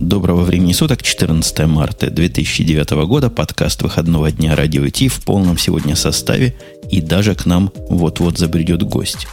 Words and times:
Доброго 0.00 0.44
времени 0.44 0.72
суток, 0.72 1.02
14 1.02 1.66
марта 1.66 2.10
2009 2.10 3.06
года, 3.06 3.28
подкаст 3.28 3.82
выходного 3.82 4.32
дня 4.32 4.56
Радио 4.56 4.88
Ти 4.88 5.08
в 5.08 5.20
полном 5.20 5.58
сегодня 5.58 5.94
составе, 5.94 6.56
и 6.90 7.02
даже 7.02 7.34
к 7.34 7.44
нам 7.44 7.70
вот-вот 7.90 8.38
забредет 8.38 8.82
гость. 8.82 9.26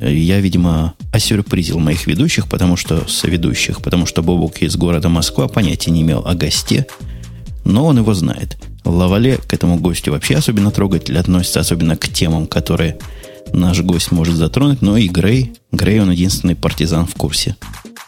Я, 0.00 0.40
видимо, 0.40 0.94
осюрпризил 1.12 1.78
моих 1.78 2.08
ведущих, 2.08 2.48
потому 2.48 2.76
что 2.76 3.06
соведущих, 3.06 3.80
потому 3.80 4.04
что 4.04 4.24
Бобук 4.24 4.58
из 4.58 4.74
города 4.74 5.08
Москва 5.08 5.46
понятия 5.46 5.92
не 5.92 6.02
имел 6.02 6.26
о 6.26 6.34
госте, 6.34 6.88
но 7.64 7.86
он 7.86 7.98
его 7.98 8.12
знает. 8.12 8.58
Лавале 8.84 9.36
к 9.36 9.54
этому 9.54 9.78
гостю 9.78 10.10
вообще 10.10 10.34
особенно 10.34 10.72
трогательно 10.72 11.20
относится, 11.20 11.60
особенно 11.60 11.96
к 11.96 12.08
темам, 12.08 12.48
которые 12.48 12.98
наш 13.52 13.80
гость 13.82 14.10
может 14.10 14.34
затронуть, 14.34 14.82
но 14.82 14.96
и 14.96 15.06
Грей, 15.06 15.52
Грей 15.70 16.00
он 16.00 16.10
единственный 16.10 16.56
партизан 16.56 17.06
в 17.06 17.14
курсе. 17.14 17.54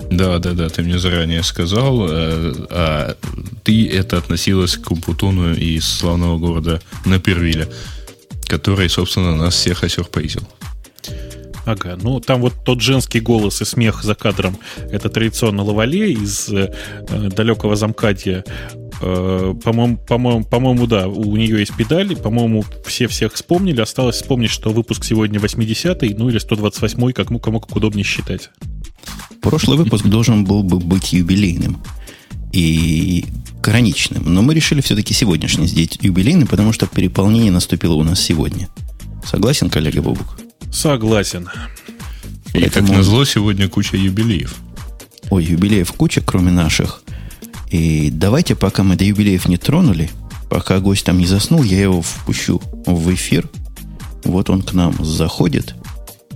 Да, 0.01 0.39
да, 0.39 0.53
да, 0.53 0.69
ты 0.69 0.83
мне 0.83 0.99
заранее 0.99 1.43
сказал, 1.43 2.07
э, 2.09 2.53
а 2.71 3.17
ты 3.63 3.89
это 3.89 4.19
относилось 4.19 4.77
к 4.77 4.95
Путуну 4.97 5.55
из 5.55 5.87
славного 5.87 6.39
города 6.39 6.81
Напервиля, 7.05 7.69
который, 8.47 8.89
собственно, 8.89 9.37
нас 9.37 9.55
всех 9.55 9.85
осюрпризил. 9.85 10.47
Ага, 11.67 11.97
ну 12.01 12.21
там 12.21 12.43
вот 12.43 12.53
тот 12.65 12.83
женский 12.83 13.21
голос 13.21 13.63
и 13.63 13.65
смех 13.65 14.03
за 14.03 14.15
кадром, 14.15 14.59
это 14.91 15.09
традиционно 15.09 15.63
Лавале 15.63 16.13
из 16.13 16.51
э, 16.51 16.75
далекого 17.09 17.75
замкадья. 17.75 18.45
Э, 19.01 19.55
по-моему, 19.63 19.97
по-моему, 19.97 20.45
по-моему, 20.45 20.87
да, 20.87 21.09
у 21.09 21.37
нее 21.37 21.61
есть 21.61 21.75
педали, 21.75 22.15
по-моему, 22.15 22.65
все 22.85 23.07
всех 23.07 23.33
вспомнили. 23.33 23.81
Осталось 23.81 24.17
вспомнить, 24.17 24.51
что 24.51 24.71
выпуск 24.71 25.05
сегодня 25.05 25.41
80-й, 25.41 26.15
ну 26.15 26.29
или 26.29 26.39
128-й, 26.39 27.13
как, 27.15 27.31
ну, 27.31 27.39
кому 27.39 27.61
как 27.61 27.75
удобнее 27.75 28.05
считать. 28.05 28.51
Прошлый 29.45 29.77
выпуск 29.77 30.07
должен 30.07 30.45
был 30.45 30.63
бы 30.63 30.79
быть 30.79 31.13
юбилейным 31.13 31.77
и 32.51 33.27
граничным, 33.63 34.25
но 34.33 34.41
мы 34.41 34.55
решили 34.55 34.81
все-таки 34.81 35.13
сегодняшний 35.13 35.67
сделать 35.67 35.99
юбилейным, 36.01 36.49
потому 36.49 36.73
что 36.73 36.87
переполнение 36.87 37.53
наступило 37.53 37.93
у 37.93 38.03
нас 38.03 38.23
сегодня. 38.23 38.71
Согласен, 39.23 39.69
коллега 39.69 40.01
Бобук? 40.01 40.39
Согласен. 40.73 41.51
И 42.55 42.61
Поэтому... 42.61 42.89
как 42.89 42.97
назло, 42.97 43.27
сегодня 43.27 43.69
куча 43.69 43.99
юбилеев. 43.99 44.55
Ой, 45.29 45.45
юбилеев 45.45 45.93
куча, 45.93 46.23
кроме 46.23 46.51
наших. 46.51 47.03
И 47.71 48.09
давайте, 48.11 48.57
пока 48.57 48.83
мы 48.83 48.97
до 48.97 49.05
юбилеев 49.05 49.47
не 49.47 49.59
тронули, 49.59 50.11
пока 50.49 50.81
гость 50.81 51.05
там 51.05 51.19
не 51.19 51.27
заснул, 51.27 51.63
я 51.63 51.83
его 51.83 52.01
впущу 52.01 52.63
в 52.87 53.13
эфир. 53.13 53.51
Вот 54.25 54.49
он 54.49 54.63
к 54.63 54.73
нам 54.73 55.05
заходит, 55.05 55.75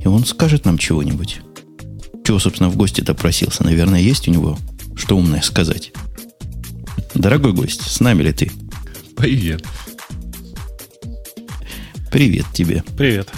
и 0.05 0.09
он 0.09 0.27
скажет 0.27 0.67
нам 0.67 0.77
чего-нибудь. 0.77 1.41
Чего, 2.29 2.39
собственно, 2.39 2.69
в 2.69 2.77
гости-то 2.77 3.15
просился? 3.15 3.65
Наверное, 3.65 4.01
есть 4.01 4.29
у 4.29 4.31
него 4.31 4.59
что 4.95 5.17
умное 5.17 5.41
сказать. 5.41 5.93
Дорогой 7.15 7.55
гость, 7.55 7.81
с 7.81 8.01
нами 8.01 8.23
ли 8.23 8.35
ты? 8.35 8.53
Привет. 9.17 9.65
Привет 12.13 12.45
тебе. 12.53 12.85
Привет. 12.99 13.31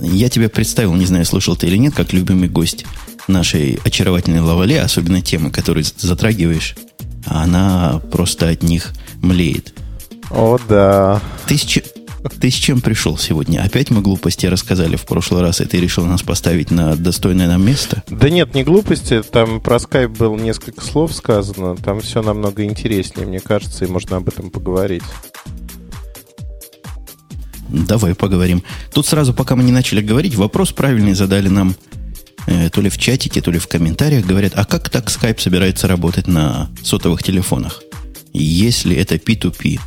Я 0.00 0.28
тебя 0.28 0.48
представил, 0.48 0.92
не 0.94 1.06
знаю, 1.06 1.24
слышал 1.24 1.54
ты 1.54 1.68
или 1.68 1.76
нет, 1.76 1.94
как 1.94 2.12
любимый 2.12 2.48
гость 2.48 2.84
нашей 3.28 3.78
очаровательной 3.84 4.40
лавале, 4.40 4.80
особенно 4.80 5.22
темы, 5.22 5.52
которые 5.52 5.84
затрагиваешь, 5.96 6.74
а 7.26 7.44
она 7.44 8.00
просто 8.10 8.48
от 8.48 8.64
них 8.64 8.92
млеет. 9.22 9.72
О, 10.32 10.58
да. 10.68 11.22
Ты 11.46 11.56
с, 11.56 11.64
ты 12.28 12.50
с 12.50 12.54
чем 12.54 12.80
пришел 12.80 13.16
сегодня? 13.16 13.62
Опять 13.62 13.90
мы 13.90 14.02
глупости 14.02 14.46
рассказали 14.46 14.96
в 14.96 15.02
прошлый 15.02 15.42
раз, 15.42 15.60
и 15.60 15.64
ты 15.64 15.80
решил 15.80 16.04
нас 16.06 16.22
поставить 16.22 16.70
на 16.70 16.96
достойное 16.96 17.48
нам 17.48 17.64
место? 17.64 18.02
Да 18.08 18.28
нет, 18.28 18.54
не 18.54 18.64
глупости. 18.64 19.22
Там 19.22 19.60
про 19.60 19.78
скайп 19.78 20.10
было 20.10 20.36
несколько 20.36 20.84
слов 20.84 21.14
сказано. 21.14 21.76
Там 21.76 22.00
все 22.00 22.22
намного 22.22 22.64
интереснее, 22.64 23.26
мне 23.26 23.40
кажется, 23.40 23.84
и 23.84 23.88
можно 23.88 24.16
об 24.18 24.28
этом 24.28 24.50
поговорить. 24.50 25.02
Давай 27.68 28.14
поговорим. 28.14 28.62
Тут 28.92 29.06
сразу, 29.06 29.32
пока 29.32 29.54
мы 29.56 29.62
не 29.62 29.72
начали 29.72 30.00
говорить, 30.00 30.34
вопрос 30.34 30.72
правильный 30.72 31.14
задали 31.14 31.48
нам 31.48 31.74
э, 32.46 32.68
то 32.68 32.80
ли 32.80 32.90
в 32.90 32.98
чатике, 32.98 33.40
то 33.40 33.50
ли 33.50 33.58
в 33.58 33.68
комментариях. 33.68 34.26
Говорят, 34.26 34.52
а 34.56 34.64
как 34.64 34.90
так 34.90 35.08
скайп 35.08 35.40
собирается 35.40 35.86
работать 35.86 36.26
на 36.26 36.68
сотовых 36.82 37.22
телефонах? 37.22 37.82
Если 38.32 38.96
это 38.96 39.16
P2P, 39.16 39.80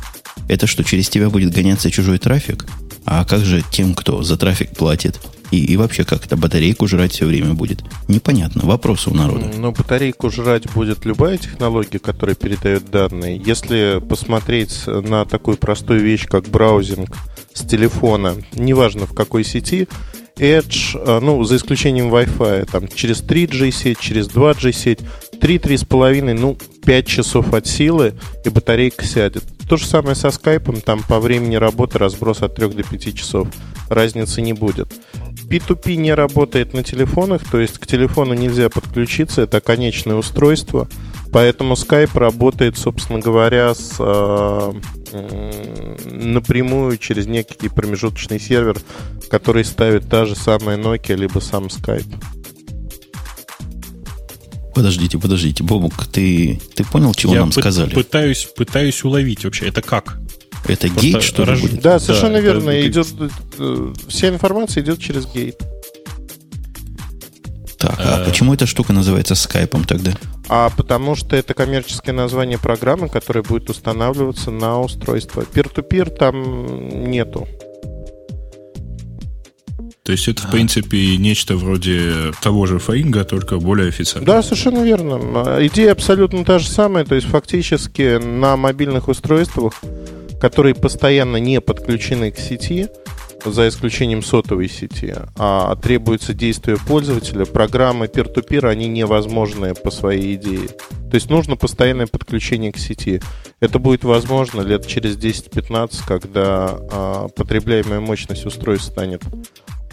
это 0.48 0.66
что, 0.66 0.84
через 0.84 1.08
тебя 1.08 1.30
будет 1.30 1.52
гоняться 1.52 1.90
чужой 1.90 2.18
трафик? 2.18 2.66
А 3.04 3.24
как 3.24 3.44
же 3.44 3.62
тем, 3.70 3.94
кто 3.94 4.22
за 4.22 4.36
трафик 4.36 4.70
платит? 4.70 5.20
И, 5.50 5.64
и 5.64 5.76
вообще, 5.76 6.04
как 6.04 6.24
это 6.26 6.36
батарейку 6.36 6.88
жрать 6.88 7.12
все 7.12 7.26
время 7.26 7.54
будет? 7.54 7.84
Непонятно. 8.08 8.62
Вопросы 8.64 9.10
у 9.10 9.14
народа. 9.14 9.50
Ну, 9.56 9.72
батарейку 9.72 10.30
жрать 10.30 10.70
будет 10.72 11.04
любая 11.04 11.38
технология, 11.38 11.98
которая 11.98 12.34
передает 12.34 12.90
данные. 12.90 13.40
Если 13.44 14.00
посмотреть 14.00 14.86
на 14.86 15.24
такую 15.26 15.56
простую 15.56 16.00
вещь, 16.00 16.26
как 16.26 16.48
браузинг 16.48 17.16
с 17.52 17.60
телефона, 17.60 18.36
неважно 18.54 19.06
в 19.06 19.14
какой 19.14 19.44
сети, 19.44 19.86
Edge, 20.36 20.98
э, 20.98 21.20
ну, 21.20 21.44
за 21.44 21.56
исключением 21.56 22.12
Wi-Fi, 22.12 22.68
там, 22.70 22.88
через 22.88 23.22
3G 23.22 23.70
сеть, 23.70 24.00
через 24.00 24.26
2G 24.28 24.72
сеть, 24.72 24.98
3-3,5, 25.40 26.34
ну, 26.34 26.58
5 26.84 27.06
часов 27.06 27.54
от 27.54 27.66
силы, 27.68 28.14
и 28.44 28.48
батарейка 28.48 29.04
сядет. 29.04 29.44
То 29.68 29.76
же 29.76 29.86
самое 29.86 30.14
со 30.14 30.30
скайпом, 30.30 30.80
там 30.80 31.02
по 31.02 31.20
времени 31.20 31.56
работы 31.56 31.98
разброс 31.98 32.42
от 32.42 32.54
3 32.54 32.68
до 32.68 32.82
5 32.82 33.16
часов. 33.16 33.48
Разницы 33.88 34.42
не 34.42 34.52
будет. 34.52 34.92
P2P 35.48 35.94
не 35.96 36.14
работает 36.14 36.74
на 36.74 36.82
телефонах, 36.82 37.42
то 37.50 37.60
есть 37.60 37.78
к 37.78 37.86
телефону 37.86 38.34
нельзя 38.34 38.68
подключиться, 38.68 39.42
это 39.42 39.60
конечное 39.60 40.16
устройство. 40.16 40.88
Поэтому 41.32 41.74
Skype 41.74 42.16
работает, 42.18 42.78
собственно 42.78 43.18
говоря, 43.18 43.74
с, 43.74 43.96
э, 43.98 44.72
напрямую 46.04 46.96
через 46.98 47.26
некий 47.26 47.68
промежуточный 47.68 48.38
сервер, 48.38 48.78
который 49.30 49.64
ставит 49.64 50.08
та 50.08 50.26
же 50.26 50.36
самая 50.36 50.76
Nokia, 50.76 51.16
либо 51.16 51.40
сам 51.40 51.64
Skype. 51.64 52.14
Подождите, 54.74 55.18
подождите, 55.18 55.62
Бобук, 55.62 56.06
ты, 56.06 56.60
ты 56.74 56.84
понял, 56.84 57.14
чего 57.14 57.34
Я 57.34 57.40
нам 57.40 57.50
пы- 57.50 57.60
сказали? 57.60 57.94
Пытаюсь, 57.94 58.48
пытаюсь 58.56 59.04
уловить 59.04 59.44
вообще, 59.44 59.68
это 59.68 59.82
как? 59.82 60.18
Это 60.66 60.88
Просто 60.88 61.00
гейт, 61.00 61.22
что 61.22 61.44
ли, 61.44 61.50
рож... 61.50 61.60
будет? 61.60 61.80
Да, 61.80 61.98
совершенно 62.00 62.34
да, 62.34 62.40
верно. 62.40 62.70
Это... 62.70 62.88
Идет, 62.88 63.06
э, 63.58 63.92
вся 64.08 64.28
информация 64.28 64.82
идет 64.82 64.98
через 64.98 65.26
гейт. 65.26 65.58
Так, 67.78 67.96
а, 67.98 68.16
а 68.16 68.24
почему 68.24 68.54
эта 68.54 68.66
штука 68.66 68.94
называется 68.94 69.34
скайпом 69.34 69.84
тогда? 69.84 70.12
А 70.48 70.70
потому 70.70 71.14
что 71.14 71.36
это 71.36 71.52
коммерческое 71.54 72.14
название 72.14 72.58
программы, 72.58 73.08
которая 73.08 73.44
будет 73.44 73.68
устанавливаться 73.68 74.50
на 74.50 74.80
устройство. 74.80 75.42
Peer-to-peer 75.42 76.10
там 76.16 77.10
нету. 77.10 77.46
То 80.04 80.12
есть 80.12 80.28
это, 80.28 80.46
в 80.46 80.50
принципе, 80.50 81.16
нечто 81.16 81.56
вроде 81.56 82.32
того 82.42 82.66
же 82.66 82.78
Фаинга, 82.78 83.24
только 83.24 83.56
более 83.58 83.88
официально. 83.88 84.26
Да, 84.26 84.42
совершенно 84.42 84.84
верно. 84.84 85.16
Идея 85.66 85.92
абсолютно 85.92 86.44
та 86.44 86.58
же 86.58 86.68
самая. 86.68 87.06
То 87.06 87.14
есть 87.14 87.26
фактически 87.26 88.18
на 88.22 88.58
мобильных 88.58 89.08
устройствах, 89.08 89.80
которые 90.42 90.74
постоянно 90.74 91.38
не 91.38 91.58
подключены 91.62 92.30
к 92.32 92.38
сети, 92.38 92.88
за 93.46 93.68
исключением 93.68 94.22
сотовой 94.22 94.68
сети, 94.68 95.14
а 95.36 95.74
требуется 95.76 96.34
действие 96.34 96.78
пользователя, 96.78 97.44
программы 97.44 98.06
peer-to-peer, 98.06 98.68
они 98.68 98.88
невозможны 98.88 99.74
по 99.74 99.90
своей 99.90 100.34
идее. 100.36 100.68
То 101.10 101.16
есть 101.16 101.30
нужно 101.30 101.56
постоянное 101.56 102.06
подключение 102.06 102.72
к 102.72 102.78
сети. 102.78 103.20
Это 103.60 103.78
будет 103.78 104.04
возможно 104.04 104.62
лет 104.62 104.86
через 104.86 105.16
10-15, 105.16 106.00
когда 106.06 106.70
а, 106.90 107.28
потребляемая 107.28 108.00
мощность 108.00 108.46
устройств 108.46 108.90
станет 108.90 109.22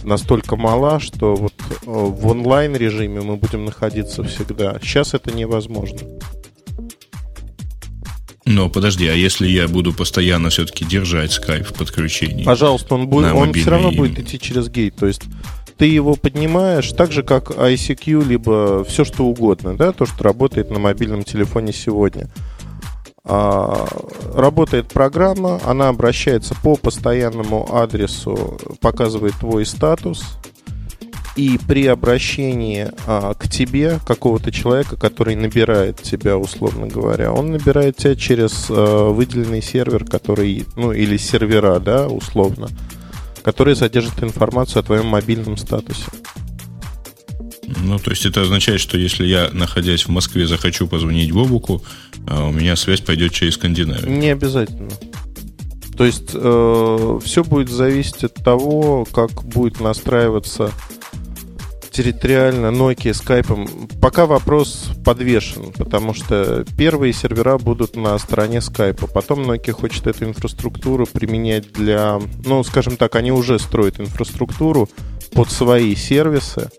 настолько 0.03 0.55
мала, 0.55 0.99
что 0.99 1.35
вот 1.35 1.53
э, 1.69 1.73
в 1.85 2.27
онлайн 2.27 2.75
режиме 2.75 3.21
мы 3.21 3.37
будем 3.37 3.65
находиться 3.65 4.23
всегда. 4.23 4.79
Сейчас 4.81 5.13
это 5.13 5.31
невозможно. 5.31 5.99
Но 8.45 8.69
подожди, 8.69 9.07
а 9.07 9.13
если 9.13 9.47
я 9.47 9.67
буду 9.67 9.93
постоянно 9.93 10.49
все-таки 10.49 10.83
держать 10.83 11.31
скайп 11.31 11.67
в 11.67 11.73
подключении? 11.73 12.43
Пожалуйста, 12.43 12.95
он, 12.95 13.07
будет, 13.07 13.33
он 13.33 13.53
все 13.53 13.69
равно 13.69 13.91
будет 13.91 14.19
идти 14.19 14.39
через 14.39 14.67
гейт. 14.67 14.95
То 14.95 15.05
есть 15.05 15.23
ты 15.77 15.85
его 15.85 16.15
поднимаешь 16.15 16.91
так 16.91 17.11
же, 17.11 17.23
как 17.23 17.51
ICQ, 17.51 18.27
либо 18.27 18.83
все 18.83 19.05
что 19.05 19.25
угодно, 19.25 19.75
да, 19.75 19.91
то, 19.91 20.05
что 20.05 20.23
работает 20.23 20.69
на 20.69 20.79
мобильном 20.79 21.23
телефоне 21.23 21.71
сегодня. 21.71 22.29
А, 23.23 23.87
работает 24.33 24.87
программа, 24.87 25.59
она 25.65 25.89
обращается 25.89 26.55
по 26.63 26.75
постоянному 26.75 27.67
адресу, 27.75 28.59
показывает 28.79 29.35
твой 29.35 29.65
статус, 29.65 30.23
и 31.35 31.57
при 31.67 31.85
обращении 31.87 32.89
а, 33.05 33.33
к 33.35 33.47
тебе 33.47 33.99
какого-то 34.05 34.51
человека, 34.51 34.97
который 34.97 35.35
набирает 35.35 36.01
тебя, 36.01 36.37
условно 36.37 36.87
говоря, 36.87 37.31
он 37.31 37.51
набирает 37.51 37.97
тебя 37.97 38.15
через 38.15 38.65
а, 38.69 39.11
выделенный 39.11 39.61
сервер, 39.61 40.03
который, 40.03 40.65
ну, 40.75 40.91
или 40.91 41.17
сервера, 41.17 41.79
да, 41.79 42.07
условно, 42.07 42.69
которые 43.43 43.75
содержат 43.75 44.23
информацию 44.23 44.81
о 44.81 44.83
твоем 44.83 45.07
мобильном 45.07 45.57
статусе. 45.57 46.05
Ну, 47.83 47.99
то 47.99 48.11
есть 48.11 48.25
это 48.25 48.41
означает, 48.41 48.79
что 48.79 48.97
если 48.97 49.25
я, 49.25 49.49
находясь 49.51 50.05
в 50.05 50.09
Москве, 50.09 50.47
захочу 50.47 50.87
позвонить 50.87 51.31
Бобуку, 51.31 51.83
а 52.27 52.47
у 52.47 52.51
меня 52.51 52.75
связь 52.75 53.01
пойдет 53.01 53.33
через 53.33 53.55
Скандинавию. 53.55 54.11
Не 54.11 54.29
обязательно. 54.29 54.91
То 55.97 56.05
есть 56.05 56.31
э, 56.33 57.19
все 57.23 57.43
будет 57.43 57.69
зависеть 57.69 58.23
от 58.23 58.33
того, 58.35 59.05
как 59.11 59.43
будет 59.43 59.79
настраиваться 59.79 60.71
территориально 61.91 62.67
Nokia 62.67 63.11
Skype. 63.11 63.99
Пока 63.99 64.25
вопрос 64.25 64.89
подвешен, 65.05 65.73
потому 65.73 66.13
что 66.13 66.65
первые 66.77 67.13
сервера 67.13 67.57
будут 67.57 67.95
на 67.95 68.17
стороне 68.17 68.59
Skype. 68.59 69.11
Потом 69.13 69.41
Nokia 69.41 69.73
хочет 69.73 70.07
эту 70.07 70.25
инфраструктуру 70.25 71.05
применять 71.05 71.71
для... 71.73 72.19
Ну, 72.45 72.63
скажем 72.63 72.95
так, 72.95 73.15
они 73.15 73.31
уже 73.31 73.59
строят 73.59 73.99
инфраструктуру 73.99 74.89
под 75.33 75.51
свои 75.51 75.95
сервисы, 75.95 76.69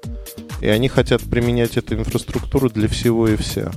и 0.62 0.68
они 0.68 0.88
хотят 0.88 1.22
применять 1.22 1.76
эту 1.76 1.94
инфраструктуру 1.96 2.70
для 2.70 2.88
всего 2.88 3.26
и 3.28 3.36
вся. 3.36 3.72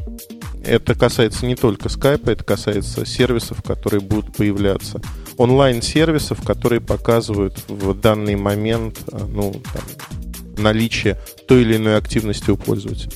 Это 0.63 0.95
касается 0.95 1.45
не 1.45 1.55
только 1.55 1.89
Skype, 1.89 2.31
это 2.31 2.43
касается 2.43 3.05
сервисов, 3.05 3.63
которые 3.63 4.01
будут 4.01 4.35
появляться. 4.35 5.01
Онлайн-сервисов, 5.37 6.41
которые 6.43 6.81
показывают 6.81 7.57
в 7.67 7.93
данный 7.99 8.35
момент 8.35 8.99
а, 9.11 9.25
ну, 9.27 9.61
там, 9.73 10.63
наличие 10.63 11.19
той 11.47 11.63
или 11.63 11.75
иной 11.75 11.97
активности 11.97 12.51
у 12.51 12.57
пользователя. 12.57 13.11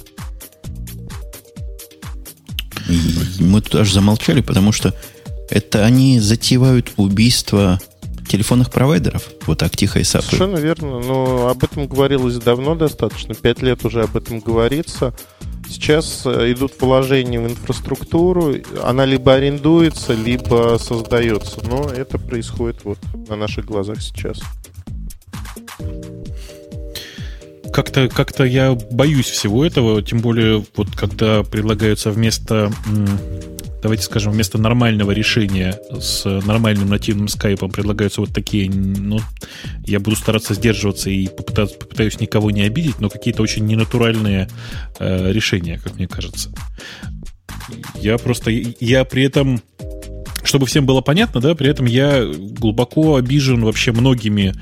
мы 3.39 3.61
тут 3.61 3.75
аж 3.75 3.91
замолчали, 3.91 4.41
потому 4.41 4.71
что 4.71 4.93
это 5.49 5.85
они 5.85 6.19
затевают 6.19 6.93
убийство 6.97 7.79
телефонных 8.29 8.71
провайдеров. 8.71 9.27
Вот 9.45 9.59
так 9.59 9.75
тихо 9.75 9.99
и 9.99 10.03
сапы. 10.03 10.25
Совершенно 10.25 10.57
верно. 10.57 10.99
Но 10.99 11.47
об 11.47 11.63
этом 11.63 11.87
говорилось 11.87 12.35
давно 12.37 12.75
достаточно. 12.75 13.35
Пять 13.35 13.61
лет 13.61 13.83
уже 13.83 14.03
об 14.03 14.15
этом 14.15 14.39
говорится. 14.39 15.13
Сейчас 15.67 16.23
э, 16.25 16.51
идут 16.53 16.73
вложения 16.79 17.39
в 17.41 17.47
инфраструктуру. 17.47 18.55
Она 18.83 19.05
либо 19.05 19.33
арендуется, 19.33 20.13
либо 20.13 20.77
создается. 20.79 21.59
Но 21.67 21.89
это 21.89 22.17
происходит 22.17 22.83
вот 22.83 22.99
на 23.27 23.35
наших 23.35 23.65
глазах 23.65 24.01
сейчас 24.01 24.39
как-то 27.71 28.09
как 28.09 28.37
я 28.39 28.73
боюсь 28.91 29.27
всего 29.27 29.63
этого, 29.63 30.01
тем 30.01 30.19
более 30.19 30.65
вот 30.75 30.89
когда 30.95 31.43
предлагаются 31.43 32.11
вместо 32.11 32.71
давайте 33.81 34.03
скажем, 34.03 34.33
вместо 34.33 34.57
нормального 34.57 35.11
решения 35.11 35.79
с 35.99 36.25
нормальным 36.25 36.89
нативным 36.89 37.27
скайпом 37.27 37.71
предлагаются 37.71 38.21
вот 38.21 38.33
такие, 38.33 38.69
ну, 38.69 39.19
я 39.85 39.99
буду 39.99 40.15
стараться 40.15 40.53
сдерживаться 40.53 41.09
и 41.09 41.27
попытаться, 41.27 41.77
попытаюсь 41.77 42.19
никого 42.19 42.51
не 42.51 42.63
обидеть, 42.63 42.99
но 42.99 43.09
какие-то 43.09 43.41
очень 43.41 43.65
ненатуральные 43.65 44.49
э, 44.99 45.31
решения, 45.31 45.79
как 45.83 45.95
мне 45.95 46.07
кажется. 46.07 46.51
Я 47.95 48.17
просто, 48.17 48.51
я 48.51 49.05
при 49.05 49.23
этом 49.23 49.61
чтобы 50.43 50.65
всем 50.65 50.85
было 50.85 51.01
понятно, 51.01 51.41
да, 51.41 51.53
при 51.53 51.69
этом 51.69 51.85
я 51.85 52.25
глубоко 52.25 53.17
обижен 53.17 53.63
вообще 53.63 53.91
многими 53.91 54.55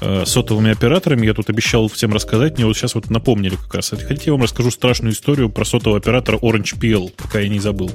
э, 0.00 0.24
сотовыми 0.24 0.70
операторами. 0.70 1.26
Я 1.26 1.34
тут 1.34 1.50
обещал 1.50 1.88
всем 1.88 2.12
рассказать, 2.12 2.58
мне 2.58 2.66
вот 2.66 2.76
сейчас 2.76 2.94
вот 2.94 3.10
напомнили 3.10 3.56
как 3.56 3.74
раз. 3.74 3.90
Хотите, 3.90 4.24
я 4.26 4.32
вам 4.32 4.42
расскажу 4.42 4.70
страшную 4.70 5.12
историю 5.12 5.50
про 5.50 5.64
сотового 5.64 5.98
оператора 5.98 6.38
Orange 6.38 6.78
PL, 6.78 7.12
пока 7.16 7.40
я 7.40 7.48
не 7.48 7.58
забыл. 7.58 7.90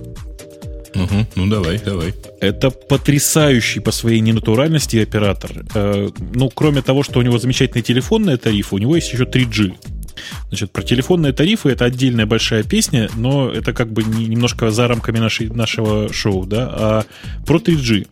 Угу, 0.96 1.28
ну 1.36 1.48
давай, 1.48 1.80
давай. 1.80 2.14
Это 2.40 2.70
потрясающий 2.70 3.80
по 3.80 3.92
своей 3.92 4.20
ненатуральности 4.20 4.98
оператор. 4.98 5.52
Э, 5.76 6.10
ну, 6.34 6.50
кроме 6.50 6.82
того, 6.82 7.04
что 7.04 7.20
у 7.20 7.22
него 7.22 7.38
замечательные 7.38 7.84
телефонные 7.84 8.38
тарифы, 8.38 8.76
у 8.76 8.78
него 8.78 8.96
есть 8.96 9.12
еще 9.12 9.24
3G. 9.24 9.76
Значит, 10.50 10.72
про 10.72 10.82
телефонные 10.82 11.34
тарифы 11.34 11.70
это 11.70 11.86
отдельная 11.86 12.26
большая 12.26 12.64
песня, 12.64 13.10
но 13.16 13.50
это 13.50 13.74
как 13.74 13.92
бы 13.92 14.04
не, 14.04 14.26
немножко 14.26 14.72
за 14.72 14.88
рамками 14.88 15.20
нашей, 15.20 15.50
нашего 15.50 16.12
шоу, 16.12 16.46
да, 16.46 16.68
а 16.72 17.06
про 17.46 17.60
3G 17.60 18.08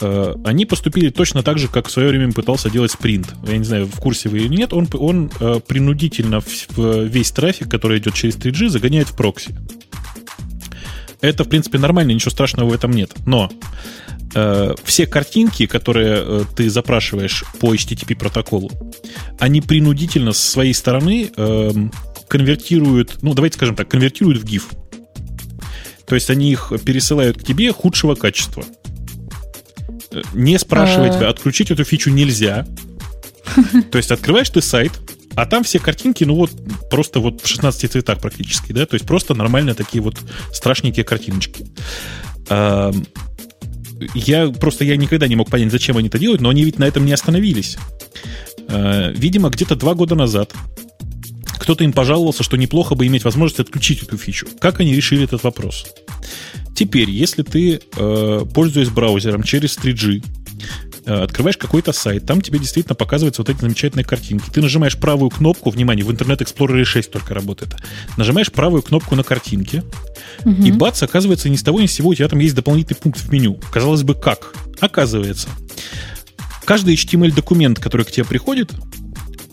э, 0.00 0.34
они 0.44 0.66
поступили 0.66 1.10
точно 1.10 1.42
так 1.42 1.58
же, 1.58 1.68
как 1.68 1.88
в 1.88 1.90
свое 1.90 2.08
время 2.08 2.32
пытался 2.32 2.70
делать 2.70 2.92
Sprint. 2.92 3.28
Я 3.46 3.58
не 3.58 3.64
знаю, 3.64 3.86
в 3.86 3.98
курсе 3.98 4.28
вы 4.28 4.40
или 4.40 4.48
нет, 4.48 4.72
он, 4.72 4.88
он 4.92 5.30
э, 5.40 5.60
принудительно 5.66 6.40
в, 6.40 7.06
весь 7.06 7.30
трафик, 7.30 7.70
который 7.70 7.98
идет 7.98 8.14
через 8.14 8.36
3G, 8.36 8.68
загоняет 8.68 9.08
в 9.08 9.16
прокси. 9.16 9.54
Это, 11.22 11.44
в 11.44 11.48
принципе, 11.48 11.78
нормально, 11.78 12.10
ничего 12.10 12.32
страшного 12.32 12.68
в 12.68 12.72
этом 12.74 12.90
нет. 12.90 13.12
Но 13.26 13.48
э, 14.34 14.74
все 14.84 15.06
картинки, 15.06 15.66
которые 15.66 16.16
э, 16.18 16.44
ты 16.56 16.68
запрашиваешь 16.68 17.44
по 17.60 17.72
HTTP 17.72 18.16
протоколу, 18.16 18.70
они 19.38 19.60
принудительно 19.60 20.32
с 20.32 20.38
своей 20.38 20.74
стороны 20.74 21.30
э, 21.34 21.70
конвертируют, 22.26 23.22
ну, 23.22 23.34
давайте 23.34 23.56
скажем 23.56 23.76
так, 23.76 23.88
конвертируют 23.88 24.42
в 24.42 24.44
GIF. 24.44 24.64
То 26.06 26.16
есть 26.16 26.28
они 26.28 26.50
их 26.50 26.72
пересылают 26.84 27.38
к 27.38 27.44
тебе 27.44 27.72
худшего 27.72 28.16
качества. 28.16 28.64
Э, 30.10 30.22
не 30.34 30.58
спрашивая 30.58 31.10
а. 31.10 31.14
тебя, 31.14 31.28
отключить 31.28 31.70
эту 31.70 31.84
фичу 31.84 32.10
нельзя. 32.10 32.66
То 33.92 33.98
есть 33.98 34.10
открываешь 34.10 34.50
ты 34.50 34.60
сайт, 34.60 34.92
а 35.34 35.46
там 35.46 35.64
все 35.64 35.78
картинки, 35.78 36.24
ну 36.24 36.34
вот, 36.34 36.50
просто 36.90 37.20
вот 37.20 37.42
в 37.42 37.46
16 37.46 37.90
цветах 37.90 38.20
практически, 38.20 38.72
да, 38.72 38.86
то 38.86 38.94
есть 38.94 39.06
просто 39.06 39.34
нормальные 39.34 39.74
такие 39.74 40.02
вот 40.02 40.18
страшненькие 40.52 41.04
картиночки 41.04 41.66
я 44.14 44.48
просто 44.48 44.84
я 44.84 44.96
никогда 44.96 45.28
не 45.28 45.36
мог 45.36 45.50
понять, 45.50 45.70
зачем 45.70 45.96
они 45.96 46.08
это 46.08 46.18
делают, 46.18 46.40
но 46.40 46.48
они 46.48 46.64
ведь 46.64 46.78
на 46.78 46.84
этом 46.84 47.04
не 47.04 47.12
остановились. 47.12 47.76
Э, 48.68 49.12
видимо, 49.14 49.50
где-то 49.50 49.76
два 49.76 49.94
года 49.94 50.14
назад 50.14 50.52
кто-то 51.58 51.84
им 51.84 51.92
пожаловался, 51.92 52.42
что 52.42 52.56
неплохо 52.56 52.96
бы 52.96 53.06
иметь 53.06 53.24
возможность 53.24 53.60
отключить 53.60 54.02
эту 54.02 54.16
фичу. 54.16 54.48
Как 54.58 54.80
они 54.80 54.94
решили 54.94 55.24
этот 55.24 55.44
вопрос? 55.44 55.86
Теперь, 56.74 57.08
если 57.08 57.42
ты, 57.42 57.80
э, 57.96 58.44
пользуясь 58.52 58.88
браузером 58.88 59.44
через 59.44 59.78
3G, 59.78 60.18
э, 60.18 60.91
открываешь 61.04 61.56
какой-то 61.56 61.92
сайт, 61.92 62.26
там 62.26 62.40
тебе 62.40 62.58
действительно 62.58 62.94
показываются 62.94 63.42
вот 63.42 63.50
эти 63.50 63.60
замечательные 63.60 64.04
картинки. 64.04 64.50
Ты 64.50 64.60
нажимаешь 64.60 64.96
правую 64.96 65.30
кнопку, 65.30 65.70
внимание, 65.70 66.04
в 66.04 66.10
Internet 66.10 66.38
Explorer 66.38 66.84
6 66.84 67.10
только 67.10 67.34
работает. 67.34 67.76
Нажимаешь 68.16 68.52
правую 68.52 68.82
кнопку 68.82 69.16
на 69.16 69.22
картинке, 69.22 69.82
Угу. 70.44 70.62
И 70.62 70.72
бац, 70.72 71.02
оказывается, 71.02 71.48
ни 71.48 71.56
с 71.56 71.62
того 71.62 71.80
ни 71.80 71.86
с 71.86 71.92
сего 71.92 72.10
у 72.10 72.14
тебя 72.14 72.28
там 72.28 72.38
есть 72.38 72.54
дополнительный 72.54 72.98
пункт 72.98 73.20
в 73.20 73.30
меню. 73.32 73.58
Казалось 73.70 74.02
бы, 74.02 74.14
как? 74.14 74.54
Оказывается, 74.80 75.48
каждый 76.64 76.94
HTML-документ, 76.94 77.78
который 77.78 78.04
к 78.04 78.10
тебе 78.10 78.24
приходит, 78.24 78.72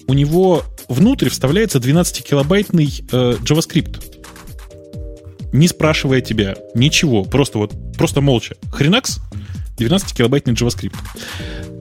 у 0.08 0.14
него 0.14 0.64
внутрь 0.88 1.30
вставляется 1.30 1.78
12-килобайтный 1.78 3.06
э, 3.12 3.38
JavaScript. 3.42 4.04
Не 5.52 5.68
спрашивая 5.68 6.22
тебя 6.22 6.56
ничего, 6.74 7.24
просто 7.24 7.60
вот, 7.60 7.74
просто 7.96 8.22
молча. 8.22 8.56
Хренакс, 8.72 9.20
12-килобайтный 9.88 10.54
JavaScript, 10.54 10.96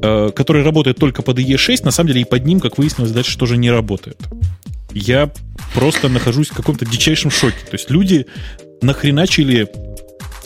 э, 0.02 0.30
который 0.34 0.62
работает 0.62 0.98
только 0.98 1.22
под 1.22 1.38
IE6, 1.38 1.84
на 1.84 1.90
самом 1.90 2.08
деле 2.08 2.22
и 2.22 2.24
под 2.24 2.44
ним, 2.44 2.60
как 2.60 2.78
выяснилось, 2.78 3.12
дальше 3.12 3.38
тоже 3.38 3.56
не 3.56 3.70
работает. 3.70 4.18
Я 4.92 5.30
просто 5.74 6.08
нахожусь 6.08 6.48
в 6.48 6.54
каком-то 6.54 6.86
дичайшем 6.86 7.30
шоке. 7.30 7.58
То 7.70 7.74
есть 7.74 7.90
люди 7.90 8.26
нахреначили 8.80 9.68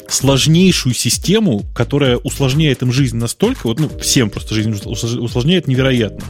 сложнейшую 0.09 0.95
систему, 0.95 1.65
которая 1.75 2.17
усложняет 2.19 2.83
им 2.83 2.93
жизнь 2.93 3.17
настолько, 3.17 3.67
вот, 3.67 3.81
ну, 3.81 3.91
всем 3.99 4.31
просто 4.31 4.55
жизнь 4.55 4.73
усложняет 4.73 5.69
невероятно. 5.69 6.25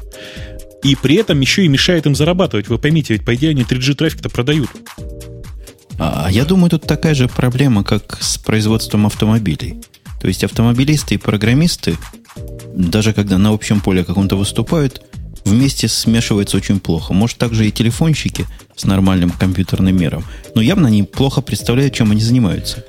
И 0.83 0.97
при 0.97 1.17
этом 1.17 1.41
еще 1.41 1.65
и 1.65 1.69
мешает 1.69 2.07
им 2.07 2.15
зарабатывать. 2.15 2.69
Вы 2.69 2.79
поймите, 2.79 3.15
ведь 3.15 3.25
по 3.25 3.35
идее 3.35 3.51
они 3.51 3.63
3G 3.63 3.95
трафик-то 3.95 4.29
продают. 4.29 4.71
А 5.99 6.29
я 6.31 6.45
думаю, 6.45 6.71
тут 6.71 6.83
такая 6.83 7.15
же 7.15 7.29
проблема, 7.29 7.85
как 7.85 8.19
с 8.21 8.39
производством 8.39 9.07
автомобилей. 9.07 9.81
То 10.23 10.29
есть 10.29 10.45
автомобилисты 10.45 11.17
и 11.17 11.19
программисты, 11.19 11.97
даже 12.77 13.13
когда 13.13 13.39
на 13.39 13.51
общем 13.51 13.81
поле 13.81 14.05
каком-то 14.05 14.37
выступают, 14.37 15.03
вместе 15.45 15.89
смешивается 15.89 16.57
очень 16.57 16.79
плохо. 16.79 17.13
Может, 17.13 17.39
также 17.39 17.67
и 17.67 17.73
телефонщики 17.73 18.47
с 18.77 18.85
нормальным 18.85 19.31
компьютерным 19.31 19.97
миром. 19.97 20.23
Но 20.55 20.63
явно 20.63 20.87
они 20.87 21.03
плохо 21.03 21.41
представляют, 21.41 21.95
чем 21.95 22.13
они 22.13 22.21
занимаются. 22.21 22.85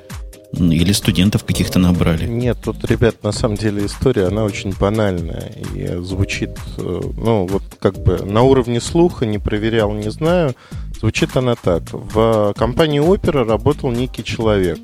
Или 0.52 0.92
студентов 0.92 1.42
каких-то 1.42 1.80
набрали. 1.80 2.26
Нет, 2.26 2.58
тут, 2.62 2.84
ребят, 2.88 3.24
на 3.24 3.32
самом 3.32 3.56
деле 3.56 3.86
история, 3.86 4.28
она 4.28 4.44
очень 4.44 4.72
банальная. 4.72 5.52
И 5.74 6.00
звучит, 6.04 6.56
э, 6.78 7.00
ну, 7.16 7.48
вот 7.48 7.64
как 7.80 8.00
бы 8.00 8.18
на 8.24 8.42
уровне 8.42 8.80
слуха, 8.80 9.26
не 9.26 9.40
проверял, 9.40 9.92
не 9.92 10.12
знаю. 10.12 10.54
Звучит 11.00 11.36
она 11.36 11.56
так. 11.56 11.82
В 11.92 12.54
компании 12.56 13.02
Opera 13.02 13.42
работал 13.42 13.90
некий 13.90 14.22
человек, 14.22 14.78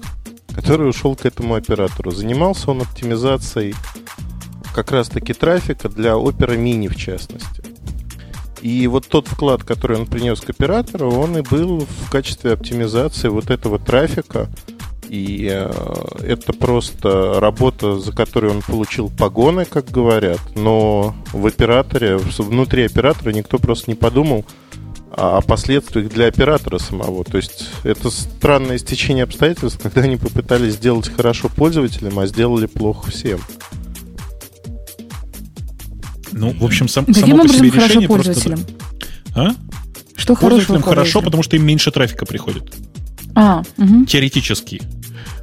который 0.55 0.89
ушел 0.89 1.17
к 1.17 1.25
этому 1.25 1.55
оператору. 1.55 2.11
Занимался 2.11 2.71
он 2.71 2.83
оптимизацией 2.83 3.75
как 4.75 4.93
раз-таки 4.93 5.33
трафика 5.33 5.89
для 5.89 6.13
Opera 6.13 6.57
Mini 6.57 6.89
в 6.89 6.97
частности. 6.97 7.63
И 8.63 8.87
вот 8.87 9.07
тот 9.09 9.27
вклад, 9.27 9.65
который 9.65 9.99
он 9.99 10.07
принес 10.07 10.41
к 10.41 10.51
оператору, 10.51 11.11
он 11.11 11.37
и 11.39 11.43
был 11.43 11.81
в 11.81 12.11
качестве 12.11 12.53
оптимизации 12.53 13.29
вот 13.29 13.51
этого 13.51 13.79
трафика. 13.79 14.49
И 15.09 15.49
э, 15.51 15.73
это 16.23 16.53
просто 16.53 17.41
работа, 17.41 17.99
за 17.99 18.13
которую 18.13 18.55
он 18.55 18.63
получил 18.63 19.11
погоны, 19.11 19.65
как 19.65 19.91
говорят. 19.91 20.41
Но 20.55 21.15
в 21.33 21.47
операторе, 21.47 22.17
внутри 22.17 22.85
оператора 22.85 23.33
никто 23.33 23.59
просто 23.59 23.91
не 23.91 23.97
подумал, 23.97 24.45
о 25.13 25.41
последствиях 25.41 26.09
для 26.09 26.27
оператора 26.27 26.79
самого. 26.79 27.25
То 27.25 27.37
есть 27.37 27.69
это 27.83 28.11
странное 28.11 28.79
стечение 28.79 29.25
обстоятельств, 29.25 29.81
когда 29.83 30.03
они 30.03 30.17
попытались 30.17 30.75
сделать 30.75 31.09
хорошо 31.09 31.49
пользователям, 31.49 32.19
а 32.19 32.27
сделали 32.27 32.67
плохо 32.67 33.11
всем. 33.11 33.41
Ну, 36.33 36.53
в 36.53 36.65
общем, 36.65 36.89
сам, 36.89 37.07
Каким 37.07 37.23
само 37.23 37.43
по 37.43 37.49
себе 37.49 37.71
хорошо 37.71 37.87
решение 37.87 38.09
пользователям? 38.09 38.61
просто... 38.61 38.81
А? 39.35 39.55
Что 40.17 40.35
хорошего 40.35 40.75
Пользователям 40.75 40.83
хорошо, 40.83 41.23
потому 41.23 41.43
что 41.43 41.57
им 41.57 41.67
меньше 41.67 41.91
трафика 41.91 42.27
приходит. 42.27 42.73
А, 43.35 43.63
угу. 43.79 44.05
Теоретически. 44.05 44.83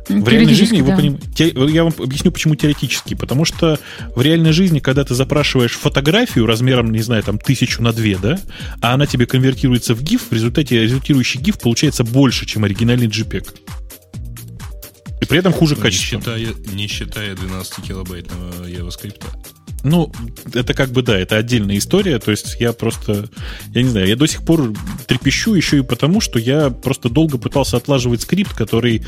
В 0.09 0.27
реальной 0.27 0.53
жизни 0.53 0.81
вы 0.81 0.89
да. 0.89 0.95
понимаете, 0.95 1.53
я 1.73 1.83
вам 1.83 1.93
объясню, 1.97 2.31
почему 2.31 2.55
теоретически. 2.55 3.13
Потому 3.13 3.45
что 3.45 3.79
в 4.15 4.21
реальной 4.21 4.51
жизни, 4.51 4.79
когда 4.79 5.03
ты 5.03 5.13
запрашиваешь 5.15 5.73
фотографию 5.73 6.45
размером, 6.45 6.91
не 6.91 7.01
знаю, 7.01 7.23
там 7.23 7.37
тысячу 7.37 7.81
на 7.81 7.93
две, 7.93 8.17
да, 8.17 8.39
а 8.81 8.93
она 8.93 9.05
тебе 9.05 9.25
конвертируется 9.25 9.93
в 9.93 10.01
GIF, 10.01 10.21
в 10.29 10.33
результате 10.33 10.81
результирующий 10.81 11.41
GIF 11.41 11.61
получается 11.61 12.03
больше, 12.03 12.45
чем 12.45 12.63
оригинальный 12.63 13.07
JPEG. 13.07 13.47
И 15.21 15.25
при 15.25 15.39
этом 15.39 15.51
хуже 15.51 15.75
Не 15.75 15.81
качество. 15.81 16.19
считая, 16.19 16.47
не 16.73 16.87
считая 16.87 17.35
12-килобайтного 17.35 18.67
JavaScript. 18.67 19.23
Ну, 19.83 20.11
это 20.53 20.73
как 20.73 20.91
бы 20.91 21.01
да, 21.01 21.17
это 21.17 21.37
отдельная 21.37 21.77
история. 21.77 22.19
То 22.19 22.31
есть 22.31 22.57
я 22.59 22.73
просто, 22.73 23.29
я 23.73 23.83
не 23.83 23.89
знаю, 23.89 24.07
я 24.07 24.15
до 24.15 24.27
сих 24.27 24.43
пор 24.43 24.73
трепещу 25.05 25.53
еще 25.53 25.77
и 25.77 25.81
потому, 25.81 26.19
что 26.19 26.39
я 26.39 26.69
просто 26.69 27.09
долго 27.09 27.37
пытался 27.37 27.77
отлаживать 27.77 28.21
скрипт, 28.21 28.53
который 28.53 29.05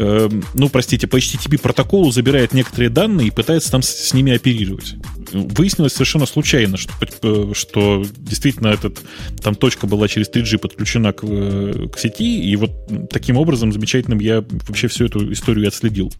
эм, 0.00 0.44
ну, 0.54 0.68
простите, 0.68 1.06
по 1.06 1.16
HTTP 1.16 1.60
протоколу 1.60 2.10
забирает 2.10 2.52
некоторые 2.52 2.90
данные 2.90 3.28
и 3.28 3.30
пытается 3.30 3.70
там 3.70 3.82
с, 3.82 3.88
с 3.88 4.14
ними 4.14 4.32
оперировать. 4.32 4.94
Выяснилось 5.32 5.92
совершенно 5.92 6.26
случайно, 6.26 6.76
что, 6.76 6.92
э, 7.22 7.52
что 7.54 8.04
действительно 8.16 8.68
этот, 8.68 8.98
там 9.42 9.54
точка 9.54 9.86
была 9.86 10.08
через 10.08 10.30
3G 10.30 10.58
подключена 10.58 11.12
к, 11.12 11.22
э, 11.22 11.88
к 11.92 11.98
сети, 11.98 12.42
и 12.42 12.56
вот 12.56 12.70
таким 13.10 13.36
образом 13.36 13.72
замечательным 13.72 14.20
я 14.20 14.44
вообще 14.68 14.88
всю 14.88 15.06
эту 15.06 15.32
историю 15.32 15.68
отследил. 15.68 16.12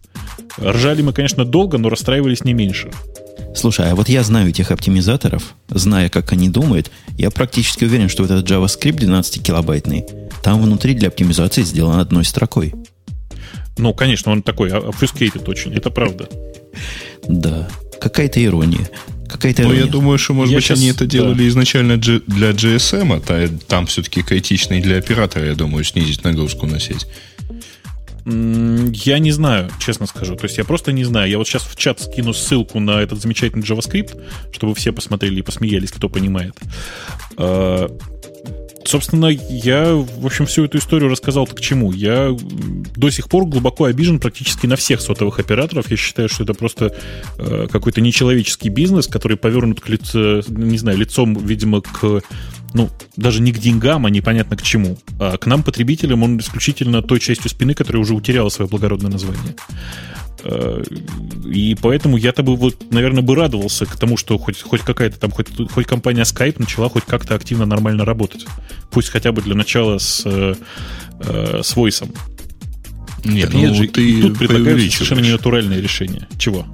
Ржали 0.59 1.01
мы, 1.01 1.13
конечно, 1.13 1.45
долго, 1.45 1.77
но 1.77 1.89
расстраивались 1.89 2.43
не 2.43 2.53
меньше. 2.53 2.91
Слушай, 3.55 3.91
а 3.91 3.95
вот 3.95 4.07
я 4.07 4.23
знаю 4.23 4.49
этих 4.49 4.71
оптимизаторов, 4.71 5.55
зная, 5.69 6.09
как 6.09 6.31
они 6.31 6.49
думают, 6.49 6.89
я 7.17 7.31
практически 7.31 7.83
уверен, 7.83 8.07
что 8.07 8.23
этот 8.23 8.49
JavaScript 8.49 8.99
12-килобайтный, 8.99 10.05
там 10.41 10.61
внутри 10.61 10.93
для 10.93 11.09
оптимизации 11.09 11.63
сделан 11.63 11.99
одной 11.99 12.23
строкой. 12.23 12.73
Ну, 13.77 13.93
конечно, 13.93 14.31
он 14.31 14.43
такой 14.43 14.69
obfuscated 14.69 15.49
очень, 15.49 15.73
это 15.73 15.89
правда. 15.89 16.27
Да, 17.27 17.67
какая-то 17.99 18.43
ирония. 18.43 18.89
Какая-то 19.27 19.61
Ну, 19.63 19.69
ирония. 19.69 19.85
я 19.85 19.91
думаю, 19.91 20.17
что, 20.17 20.33
может 20.33 20.51
Я 20.51 20.57
быть, 20.57 20.65
щас- 20.65 20.77
они 20.79 20.89
это 20.89 21.05
да. 21.05 21.05
делали 21.05 21.47
изначально 21.47 21.97
G- 21.97 22.21
для 22.27 22.51
GSM, 22.51 23.13
а 23.15 23.19
та- 23.21 23.47
там 23.67 23.85
все-таки 23.85 24.21
критичный 24.23 24.81
для 24.81 24.97
оператора, 24.97 25.45
я 25.47 25.55
думаю, 25.55 25.83
снизить 25.85 26.23
нагрузку 26.23 26.67
на 26.67 26.79
сеть. 26.79 27.07
Я 28.25 29.17
не 29.19 29.31
знаю, 29.31 29.71
честно 29.79 30.05
скажу. 30.05 30.35
То 30.35 30.45
есть 30.45 30.57
я 30.59 30.63
просто 30.63 30.91
не 30.91 31.03
знаю. 31.05 31.27
Я 31.29 31.37
вот 31.39 31.47
сейчас 31.47 31.63
в 31.63 31.75
чат 31.75 31.99
скину 32.01 32.33
ссылку 32.33 32.79
на 32.79 33.01
этот 33.01 33.19
замечательный 33.19 33.63
JavaScript, 33.63 34.15
чтобы 34.51 34.75
все 34.75 34.91
посмотрели 34.91 35.39
и 35.39 35.41
посмеялись, 35.41 35.91
кто 35.91 36.07
понимает. 36.09 36.53
Собственно, 38.85 39.27
я, 39.27 39.93
в 39.93 40.25
общем, 40.25 40.45
всю 40.45 40.65
эту 40.65 40.77
историю 40.77 41.09
рассказал-то 41.09 41.55
к 41.55 41.61
чему. 41.61 41.91
Я 41.91 42.35
до 42.95 43.09
сих 43.09 43.29
пор 43.29 43.45
глубоко 43.45 43.85
обижен 43.85 44.19
практически 44.19 44.67
на 44.67 44.75
всех 44.75 45.01
сотовых 45.01 45.39
операторов. 45.39 45.89
Я 45.89 45.97
считаю, 45.97 46.29
что 46.29 46.43
это 46.43 46.53
просто 46.53 46.95
э, 47.37 47.67
какой-то 47.71 48.01
нечеловеческий 48.01 48.69
бизнес, 48.69 49.07
который 49.07 49.37
повернут 49.37 49.81
к 49.81 49.89
лицу, 49.89 50.41
не 50.47 50.77
знаю, 50.77 50.97
лицом, 50.97 51.33
видимо, 51.33 51.81
к 51.81 52.21
ну, 52.73 52.89
даже 53.17 53.41
не 53.41 53.51
к 53.51 53.59
деньгам, 53.59 54.05
а 54.05 54.09
непонятно 54.09 54.55
к 54.55 54.61
чему. 54.61 54.97
А 55.19 55.37
к 55.37 55.45
нам, 55.45 55.63
потребителям, 55.63 56.23
он 56.23 56.39
исключительно 56.39 57.01
той 57.01 57.19
частью 57.19 57.49
спины, 57.49 57.73
которая 57.73 58.01
уже 58.01 58.13
утеряла 58.13 58.49
свое 58.49 58.69
благородное 58.69 59.11
название. 59.11 59.55
Э, 60.43 60.83
И 61.45 61.75
поэтому 61.75 62.17
я-то 62.17 62.43
бы, 62.43 62.55
вот, 62.55 62.91
наверное, 62.91 63.21
бы 63.21 63.35
радовался 63.35 63.85
к 63.85 63.95
тому, 63.97 64.17
что 64.17 64.37
хоть, 64.37 64.61
хоть 64.61 64.81
какая-то 64.81 65.19
там, 65.19 65.31
хоть, 65.31 65.47
хоть 65.71 65.85
компания 65.85 66.21
Skype 66.23 66.55
начала 66.59 66.89
хоть 66.89 67.05
как-то 67.05 67.35
активно 67.35 67.65
нормально 67.65 68.05
работать. 68.05 68.45
Пусть 68.91 69.09
хотя 69.09 69.31
бы 69.31 69.41
для 69.41 69.55
начала 69.55 69.97
с, 69.97 70.23
э, 70.25 70.55
э, 71.19 71.61
с 71.63 71.75
Voice. 71.75 72.09
Нет, 73.23 73.51
Так 73.51 73.55
нет 73.55 73.69
ну 73.69 73.75
же, 73.75 73.87
ты 73.87 74.21
тут 74.21 74.37
предлагают 74.39 74.91
совершенно 74.91 75.19
ненатуральное 75.19 75.79
решение. 75.79 76.27
Чего? 76.39 76.65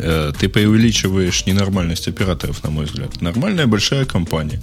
Э, 0.00 0.32
Ты 0.38 0.48
преувеличиваешь 0.48 1.46
ненормальность 1.46 2.08
операторов, 2.08 2.62
на 2.64 2.70
мой 2.70 2.86
взгляд. 2.86 3.20
Нормальная 3.20 3.66
большая 3.66 4.04
компания. 4.04 4.60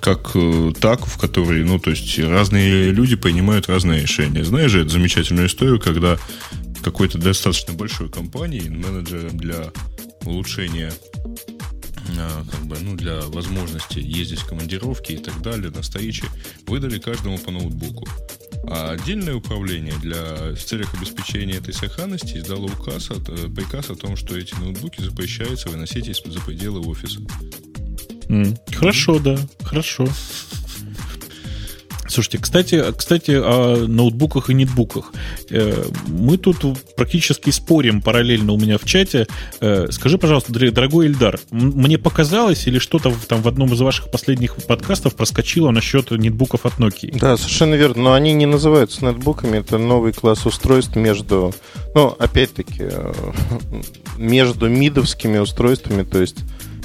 Как 0.00 0.30
э, 0.34 0.72
так, 0.80 1.06
в 1.06 1.18
которой, 1.18 1.64
ну, 1.64 1.78
то 1.78 1.90
есть 1.90 2.18
разные 2.18 2.90
люди 2.90 3.16
принимают 3.16 3.68
разные 3.68 4.02
решения. 4.02 4.44
Знаешь 4.44 4.70
же 4.70 4.80
эту 4.80 4.90
замечательную 4.90 5.48
историю, 5.48 5.80
когда 5.80 6.18
какой-то 6.82 7.18
достаточно 7.18 7.74
большой 7.74 8.08
компании 8.08 8.68
менеджером 8.68 9.36
для 9.36 9.72
улучшения 10.24 10.92
а, 12.18 12.44
как 12.50 12.60
бы, 12.66 12.76
ну, 12.80 12.96
для 12.96 13.20
возможности 13.20 13.98
ездить 13.98 14.40
в 14.40 14.46
командировки 14.46 15.12
и 15.12 15.16
так 15.18 15.40
далее 15.42 15.70
на 15.70 15.82
встречи, 15.82 16.24
выдали 16.66 16.98
каждому 16.98 17.38
по 17.38 17.50
ноутбуку. 17.50 18.08
А 18.64 18.90
отдельное 18.92 19.34
управление 19.34 19.94
для, 20.00 20.54
в 20.54 20.62
целях 20.62 20.94
обеспечения 20.94 21.54
этой 21.54 21.72
сохранности 21.74 22.36
издало 22.36 22.66
указ, 22.66 23.10
от- 23.10 23.28
э, 23.28 23.48
приказ 23.48 23.90
о 23.90 23.96
том, 23.96 24.16
что 24.16 24.36
эти 24.36 24.54
ноутбуки 24.54 25.00
запрещается 25.00 25.68
выносить 25.70 26.06
из- 26.08 26.22
за 26.24 26.40
пределы 26.40 26.80
офиса. 26.86 27.20
Хорошо, 28.72 29.18
да, 29.18 29.36
хорошо. 29.62 30.06
Слушайте, 32.10 32.38
кстати, 32.38 32.84
кстати, 32.96 33.30
о 33.32 33.86
ноутбуках 33.86 34.50
и 34.50 34.54
нетбуках. 34.54 35.12
Э, 35.50 35.84
Мы 36.08 36.38
тут 36.38 36.58
практически 36.96 37.50
спорим 37.50 38.02
параллельно 38.02 38.52
у 38.52 38.58
меня 38.58 38.78
в 38.78 38.84
чате. 38.84 39.26
Э, 39.60 39.86
Скажи, 39.90 40.18
пожалуйста, 40.18 40.52
дор- 40.52 40.70
дорогой 40.72 41.06
Эльдар, 41.06 41.38
мне 41.50 41.98
показалось 41.98 42.66
или 42.66 42.78
что-то 42.78 43.12
там 43.28 43.42
в 43.42 43.48
одном 43.48 43.72
из 43.72 43.80
ваших 43.80 44.10
последних 44.10 44.56
подкастов 44.56 45.14
проскочило 45.14 45.70
насчет 45.70 46.10
нетбуков 46.10 46.66
от 46.66 46.74
Nokia? 46.78 47.16
Да, 47.18 47.36
совершенно 47.36 47.74
верно. 47.74 48.02
Но 48.02 48.12
они 48.14 48.32
не 48.32 48.46
называются 48.46 49.04
нетбуками. 49.04 49.58
Это 49.58 49.78
новый 49.78 50.12
класс 50.12 50.44
устройств 50.46 50.96
между, 50.96 51.54
ну, 51.94 52.08
опять-таки, 52.08 52.78
э, 52.90 53.12
между 54.18 54.68
мидовскими 54.68 55.38
устройствами, 55.38 56.02
то 56.02 56.20
есть 56.20 56.38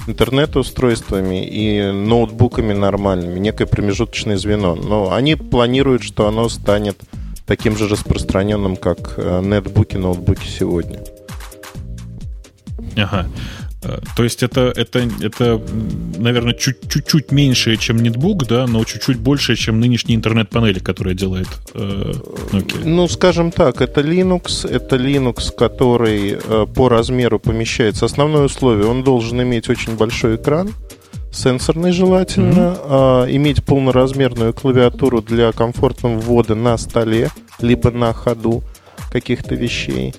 интернет-устройствами 0.08 1.46
и 1.48 1.92
ноутбуками 1.92 2.74
нормальными. 2.74 3.40
Некое 3.40 3.66
промежуточное 3.66 4.38
звено. 4.38 4.76
Но 4.76 5.14
они 5.14 5.36
планируют, 5.36 6.04
что 6.04 6.28
оно 6.28 6.50
станет 6.50 6.98
таким 7.46 7.78
же 7.78 7.88
распространенным, 7.88 8.76
как 8.76 9.16
э, 9.18 9.42
нетбуки, 9.44 9.98
ноутбуки 9.98 10.48
сегодня. 10.48 11.00
Ага. 12.98 13.28
Э, 13.86 14.00
То 14.16 14.24
есть 14.24 14.44
это, 14.44 14.74
это, 14.76 15.08
это 15.22 15.62
наверное, 16.18 16.54
чуть- 16.54 16.90
чуть-чуть 16.90 17.32
меньше, 17.32 17.78
чем 17.78 17.98
нетбук, 17.98 18.48
да, 18.48 18.68
но 18.68 18.84
чуть-чуть 18.84 19.18
больше, 19.18 19.56
чем 19.56 19.80
нынешние 19.80 20.16
интернет-панели, 20.16 20.80
которые 20.80 21.16
делает 21.16 21.48
э, 21.74 22.14
Nokia. 22.52 22.82
Ну, 22.84 23.08
скажем 23.08 23.52
так, 23.52 23.82
это 23.82 24.02
Linux, 24.02 24.68
это 24.68 24.96
Linux, 24.96 25.52
который 25.56 26.38
э, 26.44 26.66
по 26.74 26.90
размеру 26.90 27.40
помещается. 27.40 28.06
Основное 28.06 28.44
условие, 28.46 28.88
он 28.88 29.04
должен 29.04 29.42
иметь 29.42 29.70
очень 29.70 29.96
большой 29.96 30.36
экран, 30.38 30.72
сенсорный 31.32 31.92
желательно, 31.92 32.78
а, 32.84 33.26
иметь 33.30 33.64
полноразмерную 33.64 34.54
клавиатуру 34.54 35.22
для 35.22 35.52
комфортного 35.52 36.18
ввода 36.20 36.56
на 36.56 36.78
столе, 36.78 37.30
либо 37.60 37.92
на 37.92 38.14
ходу 38.14 38.64
каких-то 39.12 39.56
вещей, 39.56 40.14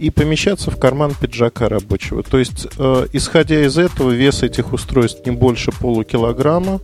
и 0.00 0.10
помещаться 0.10 0.70
в 0.70 0.78
карман 0.78 1.14
пиджака 1.20 1.68
рабочего. 1.68 2.22
То 2.22 2.38
есть, 2.38 2.66
э, 2.78 3.06
исходя 3.12 3.64
из 3.64 3.76
этого, 3.76 4.10
вес 4.10 4.42
этих 4.42 4.72
устройств 4.72 5.26
не 5.26 5.32
больше 5.32 5.72
полукилограмма, 5.72 6.80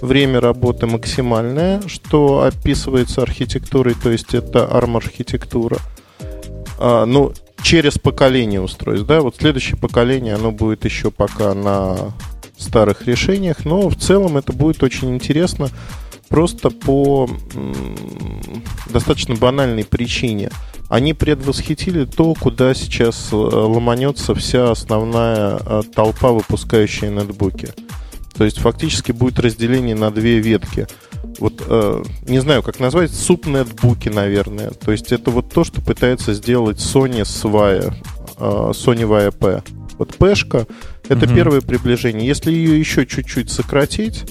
время 0.00 0.40
работы 0.40 0.86
максимальное, 0.86 1.82
что 1.86 2.42
описывается 2.42 3.22
архитектурой, 3.22 3.94
то 3.94 4.10
есть 4.10 4.34
это 4.34 4.68
ARM-архитектура. 4.70 5.78
А, 6.78 7.04
ну, 7.04 7.32
через 7.62 7.98
поколение 7.98 8.60
устройств, 8.60 9.06
да, 9.06 9.20
вот 9.20 9.36
следующее 9.36 9.76
поколение, 9.76 10.34
оно 10.34 10.50
будет 10.50 10.84
еще 10.84 11.10
пока 11.10 11.54
на 11.54 12.12
старых 12.56 13.06
решениях, 13.06 13.64
но 13.64 13.88
в 13.88 13.96
целом 13.96 14.36
это 14.36 14.52
будет 14.52 14.82
очень 14.82 15.14
интересно 15.14 15.70
просто 16.34 16.70
по 16.70 17.30
достаточно 18.90 19.36
банальной 19.36 19.84
причине. 19.84 20.50
Они 20.88 21.14
предвосхитили 21.14 22.06
то, 22.06 22.34
куда 22.34 22.74
сейчас 22.74 23.28
э, 23.30 23.36
ломанется 23.36 24.34
вся 24.34 24.72
основная 24.72 25.60
э, 25.64 25.82
толпа, 25.94 26.32
выпускающая 26.32 27.10
нетбуки. 27.10 27.68
То 28.36 28.42
есть 28.44 28.58
фактически 28.58 29.12
будет 29.12 29.38
разделение 29.38 29.94
на 29.94 30.10
две 30.10 30.40
ветки. 30.40 30.88
Вот 31.38 31.62
э, 31.68 32.02
не 32.26 32.40
знаю, 32.40 32.64
как 32.64 32.80
назвать, 32.80 33.12
субнетбуки, 33.14 34.08
наверное. 34.08 34.70
То 34.70 34.90
есть 34.90 35.12
это 35.12 35.30
вот 35.30 35.52
то, 35.52 35.62
что 35.62 35.80
пытается 35.82 36.34
сделать 36.34 36.78
Sony 36.78 37.24
с 37.24 37.44
Vaio, 37.44 37.94
э, 38.38 38.72
Sony 38.72 39.06
Vaio 39.06 39.30
P. 39.30 39.62
Вот 39.98 40.16
P-шка 40.16 40.66
это 41.08 41.26
Мгм. 41.26 41.34
первое 41.36 41.60
приближение. 41.60 42.26
Если 42.26 42.50
ее 42.50 42.76
еще 42.76 43.06
чуть-чуть 43.06 43.52
сократить, 43.52 44.24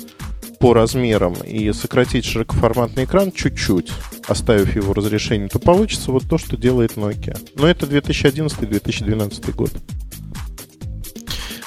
по 0.63 0.73
размерам 0.73 1.33
и 1.45 1.73
сократить 1.73 2.23
широкоформатный 2.23 3.03
экран 3.03 3.33
чуть-чуть, 3.33 3.91
оставив 4.29 4.77
его 4.77 4.93
разрешение, 4.93 5.49
то 5.49 5.59
получится 5.59 6.09
вот 6.13 6.23
то, 6.29 6.37
что 6.37 6.55
делает 6.55 6.93
Nokia. 6.93 7.37
Но 7.57 7.67
это 7.67 7.85
2011-2012 7.85 9.51
год. 9.51 9.71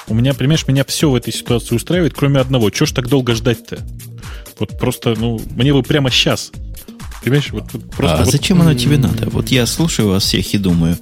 У 0.07 0.15
меня, 0.15 0.33
понимаешь, 0.33 0.67
меня 0.67 0.83
все 0.83 1.11
в 1.11 1.15
этой 1.15 1.31
ситуации 1.31 1.75
устраивает, 1.75 2.15
кроме 2.15 2.39
одного. 2.39 2.71
Чего 2.71 2.87
ж 2.87 2.91
так 2.93 3.07
долго 3.07 3.35
ждать-то? 3.35 3.85
Вот 4.57 4.79
просто, 4.79 5.13
ну, 5.15 5.39
мне 5.51 5.73
бы 5.73 5.83
прямо 5.83 6.09
сейчас. 6.09 6.51
Понимаешь, 7.21 7.51
вот, 7.51 7.65
вот 7.73 7.91
просто... 7.91 8.17
а 8.17 8.23
вот, 8.23 8.31
зачем 8.31 8.61
оно 8.61 8.73
тебе 8.73 8.97
надо? 8.97 9.29
Вот 9.29 9.49
я 9.49 9.67
слушаю 9.67 10.09
вас 10.09 10.23
всех 10.23 10.51
и 10.55 10.57
думаю, 10.57 10.97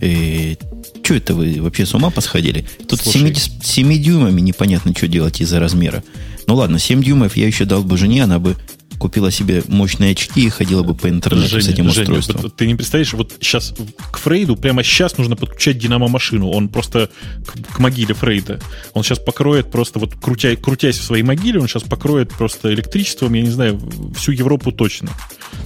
э, 0.00 0.54
что 1.02 1.14
это 1.14 1.34
вы 1.34 1.60
вообще 1.60 1.84
с 1.84 1.94
ума 1.94 2.10
посходили? 2.10 2.64
Тут 2.86 3.00
Слушай. 3.00 3.34
7, 3.34 3.60
7 3.60 4.02
дюймами 4.02 4.40
непонятно, 4.40 4.94
что 4.96 5.08
делать 5.08 5.40
из-за 5.40 5.58
размера. 5.58 6.04
Ну 6.50 6.56
ладно, 6.56 6.80
7 6.80 7.00
дюймов 7.00 7.36
я 7.36 7.46
еще 7.46 7.64
дал 7.64 7.84
бы 7.84 7.96
жене, 7.96 8.24
она 8.24 8.40
бы 8.40 8.56
купила 8.98 9.30
себе 9.30 9.62
мощные 9.68 10.10
очки 10.10 10.46
и 10.46 10.48
ходила 10.48 10.82
бы 10.82 10.96
по 10.96 11.08
интернету 11.08 11.46
с 11.46 11.50
Женя, 11.52 11.74
этим 11.74 11.90
Женя, 11.90 12.02
устройством. 12.02 12.42
вот 12.42 12.56
ты 12.56 12.66
не 12.66 12.74
представляешь, 12.74 13.12
вот 13.12 13.34
сейчас 13.40 13.72
к 14.10 14.18
Фрейду 14.18 14.56
прямо 14.56 14.82
сейчас 14.82 15.16
нужно 15.16 15.36
подключать 15.36 15.78
динамо-машину. 15.78 16.48
Он 16.50 16.68
просто 16.68 17.08
к, 17.46 17.74
к 17.76 17.78
могиле 17.78 18.14
Фрейда. 18.14 18.58
Он 18.94 19.04
сейчас 19.04 19.20
покроет 19.20 19.70
просто, 19.70 20.00
вот 20.00 20.16
крутя, 20.16 20.56
крутясь 20.56 20.98
в 20.98 21.04
своей 21.04 21.22
могиле, 21.22 21.60
он 21.60 21.68
сейчас 21.68 21.84
покроет 21.84 22.30
просто 22.30 22.74
электричеством, 22.74 23.32
я 23.34 23.42
не 23.42 23.50
знаю, 23.50 23.80
всю 24.16 24.32
Европу 24.32 24.72
точно. 24.72 25.10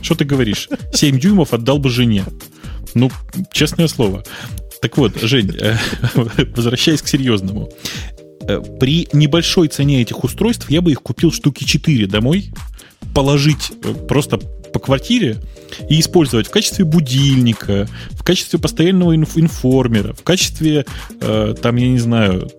Что 0.03 0.17
ты 0.17 0.27
говоришь? 0.27 0.69
7 0.93 1.19
дюймов 1.19 1.55
отдал 1.55 1.79
бы 1.79 1.89
жене. 1.89 2.27
Ну, 2.93 3.11
честное 3.51 3.89
слово. 3.89 4.23
Так 4.83 4.99
вот, 4.99 5.19
Жень, 5.19 5.51
возвращаясь 6.55 7.01
к 7.01 7.09
серьезному. 7.09 7.71
Э, 8.49 8.61
При 8.81 9.09
небольшой 9.13 9.69
цене 9.69 10.03
этих 10.03 10.25
устройств 10.25 10.71
я 10.71 10.81
бы 10.81 10.91
их 10.93 11.03
купил 11.03 11.33
штуки 11.33 11.65
4 11.65 12.07
домой, 12.07 12.51
положить 13.15 13.73
э, 13.83 13.93
просто 14.09 14.39
по 14.73 14.81
квартире 14.81 15.37
и 15.89 16.01
использовать 16.01 16.49
в 16.49 16.51
качестве 16.51 16.85
будильника, 16.85 17.89
в 18.11 18.25
качестве 18.25 18.59
постоянного 18.59 19.15
инф- 19.17 19.39
информера, 19.39 20.13
в 20.15 20.23
качестве, 20.25 20.85
э, 21.21 21.55
там, 21.63 21.77
я 21.77 21.89
не 21.89 21.99
знаю, 21.99 22.51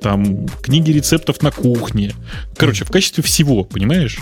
там, 0.00 0.46
книги 0.62 0.92
рецептов 0.92 1.42
на 1.42 1.50
кухне. 1.50 2.14
Короче, 2.56 2.84
в 2.84 2.90
качестве 2.90 3.24
всего, 3.24 3.64
понимаешь? 3.64 4.18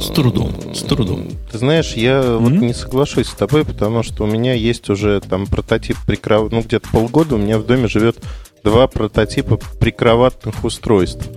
С 0.00 0.10
трудом, 0.14 0.74
с 0.74 0.80
трудом. 0.82 1.28
Ты 1.50 1.58
знаешь, 1.58 1.94
я 1.94 2.22
вот 2.22 2.52
Мгм. 2.52 2.66
не 2.66 2.74
соглашусь 2.74 3.28
с 3.28 3.34
тобой, 3.34 3.64
потому 3.64 4.02
что 4.02 4.24
у 4.24 4.26
меня 4.26 4.52
есть 4.54 4.88
уже 4.90 5.20
там 5.20 5.46
прототип 5.46 5.96
прикров... 6.06 6.52
Ну, 6.52 6.60
где-то 6.62 6.88
полгода 6.90 7.36
у 7.36 7.38
меня 7.38 7.58
в 7.58 7.66
доме 7.66 7.88
живет 7.88 8.16
два 8.64 8.88
прототипа 8.88 9.58
прикроватных 9.78 10.64
устройств. 10.64 11.28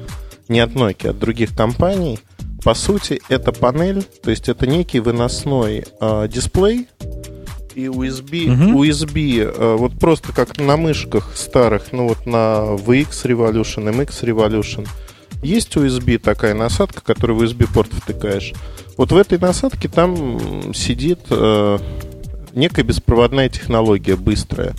Не 0.48 0.62
от 0.62 0.72
Nokia, 0.72 1.08
а 1.08 1.10
от 1.12 1.20
других 1.20 1.56
компаний. 1.56 2.20
По 2.64 2.74
сути, 2.74 3.22
это 3.30 3.52
панель, 3.52 4.04
то 4.24 4.32
есть 4.32 4.50
это 4.50 4.66
некий 4.66 5.00
выносной 5.00 5.86
а, 6.00 6.28
дисплей 6.28 6.88
и 7.76 7.86
USB, 7.86 8.48
Мгм. 8.50 8.78
USB 8.78 9.44
а, 9.46 9.78
вот 9.78 9.94
просто 10.00 10.34
как 10.34 10.58
на 10.58 10.78
мышках 10.78 11.34
старых, 11.36 11.92
ну 11.92 12.08
вот 12.08 12.26
на 12.26 12.76
VX 12.76 13.10
Revolution, 13.26 13.92
MX 13.94 14.24
Revolution. 14.24 14.88
Есть 15.44 15.76
USB 15.76 16.18
такая 16.18 16.56
насадка, 16.56 17.02
которую 17.02 17.38
в 17.38 17.44
USB-порт 17.44 17.92
втыкаешь. 17.94 18.54
Вот 18.98 19.12
в 19.12 19.18
этой 19.18 19.38
насадке 19.38 19.88
там 19.88 20.74
сидит 20.74 21.20
э, 21.30 21.78
некая 22.54 22.82
беспроводная 22.84 23.48
технология 23.48 24.16
быстрая. 24.16 24.74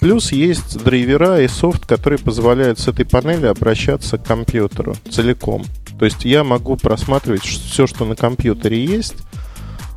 Плюс 0.00 0.32
есть 0.32 0.82
драйвера 0.82 1.42
и 1.42 1.48
софт, 1.48 1.84
которые 1.86 2.18
позволяют 2.18 2.78
с 2.78 2.88
этой 2.88 3.04
панели 3.04 3.46
обращаться 3.46 4.16
к 4.16 4.24
компьютеру 4.24 4.96
целиком. 5.10 5.64
То 5.98 6.06
есть 6.06 6.24
я 6.24 6.42
могу 6.42 6.76
просматривать 6.76 7.42
все, 7.42 7.86
что 7.86 8.06
на 8.06 8.16
компьютере 8.16 8.82
есть. 8.82 9.14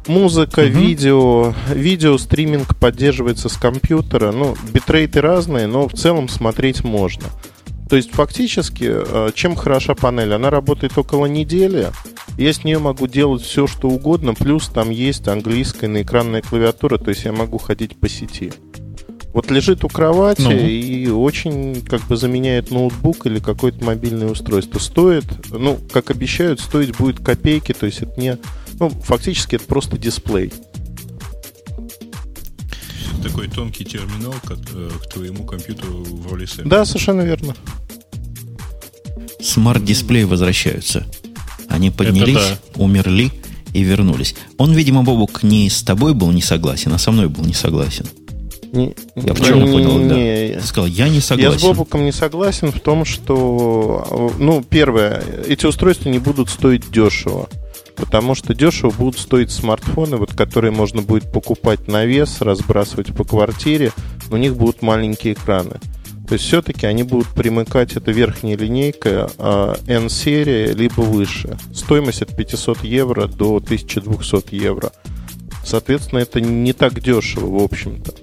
Музыка, 0.08 0.64
Мгм. 0.64 0.72
видео, 0.72 1.54
видео 1.74 2.18
стриминг 2.18 2.76
поддерживается 2.76 3.48
с 3.48 3.56
компьютера. 3.56 4.34
Ну, 4.34 4.58
битрейты 4.74 5.22
разные, 5.22 5.68
но 5.68 5.88
в 5.88 5.94
целом 5.94 6.28
смотреть 6.28 6.84
можно. 6.84 7.24
То 7.90 7.96
есть 7.96 8.12
фактически, 8.12 8.90
э, 8.90 9.32
чем 9.34 9.56
хороша 9.56 9.96
панель? 9.96 10.34
Она 10.34 10.50
работает 10.50 10.98
около 10.98 11.28
недели. 11.28 11.92
Я 12.38 12.52
с 12.52 12.66
нее 12.66 12.80
могу 12.80 13.08
делать 13.08 13.44
все, 13.44 13.68
что 13.68 13.88
угодно, 13.88 14.34
плюс 14.34 14.68
там 14.68 14.90
есть 14.90 15.28
английская 15.30 15.88
наэкранная 15.88 16.42
клавиатура, 16.42 16.98
то 16.98 17.10
есть 17.10 17.24
я 17.24 17.32
могу 17.32 17.58
ходить 17.60 17.96
по 17.98 18.10
сети. 18.10 18.52
Вот 19.34 19.50
лежит 19.50 19.84
у 19.84 19.90
кровати 19.90 20.42
Ну. 20.42 20.52
и 20.52 21.08
очень 21.08 21.82
как 21.82 22.06
бы 22.08 22.16
заменяет 22.16 22.70
ноутбук 22.70 23.26
или 23.26 23.40
какое-то 23.40 23.84
мобильное 23.84 24.30
устройство. 24.30 24.78
Стоит, 24.78 25.26
ну, 25.50 25.80
как 25.92 26.12
обещают, 26.12 26.60
стоить 26.60 26.96
будет 26.96 27.20
копейки, 27.20 27.74
то 27.74 27.88
есть 27.88 28.04
это 28.04 28.20
не... 28.20 28.38
Ну, 28.80 28.90
фактически 28.90 29.56
это 29.56 29.66
просто 29.66 29.98
дисплей. 29.98 30.54
Такой 33.24 33.48
тонкий 33.48 33.86
терминал 33.86 34.34
к, 34.44 34.52
э, 34.52 34.90
к 35.02 35.14
твоему 35.14 35.46
компьютеру 35.46 36.04
в 36.04 36.32
роли. 36.32 36.46
Да, 36.66 36.86
совершенно 36.86 37.22
верно. 37.22 37.56
Смарт-дисплеи 39.42 40.24
возвращаются. 40.24 41.08
Они 41.70 41.90
поднялись, 41.90 42.36
да. 42.36 42.60
умерли 42.76 43.32
и 43.74 43.82
вернулись. 43.82 44.36
Он, 44.58 44.74
видимо, 44.74 45.04
Бобук 45.04 45.42
не 45.42 45.70
с 45.70 45.82
тобой 45.82 46.14
был 46.14 46.32
не 46.32 46.42
согласен, 46.42 46.94
а 46.94 47.00
со 47.00 47.12
мной 47.12 47.30
был 47.30 47.46
не 47.46 47.54
согласен. 47.54 48.06
Не- 48.74 48.96
Я 49.16 49.34
правильно 49.36 49.72
понял, 49.72 50.10
да? 50.10 50.16
не- 50.16 50.60
сказал, 50.62 50.88
я 50.88 51.08
не 51.08 51.16
Я 51.18 51.22
согласен. 51.22 51.60
с 51.60 51.62
Бобуком 51.64 52.04
не 52.06 52.12
согласен 52.12 52.72
в 52.72 52.80
том, 52.80 53.06
что, 53.06 54.32
ну, 54.40 54.64
первое, 54.68 55.24
эти 55.48 55.68
устройства 55.68 56.10
не 56.10 56.18
будут 56.20 56.50
стоить 56.50 56.90
дешево. 56.92 57.48
Потому 57.96 58.34
что 58.34 58.56
дешево 58.56 58.90
будут 58.90 59.20
стоить 59.20 59.52
смартфоны, 59.52 60.18
вот, 60.18 60.34
которые 60.34 60.72
можно 60.72 61.04
будет 61.04 61.32
покупать 61.32 61.88
на 61.88 62.06
вес, 62.06 62.42
разбрасывать 62.42 63.14
по 63.16 63.24
квартире. 63.24 63.92
У 64.32 64.38
них 64.38 64.56
будут 64.58 64.82
маленькие 64.82 65.34
экраны. 65.34 65.80
То 66.28 66.34
есть 66.34 66.46
все-таки 66.46 66.88
они 66.88 67.04
будут 67.04 67.28
примыкать, 67.28 67.96
это 67.96 68.12
верхняя 68.12 68.58
линейка 68.58 69.30
а, 69.38 69.78
N-серия, 69.88 70.74
либо 70.74 71.02
выше. 71.02 71.60
Стоимость 71.72 72.24
от 72.24 72.36
500 72.36 72.84
евро 72.84 73.28
до 73.28 73.58
1200 73.58 74.56
евро. 74.56 74.92
Соответственно, 75.64 76.20
это 76.20 76.42
не 76.42 76.74
так 76.74 77.00
дешево, 77.00 77.60
в 77.60 77.64
общем-то. 77.64 78.14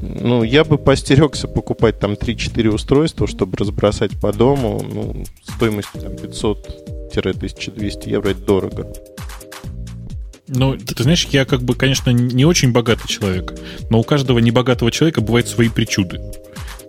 Ну, 0.00 0.42
я 0.42 0.64
бы 0.64 0.78
постерегся 0.78 1.48
покупать 1.48 1.98
там 1.98 2.12
3-4 2.12 2.68
устройства, 2.68 3.26
чтобы 3.26 3.56
разбросать 3.56 4.18
по 4.20 4.32
дому. 4.32 4.84
Ну, 4.92 5.24
стоимостью 5.42 6.00
там 6.00 6.12
500-1200 6.12 8.08
евро 8.10 8.30
это 8.30 8.40
дорого. 8.40 8.92
Ну, 10.48 10.76
ты, 10.76 10.94
ты 10.94 11.02
знаешь, 11.02 11.26
я 11.30 11.44
как 11.44 11.62
бы, 11.62 11.74
конечно, 11.74 12.10
не 12.10 12.44
очень 12.44 12.72
богатый 12.72 13.08
человек, 13.08 13.54
но 13.88 13.98
у 13.98 14.02
каждого 14.02 14.38
небогатого 14.40 14.90
человека 14.90 15.20
бывают 15.22 15.48
свои 15.48 15.68
причуды. 15.68 16.20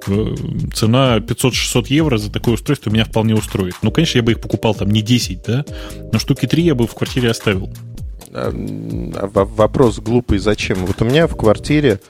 Э, 0.08 0.36
Цена 0.74 1.18
500-600 1.20 1.86
евро 1.90 2.18
за 2.18 2.32
такое 2.32 2.56
устройство 2.56 2.90
меня 2.90 3.06
вполне 3.06 3.34
устроит. 3.34 3.76
Ну, 3.82 3.92
конечно, 3.92 4.18
я 4.18 4.24
бы 4.24 4.34
их 4.34 4.42
покупал 4.42 4.76
там 4.76 4.90
не 4.92 5.02
10, 5.02 5.44
да, 5.48 5.66
но 6.12 6.20
штуки 6.20 6.48
3 6.48 6.64
я 6.64 6.76
бы 6.76 6.86
в 6.86 6.94
квартире 6.94 7.32
оставил. 7.32 7.72
А, 8.34 8.52
а 9.16 9.28
во- 9.28 9.46
вопрос 9.46 10.00
глупый, 10.00 10.40
зачем? 10.40 10.86
Вот 10.86 11.02
у 11.02 11.06
меня 11.06 11.28
в 11.28 11.38
квартире 11.38 12.02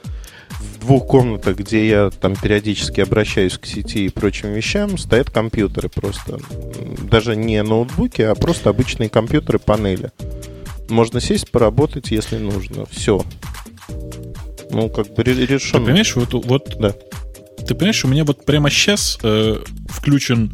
в 0.60 0.78
двух 0.80 1.06
комнатах, 1.06 1.56
где 1.56 1.86
я 1.88 2.10
там 2.10 2.34
периодически 2.36 3.00
обращаюсь 3.00 3.58
к 3.58 3.66
сети 3.66 4.06
и 4.06 4.08
прочим 4.08 4.52
вещам, 4.52 4.96
стоят 4.98 5.30
компьютеры 5.30 5.88
просто. 5.88 6.38
Даже 7.10 7.36
не 7.36 7.62
ноутбуки, 7.62 8.22
а 8.22 8.34
просто 8.34 8.70
обычные 8.70 9.08
компьютеры, 9.08 9.58
панели. 9.58 10.10
Можно 10.88 11.20
сесть, 11.20 11.50
поработать, 11.50 12.10
если 12.10 12.38
нужно. 12.38 12.86
Все. 12.86 13.22
Ну, 14.70 14.88
как 14.88 15.12
бы 15.14 15.22
ре- 15.22 15.34
Ты 15.34 15.46
решено. 15.46 15.84
понимаешь, 15.84 16.14
вот, 16.16 16.32
вот 16.46 16.76
Да. 16.78 16.92
ты 17.66 17.74
понимаешь, 17.74 18.04
у 18.04 18.08
меня 18.08 18.24
вот 18.24 18.44
прямо 18.44 18.70
сейчас 18.70 19.18
э, 19.22 19.58
включен 19.88 20.52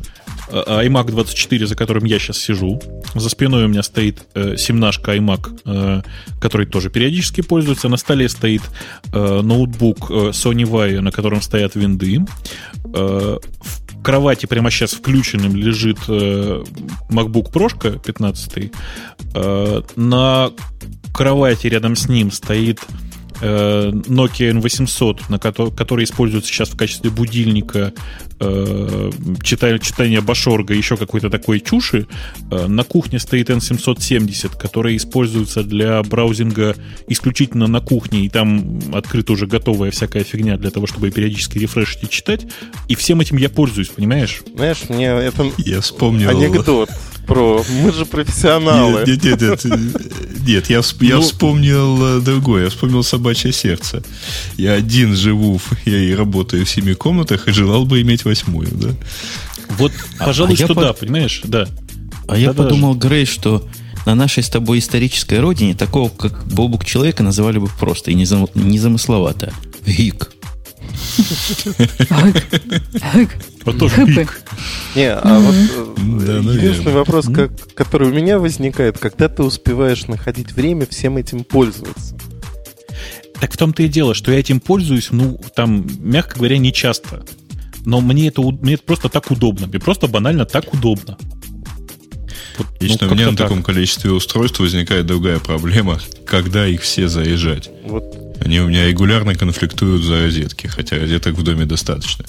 iMac 0.50 1.10
24, 1.10 1.66
за 1.66 1.74
которым 1.76 2.04
я 2.04 2.18
сейчас 2.18 2.38
сижу. 2.38 2.80
За 3.14 3.28
спиной 3.28 3.64
у 3.64 3.68
меня 3.68 3.82
стоит 3.82 4.26
э, 4.34 4.54
17-шка 4.54 5.16
iMac, 5.18 5.60
э, 5.64 6.02
который 6.40 6.66
тоже 6.66 6.90
периодически 6.90 7.40
пользуется. 7.40 7.88
На 7.88 7.96
столе 7.96 8.28
стоит 8.28 8.62
э, 9.12 9.40
ноутбук 9.42 10.10
э, 10.10 10.14
Sony 10.30 10.64
Vaio, 10.64 11.00
на 11.00 11.10
котором 11.10 11.42
стоят 11.42 11.74
винды. 11.74 12.20
Э, 12.94 13.38
в 13.60 14.02
кровати 14.02 14.46
прямо 14.46 14.70
сейчас 14.70 14.92
включенным 14.92 15.54
лежит 15.56 15.98
э, 16.08 16.62
MacBook 17.10 17.52
Pro 17.52 17.98
15. 17.98 18.72
Э, 19.34 19.82
на 19.96 20.50
кровати 21.14 21.68
рядом 21.68 21.96
с 21.96 22.08
ним 22.08 22.30
стоит 22.30 22.80
э, 22.80 23.11
Nokia 23.42 24.52
N800, 24.52 25.22
на 25.28 25.36
кото- 25.36 25.70
который 25.70 26.04
используется 26.04 26.50
сейчас 26.50 26.68
в 26.70 26.76
качестве 26.76 27.10
будильника, 27.10 27.92
э, 28.40 29.10
читая, 29.42 29.78
читания 29.78 30.20
Башорга, 30.20 30.74
еще 30.74 30.96
какой-то 30.96 31.30
такой 31.30 31.60
чуши. 31.60 32.06
Э, 32.50 32.66
на 32.66 32.84
кухне 32.84 33.18
стоит 33.18 33.50
N770, 33.50 34.58
который 34.58 34.96
используется 34.96 35.62
для 35.62 36.02
браузинга 36.02 36.76
исключительно 37.08 37.66
на 37.66 37.80
кухне, 37.80 38.26
и 38.26 38.28
там 38.28 38.80
открыта 38.92 39.32
уже 39.32 39.46
готовая 39.46 39.90
всякая 39.90 40.24
фигня 40.24 40.56
для 40.56 40.70
того, 40.70 40.86
чтобы 40.86 41.10
периодически 41.10 41.58
рефрешить 41.58 42.04
и 42.04 42.08
читать. 42.08 42.46
И 42.88 42.94
всем 42.94 43.20
этим 43.20 43.36
я 43.36 43.50
пользуюсь, 43.50 43.88
понимаешь? 43.88 44.42
Знаешь, 44.54 44.82
мне 44.88 45.06
это 45.06 45.50
Я 45.58 45.80
вспомнил... 45.80 46.28
анекдот. 46.28 46.90
Pro. 47.26 47.64
Мы 47.82 47.92
же 47.92 48.04
профессионалы. 48.04 49.04
Нет, 49.06 49.22
нет, 49.24 49.40
нет, 49.40 49.64
нет, 49.64 50.46
нет 50.46 50.70
я, 50.70 50.78
всп- 50.80 51.04
я 51.06 51.16
Ну- 51.16 51.22
вспомнил 51.22 52.18
э, 52.18 52.20
другое. 52.20 52.64
Я 52.64 52.70
вспомнил 52.70 53.02
собачье 53.04 53.52
сердце. 53.52 54.02
Я 54.56 54.72
один 54.74 55.14
живу, 55.14 55.58
в- 55.58 55.72
я 55.86 55.98
и 55.98 56.14
работаю 56.14 56.66
в 56.66 56.70
семи 56.70 56.94
комнатах, 56.94 57.48
и 57.48 57.52
желал 57.52 57.84
бы 57.86 58.00
иметь 58.02 58.24
восьмую, 58.24 58.68
да? 58.72 58.88
Вот, 59.78 59.92
пожалуй, 60.18 60.54
а 60.54 60.56
я 60.58 60.64
что 60.66 60.74
под- 60.74 60.84
да, 60.84 60.92
понимаешь? 60.92 61.40
Да. 61.44 61.68
А 62.28 62.36
я 62.36 62.48
Да-да, 62.48 62.64
подумал, 62.64 62.94
Грей, 62.94 63.24
что 63.26 63.66
на 64.04 64.14
нашей 64.14 64.42
с 64.42 64.48
тобой 64.48 64.80
исторической 64.80 65.38
родине 65.38 65.74
такого, 65.74 66.08
как 66.08 66.44
Бобук 66.48 66.84
человека, 66.84 67.22
называли 67.22 67.58
бы 67.58 67.68
просто 67.78 68.10
и 68.10 68.14
незам- 68.14 68.50
незамысловато. 68.54 69.52
Гик. 69.86 70.30
Вот 73.64 73.78
тоже 73.78 73.94
Хэппи. 73.94 74.14
пик. 74.14 74.40
Не, 74.96 75.12
а 75.12 75.38
вот 75.38 75.54
э, 75.54 75.94
Да, 76.42 76.52
единственный 76.52 76.92
вопрос, 76.92 77.26
как- 77.32 77.74
который 77.74 78.08
у 78.08 78.12
меня 78.12 78.38
возникает, 78.38 78.98
когда 78.98 79.28
ты 79.28 79.42
успеваешь 79.42 80.06
находить 80.06 80.52
время 80.52 80.86
всем 80.90 81.16
этим 81.16 81.44
пользоваться? 81.44 82.16
Так 83.40 83.52
в 83.52 83.56
том-то 83.56 83.82
и 83.82 83.88
дело, 83.88 84.14
что 84.14 84.32
я 84.32 84.38
этим 84.40 84.60
пользуюсь, 84.60 85.08
ну, 85.10 85.40
там, 85.54 85.86
мягко 86.00 86.36
говоря, 86.38 86.58
не 86.58 86.72
часто. 86.72 87.24
Но 87.84 88.00
мне 88.00 88.28
это, 88.28 88.40
у- 88.40 88.52
мне 88.52 88.74
это 88.74 88.82
просто 88.84 89.08
так 89.08 89.30
удобно. 89.30 89.66
Мне 89.66 89.78
просто 89.80 90.06
банально 90.08 90.44
так 90.44 90.72
удобно. 90.74 91.16
Вот, 92.58 92.66
ну, 92.68 92.76
Лично 92.80 93.06
у 93.06 93.10
как-то 93.10 93.14
меня 93.14 93.30
на 93.30 93.36
так. 93.36 93.48
таком 93.48 93.62
количестве 93.62 94.10
устройств 94.12 94.60
возникает 94.60 95.06
другая 95.06 95.38
проблема, 95.38 95.98
когда 96.26 96.66
их 96.66 96.82
все 96.82 97.08
заезжать. 97.08 97.70
Вот 97.84 98.04
Они 98.44 98.60
у 98.60 98.68
меня 98.68 98.86
регулярно 98.86 99.34
конфликтуют 99.34 100.02
за 100.02 100.20
розетки, 100.20 100.66
хотя 100.66 100.98
розеток 100.98 101.34
в 101.36 101.42
доме 101.42 101.64
достаточно. 101.64 102.24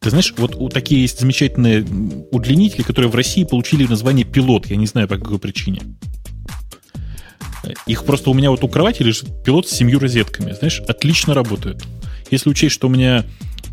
Ты 0.00 0.10
знаешь, 0.10 0.32
вот 0.36 0.54
у 0.56 0.68
такие 0.68 1.02
есть 1.02 1.20
замечательные 1.20 1.84
удлинители, 2.30 2.82
которые 2.82 3.10
в 3.10 3.14
России 3.14 3.44
получили 3.44 3.86
название 3.86 4.24
пилот. 4.24 4.66
Я 4.66 4.76
не 4.76 4.86
знаю, 4.86 5.08
по 5.08 5.16
какой 5.16 5.38
причине. 5.38 5.82
Их 7.86 8.04
просто 8.04 8.30
у 8.30 8.34
меня 8.34 8.50
вот 8.50 8.62
у 8.62 8.68
кровати 8.68 9.02
лежит 9.02 9.42
пилот 9.44 9.68
с 9.68 9.72
семью 9.72 9.98
розетками. 9.98 10.52
Знаешь, 10.52 10.80
отлично 10.86 11.34
работают. 11.34 11.84
Если 12.30 12.48
учесть, 12.48 12.74
что 12.74 12.86
у 12.86 12.90
меня 12.90 13.24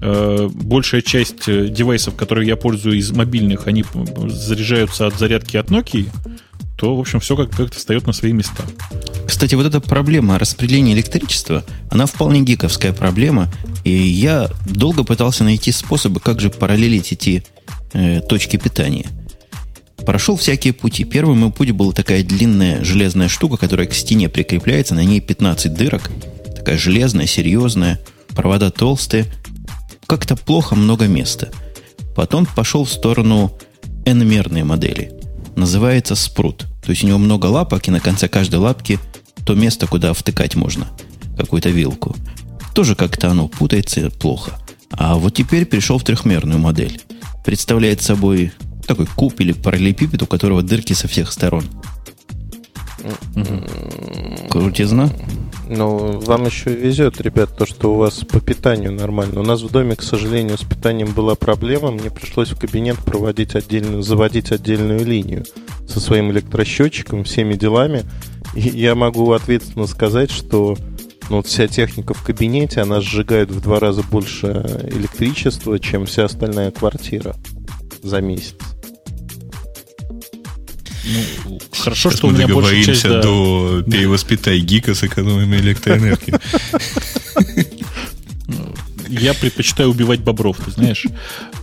э, 0.01 0.49
большая 0.51 1.01
часть 1.01 1.47
э, 1.47 1.67
девайсов, 1.67 2.15
которые 2.15 2.47
я 2.47 2.55
пользую 2.55 2.97
из 2.97 3.11
мобильных, 3.11 3.67
они 3.67 3.85
заряжаются 4.27 5.07
от 5.07 5.17
зарядки 5.17 5.57
от 5.57 5.69
Nokia, 5.69 6.09
то, 6.77 6.95
в 6.95 6.99
общем, 6.99 7.19
все 7.19 7.35
как- 7.35 7.51
как-то 7.51 7.77
встает 7.77 8.05
на 8.05 8.13
свои 8.13 8.33
места. 8.33 8.63
Кстати, 9.27 9.55
вот 9.55 9.65
эта 9.65 9.79
проблема 9.81 10.37
распределения 10.37 10.93
электричества, 10.93 11.63
она 11.89 12.05
вполне 12.05 12.41
гиковская 12.41 12.93
проблема, 12.93 13.51
и 13.83 13.91
я 13.91 14.49
долго 14.65 15.03
пытался 15.03 15.43
найти 15.43 15.71
способы, 15.71 16.19
как 16.19 16.41
же 16.41 16.49
параллелить 16.49 17.11
эти 17.11 17.43
э, 17.93 18.21
точки 18.21 18.57
питания. 18.57 19.07
Прошел 20.05 20.35
всякие 20.35 20.73
пути. 20.73 21.03
Первый 21.03 21.35
мой 21.35 21.51
путь 21.51 21.71
был 21.71 21.93
такая 21.93 22.23
длинная 22.23 22.83
железная 22.83 23.29
штука, 23.29 23.57
которая 23.57 23.87
к 23.87 23.93
стене 23.93 24.29
прикрепляется, 24.29 24.93
на 24.93 25.03
ней 25.03 25.19
15 25.19 25.73
дырок, 25.73 26.11
такая 26.55 26.77
железная, 26.77 27.25
серьезная, 27.25 27.99
провода 28.29 28.69
толстые. 28.69 29.25
Как-то 30.05 30.35
плохо 30.35 30.75
много 30.75 31.07
места. 31.07 31.49
Потом 32.15 32.45
пошел 32.45 32.85
в 32.85 32.91
сторону 32.91 33.57
N-мерной 34.05 34.63
модели. 34.63 35.11
Называется 35.55 36.15
спрут. 36.15 36.65
То 36.83 36.91
есть 36.91 37.03
у 37.03 37.07
него 37.07 37.17
много 37.17 37.45
лапок, 37.45 37.87
и 37.87 37.91
на 37.91 37.99
конце 37.99 38.27
каждой 38.27 38.59
лапки 38.59 38.99
то 39.45 39.55
место, 39.55 39.87
куда 39.87 40.13
втыкать 40.13 40.55
можно. 40.55 40.87
Какую-то 41.37 41.69
вилку. 41.69 42.15
Тоже 42.73 42.95
как-то 42.95 43.29
оно 43.29 43.47
путается 43.47 44.09
плохо. 44.09 44.59
А 44.91 45.15
вот 45.15 45.33
теперь 45.33 45.65
перешел 45.65 45.97
в 45.97 46.03
трехмерную 46.03 46.59
модель. 46.59 47.01
Представляет 47.45 48.01
собой 48.01 48.51
такой 48.85 49.05
куб 49.05 49.39
или 49.39 49.51
параллелепипед, 49.51 50.21
у 50.21 50.27
которого 50.27 50.61
дырки 50.61 50.93
со 50.93 51.07
всех 51.07 51.31
сторон. 51.31 51.65
Крутизна? 54.49 55.09
Ну, 55.67 56.19
вам 56.19 56.45
еще 56.45 56.69
везет, 56.69 57.19
ребят, 57.21 57.57
то, 57.57 57.65
что 57.65 57.93
у 57.93 57.97
вас 57.97 58.19
по 58.19 58.39
питанию 58.39 58.91
нормально. 58.91 59.39
У 59.39 59.43
нас 59.43 59.61
в 59.61 59.71
доме, 59.71 59.95
к 59.95 60.03
сожалению, 60.03 60.57
с 60.57 60.61
питанием 60.61 61.11
была 61.13 61.35
проблема. 61.35 61.91
Мне 61.91 62.11
пришлось 62.11 62.51
в 62.51 62.59
кабинет 62.59 62.97
проводить 62.99 63.55
отдельную, 63.55 64.03
заводить 64.03 64.51
отдельную 64.51 65.03
линию 65.03 65.43
со 65.87 65.99
своим 65.99 66.31
электросчетчиком, 66.31 67.23
всеми 67.23 67.55
делами. 67.55 68.03
И 68.53 68.61
я 68.61 68.93
могу 68.93 69.31
ответственно 69.31 69.87
сказать, 69.87 70.29
что 70.29 70.77
ну, 71.29 71.37
вот 71.37 71.47
вся 71.47 71.67
техника 71.67 72.13
в 72.13 72.23
кабинете, 72.23 72.81
она 72.81 73.01
сжигает 73.01 73.49
в 73.49 73.59
два 73.59 73.79
раза 73.79 74.03
больше 74.03 74.47
электричества, 74.91 75.79
чем 75.79 76.05
вся 76.05 76.25
остальная 76.25 76.69
квартира 76.69 77.35
за 78.03 78.21
месяц. 78.21 78.55
Ну, 81.05 81.59
хорошо, 81.71 82.09
Сейчас 82.09 82.17
что 82.19 82.27
у 82.27 82.31
меня 82.31 82.47
большая 82.47 82.83
часть... 82.83 83.03
да, 83.03 83.21
до 83.21 83.83
перевоспитай 83.83 84.59
гика 84.59 84.95
с 84.95 85.03
экономией 85.03 85.61
электроэнергии. 85.61 86.33
Я 89.07 89.33
предпочитаю 89.35 89.89
убивать 89.91 90.21
бобров, 90.21 90.57
ты 90.65 90.71
знаешь. 90.71 91.05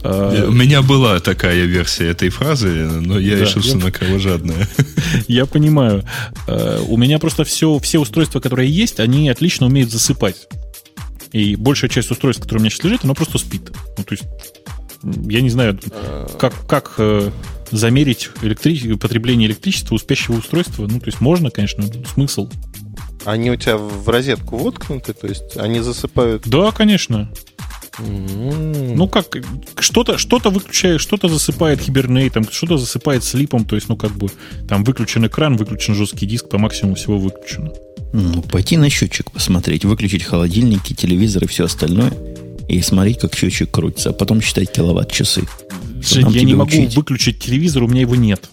Э, 0.05 0.47
У 0.49 0.53
меня 0.53 0.81
была 0.81 1.19
такая 1.19 1.65
версия 1.65 2.07
этой 2.09 2.29
фразы, 2.29 2.69
но 2.69 3.19
я 3.19 3.37
Да, 3.37 3.43
решил, 3.45 3.63
что 3.63 3.75
она 3.75 3.91
кровожадная. 3.91 4.69
Я 5.29 5.47
понимаю. 5.47 6.05
Э, 6.47 6.81
У 6.87 6.97
меня 6.97 7.19
просто 7.19 7.45
все, 7.45 7.79
все 7.81 7.99
устройства, 7.99 8.39
которые 8.41 8.71
есть, 8.71 9.01
они 9.01 9.29
отлично 9.29 9.67
умеют 9.67 9.91
засыпать. 9.91 10.47
И 11.33 11.57
большая 11.57 11.91
часть 11.91 12.11
устройств, 12.11 12.43
которые 12.43 12.61
у 12.61 12.63
меня 12.63 12.71
сейчас 12.71 12.85
лежит, 12.85 13.05
оно 13.05 13.15
просто 13.15 13.39
спит. 13.39 13.73
Ну, 13.99 14.05
то 14.05 14.13
есть, 14.13 14.25
я 15.03 15.41
не 15.41 15.51
знаю, 15.51 15.79
как, 16.39 16.55
как 16.67 16.95
э, 16.99 17.31
замерить 17.71 18.31
электри- 18.43 18.97
потребление 18.97 19.49
электричества 19.49 19.95
у 19.95 19.99
спящего 19.99 20.37
устройства. 20.37 20.87
Ну, 20.87 21.01
то 21.01 21.07
есть, 21.07 21.21
можно, 21.21 21.51
конечно, 21.51 21.85
но 21.85 22.05
смысл. 22.05 22.49
Они 23.25 23.51
у 23.51 23.57
тебя 23.57 23.77
в 23.77 24.09
розетку 24.09 24.57
воткнуты, 24.57 25.13
то 25.13 25.27
есть 25.27 25.57
они 25.57 25.81
засыпают. 25.81 26.47
Да, 26.47 26.73
конечно. 26.73 27.31
М. 27.99 28.97
Ну, 28.97 29.07
как, 29.07 29.37
что-то 29.79 30.19
что 30.19 30.39
выключает, 30.39 31.01
что-то 31.01 31.29
засыпает 31.29 31.81
хибернейтом, 31.81 32.45
что-то 32.51 32.79
засыпает 32.79 33.23
слипом, 33.23 33.65
то 33.65 33.77
есть, 33.77 33.89
ну, 33.89 33.97
как 33.97 34.13
бы, 34.13 34.29
там 34.69 34.83
выключен 34.83 35.27
экран, 35.27 35.57
выключен 35.57 35.95
жесткий 35.95 36.27
диск, 36.27 36.49
по 36.49 36.59
максимуму 36.59 36.97
всего 36.97 37.19
выключено. 37.19 37.73
Ну, 38.13 38.43
пойти 38.43 38.77
на 38.77 38.91
счетчик 38.91 39.31
посмотреть, 39.31 39.85
выключить 39.85 40.25
холодильники, 40.25 40.95
телевизор 40.95 41.45
и 41.45 41.47
все 41.47 41.65
остальное, 41.65 42.13
и 42.69 42.81
смотреть, 42.81 43.19
как 43.19 43.35
счетчик 43.35 43.71
крутится, 43.71 44.11
а 44.11 44.13
потом 44.13 44.41
считать 44.41 44.73
киловатт-часы. 44.73 45.45
Жень, 46.01 46.31
я 46.31 46.43
не 46.43 46.55
могу 46.55 46.71
учить? 46.71 46.97
выключить 46.97 47.39
телевизор, 47.39 47.85
у 47.85 47.89
меня 47.89 48.03
его 48.03 48.17
нет. 48.17 48.49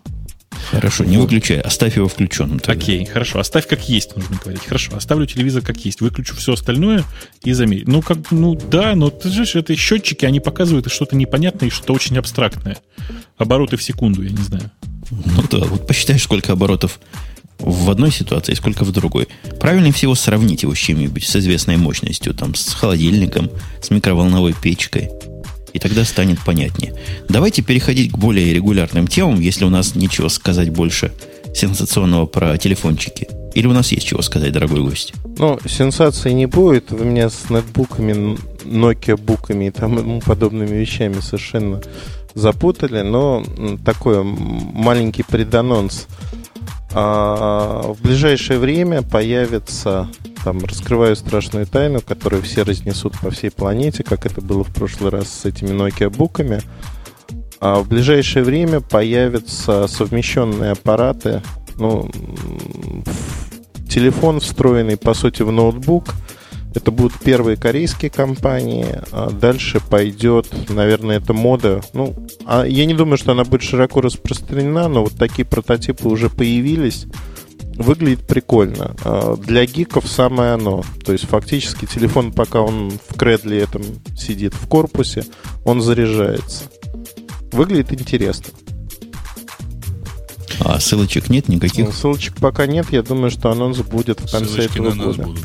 Хорошо, 0.71 1.03
не 1.03 1.17
выключай, 1.17 1.59
оставь 1.59 1.95
его 1.95 2.07
включенным. 2.07 2.59
тогда. 2.59 2.73
Окей, 2.83 3.05
хорошо, 3.05 3.39
оставь 3.39 3.65
как 3.67 3.87
есть, 3.89 4.15
нужно 4.15 4.37
говорить. 4.43 4.63
Хорошо, 4.65 4.95
оставлю 4.95 5.25
телевизор 5.25 5.63
как 5.63 5.83
есть, 5.83 6.01
выключу 6.01 6.35
все 6.35 6.53
остальное 6.53 7.03
и 7.43 7.53
замерь. 7.53 7.83
Ну, 7.87 8.01
как, 8.01 8.31
ну 8.31 8.55
да, 8.55 8.93
но 8.95 9.09
ты 9.09 9.29
же 9.29 9.45
это 9.57 9.75
счетчики, 9.75 10.25
они 10.25 10.39
показывают 10.39 10.91
что-то 10.91 11.15
непонятное 11.15 11.69
и 11.69 11.71
что-то 11.71 11.93
очень 11.93 12.17
абстрактное. 12.17 12.77
Обороты 13.37 13.77
в 13.77 13.83
секунду, 13.83 14.21
я 14.21 14.29
не 14.29 14.43
знаю. 14.43 14.69
Ну 15.09 15.43
да, 15.49 15.59
вот 15.65 15.87
посчитай, 15.87 16.19
сколько 16.19 16.53
оборотов 16.53 16.99
в 17.59 17.89
одной 17.89 18.11
ситуации, 18.11 18.53
сколько 18.53 18.83
в 18.83 18.91
другой. 18.91 19.27
Правильнее 19.59 19.93
всего 19.93 20.15
сравнить 20.15 20.63
его 20.63 20.73
с 20.73 20.77
чем-нибудь, 20.77 21.27
с 21.27 21.35
известной 21.35 21.77
мощностью, 21.77 22.33
там, 22.33 22.55
с 22.55 22.73
холодильником, 22.73 23.49
с 23.81 23.89
микроволновой 23.89 24.53
печкой. 24.53 25.09
И 25.73 25.79
тогда 25.79 26.03
станет 26.03 26.39
понятнее. 26.43 26.95
Давайте 27.27 27.61
переходить 27.61 28.11
к 28.11 28.17
более 28.17 28.53
регулярным 28.53 29.07
темам, 29.07 29.39
если 29.39 29.65
у 29.65 29.69
нас 29.69 29.95
нечего 29.95 30.27
сказать 30.29 30.69
больше 30.71 31.11
сенсационного 31.53 32.25
про 32.25 32.57
телефончики. 32.57 33.27
Или 33.53 33.67
у 33.67 33.73
нас 33.73 33.91
есть 33.91 34.07
чего 34.07 34.21
сказать, 34.21 34.51
дорогой 34.51 34.81
гость? 34.81 35.13
Ну, 35.37 35.59
сенсации 35.67 36.31
не 36.31 36.45
будет. 36.45 36.91
Вы 36.91 37.05
меня 37.05 37.29
с 37.29 37.49
нетбуками, 37.49 38.37
Nokia 38.63 39.17
буками 39.17 39.65
и 39.65 39.71
тому 39.71 40.21
подобными 40.21 40.75
вещами 40.75 41.19
совершенно 41.19 41.81
запутали. 42.35 43.01
Но 43.01 43.43
такой 43.83 44.23
маленький 44.23 45.23
преданонс. 45.23 46.07
А, 46.91 47.93
в 47.93 48.01
ближайшее 48.01 48.59
время 48.59 49.01
появится, 49.01 50.09
там, 50.43 50.63
раскрываю 50.63 51.15
страшную 51.15 51.67
тайну, 51.67 52.01
которую 52.01 52.41
все 52.41 52.63
разнесут 52.63 53.19
по 53.19 53.29
всей 53.29 53.51
планете, 53.51 54.03
как 54.03 54.25
это 54.25 54.41
было 54.41 54.63
в 54.63 54.73
прошлый 54.73 55.11
раз 55.11 55.29
с 55.29 55.45
этими 55.45 55.69
Nokia 55.69 56.09
буками. 56.09 56.61
А 57.59 57.79
в 57.79 57.87
ближайшее 57.87 58.43
время 58.43 58.79
появятся 58.79 59.87
совмещенные 59.87 60.71
аппараты, 60.71 61.41
ну, 61.75 62.09
телефон 63.89 64.39
встроенный, 64.39 64.97
по 64.97 65.13
сути, 65.13 65.41
в 65.41 65.51
ноутбук. 65.51 66.13
Это 66.81 66.91
будут 66.91 67.19
первые 67.19 67.57
корейские 67.57 68.09
компании. 68.09 68.85
А 69.11 69.29
дальше 69.29 69.81
пойдет, 69.81 70.47
наверное, 70.69 71.17
это 71.17 71.33
мода. 71.33 71.81
Ну, 71.91 72.15
а 72.45 72.63
я 72.63 72.85
не 72.85 72.93
думаю, 72.93 73.17
что 73.17 73.33
она 73.33 73.43
будет 73.43 73.63
широко 73.63 73.99
распространена, 73.99 74.87
но 74.87 75.03
вот 75.03 75.15
такие 75.17 75.45
прототипы 75.45 76.07
уже 76.07 76.29
появились. 76.29 77.05
Выглядит 77.75 78.25
прикольно. 78.25 78.95
А 79.03 79.35
Для 79.35 79.65
гиков 79.65 80.07
самое 80.07 80.53
оно. 80.53 80.83
То 81.05 81.11
есть 81.11 81.25
фактически 81.25 81.85
телефон, 81.85 82.31
пока 82.31 82.61
он 82.61 82.91
в 83.09 83.17
кредле 83.17 83.59
этом 83.59 83.83
сидит 84.17 84.53
в 84.53 84.67
корпусе, 84.67 85.25
он 85.65 85.81
заряжается. 85.81 86.63
Выглядит 87.51 87.91
интересно. 87.91 88.53
А 90.61 90.79
ссылочек 90.79 91.29
нет 91.29 91.49
никаких? 91.49 91.87
Ну, 91.87 91.91
ссылочек 91.91 92.35
пока 92.37 92.67
нет. 92.67 92.87
Я 92.91 93.01
думаю, 93.01 93.31
что 93.31 93.51
анонс 93.51 93.79
будет 93.79 94.19
в 94.21 94.31
конце 94.31 94.45
Ссылочки 94.45 94.73
этого 94.73 94.89
на 94.89 94.95
нас 94.95 95.05
года. 95.17 95.23
будут. 95.23 95.43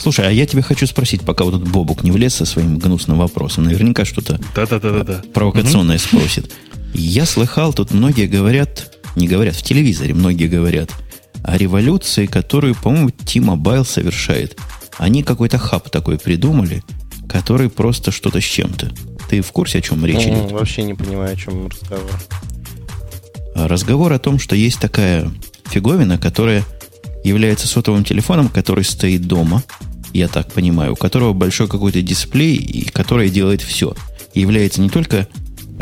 Слушай, 0.00 0.28
а 0.28 0.30
я 0.30 0.46
тебя 0.46 0.62
хочу 0.62 0.86
спросить, 0.86 1.22
пока 1.22 1.44
вот 1.44 1.54
этот 1.54 1.68
Бобук 1.68 2.04
не 2.04 2.10
влез 2.10 2.34
со 2.34 2.44
своим 2.44 2.78
гнусным 2.78 3.18
вопросом. 3.18 3.64
Наверняка 3.64 4.04
что-то 4.04 4.40
Да-да-да-да. 4.54 5.22
провокационное 5.34 5.98
спросит. 5.98 6.52
Я 6.94 7.26
слыхал, 7.26 7.72
тут 7.72 7.90
многие 7.90 8.26
говорят, 8.26 8.96
не 9.16 9.26
говорят, 9.28 9.54
в 9.56 9.62
телевизоре 9.62 10.14
многие 10.14 10.46
говорят 10.48 10.90
о 11.42 11.56
революции, 11.58 12.26
которую, 12.26 12.74
по-моему, 12.74 13.10
T-Mobile 13.10 13.84
совершает. 13.86 14.56
Они 14.98 15.22
какой-то 15.22 15.58
хаб 15.58 15.90
такой 15.90 16.18
придумали, 16.18 16.82
который 17.28 17.68
просто 17.68 18.10
что-то 18.10 18.40
с 18.40 18.44
чем-то. 18.44 18.90
Ты 19.28 19.42
в 19.42 19.52
курсе, 19.52 19.78
о 19.78 19.82
чем 19.82 20.04
речь 20.06 20.24
М, 20.26 20.34
идет? 20.46 20.52
Вообще 20.52 20.82
не 20.84 20.94
понимаю, 20.94 21.32
о 21.34 21.36
чем 21.36 21.68
разговор. 21.68 22.10
Разговор 23.54 24.12
о 24.12 24.18
том, 24.18 24.38
что 24.38 24.54
есть 24.56 24.78
такая 24.78 25.30
фиговина, 25.66 26.18
которая 26.18 26.64
является 27.24 27.66
сотовым 27.66 28.04
телефоном, 28.04 28.48
который 28.48 28.84
стоит 28.84 29.26
дома, 29.26 29.62
я 30.12 30.28
так 30.28 30.52
понимаю, 30.52 30.92
у 30.92 30.96
которого 30.96 31.32
большой 31.32 31.68
какой-то 31.68 32.02
дисплей, 32.02 32.56
и 32.56 32.88
которая 32.88 33.28
делает 33.28 33.62
все. 33.62 33.94
И 34.34 34.40
является 34.40 34.80
не 34.80 34.88
только 34.88 35.28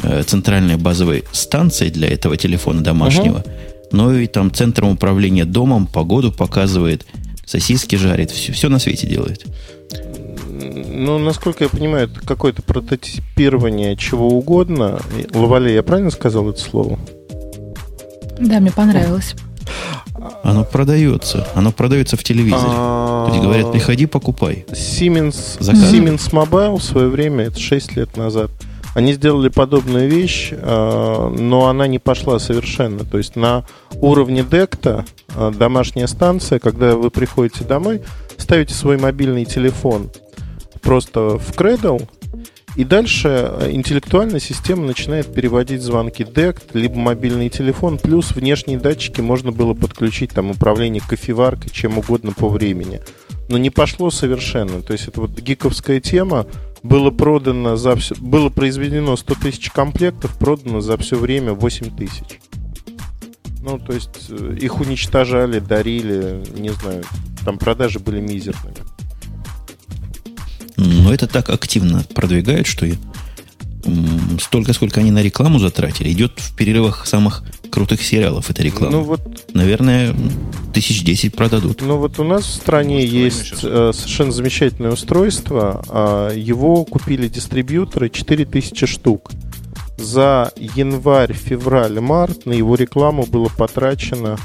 э, 0.03 0.23
центральной 0.25 0.77
базовой 0.77 1.25
станцией 1.33 1.91
для 1.91 2.09
этого 2.09 2.37
телефона 2.37 2.83
домашнего, 2.83 3.45
но 3.93 4.15
и 4.15 4.27
там 4.27 4.53
центром 4.53 4.91
управления 4.91 5.45
домом, 5.45 5.87
погоду 5.87 6.33
показывает, 6.33 7.07
сосиски 7.45 7.97
жарит, 7.97 8.31
все, 8.31 8.53
все 8.53 8.69
на 8.69 8.79
свете 8.79 9.07
делает. 9.07 9.45
Ну, 10.49 11.19
насколько 11.19 11.65
я 11.65 11.71
понимаю, 11.71 12.09
это 12.09 12.21
какое-то 12.21 12.63
прототипирование 12.63 13.97
чего 13.97 14.29
угодно. 14.29 15.01
Лавале, 15.35 15.75
я 15.75 15.83
правильно 15.83 16.11
сказал 16.11 16.51
это 16.51 16.61
слово? 16.61 16.99
Да, 18.39 18.61
мне 18.61 18.73
понравилось. 18.73 19.35
Оно 20.43 20.65
продается, 20.65 21.47
оно 21.55 21.73
продается 21.73 22.17
в 22.17 22.25
телевизоре. 22.25 22.73
Есть 23.29 23.43
говорят, 23.43 23.73
приходи, 23.73 24.07
покупай. 24.07 24.65
Siemens. 24.69 25.59
Siemens 25.61 26.31
Mobile 26.31 26.77
в 26.77 26.83
свое 26.83 27.09
время, 27.09 27.47
это 27.47 27.59
6 27.59 27.97
лет 27.97 28.17
назад, 28.17 28.51
они 28.95 29.13
сделали 29.13 29.51
подобную 29.51 30.09
вещь, 30.09 30.53
э, 30.53 31.35
но 31.39 31.67
она 31.67 31.87
не 31.87 31.99
пошла 31.99 32.39
совершенно. 32.39 33.05
То 33.05 33.19
есть 33.19 33.37
на 33.37 33.67
уровне 34.01 34.43
декта 34.43 35.05
э, 35.35 35.53
домашняя 35.55 36.07
станция, 36.07 36.59
когда 36.59 36.97
вы 36.97 37.11
приходите 37.11 37.63
домой, 37.65 38.01
ставите 38.39 38.73
свой 38.73 38.97
мобильный 38.97 39.45
телефон 39.45 40.11
просто 40.81 41.37
в 41.37 41.51
Cradle, 41.51 42.09
и 42.77 42.85
дальше 42.85 43.29
э, 43.29 43.71
интеллектуальная 43.73 44.39
система 44.39 44.85
начинает 44.85 45.33
переводить 45.33 45.81
звонки 45.81 46.25
DECT, 46.25 46.71
либо 46.75 46.97
мобильный 46.97 47.49
телефон, 47.49 47.99
плюс 47.99 48.33
внешние 48.33 48.79
датчики 48.79 49.23
можно 49.23 49.51
было 49.51 49.73
подключить, 49.73 50.33
там, 50.33 50.51
управление 50.51 51.03
кофеваркой, 51.07 51.71
чем 51.71 51.97
угодно 51.97 52.33
по 52.33 52.49
времени. 52.49 53.01
Но 53.49 53.57
не 53.57 53.71
пошло 53.71 54.11
совершенно. 54.11 54.83
То 54.83 54.93
есть 54.93 55.09
это 55.09 55.23
вот 55.23 55.31
гиковская 55.31 56.01
тема, 56.01 56.47
было 56.83 57.11
продано 57.11 57.77
за 57.77 57.97
все, 57.97 58.15
было 58.17 58.51
произведено 58.51 59.17
100 59.17 59.35
тысяч 59.37 59.71
комплектов, 59.71 60.37
продано 60.39 60.81
за 60.81 60.99
все 60.99 61.17
время 61.17 61.53
8 61.53 61.97
тысяч. 61.97 62.41
Ну, 63.63 63.79
то 63.79 63.95
есть 63.95 64.29
э, 64.29 64.57
их 64.61 64.81
уничтожали, 64.81 65.61
дарили, 65.61 66.45
не 66.57 66.71
знаю, 66.71 67.05
там 67.45 67.59
продажи 67.59 68.01
были 68.01 68.21
мизерные. 68.21 68.75
Но 70.77 71.13
это 71.13 71.27
так 71.27 71.51
активно 71.51 72.05
продвигают, 72.15 72.67
что 72.67 72.87
столько, 74.41 74.73
сколько 74.73 75.01
они 75.01 75.11
на 75.11 75.23
рекламу 75.23 75.59
затратили, 75.59 76.11
идет 76.13 76.33
в 76.37 76.55
перерывах 76.57 77.07
самых 77.07 77.45
крутых 77.71 78.03
сериалов 78.03 78.51
эта 78.51 78.63
реклама. 78.63 78.97
Ну 78.99 79.03
вот 79.03 79.21
Наверное, 79.55 80.15
тысяч 80.75 81.05
десять 81.05 81.35
продадут. 81.35 81.83
Ну 81.83 81.99
вот 81.99 82.19
у 82.19 82.25
нас 82.25 82.45
в 82.45 82.55
стране 82.55 82.97
Может, 82.97 83.13
есть 83.13 83.55
э, 83.63 83.93
совершенно 83.95 84.33
замечательное 84.33 84.93
устройство. 84.93 85.85
а, 85.89 86.33
Его 86.33 86.85
купили 86.85 87.29
дистрибьюторы 87.29 88.11
4000 88.11 88.87
штук. 88.87 89.31
За 89.99 90.53
январь, 90.57 91.33
февраль, 91.33 92.01
март 92.01 92.45
на 92.45 92.53
его 92.53 92.75
рекламу 92.75 93.25
было 93.25 93.49
потрачено 93.57 94.37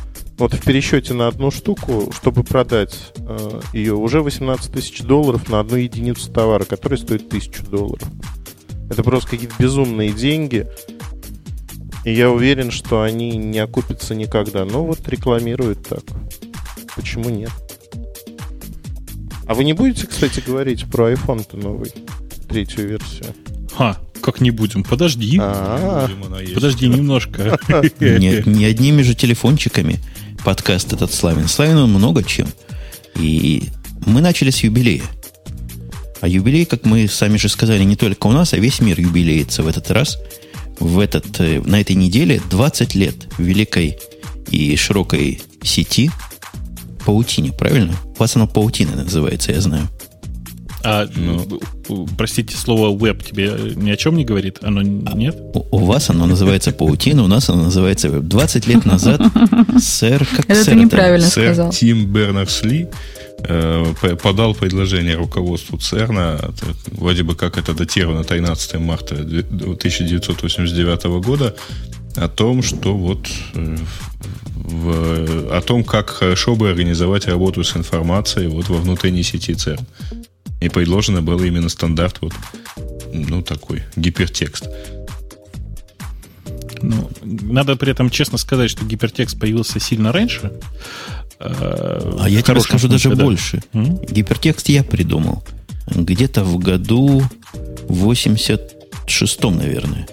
вот 0.41 0.55
в 0.55 0.61
пересчете 0.61 1.13
на 1.13 1.27
одну 1.27 1.51
штуку, 1.51 2.11
чтобы 2.11 2.43
продать 2.43 3.13
э, 3.15 3.61
ее, 3.73 3.93
уже 3.93 4.23
18 4.23 4.71
тысяч 4.71 5.01
долларов 5.01 5.47
на 5.49 5.59
одну 5.59 5.77
единицу 5.77 6.31
товара, 6.31 6.65
который 6.65 6.97
стоит 6.97 7.27
1000 7.27 7.63
долларов. 7.67 8.07
Это 8.89 9.03
просто 9.03 9.29
какие-то 9.29 9.53
безумные 9.59 10.11
деньги. 10.11 10.67
И 12.05 12.11
я 12.11 12.31
уверен, 12.31 12.71
что 12.71 13.03
они 13.03 13.37
не 13.37 13.59
окупятся 13.59 14.15
никогда. 14.15 14.65
Но 14.65 14.83
вот 14.83 15.07
рекламируют 15.07 15.87
так. 15.87 16.03
Почему 16.95 17.29
нет? 17.29 17.51
А 19.45 19.53
вы 19.53 19.63
не 19.63 19.73
будете, 19.73 20.07
кстати, 20.07 20.43
говорить 20.45 20.85
про 20.89 21.11
iPhone-то 21.11 21.55
новый? 21.55 21.93
Третью 22.49 22.87
версию. 22.87 23.27
Ха, 23.77 23.99
как 24.21 24.41
не 24.41 24.49
будем. 24.49 24.83
Подожди. 24.83 25.37
А. 25.39 26.09
Подожди 26.55 26.87
немножко. 26.87 27.59
Не, 27.99 28.41
не 28.43 28.65
одними 28.65 29.03
же 29.03 29.13
телефончиками 29.13 29.99
подкаст 30.43 30.93
этот 30.93 31.13
славен. 31.13 31.47
Славен 31.47 31.77
он 31.77 31.89
много 31.91 32.23
чем. 32.23 32.47
И 33.15 33.69
мы 34.05 34.21
начали 34.21 34.49
с 34.49 34.63
юбилея. 34.63 35.03
А 36.19 36.27
юбилей, 36.27 36.65
как 36.65 36.85
мы 36.85 37.07
сами 37.07 37.37
же 37.37 37.49
сказали, 37.49 37.83
не 37.83 37.95
только 37.95 38.27
у 38.27 38.31
нас, 38.31 38.53
а 38.53 38.57
весь 38.57 38.79
мир 38.79 38.99
юбилеется 38.99 39.63
в 39.63 39.67
этот 39.67 39.89
раз. 39.91 40.17
В 40.79 40.99
этот, 40.99 41.39
э, 41.39 41.61
на 41.61 41.81
этой 41.81 41.95
неделе 41.95 42.41
20 42.49 42.95
лет 42.95 43.15
великой 43.37 43.97
и 44.49 44.75
широкой 44.75 45.41
сети 45.63 46.11
паутине, 47.05 47.51
правильно? 47.51 47.95
У 48.15 48.19
вас 48.19 48.35
оно 48.35 48.47
паутина 48.47 48.95
называется, 48.95 49.51
я 49.51 49.61
знаю. 49.61 49.89
А, 50.83 51.07
ну, 51.15 51.59
простите, 52.17 52.55
слово 52.57 52.95
веб 52.97 53.23
тебе 53.23 53.53
ни 53.75 53.89
о 53.91 53.97
чем 53.97 54.15
не 54.15 54.25
говорит? 54.25 54.59
Оно 54.63 54.81
нет? 54.81 55.35
У, 55.53 55.63
у 55.71 55.79
вас 55.85 56.09
оно 56.09 56.25
называется 56.25 56.71
паутина, 56.71 57.23
у 57.23 57.27
нас 57.27 57.49
оно 57.49 57.63
называется 57.65 58.09
веб. 58.09 58.23
20 58.23 58.67
лет 58.67 58.85
назад 58.85 59.21
сэр, 59.79 60.25
как 60.25 60.45
Это 60.49 60.55
ты 60.59 60.63
сэр 60.65 60.75
неправильно 60.75 61.27
Сэр 61.27 61.53
сказал. 61.53 61.71
Тим 61.71 62.05
Бернерс-Ли 62.11 62.87
э, 63.43 63.93
подал 64.23 64.53
предложение 64.55 65.15
руководству 65.15 65.77
ЦЕРНа, 65.77 66.51
вроде 66.91 67.23
бы 67.23 67.35
как 67.35 67.57
это 67.57 67.73
датировано 67.73 68.23
13 68.23 68.75
марта 68.79 69.15
1989 69.15 71.03
года, 71.23 71.55
о 72.15 72.27
том, 72.27 72.61
что 72.63 72.93
вот 72.97 73.27
э, 73.55 73.77
в- 74.55 75.55
о 75.57 75.61
том, 75.61 75.83
как 75.83 76.09
хорошо 76.09 76.55
бы 76.55 76.69
организовать 76.69 77.25
работу 77.27 77.63
с 77.63 77.75
информацией 77.77 78.47
вот 78.47 78.67
во 78.69 78.77
внутренней 78.77 79.23
сети 79.23 79.53
ЦЕРН. 79.53 79.85
И 80.61 80.69
предложено 80.69 81.21
было 81.21 81.43
именно 81.43 81.69
стандарт 81.69 82.19
вот, 82.21 82.33
ну, 83.11 83.41
такой, 83.41 83.83
гипертекст. 83.95 84.69
Ну, 86.81 87.09
надо 87.23 87.75
при 87.75 87.91
этом 87.91 88.09
честно 88.09 88.37
сказать, 88.37 88.69
что 88.69 88.85
гипертекст 88.85 89.39
появился 89.39 89.79
сильно 89.79 90.11
раньше. 90.11 90.53
Э, 91.39 92.15
А 92.19 92.29
я 92.29 92.41
тебе 92.41 92.59
скажу 92.61 92.87
даже 92.87 93.03
смысле, 93.03 93.17
да. 93.17 93.23
больше. 93.23 93.61
М? 93.73 93.97
Гипертекст 94.05 94.69
я 94.69 94.83
придумал. 94.83 95.43
Где-то 95.87 96.43
в 96.43 96.57
году 96.59 97.23
86-м, 97.87 99.57
наверное. 99.57 100.07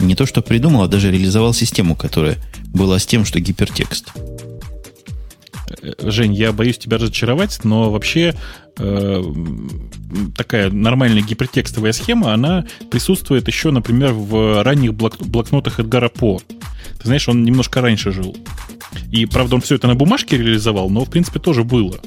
Не 0.00 0.14
то, 0.14 0.26
что 0.26 0.42
придумал, 0.42 0.82
а 0.82 0.88
даже 0.88 1.10
реализовал 1.10 1.54
систему, 1.54 1.94
которая 1.94 2.36
была 2.68 2.98
с 2.98 3.06
тем, 3.06 3.24
что 3.24 3.40
гипертекст. 3.40 4.12
Э, 5.82 5.92
Жень, 6.10 6.34
я 6.34 6.52
боюсь 6.52 6.78
тебя 6.78 6.98
разочаровать, 6.98 7.60
но 7.64 7.90
вообще 7.90 8.34
э, 8.78 9.22
такая 10.36 10.70
нормальная 10.70 11.22
гипертекстовая 11.22 11.92
схема, 11.92 12.32
она 12.34 12.66
присутствует 12.90 13.46
еще, 13.48 13.70
например, 13.70 14.12
в 14.12 14.62
ранних 14.62 14.94
блок- 14.94 15.24
блокнотах 15.24 15.80
Эдгара 15.80 16.08
По. 16.08 16.40
Ты 16.98 17.04
знаешь, 17.04 17.28
он 17.28 17.44
немножко 17.44 17.80
раньше 17.80 18.12
жил. 18.12 18.36
И, 19.10 19.26
правда, 19.26 19.56
он 19.56 19.60
все 19.60 19.74
это 19.76 19.86
на 19.86 19.94
бумажке 19.94 20.36
реализовал, 20.36 20.90
но, 20.90 21.04
в 21.04 21.10
принципе, 21.10 21.40
тоже 21.40 21.64
было. 21.64 21.98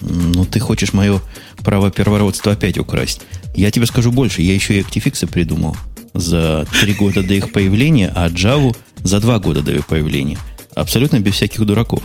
Ну, 0.00 0.44
ты 0.44 0.60
хочешь 0.60 0.92
мое 0.92 1.20
право 1.62 1.90
первородства 1.90 2.52
опять 2.52 2.78
украсть. 2.78 3.22
Я 3.54 3.70
тебе 3.70 3.86
скажу 3.86 4.12
больше. 4.12 4.42
Я 4.42 4.54
еще 4.54 4.74
и 4.74 4.80
актификсы 4.80 5.26
придумал 5.26 5.76
за 6.12 6.66
три 6.80 6.94
года 6.94 7.22
до 7.22 7.34
их 7.34 7.52
появления, 7.52 8.12
а 8.14 8.28
Java 8.28 8.76
за 9.02 9.20
два 9.20 9.38
года 9.38 9.62
до 9.62 9.72
ее 9.72 9.82
появления. 9.82 10.38
Абсолютно 10.74 11.20
без 11.20 11.34
всяких 11.34 11.64
дураков. 11.64 12.02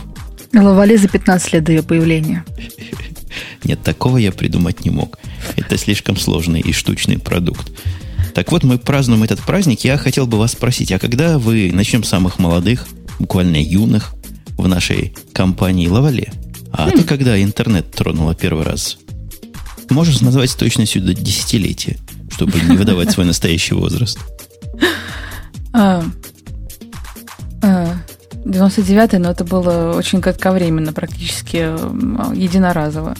Лавале 0.52 0.98
за 0.98 1.08
15 1.08 1.52
лет 1.52 1.64
до 1.64 1.72
ее 1.72 1.82
появления. 1.82 2.44
Нет, 3.64 3.82
такого 3.82 4.16
я 4.16 4.32
придумать 4.32 4.84
не 4.84 4.90
мог. 4.90 5.18
Это 5.56 5.78
слишком 5.78 6.16
сложный 6.16 6.60
и 6.60 6.72
штучный 6.72 7.18
продукт. 7.18 7.70
Так 8.34 8.52
вот, 8.52 8.64
мы 8.64 8.78
празднуем 8.78 9.22
этот 9.22 9.40
праздник. 9.40 9.80
Я 9.84 9.96
хотел 9.96 10.26
бы 10.26 10.38
вас 10.38 10.52
спросить, 10.52 10.92
а 10.92 10.98
когда 10.98 11.38
вы, 11.38 11.70
начнем 11.72 12.04
с 12.04 12.08
самых 12.08 12.38
молодых, 12.38 12.86
буквально 13.18 13.62
юных, 13.62 14.14
в 14.56 14.68
нашей 14.68 15.14
компании 15.32 15.88
Лавале, 15.88 16.32
а 16.72 16.90
ты 16.90 17.02
когда 17.02 17.40
интернет 17.42 17.90
тронула 17.90 18.34
первый 18.34 18.64
раз? 18.64 18.98
Можешь 19.88 20.20
назвать 20.20 20.50
с 20.50 20.54
точностью 20.54 21.02
до 21.02 21.14
десятилетия, 21.14 21.96
чтобы 22.30 22.60
не 22.60 22.76
выдавать 22.76 23.10
свой 23.10 23.26
настоящий 23.26 23.74
возраст. 23.74 24.18
А, 28.44 28.48
99-й, 28.48 29.18
но 29.18 29.30
это 29.30 29.44
было 29.44 29.94
очень 29.96 30.20
кратковременно, 30.20 30.92
практически 30.92 31.56
единоразово. 32.36 33.14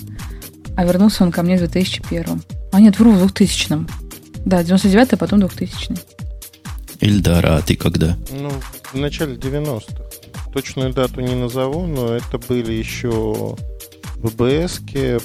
А 0.77 0.85
вернулся 0.85 1.25
он 1.25 1.33
ко 1.33 1.43
мне 1.43 1.57
в 1.57 1.61
2001. 1.61 2.43
А 2.73 2.81
нет, 2.81 2.99
вру, 2.99 3.13
в 3.13 3.19
2000 3.19 3.87
Да, 4.45 4.63
99-й, 4.63 5.15
а 5.15 5.17
потом 5.17 5.41
2000 5.41 5.95
Ильдара, 7.01 7.57
а 7.57 7.63
ты 7.63 7.77
когда? 7.77 8.17
Ну, 8.31 8.51
в 8.93 8.97
начале 8.97 9.37
90-х. 9.37 10.03
Точную 10.53 10.93
дату 10.93 11.21
не 11.21 11.35
назову, 11.35 11.87
но 11.87 12.15
это 12.15 12.39
были 12.39 12.73
еще 12.73 13.57
ВБС, 14.17 14.81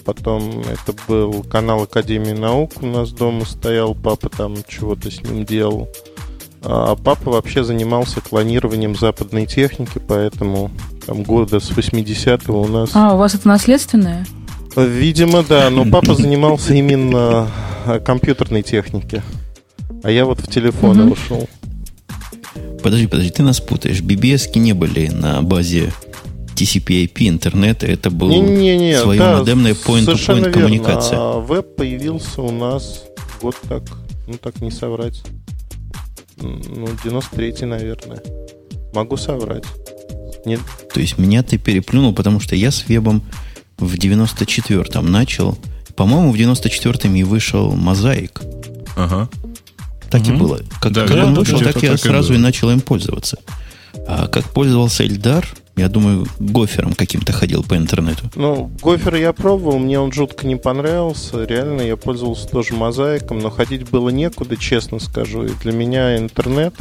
потом 0.06 0.62
это 0.62 0.96
был 1.08 1.44
канал 1.44 1.84
Академии 1.84 2.32
наук 2.32 2.82
у 2.82 2.86
нас 2.86 3.12
дома 3.12 3.46
стоял, 3.46 3.94
папа 3.94 4.30
там 4.30 4.56
чего-то 4.68 5.12
с 5.12 5.22
ним 5.22 5.44
делал. 5.44 5.90
А 6.68 6.96
папа 6.96 7.30
вообще 7.30 7.64
занимался 7.64 8.22
клонированием 8.22 8.96
западной 8.96 9.46
техники, 9.46 10.02
поэтому 10.08 10.72
там 11.06 11.22
года 11.22 11.60
с 11.60 11.70
80-го 11.70 12.62
у 12.62 12.68
нас... 12.68 12.90
А, 12.96 13.14
у 13.14 13.18
вас 13.18 13.36
это 13.36 13.48
наследственное? 13.48 14.26
Видимо, 14.76 15.44
да, 15.44 15.70
но 15.70 15.86
папа 15.86 16.16
занимался 16.16 16.74
именно 16.74 17.48
а, 17.86 18.00
компьютерной 18.00 18.64
техникой. 18.64 19.22
А 20.04 20.10
я 20.10 20.26
вот 20.26 20.40
в 20.40 20.48
телефоны 20.48 21.04
угу. 21.04 21.14
ушел. 21.14 21.50
Подожди, 22.82 23.08
подожди, 23.08 23.30
ты 23.30 23.44
нас 23.44 23.60
путаешь. 23.60 24.02
BBS 24.02 24.58
не 24.58 24.74
были 24.74 25.08
на 25.08 25.44
базе 25.44 25.92
TCP/IP 26.56 27.30
интернета, 27.30 27.86
это 27.86 28.10
был 28.10 28.30
не, 28.30 28.40
не, 28.40 28.78
не, 28.78 29.00
свое 29.00 29.20
да, 29.20 29.38
модемное 29.38 29.74
point-to-point 29.74 30.52
коммуникация. 30.52 31.18
А 31.20 31.40
веб 31.40 31.76
появился 31.76 32.42
у 32.42 32.52
нас 32.52 33.04
год 33.42 33.56
так, 33.68 33.84
ну 34.28 34.36
так 34.42 34.62
не 34.62 34.72
соврать. 34.72 35.22
Ну, 36.38 36.88
93-й, 37.04 37.66
наверное. 37.66 38.22
Могу 38.94 39.18
соврать. 39.18 39.66
Нет. 40.46 40.60
То 40.94 41.00
есть 41.00 41.18
меня 41.18 41.44
ты 41.44 41.58
переплюнул, 41.58 42.14
потому 42.14 42.40
что 42.40 42.56
я 42.56 42.72
с 42.72 42.88
вебом 42.88 43.24
в 43.78 43.96
94-м 43.96 45.12
начал. 45.12 45.58
По-моему, 45.96 46.32
в 46.32 46.36
94-м 46.36 47.16
и 47.16 47.24
вышел 47.24 47.72
Мозаик. 47.72 48.42
Ага. 48.96 49.30
Так 50.10 50.22
угу. 50.22 50.32
и 50.32 50.36
было. 50.36 50.60
Как, 50.82 50.92
да, 50.92 51.08
как 51.08 51.16
да, 51.16 51.26
он 51.26 51.34
вышел, 51.34 51.60
так 51.60 51.82
я 51.82 51.92
так 51.92 52.00
сразу 52.00 52.34
и, 52.34 52.36
и 52.36 52.40
начал 52.40 52.70
им 52.70 52.82
пользоваться. 52.82 53.40
А 54.08 54.28
как 54.28 54.46
пользовался 54.46 55.06
Эльдар, 55.06 55.48
я 55.76 55.90
думаю, 55.90 56.26
гофером 56.40 56.94
каким-то 56.94 57.34
ходил 57.34 57.64
по 57.64 57.76
интернету. 57.76 58.30
Ну, 58.36 58.72
гофер 58.82 59.16
я 59.16 59.34
пробовал, 59.34 59.78
мне 59.78 60.00
он 60.00 60.12
жутко 60.12 60.48
не 60.48 60.56
понравился. 60.56 61.44
Реально, 61.44 61.82
я 61.82 61.98
пользовался 61.98 62.48
тоже 62.48 62.74
мозаиком, 62.74 63.40
но 63.40 63.50
ходить 63.50 63.90
было 63.90 64.10
некуда, 64.10 64.56
честно 64.56 65.00
скажу. 65.00 65.44
И 65.44 65.52
для 65.62 65.74
меня 65.74 66.18
интернет 66.18 66.74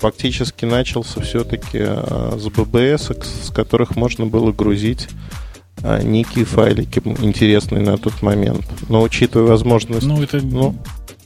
фактически 0.00 0.64
начался 0.64 1.20
все-таки 1.20 1.78
а, 1.80 2.36
с 2.38 2.46
ББС, 2.48 3.10
с 3.46 3.50
которых 3.50 3.96
можно 3.96 4.26
было 4.26 4.52
грузить 4.52 5.08
а, 5.82 6.02
некие 6.02 6.44
файлики 6.44 7.00
интересные 7.22 7.82
на 7.82 7.96
тот 7.96 8.20
момент. 8.22 8.66
Но 8.88 9.02
учитывая 9.02 9.46
возможность... 9.48 10.06
Ну, 10.06 10.22
это... 10.22 10.40
Ну, 10.42 10.74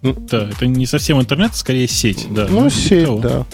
да, 0.02 0.50
это 0.50 0.66
не 0.66 0.86
совсем 0.86 1.20
интернет, 1.20 1.52
а 1.52 1.56
скорее 1.56 1.88
сеть. 1.88 2.26
Да, 2.30 2.46
ну, 2.48 2.68
сеть, 2.70 3.06
того. 3.06 3.18
да. 3.18 3.46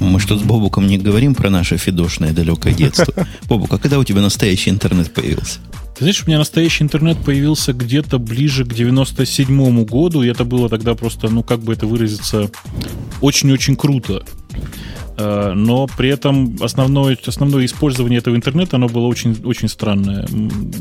Мы 0.00 0.18
что 0.18 0.36
с 0.36 0.42
Бобуком 0.42 0.86
не 0.86 0.96
говорим 0.96 1.34
про 1.34 1.50
наше 1.50 1.76
фидошное 1.76 2.32
далекое 2.32 2.72
детство. 2.72 3.12
Бобук, 3.48 3.72
а 3.74 3.78
когда 3.78 3.98
у 3.98 4.04
тебя 4.04 4.22
настоящий 4.22 4.70
интернет 4.70 5.12
появился? 5.12 5.60
Ты 5.94 6.04
знаешь, 6.04 6.22
у 6.24 6.26
меня 6.26 6.38
настоящий 6.38 6.82
интернет 6.82 7.18
появился 7.18 7.74
где-то 7.74 8.18
ближе 8.18 8.64
к 8.64 8.72
97 8.72 9.84
году, 9.84 10.22
и 10.22 10.28
это 10.28 10.44
было 10.44 10.70
тогда 10.70 10.94
просто, 10.94 11.28
ну, 11.28 11.42
как 11.42 11.60
бы 11.60 11.74
это 11.74 11.86
выразиться, 11.86 12.50
очень-очень 13.20 13.76
круто. 13.76 14.24
Э, 15.20 15.52
но 15.54 15.86
при 15.86 16.08
этом 16.08 16.56
основное, 16.60 17.18
основное 17.26 17.66
использование 17.66 18.18
этого 18.18 18.36
интернета, 18.36 18.76
оно 18.76 18.88
было 18.88 19.06
очень, 19.06 19.36
очень 19.44 19.68
странное. 19.68 20.26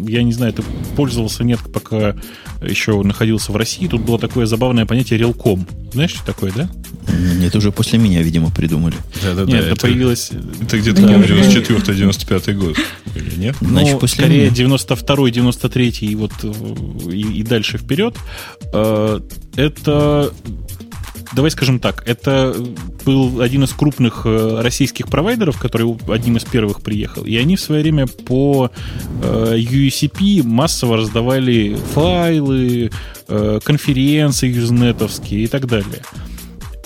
Я 0.07 0.23
не 0.23 0.31
знаю, 0.31 0.53
это 0.53 0.63
пользовался 0.95 1.43
нет, 1.43 1.59
пока 1.73 2.15
еще 2.61 3.01
находился 3.03 3.51
в 3.51 3.57
России. 3.57 3.87
Тут 3.87 4.01
было 4.01 4.17
такое 4.17 4.45
забавное 4.45 4.85
понятие 4.85 5.19
релком. 5.19 5.67
Знаешь, 5.91 6.11
что 6.11 6.25
такое, 6.25 6.51
да? 6.55 6.69
Это 7.43 7.57
уже 7.57 7.71
после 7.71 7.99
меня, 7.99 8.21
видимо, 8.21 8.49
придумали. 8.51 8.95
Да-да-да. 9.21 9.51
Нет, 9.51 9.63
это, 9.63 9.73
это 9.73 9.81
появилось... 9.81 10.31
Это 10.61 10.77
где-то 10.77 11.01
да, 11.01 11.15
94-95 11.15 12.53
год. 12.53 12.77
Или 13.15 13.35
нет? 13.35 13.55
Значит, 13.59 13.93
ну, 13.93 13.99
после 13.99 14.23
скорее 14.23 14.49
92-й, 14.49 15.31
93-й 15.31 16.05
и 16.05 16.15
вот 16.15 16.31
и, 17.11 17.39
и 17.39 17.43
дальше 17.43 17.77
вперед. 17.77 18.15
Э, 18.71 19.19
это 19.55 20.31
давай 21.33 21.51
скажем 21.51 21.79
так, 21.79 22.03
это 22.07 22.55
был 23.05 23.41
один 23.41 23.63
из 23.63 23.71
крупных 23.71 24.25
э, 24.25 24.61
российских 24.61 25.07
провайдеров, 25.07 25.59
который 25.59 25.95
одним 26.13 26.37
из 26.37 26.43
первых 26.43 26.81
приехал, 26.81 27.23
и 27.23 27.35
они 27.37 27.55
в 27.55 27.61
свое 27.61 27.81
время 27.81 28.07
по 28.07 28.71
э, 29.21 29.55
UCP 29.57 30.43
массово 30.43 30.97
раздавали 30.97 31.77
файлы, 31.93 32.91
э, 33.27 33.59
конференции 33.63 34.49
юзнетовские 34.49 35.43
и 35.43 35.47
так 35.47 35.67
далее. 35.67 36.03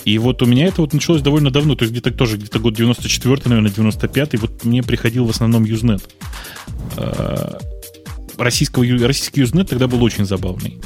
И 0.05 0.17
вот 0.17 0.41
у 0.41 0.45
меня 0.45 0.67
это 0.67 0.81
вот 0.81 0.93
началось 0.93 1.21
довольно 1.21 1.49
давно, 1.49 1.75
то 1.75 1.83
есть 1.83 1.93
где-то 1.93 2.11
тоже 2.11 2.37
где-то 2.37 2.59
год 2.59 2.73
94 2.73 3.41
наверное, 3.45 3.71
95 3.71 4.39
вот 4.41 4.65
мне 4.65 4.83
приходил 4.83 5.25
в 5.25 5.29
основном 5.29 5.63
Usenet. 5.63 6.01
Российского, 8.37 8.83
российский 8.83 9.41
Usenet 9.41 9.65
тогда 9.65 9.87
был 9.87 10.03
очень 10.03 10.25
забавный. 10.25 10.81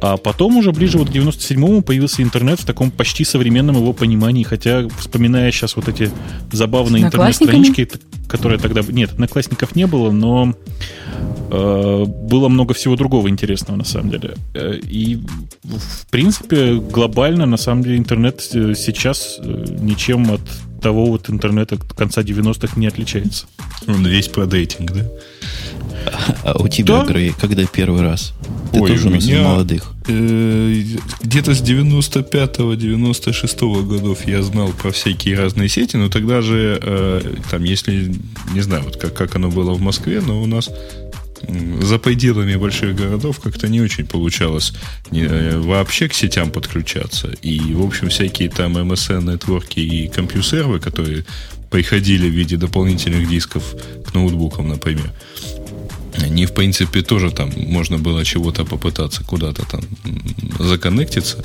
А 0.00 0.16
потом 0.16 0.56
уже 0.58 0.72
ближе 0.72 0.98
вот 0.98 1.08
к 1.08 1.12
97-му 1.12 1.82
появился 1.82 2.22
интернет 2.22 2.60
в 2.60 2.64
таком 2.64 2.90
почти 2.90 3.24
современном 3.24 3.76
его 3.76 3.92
понимании, 3.92 4.42
хотя, 4.42 4.88
вспоминая 4.98 5.50
сейчас 5.50 5.76
вот 5.76 5.88
эти 5.88 6.10
забавные 6.52 7.04
интернет-странички, 7.04 7.88
которые 8.28 8.58
тогда... 8.58 8.82
Нет, 8.82 9.12
одноклассников 9.12 9.74
не 9.74 9.86
было, 9.86 10.10
но 10.10 10.54
э, 11.50 12.04
было 12.04 12.48
много 12.48 12.74
всего 12.74 12.96
другого 12.96 13.28
интересного, 13.28 13.78
на 13.78 13.84
самом 13.84 14.10
деле. 14.10 14.34
Э, 14.54 14.78
и, 14.82 15.16
в 15.64 16.06
принципе, 16.10 16.74
глобально, 16.74 17.46
на 17.46 17.56
самом 17.56 17.82
деле, 17.82 17.96
интернет 17.96 18.40
сейчас 18.40 19.38
э, 19.38 19.64
ничем 19.80 20.30
от 20.30 20.42
того 20.82 21.06
вот 21.06 21.30
интернета 21.30 21.78
конца 21.78 22.20
90-х 22.20 22.78
не 22.78 22.86
отличается. 22.86 23.46
Он 23.88 24.06
весь 24.06 24.28
про 24.28 24.46
дейтинг, 24.46 24.92
да? 24.92 25.06
А 26.44 26.56
у 26.58 26.68
тебя, 26.68 27.00
да? 27.00 27.06
Грей, 27.06 27.32
когда 27.38 27.64
первый 27.66 28.02
раз? 28.02 28.32
Ты 28.72 28.80
Ой, 28.80 28.90
тоже 28.90 29.08
у 29.08 29.10
меня, 29.10 29.42
молодых. 29.42 29.92
Э, 30.08 30.82
где-то 31.22 31.54
с 31.54 31.62
95-96 31.62 33.86
годов 33.86 34.26
я 34.26 34.42
знал 34.42 34.68
про 34.68 34.90
всякие 34.90 35.36
разные 35.36 35.68
сети, 35.68 35.96
но 35.96 36.08
тогда 36.08 36.42
же, 36.42 36.78
э, 36.80 37.34
там, 37.50 37.64
если, 37.64 38.14
не 38.52 38.60
знаю, 38.60 38.84
вот 38.84 38.96
как, 38.96 39.14
как 39.14 39.34
оно 39.36 39.50
было 39.50 39.72
в 39.72 39.80
Москве, 39.80 40.20
но 40.20 40.42
у 40.42 40.46
нас 40.46 40.70
за 41.80 41.98
пределами 41.98 42.56
больших 42.56 42.96
городов 42.96 43.40
как-то 43.40 43.68
не 43.68 43.80
очень 43.80 44.06
получалось 44.06 44.72
не, 45.10 45.22
э, 45.22 45.58
вообще 45.58 46.08
к 46.08 46.14
сетям 46.14 46.50
подключаться. 46.50 47.28
И, 47.42 47.58
в 47.74 47.82
общем, 47.82 48.08
всякие 48.08 48.48
там 48.48 48.76
MSN-нетворки 48.76 49.80
и 49.80 50.08
компьютеры, 50.08 50.80
которые 50.80 51.24
приходили 51.70 52.28
в 52.28 52.32
виде 52.32 52.56
дополнительных 52.56 53.28
дисков 53.28 53.74
к 54.06 54.14
ноутбукам, 54.14 54.68
например, 54.68 55.12
они, 56.22 56.46
в 56.46 56.54
принципе, 56.54 57.02
тоже 57.02 57.30
там 57.30 57.50
можно 57.56 57.98
было 57.98 58.24
чего-то 58.24 58.64
попытаться 58.64 59.24
куда-то 59.24 59.66
там 59.66 59.80
законнектиться. 60.58 61.44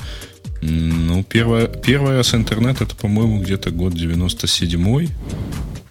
Ну, 0.62 1.24
первое, 1.24 1.68
первый 1.68 2.18
раз 2.18 2.36
интернет, 2.36 2.82
это, 2.82 2.96
по-моему, 2.96 3.42
где-то 3.42 3.72
год 3.72 3.94
97-й. 3.94 5.10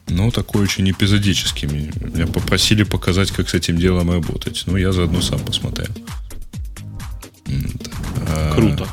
Ну, 0.09 0.31
такой 0.31 0.63
очень 0.63 0.91
эпизодический. 0.91 1.69
Меня 1.69 2.27
попросили 2.27 2.85
показать, 2.85 3.31
как 3.31 3.49
с 3.49 3.55
этим 3.55 3.79
делом 3.79 4.11
работать. 4.11 4.63
Ну, 4.67 4.77
я 4.77 4.93
заодно 4.93 5.21
сам 5.21 5.41
посмотрел. 5.41 5.89
А, 8.29 8.55
Круто. 8.55 8.87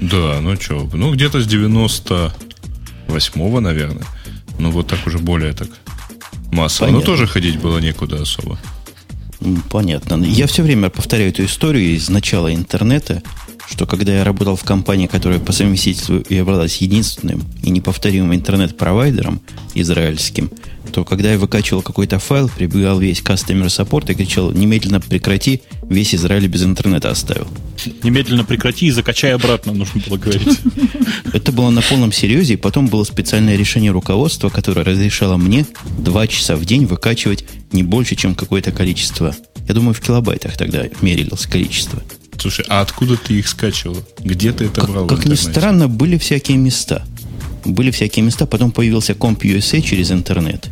Да, 0.00 0.40
ну 0.42 0.56
что, 0.60 0.88
ну 0.92 1.14
где-то 1.14 1.40
с 1.40 1.46
98-го, 1.46 3.60
наверное. 3.60 4.04
Ну, 4.58 4.70
вот 4.70 4.88
так 4.88 5.06
уже 5.06 5.18
более 5.18 5.54
так 5.54 5.68
массово. 6.52 6.90
Но 6.90 7.00
тоже 7.00 7.26
ходить 7.26 7.58
было 7.58 7.78
некуда 7.78 8.22
особо. 8.22 8.58
Понятно. 9.70 10.24
Я 10.24 10.46
все 10.46 10.62
время 10.62 10.90
повторяю 10.90 11.30
эту 11.30 11.44
историю 11.44 11.94
из 11.94 12.08
начала 12.08 12.52
интернета, 12.52 13.22
что 13.68 13.86
когда 13.86 14.14
я 14.14 14.24
работал 14.24 14.56
в 14.56 14.64
компании, 14.64 15.06
которая 15.06 15.38
по 15.38 15.52
совместительству 15.52 16.22
являлась 16.28 16.76
единственным 16.78 17.42
и 17.62 17.70
неповторимым 17.70 18.34
интернет-провайдером 18.34 19.40
израильским, 19.74 20.50
то 20.92 21.04
когда 21.04 21.32
я 21.32 21.38
выкачивал 21.38 21.82
какой-то 21.82 22.18
файл, 22.18 22.48
прибегал 22.48 22.98
весь 22.98 23.20
customer 23.20 23.66
support 23.66 24.10
и 24.10 24.14
кричал, 24.14 24.52
немедленно 24.52 25.00
прекрати, 25.00 25.62
весь 25.88 26.14
Израиль 26.14 26.46
без 26.46 26.62
интернета 26.62 27.10
оставил. 27.10 27.48
Немедленно 28.02 28.44
прекрати 28.44 28.86
и 28.86 28.90
закачай 28.90 29.34
обратно, 29.34 29.72
нужно 29.72 30.00
было 30.06 30.16
говорить. 30.16 30.58
Это 31.32 31.52
было 31.52 31.70
на 31.70 31.82
полном 31.82 32.12
серьезе, 32.12 32.54
и 32.54 32.56
потом 32.56 32.86
было 32.86 33.04
специальное 33.04 33.56
решение 33.56 33.90
руководства, 33.90 34.48
которое 34.48 34.84
разрешало 34.84 35.36
мне 35.36 35.66
два 35.98 36.26
часа 36.26 36.56
в 36.56 36.64
день 36.64 36.86
выкачивать 36.86 37.44
не 37.72 37.82
больше, 37.82 38.16
чем 38.16 38.34
какое-то 38.34 38.72
количество. 38.72 39.34
Я 39.68 39.74
думаю, 39.74 39.94
в 39.94 40.00
килобайтах 40.00 40.56
тогда 40.56 40.84
мерилось 41.02 41.46
количество. 41.46 42.02
Слушай, 42.38 42.64
а 42.68 42.80
откуда 42.80 43.16
ты 43.16 43.34
их 43.34 43.48
скачивал? 43.48 43.96
Где 44.18 44.52
ты 44.52 44.66
это 44.66 44.80
как, 44.82 44.90
брал? 44.90 45.06
Как 45.06 45.26
ни 45.26 45.34
странно, 45.34 45.88
были 45.88 46.18
всякие 46.18 46.56
места. 46.56 47.04
были 47.64 47.90
всякие 47.90 48.24
места, 48.24 48.46
потом 48.46 48.70
появился 48.72 49.12
Comp.USA 49.12 49.80
через 49.80 50.10
интернет. 50.10 50.68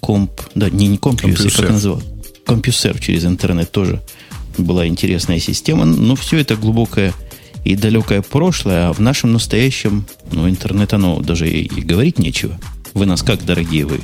Комп, 0.00 0.40
да, 0.54 0.70
не, 0.70 0.88
не 0.88 0.96
Comp.USA, 0.96 1.54
как 1.54 1.70
называл? 1.70 2.02
CompuServe 2.46 3.00
через 3.00 3.24
интернет 3.24 3.70
тоже 3.72 4.02
была 4.58 4.86
интересная 4.86 5.40
система, 5.40 5.84
но 5.84 6.14
все 6.16 6.38
это 6.38 6.56
глубокое 6.56 7.12
и 7.64 7.74
далекое 7.74 8.22
прошлое, 8.22 8.88
а 8.88 8.92
в 8.92 9.00
нашем 9.00 9.32
настоящем, 9.32 10.06
ну, 10.30 10.48
интернет, 10.48 10.94
оно 10.94 11.20
даже 11.20 11.48
и, 11.50 11.64
и 11.64 11.80
говорить 11.80 12.18
нечего. 12.18 12.58
Вы 12.94 13.06
нас 13.06 13.22
как, 13.22 13.44
дорогие 13.44 13.84
вы, 13.84 14.00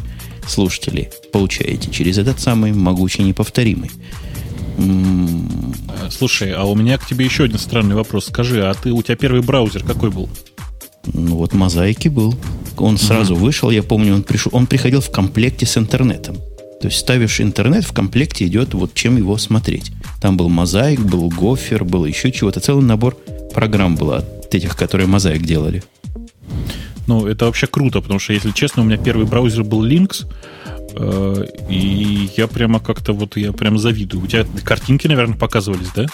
слушатели, 0.48 1.10
получаете 1.32 1.90
через 1.90 2.18
этот 2.18 2.40
самый 2.40 2.72
могучий 2.72 3.22
неповторимый. 3.22 3.90
Слушай, 6.10 6.52
а 6.52 6.64
у 6.64 6.74
меня 6.74 6.98
к 6.98 7.06
тебе 7.06 7.24
еще 7.24 7.44
один 7.44 7.58
странный 7.58 7.94
вопрос. 7.94 8.26
Скажи, 8.26 8.64
а 8.64 8.74
ты 8.74 8.92
у 8.92 9.02
тебя 9.02 9.16
первый 9.16 9.42
браузер 9.42 9.82
какой 9.84 10.10
был? 10.10 10.28
Ну 11.06 11.36
вот 11.36 11.52
мозаики 11.52 12.08
был. 12.08 12.34
Он 12.76 12.96
сразу 12.96 13.34
угу. 13.34 13.44
вышел, 13.44 13.70
я 13.70 13.82
помню, 13.82 14.14
он 14.14 14.22
пришел, 14.22 14.50
он 14.54 14.66
приходил 14.66 15.00
в 15.00 15.10
комплекте 15.10 15.66
с 15.66 15.76
интернетом. 15.76 16.36
То 16.80 16.88
есть 16.88 16.98
ставишь 16.98 17.40
интернет, 17.40 17.84
в 17.84 17.92
комплекте 17.92 18.46
идет 18.46 18.74
вот 18.74 18.94
чем 18.94 19.16
его 19.16 19.38
смотреть. 19.38 19.92
Там 20.20 20.36
был 20.36 20.48
мозаик, 20.48 21.00
был 21.00 21.28
гофер, 21.28 21.84
был 21.84 22.04
еще 22.04 22.32
чего-то. 22.32 22.60
Целый 22.60 22.84
набор 22.84 23.16
программ 23.54 23.94
было 23.94 24.18
от 24.18 24.54
этих, 24.54 24.76
которые 24.76 25.06
мозаик 25.06 25.42
делали. 25.42 25.82
Ну, 27.06 27.26
это 27.26 27.46
вообще 27.46 27.66
круто, 27.66 28.00
потому 28.00 28.20
что, 28.20 28.32
если 28.32 28.50
честно, 28.50 28.82
у 28.82 28.84
меня 28.86 28.96
первый 28.96 29.26
браузер 29.26 29.64
был 29.64 29.84
Lynx, 29.84 30.26
э, 30.94 31.44
и 31.68 32.30
я 32.36 32.46
прямо 32.46 32.80
как-то 32.80 33.12
вот, 33.12 33.36
я 33.36 33.52
прям 33.52 33.78
завидую. 33.78 34.22
У 34.22 34.26
тебя 34.26 34.46
картинки, 34.64 35.06
наверное, 35.08 35.36
показывались, 35.36 35.90
да? 35.94 36.06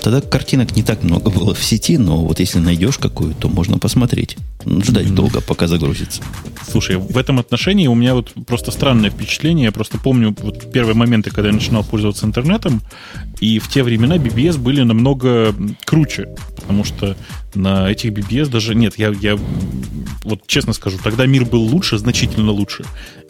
Тогда 0.00 0.20
картинок 0.20 0.76
не 0.76 0.82
так 0.82 1.02
много 1.02 1.30
было 1.30 1.54
в 1.54 1.62
сети, 1.64 1.98
но 1.98 2.24
вот 2.24 2.40
если 2.40 2.58
найдешь 2.58 2.98
какую, 2.98 3.34
то 3.34 3.48
можно 3.48 3.78
посмотреть. 3.78 4.36
Ждать 4.64 5.14
долго, 5.14 5.40
пока 5.40 5.66
загрузится. 5.66 6.22
Слушай, 6.70 6.96
в 6.96 7.16
этом 7.18 7.38
отношении 7.38 7.86
у 7.86 7.94
меня 7.94 8.14
вот 8.14 8.32
просто 8.46 8.70
странное 8.70 9.10
впечатление. 9.10 9.64
Я 9.64 9.72
просто 9.72 9.98
помню 9.98 10.34
вот 10.40 10.70
первые 10.72 10.94
моменты, 10.94 11.30
когда 11.30 11.48
я 11.48 11.54
начинал 11.54 11.84
пользоваться 11.84 12.26
интернетом, 12.26 12.80
и 13.40 13.58
в 13.58 13.68
те 13.68 13.82
времена 13.82 14.16
BBS 14.16 14.58
были 14.58 14.82
намного 14.82 15.54
круче, 15.84 16.28
потому 16.56 16.84
что 16.84 17.16
на 17.54 17.90
этих 17.90 18.12
BBS 18.12 18.48
даже... 18.48 18.74
Нет, 18.74 18.98
я, 18.98 19.08
я 19.20 19.36
вот 20.24 20.46
честно 20.46 20.72
скажу, 20.72 20.98
тогда 21.02 21.26
мир 21.26 21.44
был 21.44 21.62
лучше, 21.62 21.98
значительно 21.98 22.52
лучше. 22.52 22.84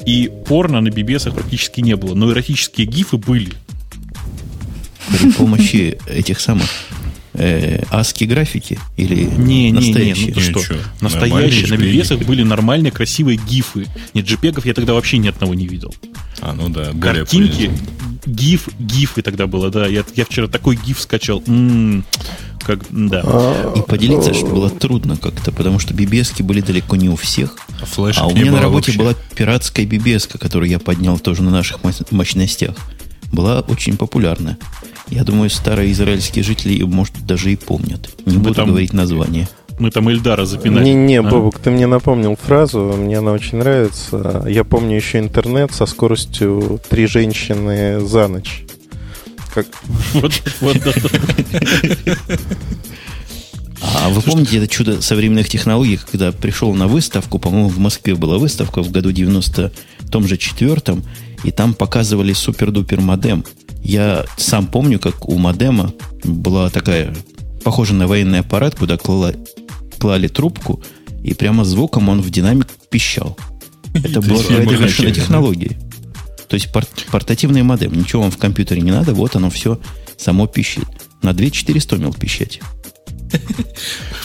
И 0.05 0.31
порно 0.47 0.81
на 0.81 0.89
BBS 0.89 1.33
практически 1.33 1.81
не 1.81 1.97
было, 1.97 2.15
но 2.15 2.31
эротические 2.31 2.87
гифы 2.87 3.17
были 3.17 3.53
при 5.11 5.31
помощи 5.33 5.99
этих 6.07 6.41
самых 6.41 6.69
э, 7.35 7.83
аски 7.91 8.25
графики 8.25 8.79
или 8.97 9.25
не, 9.25 9.73
настоящие? 9.73 10.33
Не, 10.33 10.43
не, 10.43 10.51
ну 10.51 10.61
что? 10.61 10.77
Настоящие. 11.01 11.69
На 11.69 11.75
BBS 11.75 12.25
были 12.25 12.43
нормальные 12.43 12.93
красивые 12.93 13.39
гифы. 13.39 13.87
Нет, 14.15 14.27
джипегов 14.27 14.67
я 14.67 14.75
тогда 14.75 14.95
вообще 14.95 15.19
ни 15.19 15.29
одного 15.29 15.55
не 15.55 15.67
видел. 15.67 15.95
А, 16.41 16.53
ну 16.55 16.69
да. 16.69 16.93
Картинки, 17.01 17.71
гиф, 18.27 18.69
гифы 18.79 19.23
тогда 19.23 19.47
было, 19.47 19.71
да. 19.71 19.87
Я, 19.87 20.05
я 20.15 20.25
вчера 20.25 20.49
такой 20.49 20.77
гиф 20.77 21.01
скачал. 21.01 21.43
М-м, 21.47 22.05
как, 22.61 22.81
да. 22.91 23.73
И 23.77 23.83
поделиться, 23.83 24.35
что 24.35 24.47
было 24.47 24.71
трудно 24.71 25.17
как-то, 25.17 25.53
потому 25.53 25.79
что 25.79 25.95
BBS 25.95 26.43
были 26.43 26.61
далеко 26.61 26.97
не 26.97 27.09
у 27.09 27.17
всех. 27.17 27.57
А, 27.81 28.11
а 28.17 28.27
у 28.27 28.35
меня 28.35 28.53
на 28.53 28.61
работе 28.61 28.93
вообще. 28.93 28.99
была 28.99 29.15
пиратская 29.35 29.87
BBS, 29.87 30.39
которую 30.39 30.71
я 30.71 30.79
поднял 30.79 31.19
тоже 31.19 31.43
на 31.43 31.51
наших 31.51 31.81
мощностях. 32.11 32.77
Была 33.33 33.61
очень 33.61 33.97
популярная. 33.97 34.59
Я 35.13 35.25
думаю, 35.25 35.51
старые 35.51 35.93
израильские 35.93 36.43
жители, 36.43 36.83
может, 36.85 37.27
даже 37.27 37.53
и 37.53 37.57
помнят. 37.57 38.09
Не 38.25 38.39
буду 38.39 38.55
там, 38.55 38.69
говорить 38.69 38.95
название. 38.95 39.47
Мы 39.79 39.91
там 39.91 40.09
Эльдара 40.09 40.47
запинали. 40.47 40.85
Не-не, 40.85 41.21
а? 41.21 41.23
Бобок, 41.23 41.59
ты 41.59 41.71
мне 41.71 41.87
напомнил 41.87 42.35
фразу, 42.35 42.95
мне 42.97 43.19
она 43.19 43.33
очень 43.33 43.59
нравится. 43.59 44.43
Я 44.49 44.65
помню 44.65 44.97
еще 44.97 45.19
интернет 45.19 45.75
со 45.75 45.85
скоростью 45.85 46.81
три 46.89 47.07
женщины 47.07 48.01
за 48.01 48.27
ночь. 48.29 48.65
Как... 49.53 49.67
А 53.83 54.09
вы 54.09 54.23
помните 54.23 54.57
это 54.57 54.69
чудо 54.69 55.03
современных 55.03 55.51
технологий, 55.51 55.99
когда 56.11 56.33
пришел 56.33 56.73
на 56.73 56.87
выставку, 56.87 57.39
по-моему, 57.39 57.69
в 57.69 57.79
Москве 57.79 58.15
была 58.15 58.39
выставка 58.39 58.83
в 58.83 58.91
году 58.91 59.13
90 59.13 59.73
том 60.11 60.27
же 60.27 60.39
четвертом, 60.39 61.05
и 61.45 61.51
там 61.51 61.74
показывали 61.74 62.32
супер-дупер 62.32 63.01
модем– 63.01 63.45
я 63.82 64.24
сам 64.36 64.66
помню, 64.68 64.99
как 64.99 65.28
у 65.28 65.36
модема 65.38 65.93
была 66.24 66.70
такая, 66.70 67.14
похожая 67.64 67.99
на 67.99 68.07
военный 68.07 68.40
аппарат, 68.40 68.76
куда 68.76 68.97
клала, 68.97 69.34
клали 69.99 70.28
трубку, 70.28 70.82
и 71.22 71.34
прямо 71.34 71.64
звуком 71.64 72.09
он 72.09 72.22
в 72.22 72.30
динамик 72.30 72.68
пищал. 72.90 73.36
Это 73.95 74.20
была 74.20 74.43
какая-то 74.43 74.74
вершина 74.74 75.11
технологии. 75.11 75.76
То 76.49 76.55
есть 76.55 76.70
порт, 76.70 77.07
портативный 77.11 77.62
модем. 77.62 77.93
Ничего 77.93 78.22
вам 78.22 78.30
в 78.30 78.38
компьютере 78.38 78.82
не 78.82 78.93
надо, 78.93 79.14
вот 79.14 79.34
оно 79.36 79.51
все 79.51 79.80
само 80.16 80.47
пищит. 80.47 80.84
На 81.22 81.32
2400 81.32 81.97
умел 81.97 82.14
пищать. 82.14 82.61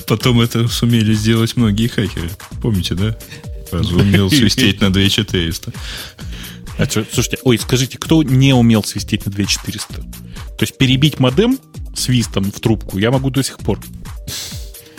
Потом 0.07 0.41
это 0.41 0.67
сумели 0.67 1.13
сделать 1.13 1.55
многие 1.55 1.87
хакеры. 1.87 2.29
Помните, 2.61 2.93
да? 2.95 3.17
Умел 3.71 4.29
свистеть 4.29 4.81
на 4.81 4.91
2400. 4.91 5.73
А 6.77 6.85
слушайте, 6.85 7.37
ой, 7.43 7.57
скажите, 7.57 7.97
кто 7.97 8.23
не 8.23 8.53
умел 8.53 8.83
свистеть 8.83 9.25
на 9.25 9.31
2400? 9.31 9.93
То 9.95 10.03
есть 10.61 10.77
перебить 10.77 11.19
модем 11.19 11.59
свистом 11.95 12.51
в 12.51 12.59
трубку 12.59 12.97
я 12.97 13.11
могу 13.11 13.29
до 13.29 13.43
сих 13.43 13.57
пор. 13.59 13.79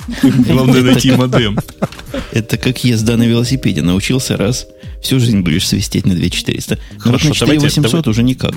Главное 0.23 0.83
найти 0.83 1.13
модем. 1.13 1.59
Это 2.33 2.57
как 2.57 2.83
езда 2.85 3.17
на 3.17 3.25
велосипеде. 3.25 3.83
Научился 3.83 4.37
раз, 4.37 4.67
всю 5.03 5.21
жизнь 5.21 5.41
будешь 5.41 5.67
свистеть 5.67 6.07
на 6.07 6.15
2400. 6.15 6.79
Но 7.05 7.13
вот 7.13 7.25
на 7.25 7.35
4800 7.35 8.09
уже 8.09 8.23
никак. 8.23 8.55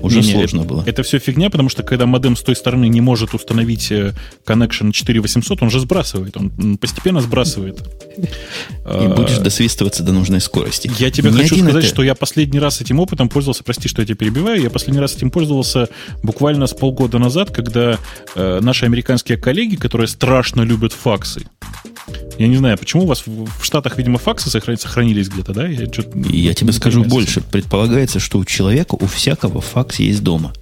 Уже 0.00 0.20
не, 0.20 0.32
сложно 0.32 0.60
не, 0.60 0.66
было. 0.66 0.82
Это 0.86 1.02
все 1.02 1.18
фигня, 1.18 1.50
потому 1.50 1.68
что 1.68 1.82
когда 1.82 2.06
модем 2.06 2.36
с 2.36 2.42
той 2.42 2.56
стороны 2.56 2.88
не 2.88 3.00
может 3.00 3.34
установить 3.34 3.90
э, 3.92 4.14
connection 4.46 4.92
4800, 4.92 5.62
он 5.62 5.70
же 5.70 5.80
сбрасывает. 5.80 6.36
Он 6.36 6.78
постепенно 6.78 7.20
сбрасывает. 7.20 7.80
И 8.18 8.24
а, 8.84 9.14
будешь 9.14 9.38
досвистываться 9.38 10.02
до 10.02 10.12
нужной 10.12 10.40
скорости. 10.40 10.90
Я 10.98 11.10
тебе 11.10 11.30
не 11.30 11.38
хочу 11.38 11.56
сказать, 11.56 11.84
это... 11.84 11.94
что 11.94 12.02
я 12.02 12.14
последний 12.14 12.58
раз 12.58 12.80
этим 12.80 13.00
опытом 13.00 13.28
пользовался, 13.28 13.64
прости, 13.64 13.88
что 13.88 14.02
я 14.02 14.06
тебя 14.06 14.16
перебиваю, 14.16 14.60
я 14.60 14.70
последний 14.70 15.00
раз 15.00 15.16
этим 15.16 15.30
пользовался 15.30 15.88
буквально 16.22 16.66
с 16.66 16.74
полгода 16.74 17.18
назад, 17.18 17.50
когда 17.50 17.98
э, 18.34 18.60
наши 18.60 18.84
американские 18.84 19.38
коллеги, 19.38 19.76
которые 19.76 20.08
страшно 20.08 20.62
любят 20.62 20.92
факсы, 20.92 21.46
я 22.38 22.48
не 22.48 22.56
знаю, 22.56 22.78
почему 22.78 23.04
у 23.04 23.06
вас 23.06 23.24
в 23.26 23.64
Штатах, 23.64 23.96
видимо, 23.96 24.18
факсы 24.18 24.50
сохранились 24.50 25.28
где-то, 25.28 25.52
да? 25.52 25.66
Я, 25.66 25.86
я 26.30 26.54
тебе 26.54 26.72
скажу 26.72 27.04
больше. 27.04 27.40
Предполагается, 27.40 28.20
что 28.20 28.38
у 28.38 28.44
человека, 28.44 28.94
у 28.94 29.06
всякого 29.06 29.60
факс 29.60 29.98
есть 29.98 30.22
дома. 30.22 30.52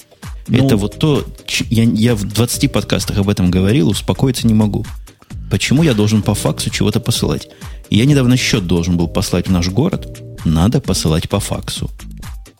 Ну, 0.48 0.64
Это 0.64 0.76
вот 0.76 0.98
то, 0.98 1.24
я, 1.68 1.84
я 1.84 2.14
в 2.14 2.24
20 2.24 2.72
подкастах 2.72 3.18
об 3.18 3.28
этом 3.28 3.50
говорил, 3.50 3.88
успокоиться 3.88 4.46
не 4.46 4.54
могу. 4.54 4.84
Почему 5.50 5.82
я 5.82 5.94
должен 5.94 6.22
по 6.22 6.34
факсу 6.34 6.70
чего-то 6.70 7.00
посылать? 7.00 7.48
Я 7.88 8.04
недавно 8.04 8.36
счет 8.36 8.66
должен 8.66 8.96
был 8.96 9.08
послать 9.08 9.48
в 9.48 9.50
наш 9.50 9.68
город. 9.68 10.22
Надо 10.44 10.80
посылать 10.80 11.28
по 11.28 11.40
факсу. 11.40 11.90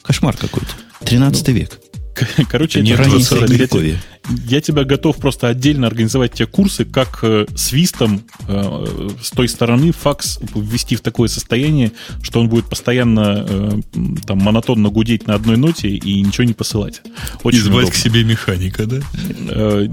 Кошмар 0.03 0.37
какой-то. 0.37 0.71
13 1.05 1.49
ну, 1.49 1.55
век. 1.55 1.81
Короче, 2.49 2.83
нет, 2.83 2.99
ранее 2.99 3.21
средневековье. 3.21 4.01
Я 4.47 4.61
тебя 4.61 4.85
готов 4.85 5.17
просто 5.17 5.49
отдельно 5.49 5.87
организовать 5.87 6.35
тебе 6.35 6.47
курсы, 6.47 6.85
как 6.85 7.21
э, 7.23 7.47
свистом 7.57 8.23
э, 8.47 9.09
с 9.23 9.31
той 9.31 9.49
стороны 9.49 9.93
факс 9.93 10.39
ввести 10.55 10.97
в 10.97 11.01
такое 11.01 11.29
состояние, 11.29 11.93
что 12.23 12.41
он 12.41 12.49
будет 12.49 12.67
постоянно 12.67 13.47
э, 13.49 13.81
там 14.27 14.39
монотонно 14.39 14.91
гудеть 14.91 15.27
на 15.27 15.35
одной 15.35 15.57
ноте 15.57 15.89
и 15.89 16.21
ничего 16.21 16.45
не 16.45 16.53
посылать. 16.53 17.01
Очень 17.43 17.61
Призывать 17.61 17.89
удобно. 17.89 17.91
к 17.91 17.97
себе 17.97 18.25
механика, 18.25 18.87
да? 18.87 19.01
Э, 19.49 19.87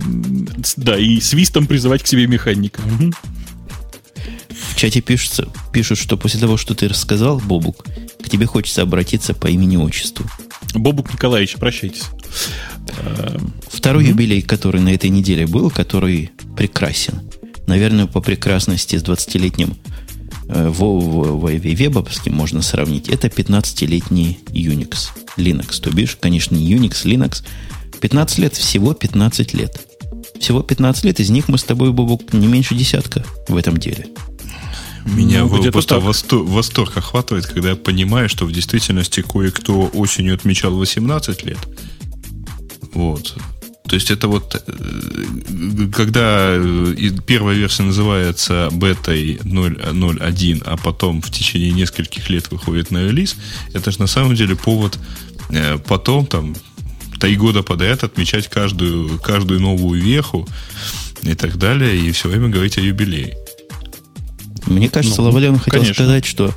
да, 0.75 0.97
и 0.97 1.19
свистом 1.19 1.65
призывать 1.65 2.03
к 2.03 2.07
себе 2.07 2.27
механика. 2.27 2.81
В 4.49 4.75
чате 4.75 5.01
пишется, 5.01 5.47
пишут, 5.71 5.97
что 5.97 6.17
после 6.17 6.39
того, 6.39 6.57
что 6.57 6.75
ты 6.75 6.87
рассказал, 6.87 7.39
Бобук, 7.39 7.85
к 8.23 8.29
тебе 8.29 8.45
хочется 8.45 8.81
обратиться 8.81 9.33
по 9.33 9.47
имени-отчеству. 9.47 10.29
Бобук 10.73 11.13
Николаевич, 11.13 11.55
прощайтесь. 11.55 12.03
Второй 13.67 14.05
mm-hmm. 14.05 14.09
юбилей, 14.09 14.41
который 14.41 14.81
на 14.81 14.89
этой 14.89 15.09
неделе 15.09 15.45
был, 15.47 15.69
который 15.69 16.31
прекрасен. 16.55 17.21
Наверное, 17.67 18.07
по 18.07 18.21
прекрасности 18.21 18.95
с 18.95 19.03
20-летним 19.03 19.75
э, 20.47 20.69
вебовским 20.69 22.33
можно 22.33 22.61
сравнить. 22.61 23.09
Это 23.09 23.27
15-летний 23.27 24.39
Unix, 24.47 25.09
Linux. 25.37 25.81
То 25.81 25.91
бишь, 25.91 26.17
конечно, 26.19 26.55
не 26.55 26.73
Unix, 26.73 27.03
Linux. 27.03 27.43
15 27.99 28.37
лет, 28.39 28.53
всего 28.55 28.93
15 28.93 29.53
лет. 29.53 29.81
Всего 30.39 30.61
15 30.61 31.03
лет, 31.05 31.19
из 31.19 31.29
них 31.29 31.47
мы 31.47 31.57
с 31.57 31.63
тобой, 31.63 31.91
Бобок, 31.91 32.33
не 32.33 32.47
меньше 32.47 32.75
десятка 32.75 33.23
в 33.47 33.57
этом 33.57 33.77
деле. 33.77 34.07
Меня 35.15 35.45
ну, 35.45 35.71
просто 35.71 35.99
восторг, 35.99 36.47
восторг 36.47 36.97
охватывает, 36.97 37.45
когда 37.47 37.69
я 37.69 37.75
понимаю, 37.75 38.29
что 38.29 38.45
в 38.45 38.51
действительности 38.51 39.21
кое-кто 39.21 39.89
осенью 39.93 40.35
отмечал 40.35 40.75
18 40.75 41.43
лет. 41.43 41.59
Вот. 42.93 43.35
То 43.87 43.95
есть 43.95 44.11
это 44.11 44.27
вот, 44.27 44.61
э, 44.67 45.87
когда 45.93 46.49
э, 46.51 47.09
первая 47.25 47.55
версия 47.55 47.83
называется 47.83 48.69
бетой 48.71 49.39
0.1, 49.43 50.63
а 50.65 50.75
потом 50.77 51.21
в 51.21 51.31
течение 51.31 51.71
нескольких 51.71 52.29
лет 52.29 52.51
выходит 52.51 52.91
на 52.91 52.97
релиз, 53.05 53.37
это 53.73 53.91
же 53.91 53.99
на 53.99 54.07
самом 54.07 54.35
деле 54.35 54.55
повод 54.55 54.99
э, 55.49 55.77
потом, 55.77 56.25
там, 56.25 56.55
три 57.19 57.37
года 57.37 57.63
подряд 57.63 58.03
отмечать 58.03 58.49
каждую, 58.49 59.19
каждую 59.19 59.61
новую 59.61 60.01
веху 60.01 60.47
и 61.23 61.33
так 61.33 61.57
далее, 61.57 61.97
и 61.97 62.11
все 62.11 62.27
время 62.27 62.49
говорить 62.49 62.77
о 62.77 62.81
юбилее. 62.81 63.37
Мне 64.67 64.89
кажется, 64.89 65.21
ну, 65.21 65.27
Лавален 65.27 65.57
хотел 65.57 65.79
конечно. 65.81 65.93
сказать, 65.93 66.25
что 66.25 66.53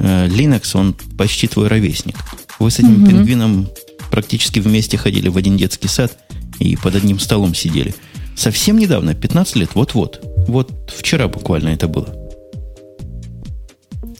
э, 0.00 0.26
Linux, 0.28 0.70
он 0.74 0.94
почти 1.16 1.48
твой 1.48 1.68
ровесник. 1.68 2.16
Вы 2.58 2.70
с 2.70 2.78
этим 2.78 3.02
угу. 3.02 3.10
пингвином 3.10 3.68
практически 4.10 4.60
вместе 4.60 4.96
ходили 4.96 5.28
в 5.28 5.36
один 5.36 5.56
детский 5.56 5.88
сад 5.88 6.16
и 6.58 6.76
под 6.76 6.96
одним 6.96 7.18
столом 7.18 7.54
сидели. 7.54 7.94
Совсем 8.36 8.78
недавно, 8.78 9.14
15 9.14 9.56
лет, 9.56 9.70
вот-вот. 9.74 10.20
Вот 10.46 10.92
вчера 10.96 11.28
буквально 11.28 11.68
это 11.68 11.88
было. 11.88 12.08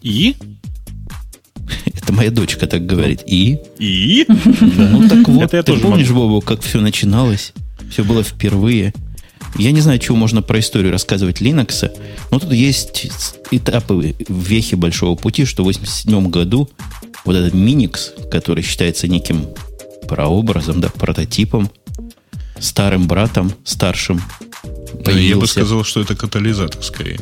И? 0.03 0.37
Это 1.87 2.13
моя 2.13 2.31
дочка 2.31 2.67
так 2.67 2.87
говорит. 2.87 3.23
И? 3.27 3.59
И? 3.79 4.25
Ну 4.29 5.09
так 5.09 5.29
вот, 5.29 5.51
ты 5.51 5.63
помнишь, 5.79 6.11
Бобу, 6.11 6.41
как 6.41 6.63
все 6.63 6.81
начиналось? 6.81 7.53
Все 7.91 8.05
было 8.05 8.23
впервые. 8.23 8.93
Я 9.57 9.73
не 9.73 9.81
знаю, 9.81 9.99
чего 9.99 10.17
можно 10.17 10.43
про 10.43 10.61
историю 10.61 10.93
рассказывать 10.93 11.41
Linux, 11.41 11.91
но 12.31 12.39
тут 12.39 12.53
есть 12.53 13.11
этапы 13.51 14.15
вехи 14.29 14.75
большого 14.75 15.17
пути, 15.17 15.45
что 15.45 15.63
в 15.63 15.67
87 15.67 16.29
году 16.29 16.69
вот 17.25 17.35
этот 17.37 17.55
Minix, 17.55 18.29
который 18.31 18.63
считается 18.63 19.09
неким 19.09 19.47
прообразом, 20.09 20.81
да, 20.81 20.89
прототипом, 20.89 21.71
старым 22.59 23.07
братом, 23.07 23.53
старшим. 23.65 24.23
Появился. 25.05 25.29
Я 25.29 25.37
бы 25.37 25.47
сказал, 25.47 25.85
что 25.85 26.01
это 26.01 26.17
катализатор 26.17 26.83
скорее. 26.83 27.21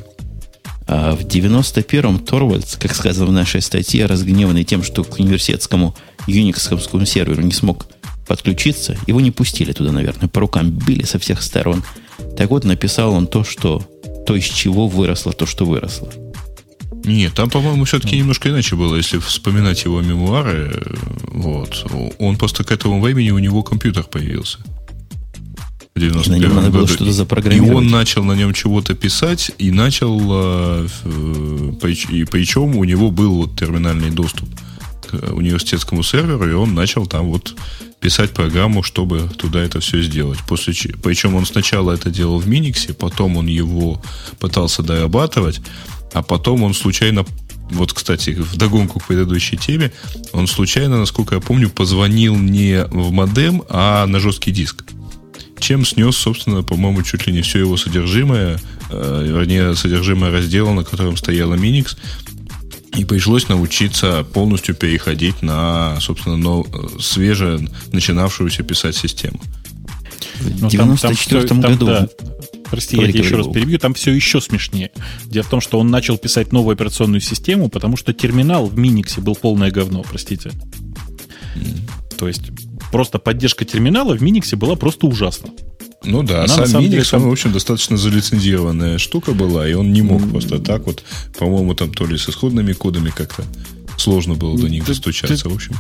А 0.86 1.16
в 1.16 1.22
91-м 1.24 2.20
Торвальдс, 2.20 2.76
как 2.76 2.94
сказано 2.94 3.26
в 3.26 3.32
нашей 3.32 3.60
статье, 3.60 4.06
разгневанный 4.06 4.64
тем, 4.64 4.84
что 4.84 5.02
к 5.02 5.18
университетскому 5.18 5.96
юниксовскому 6.28 7.04
серверу 7.06 7.42
не 7.42 7.52
смог 7.52 7.86
подключиться, 8.26 8.96
его 9.06 9.20
не 9.20 9.30
пустили 9.30 9.72
туда, 9.72 9.92
наверное, 9.92 10.28
по 10.28 10.40
рукам 10.40 10.70
били 10.70 11.04
со 11.04 11.18
всех 11.18 11.42
сторон. 11.42 11.82
Так 12.36 12.50
вот, 12.50 12.64
написал 12.64 13.12
он 13.12 13.26
то, 13.26 13.44
что 13.44 13.82
то, 14.26 14.34
из 14.34 14.44
чего 14.44 14.88
выросло 14.88 15.32
то, 15.32 15.46
что 15.46 15.64
выросло. 15.64 16.08
Нет, 17.04 17.34
там, 17.34 17.48
по-моему, 17.50 17.84
все-таки 17.84 18.18
немножко 18.18 18.48
иначе 18.48 18.74
было, 18.74 18.96
если 18.96 19.18
вспоминать 19.18 19.84
его 19.84 20.00
мемуары. 20.00 20.82
Вот. 21.28 21.86
Он 22.18 22.36
просто 22.36 22.64
к 22.64 22.72
этому 22.72 23.00
времени 23.00 23.30
у 23.30 23.38
него 23.38 23.62
компьютер 23.62 24.04
появился. 24.04 24.58
В 25.94 26.00
91 26.00 26.48
надо 26.48 26.66
году. 26.66 26.78
было 26.78 26.88
что-то 26.88 27.12
запрограммировать. 27.12 27.70
И 27.70 27.74
он 27.74 27.86
начал 27.88 28.24
на 28.24 28.32
нем 28.32 28.52
чего-то 28.52 28.94
писать, 28.94 29.52
и 29.56 29.70
начал, 29.70 30.20
э, 30.30 30.88
и 32.10 32.24
причем 32.24 32.76
у 32.76 32.84
него 32.84 33.10
был 33.10 33.34
вот 33.36 33.58
терминальный 33.58 34.10
доступ 34.10 34.48
к 35.06 35.32
университетскому 35.32 36.02
серверу, 36.02 36.50
и 36.50 36.52
он 36.52 36.74
начал 36.74 37.06
там 37.06 37.26
вот 37.26 37.54
писать 38.00 38.32
программу, 38.32 38.82
чтобы 38.82 39.28
туда 39.36 39.62
это 39.62 39.80
все 39.80 40.02
сделать. 40.02 40.38
После, 40.46 40.74
причем 41.02 41.34
он 41.34 41.46
сначала 41.46 41.92
это 41.92 42.10
делал 42.10 42.38
в 42.38 42.46
Миниксе, 42.46 42.94
потом 42.94 43.36
он 43.36 43.46
его 43.46 44.02
пытался 44.38 44.82
дорабатывать, 44.82 45.60
а 46.12 46.22
потом 46.22 46.62
он 46.62 46.74
случайно 46.74 47.24
вот, 47.70 47.92
кстати, 47.92 48.30
в 48.30 48.56
догонку 48.56 49.00
к 49.00 49.06
предыдущей 49.06 49.56
теме, 49.56 49.92
он 50.32 50.46
случайно, 50.46 50.98
насколько 50.98 51.34
я 51.34 51.40
помню, 51.40 51.68
позвонил 51.68 52.36
не 52.36 52.84
в 52.84 53.10
модем, 53.10 53.64
а 53.68 54.06
на 54.06 54.20
жесткий 54.20 54.52
диск. 54.52 54.84
Чем 55.58 55.84
снес, 55.84 56.16
собственно, 56.16 56.62
по-моему, 56.62 57.02
чуть 57.02 57.26
ли 57.26 57.32
не 57.32 57.42
все 57.42 57.58
его 57.58 57.76
содержимое, 57.76 58.60
э, 58.90 59.24
вернее, 59.26 59.74
содержимое 59.74 60.30
раздела, 60.30 60.72
на 60.74 60.84
котором 60.84 61.16
стояла 61.16 61.54
Minix, 61.54 61.96
и 62.94 63.04
пришлось 63.04 63.48
научиться 63.48 64.24
полностью 64.32 64.74
переходить 64.74 65.42
на, 65.42 65.98
собственно, 66.00 66.36
но, 66.36 66.66
свеже 67.00 67.60
начинавшуюся 67.92 68.62
писать 68.62 68.96
систему. 68.96 69.40
В 70.40 70.68
94 70.68 71.46
ну, 71.50 71.60
году. 71.60 71.86
Там, 71.86 71.86
да, 71.86 72.08
прости, 72.70 72.96
говори, 72.96 73.12
я 73.12 73.18
тебя 73.18 73.24
еще 73.24 73.36
раз 73.36 73.46
перебью, 73.48 73.78
там 73.78 73.94
все 73.94 74.12
еще 74.12 74.40
смешнее. 74.40 74.90
Дело 75.24 75.44
в 75.44 75.48
том, 75.48 75.60
что 75.60 75.78
он 75.78 75.90
начал 75.90 76.18
писать 76.18 76.52
новую 76.52 76.74
операционную 76.74 77.20
систему, 77.20 77.68
потому 77.68 77.96
что 77.96 78.12
терминал 78.12 78.66
в 78.66 78.78
Миниксе 78.78 79.20
был 79.20 79.34
полное 79.34 79.70
говно, 79.70 80.02
простите. 80.02 80.50
Mm. 81.54 81.90
То 82.18 82.28
есть 82.28 82.50
просто 82.90 83.18
поддержка 83.18 83.64
терминала 83.64 84.16
в 84.16 84.22
Миниксе 84.22 84.56
была 84.56 84.76
просто 84.76 85.06
ужасна. 85.06 85.50
Ну 86.04 86.22
да, 86.22 86.44
Она, 86.44 86.66
сам 86.66 86.82
Minix, 86.82 86.88
деле, 86.88 87.04
он, 87.12 87.22
в 87.22 87.32
общем, 87.32 87.52
достаточно 87.52 87.96
залицензированная 87.96 88.98
штука 88.98 89.32
была, 89.32 89.68
и 89.68 89.72
он 89.74 89.92
не 89.92 90.02
мог 90.02 90.22
mm. 90.22 90.30
просто 90.30 90.58
так 90.58 90.86
вот, 90.86 91.02
по-моему, 91.38 91.74
там 91.74 91.92
то 91.92 92.06
ли 92.06 92.16
с 92.16 92.28
исходными 92.28 92.72
кодами 92.72 93.10
как-то 93.10 93.44
сложно 93.96 94.34
было 94.34 94.58
до 94.58 94.68
них 94.68 94.86
достучаться, 94.86 95.44
ты, 95.44 95.48
в 95.48 95.54
общем. 95.54 95.74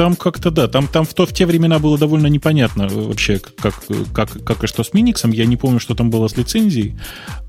Там 0.00 0.16
как-то 0.16 0.50
да, 0.50 0.66
там, 0.66 0.88
там 0.88 1.04
в, 1.04 1.12
то, 1.12 1.26
в 1.26 1.34
те 1.34 1.44
времена 1.44 1.78
было 1.78 1.98
довольно 1.98 2.28
непонятно 2.28 2.88
вообще, 2.88 3.38
как, 3.38 3.74
как, 4.14 4.42
как 4.44 4.64
и 4.64 4.66
что 4.66 4.82
с 4.82 4.94
Миниксом. 4.94 5.30
Я 5.30 5.44
не 5.44 5.58
помню, 5.58 5.78
что 5.78 5.94
там 5.94 6.08
было 6.08 6.26
с 6.26 6.38
лицензией. 6.38 6.98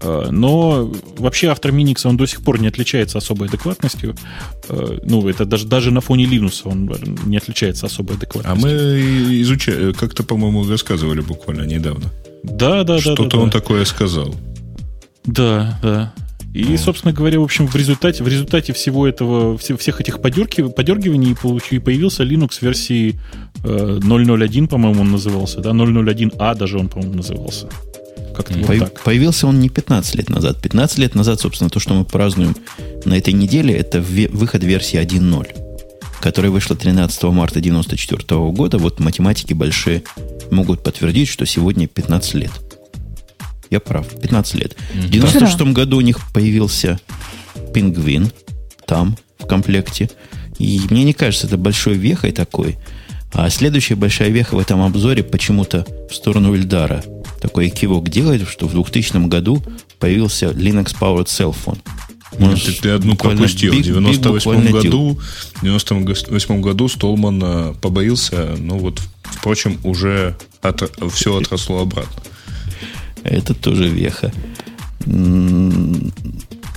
Э, 0.01 0.27
но 0.31 0.91
вообще 1.17 1.47
автор 1.47 1.71
Миникса, 1.71 2.09
он 2.09 2.17
до 2.17 2.25
сих 2.25 2.41
пор 2.41 2.59
не 2.59 2.67
отличается 2.67 3.19
особой 3.19 3.47
адекватностью. 3.47 4.17
Э, 4.67 4.99
ну, 5.01 5.29
это 5.29 5.45
даже, 5.45 5.65
даже 5.65 5.91
на 5.91 6.01
фоне 6.01 6.25
Linux 6.25 6.63
он 6.65 6.93
не 7.25 7.37
отличается 7.37 7.85
особой 7.85 8.17
адекватностью. 8.17 8.51
А 8.51 8.67
мы 8.67 9.39
изучали, 9.43 9.93
как-то, 9.93 10.23
по-моему, 10.23 10.67
рассказывали 10.67 11.21
буквально 11.21 11.63
недавно. 11.63 12.11
Да, 12.43 12.83
да, 12.83 12.95
да. 12.95 12.99
Что-то 12.99 13.29
да, 13.29 13.37
он 13.37 13.49
да. 13.49 13.59
такое 13.59 13.85
сказал. 13.85 14.35
Да, 15.23 15.79
да. 15.81 16.13
И, 16.53 16.75
собственно 16.77 17.13
говоря, 17.13 17.39
в 17.39 17.43
общем, 17.43 17.67
в 17.67 17.75
результате, 17.75 18.23
в 18.23 18.27
результате 18.27 18.73
всего 18.73 19.07
этого, 19.07 19.57
всех 19.57 20.01
этих 20.01 20.21
подергив, 20.21 20.75
подергиваний 20.75 21.33
появился 21.35 22.23
Linux 22.23 22.57
версии 22.61 23.19
0.0.1, 23.63 24.67
по-моему, 24.67 25.01
он 25.01 25.11
назывался, 25.11 25.61
да, 25.61 25.69
0.0.1а 25.69 26.55
даже 26.55 26.77
он, 26.77 26.89
по-моему, 26.89 27.15
назывался. 27.15 27.69
Как-то 28.35 28.53
По- 28.53 28.73
вот 28.73 28.79
так. 28.79 29.01
Появился 29.01 29.47
он 29.47 29.59
не 29.59 29.69
15 29.69 30.15
лет 30.15 30.29
назад. 30.29 30.61
15 30.61 30.97
лет 30.97 31.15
назад, 31.15 31.39
собственно, 31.39 31.69
то, 31.69 31.79
что 31.79 31.93
мы 31.93 32.05
празднуем 32.05 32.55
на 33.05 33.17
этой 33.17 33.33
неделе, 33.33 33.73
это 33.73 34.01
выход 34.01 34.63
версии 34.63 34.99
1.0, 34.99 35.47
которая 36.21 36.51
вышла 36.51 36.75
13 36.75 37.23
марта 37.23 37.59
1994 37.59 38.51
года. 38.51 38.77
Вот 38.77 38.99
математики 38.99 39.53
большие 39.53 40.03
могут 40.49 40.83
подтвердить, 40.83 41.27
что 41.29 41.45
сегодня 41.45 41.87
15 41.87 42.33
лет. 42.35 42.51
Я 43.71 43.79
прав, 43.79 44.05
15 44.21 44.55
лет. 44.55 44.75
В 44.93 45.09
96 45.09 45.61
году 45.73 45.97
у 45.97 46.01
них 46.01 46.19
появился 46.33 46.99
пингвин 47.73 48.31
там, 48.85 49.17
в 49.39 49.47
комплекте. 49.47 50.09
И 50.59 50.81
мне 50.89 51.05
не 51.05 51.13
кажется 51.13 51.47
это 51.47 51.57
большой 51.57 51.95
вехой 51.95 52.33
такой. 52.33 52.77
А 53.33 53.49
следующая 53.49 53.95
большая 53.95 54.29
веха 54.29 54.55
в 54.55 54.59
этом 54.59 54.81
обзоре 54.81 55.23
почему-то 55.23 55.85
в 56.09 56.13
сторону 56.13 56.53
Ильдара. 56.53 57.01
Такой 57.41 57.69
кивок 57.69 58.09
делает, 58.09 58.47
что 58.47 58.67
в 58.67 58.73
2000 58.73 59.27
году 59.27 59.63
появился 59.99 60.47
Linux 60.47 60.93
Powered 60.99 61.27
Cell 61.27 61.55
Phone. 61.55 61.79
Может, 62.37 62.77
ты, 62.77 62.81
ты 62.81 62.89
одну 62.89 63.15
пропустил. 63.15 63.73
Биг, 63.73 63.81
в 63.81 63.85
98 63.85 64.71
году, 64.71 65.19
в 65.55 65.63
98 65.63 66.61
году 66.61 66.87
Столман 66.87 67.41
э, 67.43 67.73
побоился, 67.81 68.55
ну 68.57 68.77
вот, 68.77 69.01
впрочем, 69.23 69.79
уже 69.83 70.37
от, 70.61 70.91
все 71.13 71.35
отросло 71.35 71.81
обратно. 71.81 72.21
Это 73.23 73.53
тоже 73.53 73.87
веха. 73.87 74.31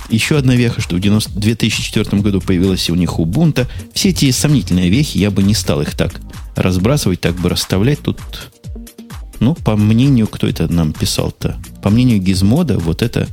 Еще 0.09 0.37
одна 0.37 0.55
веха, 0.55 0.81
что 0.81 0.95
в 0.95 0.99
90, 0.99 1.39
2004 1.39 2.21
году 2.21 2.39
появилась 2.39 2.89
у 2.89 2.95
них 2.95 3.19
Ubuntu. 3.19 3.67
Все 3.93 4.09
эти 4.09 4.29
сомнительные 4.31 4.89
вехи, 4.89 5.17
я 5.17 5.31
бы 5.31 5.41
не 5.41 5.53
стал 5.53 5.81
их 5.81 5.95
так 5.95 6.21
разбрасывать, 6.55 7.21
так 7.21 7.35
бы 7.35 7.49
расставлять. 7.49 7.99
Тут, 8.01 8.19
ну, 9.39 9.55
по 9.55 9.75
мнению, 9.75 10.27
кто 10.27 10.47
это 10.47 10.71
нам 10.71 10.93
писал-то? 10.93 11.57
По 11.81 11.89
мнению 11.89 12.19
Гизмода, 12.19 12.77
вот 12.77 13.01
это, 13.01 13.27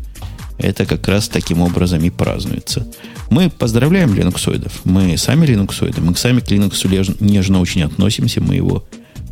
это 0.58 0.86
как 0.86 1.06
раз 1.08 1.28
таким 1.28 1.60
образом 1.60 2.02
и 2.04 2.10
празднуется. 2.10 2.86
Мы 3.28 3.50
поздравляем 3.50 4.14
линуксоидов. 4.14 4.80
Мы 4.84 5.16
сами 5.16 5.46
линуксоиды. 5.46 6.00
Мы 6.00 6.16
сами 6.16 6.40
к 6.40 6.50
Linux 6.50 7.16
нежно 7.20 7.60
очень 7.60 7.82
относимся. 7.82 8.40
Мы 8.40 8.56
его 8.56 8.84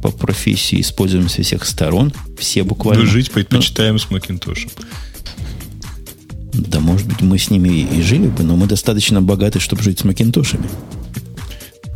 по 0.03 0.11
профессии 0.11 0.81
используем 0.81 1.29
со 1.29 1.43
всех 1.43 1.65
сторон. 1.65 2.13
Все 2.39 2.63
буквально. 2.63 3.05
Но 3.05 3.11
жить 3.11 3.31
предпочитаем 3.31 3.95
но... 3.95 3.99
с 3.99 4.11
Макинтошем. 4.11 4.71
Да, 6.53 6.81
может 6.81 7.07
быть, 7.07 7.21
мы 7.21 7.39
с 7.39 7.51
ними 7.51 7.69
и 7.69 8.03
жили 8.03 8.27
бы, 8.27 8.43
но 8.43 8.57
мы 8.57 8.67
достаточно 8.67 9.23
богаты, 9.23 9.61
чтобы 9.61 9.83
жить 9.83 10.01
с 10.01 10.05
Макинтошами. 10.05 10.69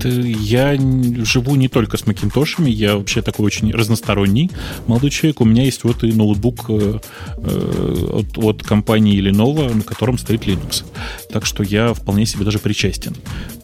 Я 0.02 0.76
живу 1.24 1.54
не 1.54 1.68
только 1.68 1.96
с 1.96 2.06
Макинтошами, 2.06 2.70
я 2.70 2.96
вообще 2.96 3.22
такой 3.22 3.46
очень 3.46 3.72
разносторонний 3.72 4.50
молодой 4.86 5.10
человек. 5.10 5.40
У 5.40 5.44
меня 5.44 5.64
есть 5.64 5.84
вот 5.84 6.02
и 6.04 6.12
ноутбук 6.12 6.66
э, 6.68 6.98
э, 7.38 8.06
от, 8.12 8.38
от 8.38 8.62
компании 8.62 9.22
Lenovo, 9.22 9.72
на 9.72 9.82
котором 9.82 10.18
стоит 10.18 10.46
Linux. 10.46 10.84
Так 11.32 11.46
что 11.46 11.62
я 11.62 11.94
вполне 11.94 12.26
себе 12.26 12.44
даже 12.44 12.58
причастен. 12.58 13.14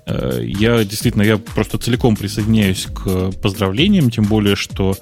Э, 0.07 0.41
я 0.43 0.85
действительно, 0.85 1.22
я 1.22 1.37
просто 1.37 1.78
целиком 1.78 2.16
присоединяюсь 2.16 2.87
к 2.87 3.33
поздравлениям, 3.33 4.11
тем 4.11 4.24
более, 4.24 4.57
что 4.57 4.97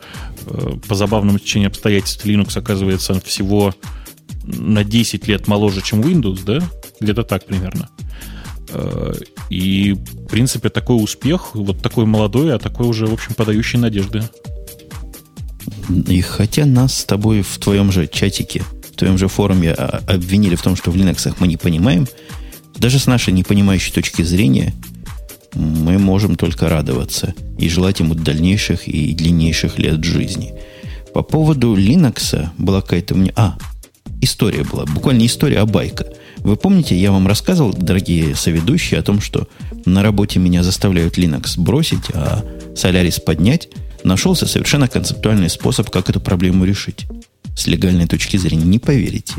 по 0.88 0.94
забавному 0.94 1.38
течению 1.38 1.68
обстоятельств 1.68 2.24
Linux 2.24 2.58
оказывается 2.58 3.20
всего 3.20 3.74
на 4.44 4.82
10 4.82 5.28
лет 5.28 5.46
моложе, 5.46 5.82
чем 5.82 6.00
Windows, 6.00 6.40
да? 6.44 6.62
Где-то 7.00 7.22
так 7.22 7.44
примерно. 7.44 7.90
Э, 8.70 9.14
и, 9.50 9.92
в 9.92 10.26
принципе, 10.26 10.68
такой 10.68 11.02
успех, 11.02 11.54
вот 11.54 11.82
такой 11.82 12.06
молодой, 12.06 12.54
а 12.54 12.58
такой 12.58 12.86
уже, 12.86 13.06
в 13.06 13.12
общем, 13.12 13.34
подающий 13.34 13.78
надежды. 13.78 14.22
И 16.06 16.20
хотя 16.20 16.66
нас 16.66 16.98
с 16.98 17.04
тобой 17.04 17.42
в 17.42 17.58
твоем 17.58 17.92
же 17.92 18.06
чатике, 18.06 18.62
в 18.92 18.96
твоем 18.96 19.18
же 19.18 19.28
форуме 19.28 19.72
а, 19.72 20.02
обвинили 20.08 20.54
в 20.54 20.62
том, 20.62 20.76
что 20.76 20.90
в 20.90 20.96
Linux 20.96 21.34
мы 21.38 21.48
не 21.48 21.56
понимаем, 21.56 22.06
даже 22.76 22.98
с 22.98 23.06
нашей 23.06 23.32
непонимающей 23.32 23.92
точки 23.92 24.22
зрения 24.22 24.74
мы 25.54 25.98
можем 25.98 26.36
только 26.36 26.68
радоваться 26.68 27.34
и 27.58 27.68
желать 27.68 28.00
ему 28.00 28.14
дальнейших 28.14 28.86
и 28.86 29.14
длиннейших 29.14 29.78
лет 29.78 30.04
жизни. 30.04 30.54
По 31.14 31.22
поводу 31.22 31.74
Linux 31.74 32.48
была 32.58 32.82
какая-то 32.82 33.14
у 33.14 33.18
меня... 33.18 33.32
А, 33.36 33.58
история 34.20 34.64
была, 34.64 34.84
буквально 34.84 35.26
история, 35.26 35.60
а 35.60 35.66
байка. 35.66 36.06
Вы 36.38 36.56
помните, 36.56 36.96
я 36.96 37.12
вам 37.12 37.26
рассказывал, 37.26 37.72
дорогие 37.72 38.34
соведущие, 38.34 39.00
о 39.00 39.02
том, 39.02 39.20
что 39.20 39.48
на 39.84 40.02
работе 40.02 40.38
меня 40.38 40.62
заставляют 40.62 41.18
Linux 41.18 41.58
бросить, 41.58 42.10
а 42.14 42.44
Solaris 42.74 43.20
поднять. 43.20 43.68
Нашелся 44.04 44.46
совершенно 44.46 44.88
концептуальный 44.88 45.50
способ, 45.50 45.90
как 45.90 46.08
эту 46.08 46.20
проблему 46.20 46.64
решить. 46.64 47.06
С 47.56 47.66
легальной 47.66 48.06
точки 48.06 48.36
зрения, 48.36 48.64
не 48.64 48.78
поверите. 48.78 49.34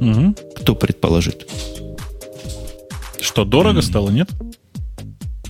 Угу. 0.00 0.34
Кто 0.56 0.74
предположит? 0.74 1.48
Что, 3.20 3.44
дорого 3.44 3.82
стало, 3.82 4.10
нет? 4.10 4.30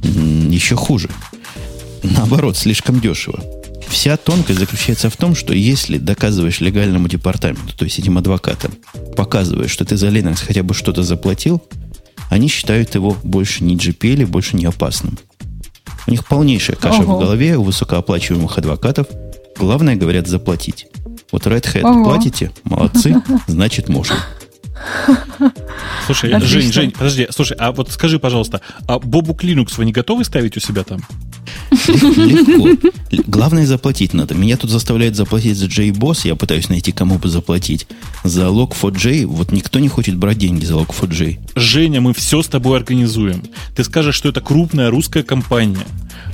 Еще 0.02 0.76
хуже. 0.76 1.10
Наоборот, 2.02 2.56
слишком 2.56 3.00
дешево. 3.00 3.42
Вся 3.90 4.16
тонкость 4.16 4.60
заключается 4.60 5.10
в 5.10 5.16
том, 5.16 5.34
что 5.34 5.52
если 5.52 5.98
доказываешь 5.98 6.60
легальному 6.60 7.08
департаменту, 7.08 7.76
то 7.76 7.84
есть 7.84 7.98
этим 7.98 8.16
адвокатам, 8.18 8.72
показываешь, 9.16 9.72
что 9.72 9.84
ты 9.84 9.96
за 9.96 10.08
Linux 10.08 10.38
хотя 10.46 10.62
бы 10.62 10.74
что-то 10.74 11.02
заплатил, 11.02 11.60
они 12.30 12.48
считают 12.48 12.94
его 12.94 13.16
больше 13.24 13.64
не 13.64 13.76
GPL, 13.76 14.26
больше 14.26 14.56
не 14.56 14.64
опасным. 14.64 15.18
У 16.06 16.12
них 16.12 16.24
полнейшая 16.24 16.76
каша 16.76 17.02
Ого. 17.02 17.16
в 17.16 17.20
голове 17.20 17.56
у 17.56 17.64
высокооплачиваемых 17.64 18.56
адвокатов. 18.56 19.08
Главное, 19.58 19.96
говорят, 19.96 20.28
заплатить. 20.28 20.86
Вот 21.32 21.46
Red 21.46 21.64
Hat 21.74 21.82
Ого. 21.82 22.04
платите, 22.04 22.52
молодцы, 22.64 23.20
значит 23.48 23.88
можно. 23.88 24.16
Слушай, 26.06 26.32
Отлично. 26.32 26.60
Жень, 26.60 26.72
Жень, 26.72 26.90
подожди, 26.90 27.28
слушай, 27.30 27.56
а 27.58 27.72
вот 27.72 27.90
скажи, 27.90 28.18
пожалуйста, 28.18 28.60
а 28.86 28.98
Бобук 28.98 29.44
Linux 29.44 29.74
вы 29.76 29.84
не 29.84 29.92
готовы 29.92 30.24
ставить 30.24 30.56
у 30.56 30.60
себя 30.60 30.82
там? 30.82 31.00
Легко. 31.70 32.90
Главное 33.26 33.66
заплатить 33.66 34.12
надо. 34.12 34.34
Меня 34.34 34.56
тут 34.56 34.70
заставляют 34.70 35.16
заплатить 35.16 35.56
за 35.56 35.66
JBoss. 35.66 36.26
Я 36.26 36.36
пытаюсь 36.36 36.68
найти, 36.68 36.92
кому 36.92 37.18
бы 37.18 37.28
заплатить. 37.28 37.86
За 38.24 38.42
Log4j. 38.42 39.26
Вот 39.26 39.52
никто 39.52 39.78
не 39.78 39.88
хочет 39.88 40.16
брать 40.16 40.38
деньги 40.38 40.64
за 40.64 40.74
Log4j. 40.74 41.38
Женя, 41.56 42.00
мы 42.00 42.12
все 42.14 42.42
с 42.42 42.48
тобой 42.48 42.78
организуем. 42.78 43.42
Ты 43.74 43.84
скажешь, 43.84 44.14
что 44.14 44.28
это 44.28 44.40
крупная 44.40 44.90
русская 44.90 45.22
компания. 45.22 45.86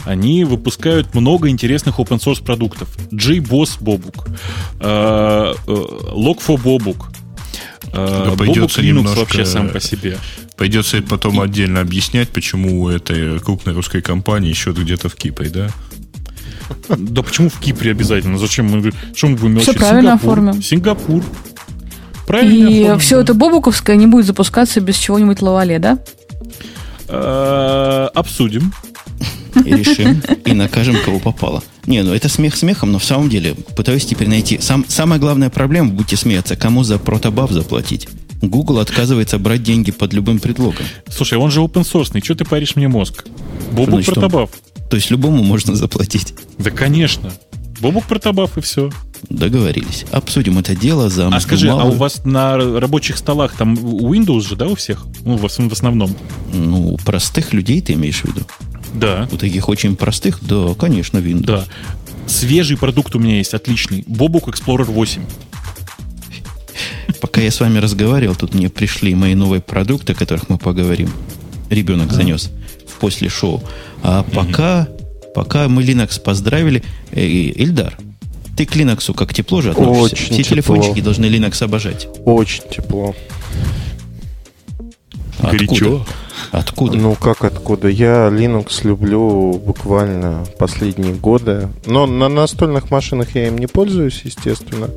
Они 0.04 0.44
выпускают 0.44 1.14
много 1.14 1.48
интересных 1.48 1.98
open 1.98 2.18
source 2.18 2.42
продуктов. 2.42 2.88
JBoss 3.10 3.78
Бобук. 3.80 4.28
Э, 4.80 5.54
э, 5.66 5.70
Log4 5.70 6.62
Бобук. 6.62 7.10
Да 7.96 8.30
Бобук 8.36 8.56
Linux 8.56 9.14
вообще 9.16 9.44
сам 9.44 9.70
по 9.70 9.80
себе. 9.80 10.18
Придется 10.56 11.02
потом 11.02 11.40
отдельно 11.40 11.80
объяснять, 11.80 12.28
почему 12.30 12.82
у 12.82 12.88
этой 12.88 13.38
крупной 13.40 13.74
русской 13.74 14.00
компании 14.02 14.52
счет 14.52 14.78
где-то 14.78 15.08
в 15.08 15.14
Кипре, 15.16 15.50
да? 15.50 15.70
Да 16.88 17.22
почему 17.22 17.48
в 17.48 17.58
Кипре 17.60 17.90
обязательно? 17.92 18.38
Зачем 18.38 18.66
мы, 18.66 18.92
что 19.14 19.28
мы 19.28 19.36
будем 19.36 19.60
Все 19.60 19.72
правильно 19.72 20.14
оформим. 20.14 20.62
Сингапур. 20.62 21.22
Правильно 22.26 22.68
И 22.68 22.80
оформим. 22.82 22.98
все 22.98 23.20
это 23.20 23.34
бобуковское 23.34 23.96
не 23.96 24.06
будет 24.06 24.26
запускаться 24.26 24.80
без 24.80 24.96
чего-нибудь 24.96 25.42
лавале, 25.42 25.78
да? 25.78 25.98
Э, 27.08 28.08
обсудим. 28.14 28.72
И 29.64 29.74
решим, 29.74 30.20
и 30.44 30.52
накажем, 30.52 30.96
кого 31.04 31.18
попало. 31.18 31.62
Не, 31.86 32.02
ну 32.02 32.12
это 32.12 32.28
смех 32.28 32.56
смехом, 32.56 32.92
но 32.92 32.98
в 32.98 33.04
самом 33.04 33.28
деле 33.28 33.54
пытаюсь 33.76 34.04
теперь 34.04 34.28
найти. 34.28 34.58
Сам, 34.60 34.84
самая 34.88 35.18
главная 35.20 35.50
проблема, 35.50 35.90
будете 35.90 36.16
смеяться, 36.16 36.56
кому 36.56 36.82
за 36.82 36.98
протобаф 36.98 37.50
заплатить. 37.52 38.08
Google 38.42 38.80
отказывается 38.80 39.38
брать 39.38 39.62
деньги 39.62 39.92
под 39.92 40.12
любым 40.12 40.40
предлогом. 40.40 40.84
Слушай, 41.08 41.38
он 41.38 41.50
же 41.50 41.60
open 41.60 41.82
source, 41.82 42.22
что 42.22 42.34
ты 42.34 42.44
паришь 42.44 42.76
мне 42.76 42.88
мозг? 42.88 43.24
Бобук 43.72 44.04
протобаф. 44.04 44.50
То 44.90 44.96
есть 44.96 45.10
любому 45.10 45.42
можно 45.42 45.74
заплатить? 45.74 46.34
Да, 46.58 46.70
конечно. 46.70 47.32
Бобук 47.80 48.04
протобаф 48.04 48.58
и 48.58 48.60
все. 48.60 48.90
Договорились. 49.28 50.04
Обсудим 50.12 50.58
это 50.58 50.74
дело 50.74 51.08
за 51.08 51.28
А 51.28 51.40
скажи, 51.40 51.70
а 51.70 51.84
у 51.84 51.92
вас 51.92 52.24
на 52.24 52.56
рабочих 52.56 53.16
столах 53.16 53.54
там 53.56 53.74
Windows 53.74 54.48
же, 54.48 54.56
да, 54.56 54.66
у 54.66 54.74
всех? 54.74 55.06
Ну, 55.24 55.36
в 55.36 55.44
основном. 55.44 56.14
Ну, 56.52 56.96
простых 57.04 57.52
людей 57.52 57.80
ты 57.80 57.94
имеешь 57.94 58.20
в 58.20 58.24
виду? 58.26 58.42
Да. 58.96 59.28
У 59.30 59.36
таких 59.36 59.68
очень 59.68 59.96
простых, 59.96 60.38
да, 60.42 60.74
конечно, 60.74 61.18
Windows. 61.18 61.46
Да. 61.46 61.64
Свежий 62.26 62.76
продукт 62.76 63.14
у 63.14 63.18
меня 63.18 63.36
есть, 63.36 63.54
отличный. 63.54 64.00
Bobuk 64.02 64.46
Explorer 64.46 64.84
8. 64.84 65.22
Пока 67.20 67.40
я 67.40 67.50
с 67.50 67.60
вами 67.60 67.78
разговаривал, 67.78 68.34
тут 68.34 68.54
мне 68.54 68.68
пришли 68.68 69.14
мои 69.14 69.34
новые 69.34 69.60
продукты, 69.60 70.12
о 70.12 70.14
которых 70.14 70.48
мы 70.48 70.58
поговорим. 70.58 71.10
Ребенок 71.70 72.08
да. 72.08 72.16
занес 72.16 72.50
в 72.86 72.98
после 72.98 73.28
шоу. 73.28 73.62
А 74.02 74.20
угу. 74.20 74.30
пока, 74.32 74.88
пока 75.34 75.68
мы 75.68 75.82
Linux 75.82 76.20
поздравили, 76.20 76.82
э, 77.12 77.24
Ильдар, 77.24 77.98
ты 78.56 78.64
к 78.64 78.74
Linux 78.74 79.12
как 79.14 79.34
тепло 79.34 79.60
же 79.60 79.72
относишься? 79.72 80.02
Очень 80.02 80.16
Все 80.16 80.42
тепло. 80.42 80.44
телефончики 80.44 81.00
должны 81.00 81.26
Linux 81.26 81.62
обожать. 81.62 82.08
Очень 82.24 82.62
тепло. 82.70 83.14
Горячо. 85.40 86.04
Откуда? 86.52 86.96
Ну, 86.96 87.14
как 87.14 87.44
откуда? 87.44 87.88
Я 87.88 88.28
Linux 88.28 88.80
люблю 88.84 89.52
буквально 89.54 90.44
последние 90.58 91.14
годы. 91.14 91.68
Но 91.86 92.06
на 92.06 92.28
настольных 92.28 92.90
машинах 92.90 93.34
я 93.34 93.48
им 93.48 93.58
не 93.58 93.66
пользуюсь, 93.66 94.22
естественно. 94.24 94.88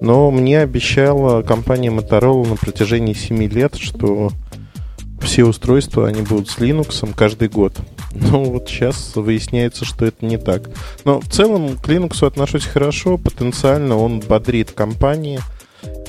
Но 0.00 0.30
мне 0.30 0.60
обещала 0.60 1.42
компания 1.42 1.90
Motorola 1.90 2.48
на 2.48 2.56
протяжении 2.56 3.14
7 3.14 3.44
лет, 3.48 3.76
что 3.76 4.30
все 5.20 5.44
устройства, 5.44 6.06
они 6.06 6.22
будут 6.22 6.50
с 6.50 6.58
Linux 6.58 7.08
каждый 7.14 7.48
год. 7.48 7.74
Ну, 8.12 8.44
вот 8.44 8.68
сейчас 8.68 9.12
выясняется, 9.16 9.84
что 9.84 10.04
это 10.04 10.24
не 10.24 10.36
так. 10.36 10.68
Но 11.04 11.20
в 11.20 11.28
целом 11.28 11.78
к 11.78 11.88
Linux 11.88 12.26
отношусь 12.26 12.66
хорошо. 12.66 13.16
Потенциально 13.16 13.96
он 13.96 14.20
бодрит 14.20 14.72
компании– 14.72 15.40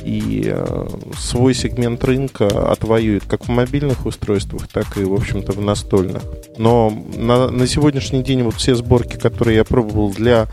и 0.03 0.43
э, 0.45 0.88
свой 1.17 1.53
сегмент 1.53 2.03
рынка 2.03 2.71
отвоюет 2.71 3.23
как 3.26 3.45
в 3.45 3.49
мобильных 3.49 4.05
устройствах, 4.05 4.67
так 4.67 4.97
и, 4.97 5.03
в 5.03 5.13
общем-то, 5.13 5.51
в 5.51 5.61
настольных. 5.61 6.23
Но 6.57 6.91
на, 7.15 7.49
на 7.49 7.67
сегодняшний 7.67 8.23
день 8.23 8.43
вот 8.43 8.55
все 8.55 8.76
сборки, 8.76 9.17
которые 9.17 9.57
я 9.57 9.63
пробовал 9.63 10.13
для 10.13 10.47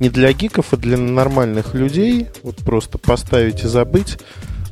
не 0.00 0.08
для 0.08 0.32
гиков, 0.32 0.72
а 0.72 0.76
для 0.76 0.96
нормальных 0.96 1.74
людей, 1.74 2.28
вот 2.42 2.56
просто 2.56 2.98
поставить 2.98 3.62
и 3.62 3.68
забыть, 3.68 4.18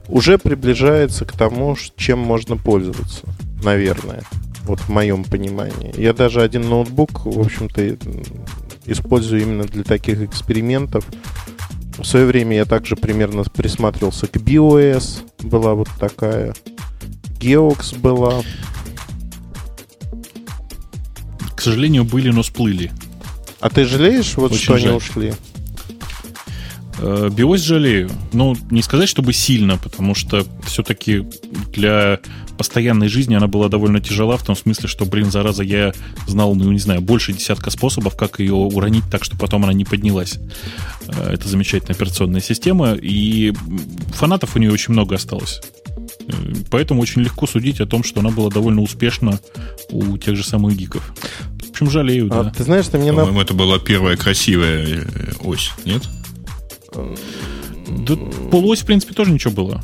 уже 0.08 0.38
приближается 0.38 1.24
к 1.24 1.32
тому, 1.32 1.76
чем 1.96 2.18
можно 2.18 2.56
пользоваться, 2.56 3.22
наверное, 3.62 4.22
вот 4.64 4.80
в 4.80 4.88
моем 4.88 5.24
понимании. 5.24 5.94
Я 5.96 6.12
даже 6.12 6.42
один 6.42 6.68
ноутбук, 6.68 7.24
в 7.24 7.40
общем-то, 7.40 7.96
использую 8.86 9.42
именно 9.42 9.64
для 9.64 9.84
таких 9.84 10.22
экспериментов. 10.22 11.06
В 11.98 12.04
свое 12.04 12.26
время 12.26 12.56
я 12.56 12.64
также 12.64 12.96
примерно 12.96 13.44
присматривался 13.44 14.26
к 14.26 14.36
BOS, 14.36 15.20
была 15.42 15.74
вот 15.74 15.88
такая. 15.98 16.54
Geox 17.38 17.98
была. 17.98 18.42
К 21.56 21.60
сожалению, 21.60 22.04
были, 22.04 22.30
но 22.30 22.42
сплыли. 22.42 22.90
А 23.60 23.70
ты 23.70 23.84
жалеешь, 23.84 24.34
вот 24.36 24.52
Очень 24.52 24.62
что 24.62 24.78
жаль. 24.78 24.88
они 24.88 24.96
ушли? 24.96 25.34
Э, 26.98 27.30
Биос 27.32 27.60
жалею. 27.60 28.10
Ну, 28.32 28.56
не 28.70 28.82
сказать, 28.82 29.08
чтобы 29.08 29.32
сильно, 29.32 29.76
потому 29.76 30.14
что 30.14 30.44
все-таки 30.64 31.26
для 31.72 32.20
постоянной 32.56 33.08
жизни 33.08 33.34
она 33.34 33.46
была 33.46 33.68
довольно 33.68 34.00
тяжела, 34.00 34.36
в 34.36 34.44
том 34.44 34.56
смысле, 34.56 34.88
что, 34.88 35.04
блин, 35.04 35.30
зараза, 35.30 35.62
я 35.62 35.92
знал, 36.26 36.54
ну, 36.54 36.70
не 36.72 36.78
знаю, 36.78 37.00
больше 37.00 37.32
десятка 37.32 37.70
способов, 37.70 38.16
как 38.16 38.40
ее 38.40 38.54
уронить 38.54 39.04
так, 39.10 39.24
что 39.24 39.36
потом 39.36 39.64
она 39.64 39.72
не 39.72 39.84
поднялась. 39.84 40.38
Э, 41.08 41.32
это 41.34 41.48
замечательная 41.48 41.94
операционная 41.94 42.40
система, 42.40 42.94
и 42.94 43.52
фанатов 44.14 44.56
у 44.56 44.58
нее 44.58 44.72
очень 44.72 44.92
много 44.92 45.16
осталось. 45.16 45.60
Э, 46.20 46.32
поэтому 46.70 47.02
очень 47.02 47.22
легко 47.22 47.46
судить 47.46 47.80
о 47.80 47.86
том, 47.86 48.04
что 48.04 48.20
она 48.20 48.30
была 48.30 48.50
довольно 48.50 48.82
успешна 48.82 49.40
у 49.90 50.16
тех 50.18 50.36
же 50.36 50.44
самых 50.44 50.76
гиков. 50.76 51.12
В 51.66 51.70
общем, 51.70 51.90
жалею, 51.90 52.28
а, 52.30 52.44
да. 52.44 52.50
Ты 52.50 52.64
знаешь, 52.64 52.84
что 52.84 52.98
мне... 52.98 53.12
По-моему, 53.12 53.38
на... 53.38 53.42
это 53.42 53.54
была 53.54 53.78
первая 53.78 54.16
красивая 54.16 55.06
ось, 55.40 55.72
нет? 55.84 56.02
Да 56.94 58.16
полуось, 58.50 58.80
в 58.80 58.86
принципе, 58.86 59.14
тоже 59.14 59.32
ничего 59.32 59.52
было. 59.52 59.82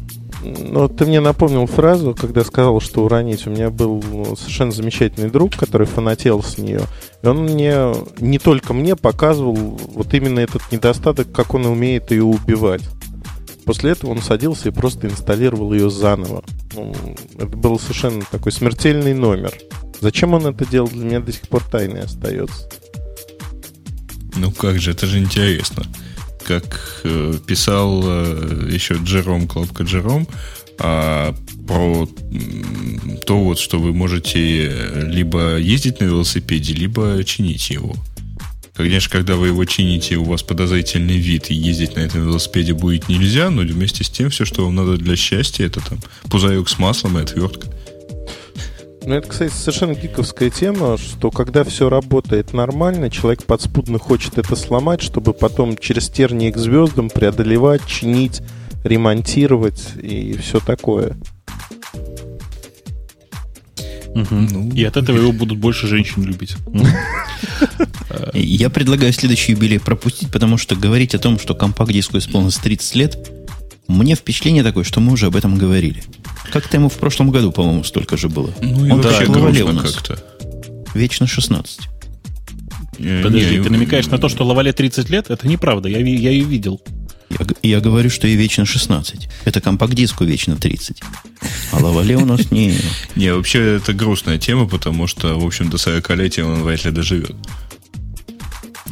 Ну, 0.57 0.89
ты 0.89 1.05
мне 1.05 1.21
напомнил 1.21 1.67
фразу, 1.67 2.15
когда 2.15 2.43
сказал, 2.43 2.81
что 2.81 3.05
уронить. 3.05 3.47
У 3.47 3.51
меня 3.51 3.71
был 3.71 4.03
совершенно 4.37 4.73
замечательный 4.73 5.31
друг, 5.31 5.57
который 5.57 5.87
фанател 5.87 6.43
с 6.43 6.57
нее. 6.57 6.83
И 7.23 7.27
он 7.27 7.45
мне, 7.45 7.93
не 8.19 8.39
только 8.39 8.73
мне, 8.73 8.97
показывал 8.97 9.55
вот 9.55 10.15
именно 10.15 10.41
этот 10.41 10.63
недостаток, 10.73 11.31
как 11.33 11.55
он 11.55 11.67
умеет 11.67 12.11
ее 12.11 12.25
убивать. 12.25 12.83
После 13.67 13.91
этого 13.91 14.13
он 14.13 14.23
садился 14.23 14.71
и 14.71 14.73
просто 14.73 15.09
инсталлировал 15.09 15.75
ее 15.75 15.91
заново. 15.91 16.43
Ну, 16.75 16.95
это 17.37 17.47
был 17.49 17.79
совершенно 17.79 18.23
такой 18.31 18.51
смертельный 18.53 19.13
номер. 19.13 19.53
Зачем 20.01 20.33
он 20.33 20.47
это 20.47 20.65
делал, 20.65 20.89
для 20.89 21.05
меня 21.05 21.21
до 21.21 21.33
сих 21.33 21.43
пор 21.43 21.63
тайной 21.63 22.03
остается. 22.03 22.71
Ну 24.37 24.51
как 24.53 24.79
же, 24.79 24.93
это 24.93 25.07
же 25.07 25.19
интересно. 25.19 25.85
Как 26.49 27.03
э, 27.05 27.35
писал 27.47 28.03
э, 28.07 28.71
еще 28.73 28.95
Джером, 28.95 29.47
Клопка 29.47 29.83
Джером, 29.83 30.27
а, 30.79 31.35
про 31.67 32.09
то, 33.27 33.39
вот, 33.39 33.59
что 33.59 33.79
вы 33.79 33.93
можете 33.93 34.73
либо 35.09 35.59
ездить 35.59 36.01
на 36.01 36.05
велосипеде, 36.05 36.73
либо 36.73 37.23
чинить 37.25 37.69
его. 37.69 37.95
Конечно, 38.73 39.11
когда 39.11 39.37
вы 39.37 39.49
его 39.49 39.63
чините, 39.67 40.17
у 40.17 40.25
вас 40.25 40.43
подозрительный 40.43 41.19
вид, 41.19 41.51
и 41.51 41.55
ездить 41.55 41.97
на 41.97 42.01
этом 42.01 42.23
велосипеде 42.23 42.73
будет 42.73 43.11
нельзя, 43.11 43.51
но 43.51 43.61
вместе 43.61 44.03
с 44.03 44.09
тем 44.09 44.31
все, 44.31 44.47
что 44.47 44.65
вам 44.65 44.75
надо 44.75 44.97
для 44.97 45.17
счастья, 45.17 45.67
это 45.67 45.81
там 45.81 45.99
пузырек 46.31 46.67
с 46.71 46.79
маслом 46.79 47.19
и 47.19 47.23
отвертка. 47.23 47.69
Ну, 49.09 49.15
это, 49.15 49.27
кстати, 49.27 49.51
совершенно 49.51 49.95
гиковская 49.95 50.51
тема, 50.51 50.99
что 50.99 51.31
когда 51.31 51.65
все 51.65 51.89
работает 51.89 52.53
нормально, 52.53 53.09
человек 53.09 53.43
подспудно 53.45 53.99
хочет 53.99 54.37
это 54.37 54.55
сломать, 54.55 55.01
чтобы 55.01 55.33
потом 55.33 55.79
через 55.79 56.11
тернии 56.11 56.51
к 56.51 56.59
звездам 56.59 57.09
преодолевать, 57.09 57.81
чинить, 57.87 58.43
ремонтировать 58.85 59.83
и 60.03 60.37
все 60.37 60.61
такое. 60.61 61.17
Угу. 64.09 64.27
Ну, 64.31 64.75
и 64.75 64.85
от 64.85 64.99
этого 64.99 65.17
его 65.17 65.33
будут 65.33 65.57
больше 65.57 65.87
женщин 65.87 66.25
любить. 66.25 66.57
Я 68.35 68.69
предлагаю 68.69 69.15
следующий 69.15 69.53
юбилей 69.53 69.81
пропустить, 69.81 70.31
потому 70.31 70.59
что 70.59 70.77
говорить 70.77 71.15
о 71.15 71.19
том, 71.19 71.39
что 71.39 71.55
компакт-диску 71.55 72.19
исполнилось 72.19 72.57
30 72.57 72.95
лет, 72.97 73.38
мне 73.89 74.15
впечатление 74.15 74.63
такое, 74.63 74.85
что 74.85 75.01
мы 75.01 75.13
уже 75.13 75.27
об 75.27 75.37
этом 75.37 75.57
говорили. 75.57 76.05
Как-то 76.53 76.77
ему 76.77 76.89
в 76.89 76.95
прошлом 76.95 77.31
году, 77.31 77.53
по-моему, 77.53 77.85
столько 77.85 78.17
же 78.17 78.29
было. 78.29 78.51
Ну, 78.61 78.87
и 78.87 78.91
Он 78.91 79.01
вообще 79.01 79.27
грустно 79.27 79.83
как-то. 79.83 80.19
Вечно 80.95 81.27
16. 81.27 81.81
Подожди, 82.99 83.59
не, 83.59 83.63
ты 83.63 83.71
намекаешь 83.71 84.07
на 84.07 84.19
то, 84.19 84.29
что 84.29 84.45
Лавале 84.45 84.73
30 84.73 85.09
лет? 85.09 85.31
Это 85.31 85.47
неправда, 85.47 85.89
я, 85.89 85.99
я 85.99 86.31
ее 86.31 86.45
видел. 86.45 86.81
Я, 87.31 87.47
я 87.63 87.81
говорю, 87.81 88.11
что 88.11 88.27
ей 88.27 88.37
вечно 88.37 88.65
16. 88.65 89.29
Это 89.45 89.61
компакт-диску 89.61 90.25
вечно 90.25 90.57
30. 90.57 91.03
А 91.73 91.79
Лавале 91.79 92.17
у 92.17 92.25
нас 92.25 92.51
не... 92.51 92.75
Не, 93.17 93.35
вообще 93.35 93.77
это 93.77 93.93
грустная 93.93 94.39
тема, 94.39 94.67
потому 94.67 95.07
что, 95.07 95.39
в 95.39 95.47
общем, 95.47 95.71
до 95.71 95.77
40-летия 95.77 96.43
он 96.43 96.63
вряд 96.63 96.85
ли 96.85 96.91
доживет. 96.91 97.37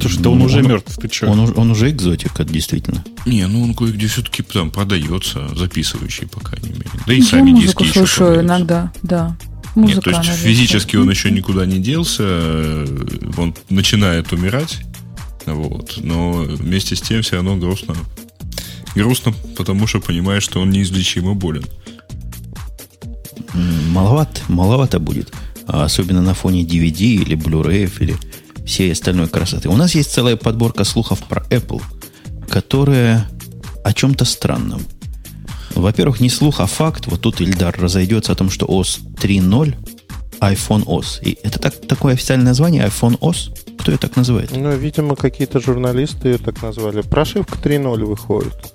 Слушай, 0.01 0.20
да 0.20 0.30
он, 0.30 0.40
он 0.40 0.47
уже 0.47 0.62
мертв, 0.62 0.97
ты 0.97 1.09
что? 1.12 1.28
Он, 1.28 1.53
он 1.57 1.70
уже 1.70 1.90
экзотика, 1.90 2.44
действительно. 2.44 3.05
Не, 3.24 3.47
ну 3.47 3.62
он 3.62 3.74
кое-где 3.74 4.07
все-таки 4.07 4.42
там 4.42 4.70
продается, 4.70 5.49
записывающий, 5.55 6.26
по 6.26 6.40
крайней 6.40 6.70
мере. 6.70 6.90
Да 7.07 7.14
и 7.14 7.20
ну, 7.20 7.26
сами 7.26 7.51
Я 7.51 7.57
диски 7.57 7.82
еще 7.82 7.92
слушаю 7.92 8.40
иногда, 8.42 8.92
да. 9.03 9.36
Музыка, 9.74 9.97
Нет, 9.97 10.05
то 10.05 10.11
есть 10.11 10.22
наверное. 10.28 10.49
физически 10.49 10.97
он 10.97 11.11
еще 11.11 11.30
никуда 11.30 11.66
не 11.66 11.78
делся, 11.78 12.86
он 13.36 13.55
начинает 13.68 14.32
умирать, 14.32 14.78
вот, 15.44 15.99
но 16.03 16.32
вместе 16.32 16.97
с 16.97 17.01
тем 17.01 17.22
все 17.22 17.36
равно 17.36 17.57
грустно. 17.57 17.94
Грустно, 18.94 19.34
потому 19.57 19.86
что 19.86 20.01
понимаешь, 20.01 20.42
что 20.42 20.61
он 20.61 20.70
неизлечимо 20.70 21.34
болен. 21.34 21.64
Маловат, 23.90 24.42
маловато 24.49 24.99
будет. 24.99 25.32
А 25.66 25.84
особенно 25.84 26.22
на 26.22 26.32
фоне 26.34 26.62
DVD 26.62 27.03
или 27.03 27.36
Blu-ray 27.36 27.92
или 28.01 28.16
всей 28.67 28.93
остальной 28.93 29.29
красоты. 29.29 29.69
У 29.69 29.77
нас 29.77 29.95
есть 29.95 30.12
целая 30.12 30.37
подборка 30.37 30.85
слухов 30.85 31.23
про 31.25 31.43
Apple, 31.51 31.83
которая 32.49 33.29
о 33.85 33.93
чем-то 33.93 34.25
странном. 34.25 34.83
Во-первых, 35.75 36.21
не 36.21 36.29
слух, 36.29 36.61
а 36.61 36.67
факт. 36.67 37.07
Вот 37.07 37.21
тут 37.21 37.41
Ильдар 37.41 37.75
разойдется 37.79 38.33
о 38.33 38.35
том, 38.35 38.51
что 38.51 38.67
OS 38.67 39.01
3.0 39.14 39.75
iPhone 40.41 40.85
OS. 40.85 41.23
И 41.23 41.39
это 41.43 41.59
так, 41.59 41.75
такое 41.87 42.14
официальное 42.14 42.49
название 42.49 42.87
iPhone 42.87 43.19
OS? 43.21 43.55
Кто 43.79 43.93
ее 43.93 43.99
так 43.99 44.17
называет? 44.17 44.51
Ну, 44.57 44.75
видимо, 44.77 45.17
какие-то 45.17 45.61
журналисты 45.61 46.29
ее 46.29 46.39
так 46.39 46.61
назвали. 46.62 47.03
Прошивка 47.03 47.59
3.0 47.59 48.05
выходит. 48.05 48.75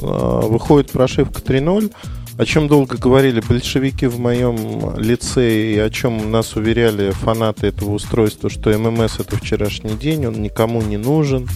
А, 0.00 0.40
выходит 0.40 0.90
прошивка 0.90 1.40
3.0 1.40 1.92
о 2.38 2.44
чем 2.44 2.68
долго 2.68 2.98
говорили 2.98 3.40
большевики 3.40 4.06
в 4.06 4.18
моем 4.18 4.98
лице 4.98 5.72
и 5.72 5.78
о 5.78 5.88
чем 5.88 6.30
нас 6.30 6.54
уверяли 6.56 7.10
фанаты 7.10 7.68
этого 7.68 7.92
устройства, 7.92 8.50
что 8.50 8.76
ММС 8.76 9.20
это 9.20 9.36
вчерашний 9.36 9.94
день, 9.94 10.26
он 10.26 10.42
никому 10.42 10.82
не 10.82 10.98
нужен, 10.98 11.48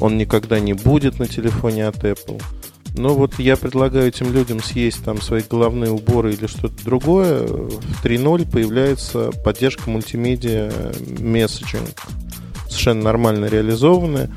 он 0.00 0.18
никогда 0.18 0.58
не 0.58 0.72
будет 0.72 1.18
на 1.18 1.28
телефоне 1.28 1.86
от 1.86 2.04
Apple. 2.04 2.42
Но 2.96 3.14
вот 3.14 3.38
я 3.38 3.56
предлагаю 3.56 4.08
этим 4.08 4.32
людям 4.32 4.62
съесть 4.62 5.04
там 5.04 5.20
свои 5.20 5.42
головные 5.48 5.90
уборы 5.90 6.32
или 6.32 6.46
что-то 6.46 6.82
другое. 6.82 7.46
В 7.46 8.04
3.0 8.04 8.50
появляется 8.50 9.30
поддержка 9.44 9.90
мультимедиа 9.90 10.72
месседжинг. 11.18 11.90
Совершенно 12.68 13.02
нормально 13.02 13.46
реализованная 13.46 14.30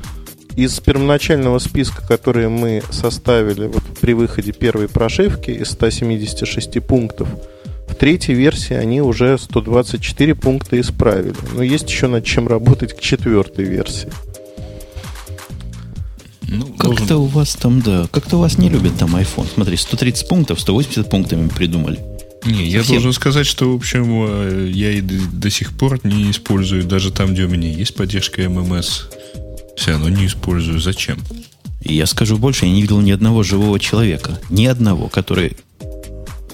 из 0.56 0.78
первоначального 0.80 1.58
списка, 1.58 2.06
который 2.06 2.48
мы 2.48 2.82
составили 2.90 3.66
вот 3.66 3.82
при 4.00 4.12
выходе 4.14 4.52
первой 4.52 4.88
прошивки 4.88 5.50
из 5.50 5.70
176 5.70 6.82
пунктов, 6.82 7.28
в 7.88 7.94
третьей 7.94 8.34
версии 8.34 8.74
они 8.74 9.00
уже 9.00 9.36
124 9.38 10.34
пункта 10.34 10.80
исправили. 10.80 11.34
Но 11.54 11.62
есть 11.62 11.90
еще 11.90 12.06
над 12.06 12.24
чем 12.24 12.48
работать 12.48 12.96
к 12.96 13.00
четвертой 13.00 13.64
версии. 13.64 14.08
Ну, 16.42 16.66
как-то 16.66 17.06
должен... 17.06 17.16
у 17.16 17.26
вас 17.26 17.54
там, 17.54 17.80
да, 17.80 18.08
как-то 18.10 18.36
у 18.36 18.40
вас 18.40 18.58
не 18.58 18.68
любят 18.68 18.96
там 18.98 19.14
iPhone. 19.16 19.46
Смотри, 19.54 19.76
130 19.76 20.28
пунктов, 20.28 20.60
180 20.60 21.08
пунктами 21.08 21.48
придумали. 21.48 22.00
Не, 22.44 22.64
я 22.64 22.78
Совсем. 22.78 22.96
должен 22.96 23.12
сказать, 23.12 23.46
что, 23.46 23.70
в 23.70 23.76
общем, 23.76 24.24
э, 24.26 24.70
я 24.72 24.92
и 24.92 25.00
до 25.00 25.50
сих 25.50 25.76
пор 25.76 26.00
не 26.04 26.30
использую, 26.30 26.84
даже 26.84 27.12
там, 27.12 27.34
где 27.34 27.44
у 27.44 27.48
меня 27.48 27.70
есть 27.70 27.94
поддержка 27.94 28.48
ММС, 28.48 29.08
все 29.76 29.92
равно 29.92 30.08
не 30.08 30.26
использую. 30.26 30.80
Зачем? 30.80 31.18
Я 31.82 32.06
скажу 32.06 32.36
больше, 32.36 32.66
я 32.66 32.72
не 32.72 32.82
видел 32.82 33.00
ни 33.00 33.10
одного 33.10 33.42
живого 33.42 33.80
человека, 33.80 34.38
ни 34.50 34.66
одного, 34.66 35.08
который 35.08 35.56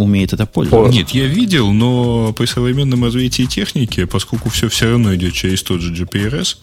умеет 0.00 0.32
это 0.32 0.46
пользоваться. 0.46 0.96
Нет, 0.96 1.10
я 1.10 1.26
видел, 1.26 1.72
но 1.72 2.32
при 2.32 2.46
современном 2.46 3.04
развитии 3.04 3.44
техники, 3.44 4.04
поскольку 4.04 4.48
все 4.48 4.68
все 4.68 4.90
равно 4.90 5.14
идет 5.14 5.34
через 5.34 5.62
тот 5.62 5.80
же 5.80 5.92
GPRS, 5.92 6.56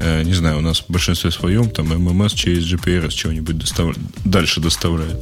э, 0.00 0.22
не 0.22 0.34
знаю, 0.34 0.58
у 0.58 0.60
нас 0.60 0.80
в 0.80 0.90
большинстве 0.90 1.30
своем 1.30 1.70
там 1.70 1.92
MMS 1.92 2.34
через 2.34 2.64
GPRS 2.72 3.10
чего-нибудь 3.10 3.58
достав... 3.58 3.96
дальше 4.24 4.60
доставляет. 4.60 5.16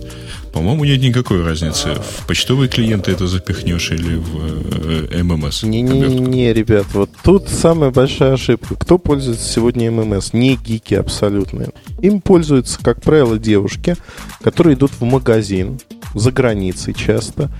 По-моему, 0.52 0.84
нет 0.84 1.00
никакой 1.00 1.42
разницы. 1.42 1.96
В 1.96 2.26
почтовые 2.28 2.68
клиенты 2.68 3.10
это 3.10 3.26
запихнешь 3.26 3.90
или 3.90 4.14
в 4.14 5.10
э, 5.10 5.22
ММС. 5.24 5.64
Не-не-не, 5.64 6.52
ребят, 6.52 6.86
вот 6.92 7.10
тут 7.24 7.48
самая 7.48 7.90
большая 7.90 8.34
ошибка. 8.34 8.76
Кто 8.76 8.98
пользуется 8.98 9.52
сегодня 9.52 9.90
ММС? 9.90 10.32
Не 10.32 10.56
гики 10.56 10.94
абсолютно. 10.94 11.66
Им 12.00 12.20
пользуются, 12.20 12.78
как 12.80 13.02
правило, 13.02 13.36
девушки, 13.36 13.96
которые 14.42 14.76
идут 14.76 14.92
в 14.92 15.02
магазин, 15.02 15.80
за 16.14 16.30
границей 16.30 16.94
часто, 16.94 17.50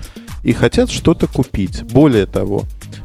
и 0.43 0.53
хотят 0.53 0.91
что-то 0.91 1.27
купить. 1.27 1.83
Более 1.83 2.25
того, 2.25 2.63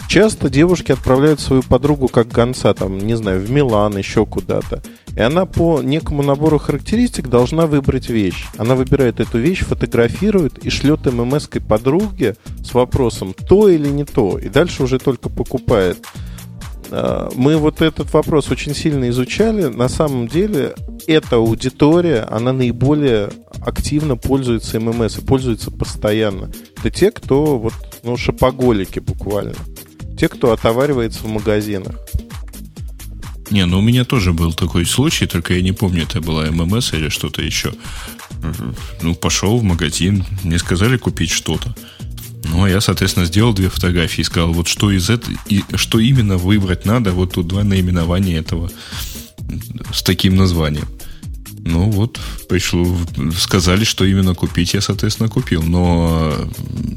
часто 0.08 0.50
девушки 0.50 0.92
отправляют 0.92 1.40
свою 1.40 1.62
подругу 1.62 2.08
как 2.08 2.28
гонца, 2.28 2.74
там, 2.74 2.98
не 2.98 3.16
знаю, 3.16 3.40
в 3.40 3.50
Милан, 3.50 3.96
еще 3.96 4.26
куда-то. 4.26 4.82
И 5.16 5.20
она 5.20 5.46
по 5.46 5.82
некому 5.82 6.22
набору 6.22 6.58
характеристик 6.58 7.28
должна 7.28 7.66
выбрать 7.66 8.08
вещь. 8.10 8.46
Она 8.58 8.74
выбирает 8.74 9.20
эту 9.20 9.38
вещь, 9.38 9.60
фотографирует 9.60 10.58
и 10.58 10.70
шлет 10.70 11.06
ММС-кой 11.06 11.60
подруге 11.60 12.36
с 12.64 12.74
вопросом, 12.74 13.34
то 13.48 13.68
или 13.68 13.88
не 13.88 14.04
то. 14.04 14.38
И 14.38 14.48
дальше 14.48 14.82
уже 14.82 14.98
только 14.98 15.28
покупает. 15.28 15.98
А, 16.90 17.30
мы 17.34 17.56
вот 17.56 17.82
этот 17.82 18.12
вопрос 18.12 18.50
очень 18.50 18.74
сильно 18.74 19.08
изучали. 19.10 19.64
На 19.64 19.88
самом 19.88 20.28
деле, 20.28 20.74
эта 21.06 21.36
аудитория, 21.36 22.26
она 22.30 22.52
наиболее 22.52 23.30
активно 23.60 24.16
пользуется 24.16 24.80
ММС 24.80 25.18
и 25.18 25.22
пользуется 25.22 25.70
постоянно. 25.70 26.50
Это 26.78 26.90
те, 26.90 27.10
кто 27.10 27.58
вот, 27.58 27.74
ну, 28.02 28.16
шопоголики 28.16 28.98
буквально. 28.98 29.54
Те, 30.18 30.28
кто 30.28 30.52
отоваривается 30.52 31.20
в 31.20 31.28
магазинах. 31.28 31.94
Не, 33.50 33.66
ну 33.66 33.78
у 33.78 33.82
меня 33.82 34.04
тоже 34.04 34.32
был 34.32 34.52
такой 34.52 34.86
случай, 34.86 35.26
только 35.26 35.54
я 35.54 35.62
не 35.62 35.72
помню, 35.72 36.04
это 36.04 36.20
была 36.20 36.44
ММС 36.50 36.92
или 36.92 37.08
что-то 37.08 37.42
еще. 37.42 37.72
Ну, 39.02 39.14
пошел 39.14 39.58
в 39.58 39.64
магазин, 39.64 40.24
мне 40.44 40.58
сказали 40.58 40.96
купить 40.96 41.30
что-то. 41.30 41.74
Ну, 42.44 42.64
а 42.64 42.70
я, 42.70 42.80
соответственно, 42.80 43.26
сделал 43.26 43.52
две 43.52 43.68
фотографии 43.68 44.22
и 44.22 44.24
сказал, 44.24 44.52
вот 44.52 44.68
что 44.68 44.90
из 44.90 45.10
этого, 45.10 45.36
и 45.48 45.62
что 45.74 45.98
именно 45.98 46.36
выбрать 46.36 46.84
надо, 46.84 47.12
вот 47.12 47.34
тут 47.34 47.48
два 47.48 47.64
наименования 47.64 48.38
этого 48.38 48.70
с 49.92 50.02
таким 50.02 50.36
названием. 50.36 50.88
Ну 51.62 51.90
вот, 51.90 52.18
пришло, 52.48 52.96
сказали, 53.36 53.84
что 53.84 54.04
именно 54.04 54.34
купить, 54.34 54.72
я, 54.72 54.80
соответственно, 54.80 55.28
купил. 55.28 55.62
Но 55.62 56.34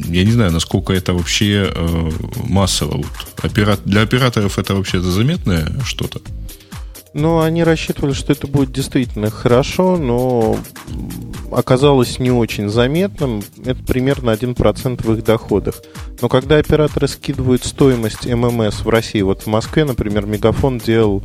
я 0.08 0.24
не 0.24 0.32
знаю, 0.32 0.52
насколько 0.52 0.94
это 0.94 1.14
вообще 1.14 1.70
э, 1.74 2.12
массово. 2.48 2.98
Вот, 2.98 3.44
опера... 3.44 3.78
Для 3.84 4.02
операторов 4.02 4.58
это 4.58 4.76
вообще 4.76 5.02
заметное 5.02 5.74
что-то? 5.84 6.22
Ну, 7.14 7.42
они 7.42 7.64
рассчитывали, 7.64 8.14
что 8.14 8.34
это 8.34 8.48
будет 8.48 8.72
действительно 8.72 9.30
хорошо, 9.30 9.98
но 9.98 10.58
оказалось 11.52 12.18
не 12.18 12.32
очень 12.32 12.70
заметным. 12.70 13.44
Это 13.64 13.84
примерно 13.84 14.32
1% 14.32 15.06
в 15.06 15.14
их 15.14 15.24
доходах. 15.24 15.82
Но 16.22 16.30
когда 16.30 16.58
операторы 16.58 17.08
скидывают 17.08 17.64
стоимость 17.64 18.26
ММС 18.26 18.84
в 18.84 18.90
России, 18.90 19.22
вот 19.22 19.44
в 19.44 19.48
Москве, 19.48 19.86
например, 19.86 20.26
Мегафон 20.26 20.80
делал 20.80 21.24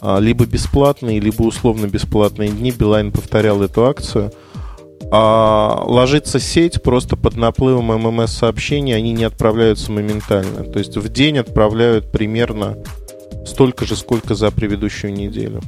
а, 0.00 0.18
либо 0.20 0.46
бесплатные, 0.46 1.18
либо 1.18 1.42
условно 1.42 1.86
бесплатные 1.86 2.50
дни, 2.50 2.70
Билайн 2.70 3.10
повторял 3.10 3.60
эту 3.62 3.86
акцию, 3.86 4.32
а 5.10 5.82
ложится 5.86 6.38
сеть 6.38 6.82
просто 6.82 7.16
под 7.16 7.36
наплывом 7.36 7.86
ММС-сообщений, 7.86 8.94
они 8.94 9.12
не 9.12 9.24
отправляются 9.24 9.90
моментально. 9.90 10.64
То 10.64 10.78
есть 10.78 10.96
в 10.96 11.08
день 11.08 11.38
отправляют 11.38 12.12
примерно 12.12 12.78
столько 13.54 13.86
же, 13.86 13.96
сколько 13.96 14.34
за 14.34 14.50
предыдущую 14.50 15.12
неделю. 15.12 15.62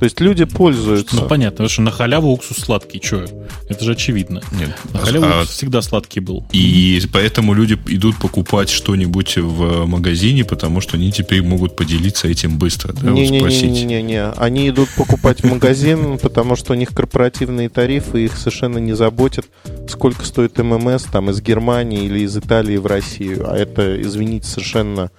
То 0.00 0.04
есть 0.04 0.18
люди 0.18 0.44
пользуются. 0.44 1.14
Ну, 1.14 1.28
понятно, 1.28 1.56
потому 1.56 1.68
что 1.68 1.82
на 1.82 1.90
халяву 1.90 2.32
уксус 2.32 2.56
сладкий, 2.56 3.02
что? 3.04 3.26
Это 3.68 3.84
же 3.84 3.92
очевидно. 3.92 4.40
Нет. 4.50 4.74
На 4.94 5.00
халяву 5.00 5.26
а, 5.26 5.40
уксус 5.42 5.54
всегда 5.54 5.82
сладкий 5.82 6.20
был. 6.20 6.46
И 6.52 7.02
поэтому 7.12 7.52
люди 7.52 7.78
идут 7.86 8.16
покупать 8.16 8.70
что-нибудь 8.70 9.36
в 9.36 9.84
магазине, 9.84 10.46
потому 10.46 10.80
что 10.80 10.96
они 10.96 11.12
теперь 11.12 11.42
могут 11.42 11.76
поделиться 11.76 12.28
этим 12.28 12.56
быстро, 12.56 12.94
да, 12.94 13.10
Не-не-не, 13.10 14.30
они 14.30 14.70
идут 14.70 14.88
покупать 14.96 15.42
в 15.42 15.46
магазин, 15.46 16.18
потому 16.22 16.56
что 16.56 16.72
у 16.72 16.76
них 16.76 16.94
корпоративные 16.94 17.68
тарифы, 17.68 18.24
их 18.24 18.38
совершенно 18.38 18.78
не 18.78 18.94
заботят, 18.94 19.44
сколько 19.86 20.24
стоит 20.24 20.56
ММС 20.56 21.04
там 21.12 21.28
из 21.28 21.42
Германии 21.42 22.06
или 22.06 22.20
из 22.20 22.34
Италии 22.34 22.78
в 22.78 22.86
Россию. 22.86 23.52
А 23.52 23.54
это, 23.54 24.00
извините, 24.00 24.46
совершенно 24.46 25.10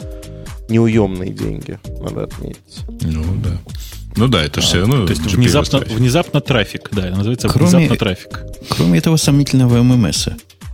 неуемные 0.71 1.31
деньги, 1.31 1.79
надо 2.01 2.23
отметить. 2.23 2.85
Ну 3.01 3.23
да. 3.43 3.59
Ну 4.15 4.27
да, 4.27 4.43
это 4.43 4.61
же 4.61 4.67
все 4.67 4.79
равно. 4.79 5.05
То 5.05 5.13
есть 5.13 5.25
внезапно, 5.25 5.79
внезапно 5.79 6.41
трафик, 6.41 6.89
да, 6.91 7.09
называется 7.09 7.47
кроме, 7.47 7.67
внезапно 7.67 7.95
трафик. 7.97 8.43
Кроме 8.69 8.99
этого 8.99 9.17
сомнительного 9.17 9.81
ММС, 9.83 10.27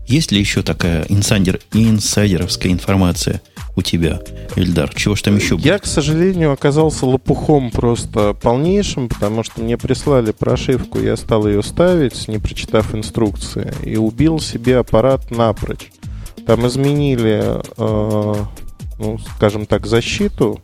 есть 0.08 0.32
ли 0.32 0.40
еще 0.40 0.64
такая 0.64 1.06
инсайдер, 1.10 1.60
инсайдеровская 1.74 2.72
информация 2.72 3.42
у 3.76 3.82
тебя, 3.82 4.22
Эльдар? 4.56 4.92
Чего 4.96 5.16
ж 5.16 5.22
там 5.22 5.36
еще 5.36 5.56
было? 5.56 5.66
Я, 5.66 5.80
к 5.80 5.86
сожалению, 5.86 6.54
оказался 6.54 7.06
лопухом 7.06 7.72
просто 7.72 8.34
полнейшим, 8.34 9.10
потому 9.10 9.44
что 9.44 9.62
мне 9.62 9.78
прислали 9.78 10.32
прошивку, 10.32 11.00
я 11.00 11.18
стал 11.18 11.46
ее 11.48 11.62
ставить, 11.62 12.28
не 12.28 12.40
прочитав 12.40 12.96
инструкции, 12.96 13.74
и 13.84 13.98
убил 13.98 14.40
себе 14.40 14.78
аппарат 14.78 15.30
напрочь. 15.30 15.92
Там 16.46 16.66
изменили, 16.66 17.62
э, 17.78 18.46
ну, 19.00 19.18
скажем 19.36 19.66
так, 19.66 19.86
защиту 19.86 20.60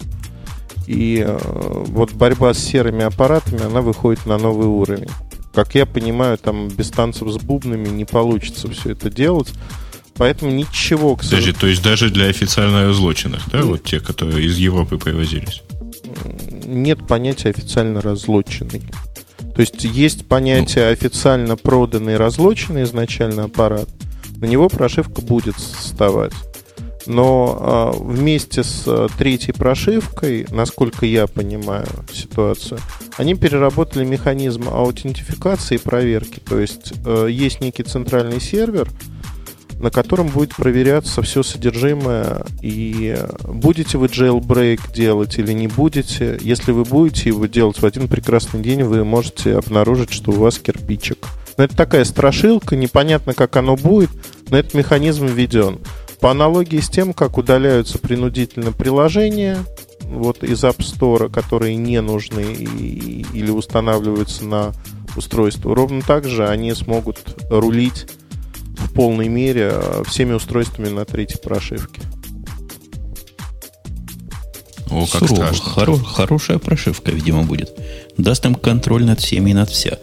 и 0.88 1.24
э, 1.26 1.40
вот 1.88 2.14
борьба 2.14 2.54
с 2.54 2.60
серыми 2.60 3.04
аппаратами, 3.04 3.64
она 3.64 3.82
выходит 3.82 4.26
на 4.26 4.38
новый 4.38 4.68
уровень. 4.68 5.10
Как 5.54 5.76
я 5.76 5.86
понимаю, 5.86 6.38
там 6.38 6.68
без 6.68 6.90
танцев 6.90 7.30
с 7.30 7.38
бубнами 7.38 7.88
не 7.88 8.06
получится 8.06 8.70
все 8.70 8.92
это 8.92 9.10
делать. 9.10 9.54
Поэтому 10.16 10.52
ничего, 10.52 11.16
к 11.16 11.24
сожалению... 11.24 11.56
то 11.56 11.68
есть 11.68 11.84
даже 11.84 12.10
для 12.10 12.28
официально 12.28 12.86
разлоченных, 12.86 13.50
да, 13.52 13.60
Нет. 13.60 13.68
вот 13.68 13.84
те, 13.84 14.00
которые 14.00 14.46
из 14.46 14.58
Европы 14.58 14.98
привозились? 14.98 15.64
Нет 16.66 17.08
понятия 17.08 17.50
официально 17.50 18.00
разлоченный. 18.00 18.84
То 19.56 19.62
есть 19.62 19.84
есть 19.84 20.28
понятие 20.28 20.86
ну. 20.86 20.92
официально 20.92 21.56
проданный 21.56 22.18
разлоченный 22.18 22.84
изначально 22.84 23.46
аппарат. 23.46 23.90
На 24.38 24.46
него 24.46 24.70
прошивка 24.70 25.22
будет 25.22 25.56
вставать. 25.56 26.34
Но 27.06 27.94
э, 27.96 28.04
вместе 28.04 28.64
с 28.64 28.84
э, 28.88 29.08
третьей 29.18 29.54
прошивкой, 29.54 30.48
насколько 30.52 31.06
я 31.06 31.28
понимаю 31.28 31.88
ситуацию, 32.12 32.80
они 33.18 33.36
переработали 33.36 34.06
механизм 34.06 34.70
аутентификации 34.70 35.76
и 35.76 35.80
проверки. 35.80 36.40
То 36.40 36.60
есть 36.60 36.94
э, 37.06 37.28
есть 37.30 37.60
некий 37.62 37.84
центральный 37.84 38.40
сервер, 38.40 38.90
на 39.80 39.90
котором 39.92 40.28
будет 40.28 40.56
проверяться 40.56 41.22
все 41.22 41.44
содержимое. 41.44 42.46
И 42.62 43.18
будете 43.44 43.98
вы 43.98 44.08
jailbreak 44.08 44.94
делать 44.94 45.38
или 45.40 45.52
не 45.52 45.68
будете. 45.68 46.38
Если 46.42 46.72
вы 46.72 46.86
будете 46.86 47.30
его 47.30 47.46
делать 47.48 47.82
в 47.82 47.86
один 47.86 48.08
прекрасный 48.08 48.62
день, 48.62 48.84
вы 48.84 49.04
можете 49.04 49.58
обнаружить, 49.58 50.14
что 50.14 50.32
у 50.32 50.36
вас 50.36 50.58
кирпичик. 50.58 51.28
Но 51.58 51.66
это 51.66 51.76
такая 51.76 52.06
страшилка, 52.06 52.76
непонятно, 52.76 53.34
как 53.34 53.56
оно 53.58 53.76
будет, 53.76 54.10
но 54.50 54.58
этот 54.58 54.74
механизм 54.74 55.28
введен. 55.28 55.80
По 56.24 56.32
аналогии 56.32 56.80
с 56.80 56.88
тем, 56.88 57.12
как 57.12 57.38
удаляются 57.38 58.00
принудительно 58.00 58.72
приложения 58.72 59.58
вот 60.04 60.42
из 60.42 60.64
App 60.64 60.78
Store, 60.78 61.30
которые 61.30 61.76
не 61.76 62.00
нужны 62.00 62.54
и, 62.54 63.26
или 63.34 63.52
устанавливаются 63.52 64.46
на 64.46 64.72
устройство, 65.18 65.76
ровно 65.76 66.02
так 66.02 66.24
же 66.24 66.48
они 66.48 66.74
смогут 66.76 67.20
рулить 67.50 68.08
в 68.78 68.94
полной 68.94 69.28
мере 69.28 69.72
э, 69.74 70.04
всеми 70.08 70.32
устройствами 70.32 70.88
на 70.88 71.04
третьей 71.04 71.42
прошивке. 71.42 72.00
О, 74.90 75.06
как 75.06 75.28
Сурово. 75.28 75.54
страшно. 75.54 75.72
Хоро- 75.76 76.06
хорошая 76.06 76.58
прошивка, 76.58 77.12
видимо, 77.12 77.44
будет. 77.44 77.78
Даст 78.18 78.46
им 78.46 78.56
контроль 78.56 79.04
над 79.04 79.20
всеми 79.20 79.52
и 79.52 79.54
над 79.54 79.70
вся. 79.70 79.98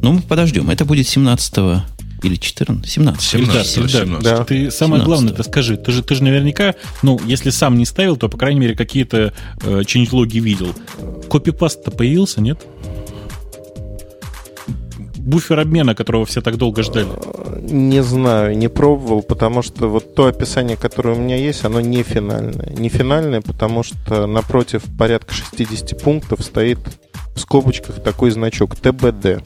Но 0.00 0.12
мы 0.12 0.22
подождем. 0.22 0.70
Это 0.70 0.86
будет 0.86 1.06
17 1.06 1.82
или 2.24 2.36
14? 2.36 2.90
17. 2.90 3.22
17, 3.22 3.66
17, 3.66 4.00
17. 4.00 4.24
Да. 4.24 4.44
Ты 4.44 4.70
самое 4.70 5.02
17. 5.02 5.06
главное 5.06 5.32
это 5.32 5.42
скажи. 5.42 5.76
Ты 5.76 5.92
же, 5.92 6.02
ты 6.02 6.14
же 6.14 6.22
наверняка, 6.22 6.74
ну, 7.02 7.20
если 7.24 7.50
сам 7.50 7.76
не 7.76 7.86
ставил, 7.86 8.16
то, 8.16 8.28
по 8.28 8.38
крайней 8.38 8.60
мере, 8.60 8.74
какие-то 8.74 9.32
э, 9.62 9.80
changelog 9.80 10.28
видел. 10.28 10.74
Копипаст-то 11.28 11.90
появился, 11.90 12.40
нет? 12.40 12.60
буфер 15.30 15.60
обмена, 15.60 15.94
которого 15.94 16.26
все 16.26 16.40
так 16.40 16.56
долго 16.56 16.82
ждали? 16.82 17.08
Не 17.62 18.02
знаю, 18.02 18.56
не 18.56 18.68
пробовал, 18.68 19.22
потому 19.22 19.62
что 19.62 19.88
вот 19.88 20.14
то 20.14 20.26
описание, 20.26 20.76
которое 20.76 21.14
у 21.14 21.18
меня 21.18 21.36
есть, 21.36 21.64
оно 21.64 21.80
не 21.80 22.02
финальное. 22.02 22.70
Не 22.70 22.88
финальное, 22.88 23.40
потому 23.40 23.82
что 23.82 24.26
напротив 24.26 24.82
порядка 24.98 25.32
60 25.34 26.02
пунктов 26.02 26.42
стоит 26.42 26.78
в 27.34 27.40
скобочках 27.40 28.02
такой 28.02 28.30
значок 28.30 28.76
ТБД 28.76 29.42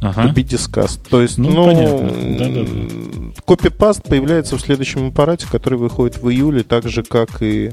ага. 0.00 0.24
to 0.24 0.34
be 0.34 0.46
discussed. 0.46 1.00
То 1.08 1.22
есть, 1.22 1.38
ну, 1.38 1.50
ну 1.50 2.38
да, 2.38 2.48
да, 2.48 2.62
да. 2.62 3.42
копипаст 3.44 4.02
появляется 4.02 4.56
в 4.56 4.60
следующем 4.60 5.08
аппарате, 5.08 5.46
который 5.50 5.78
выходит 5.78 6.20
в 6.20 6.28
июле, 6.30 6.62
так 6.62 6.88
же, 6.88 7.02
как 7.02 7.42
и 7.42 7.72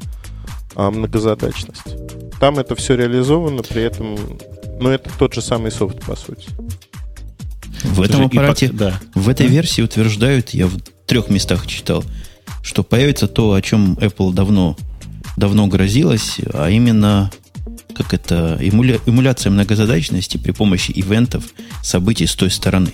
а, 0.75 0.91
многозадачность. 0.91 1.83
Там 2.39 2.59
это 2.59 2.75
все 2.75 2.95
реализовано, 2.95 3.63
при 3.63 3.83
этом, 3.83 4.17
ну, 4.79 4.89
это 4.89 5.09
тот 5.17 5.33
же 5.33 5.41
самый 5.41 5.71
софт, 5.71 6.01
по 6.05 6.15
сути. 6.15 6.47
В 7.83 8.01
этом 8.01 8.25
аппарате, 8.25 8.69
да. 8.69 8.99
в 9.13 9.29
этой 9.29 9.47
версии 9.47 9.81
утверждают, 9.81 10.51
я 10.51 10.67
в 10.67 10.77
трех 11.05 11.29
местах 11.29 11.67
читал, 11.67 12.03
что 12.61 12.83
появится 12.83 13.27
то, 13.27 13.53
о 13.53 13.61
чем 13.61 13.93
Apple 13.95 14.33
давно, 14.33 14.77
давно 15.35 15.67
грозилось, 15.67 16.37
а 16.53 16.69
именно 16.69 17.31
как 17.93 18.13
это, 18.13 18.57
эмуля, 18.61 18.99
эмуляция 19.05 19.51
многозадачности 19.51 20.37
при 20.37 20.51
помощи 20.51 20.91
ивентов 20.95 21.43
событий 21.81 22.25
с 22.25 22.35
той 22.35 22.51
стороны. 22.51 22.93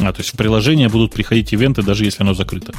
А, 0.00 0.12
то 0.12 0.20
есть 0.20 0.30
в 0.30 0.36
приложение 0.36 0.88
будут 0.88 1.12
приходить 1.12 1.52
ивенты, 1.52 1.82
даже 1.82 2.04
если 2.04 2.22
оно 2.22 2.34
закрыто. 2.34 2.72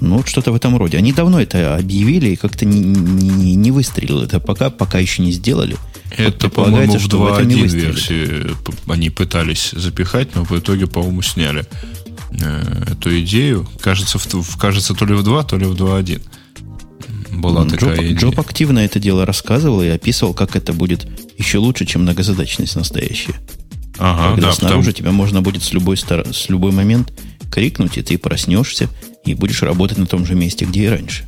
Ну, 0.00 0.18
вот 0.18 0.28
что-то 0.28 0.52
в 0.52 0.54
этом 0.54 0.76
роде. 0.76 0.98
Они 0.98 1.12
давно 1.12 1.40
это 1.40 1.76
объявили 1.76 2.30
и 2.30 2.36
как-то 2.36 2.64
не, 2.64 2.80
не, 2.80 3.54
не 3.54 3.70
выстрелило. 3.70 4.24
Это 4.24 4.40
пока, 4.40 4.70
пока 4.70 4.98
еще 4.98 5.22
не 5.22 5.32
сделали. 5.32 5.76
Это, 6.10 6.46
вот 6.46 6.54
по-моему, 6.54 6.98
в 6.98 7.08
2.1 7.08 7.68
версии 7.68 8.46
они 8.90 9.10
пытались 9.10 9.70
запихать, 9.72 10.34
но 10.34 10.44
в 10.44 10.52
итоге, 10.58 10.86
по-моему, 10.86 11.22
сняли 11.22 11.64
э, 12.32 12.92
эту 12.92 13.18
идею. 13.20 13.68
Кажется, 13.80 14.18
в, 14.18 14.56
кажется, 14.58 14.94
то 14.94 15.06
ли 15.06 15.14
в 15.14 15.22
2, 15.22 15.44
то 15.44 15.56
ли 15.56 15.64
в 15.64 15.74
2.1 15.74 16.22
была 17.40 17.64
Джоб, 17.64 17.78
такая 17.78 17.96
идея. 17.96 18.16
Джоб 18.16 18.40
активно 18.40 18.80
это 18.80 18.98
дело 18.98 19.26
рассказывал 19.26 19.82
и 19.82 19.88
описывал, 19.88 20.34
как 20.34 20.56
это 20.56 20.72
будет 20.72 21.06
еще 21.38 21.58
лучше, 21.58 21.86
чем 21.86 22.02
многозадачность 22.02 22.76
настоящая. 22.76 23.34
Ага, 23.98 24.34
Когда 24.34 24.48
да, 24.48 24.54
снаружи 24.54 24.90
потому... 24.90 24.98
тебя 24.98 25.12
можно 25.12 25.42
будет 25.42 25.62
с 25.62 25.72
любой, 25.72 25.96
стор... 25.96 26.24
с 26.32 26.48
любой 26.48 26.72
момент 26.72 27.12
крикнуть, 27.50 27.98
и 27.98 28.02
ты 28.02 28.18
проснешься, 28.18 28.88
и 29.24 29.34
будешь 29.34 29.62
работать 29.62 29.98
на 29.98 30.06
том 30.06 30.26
же 30.26 30.34
месте, 30.34 30.64
где 30.64 30.84
и 30.84 30.88
раньше. 30.88 31.24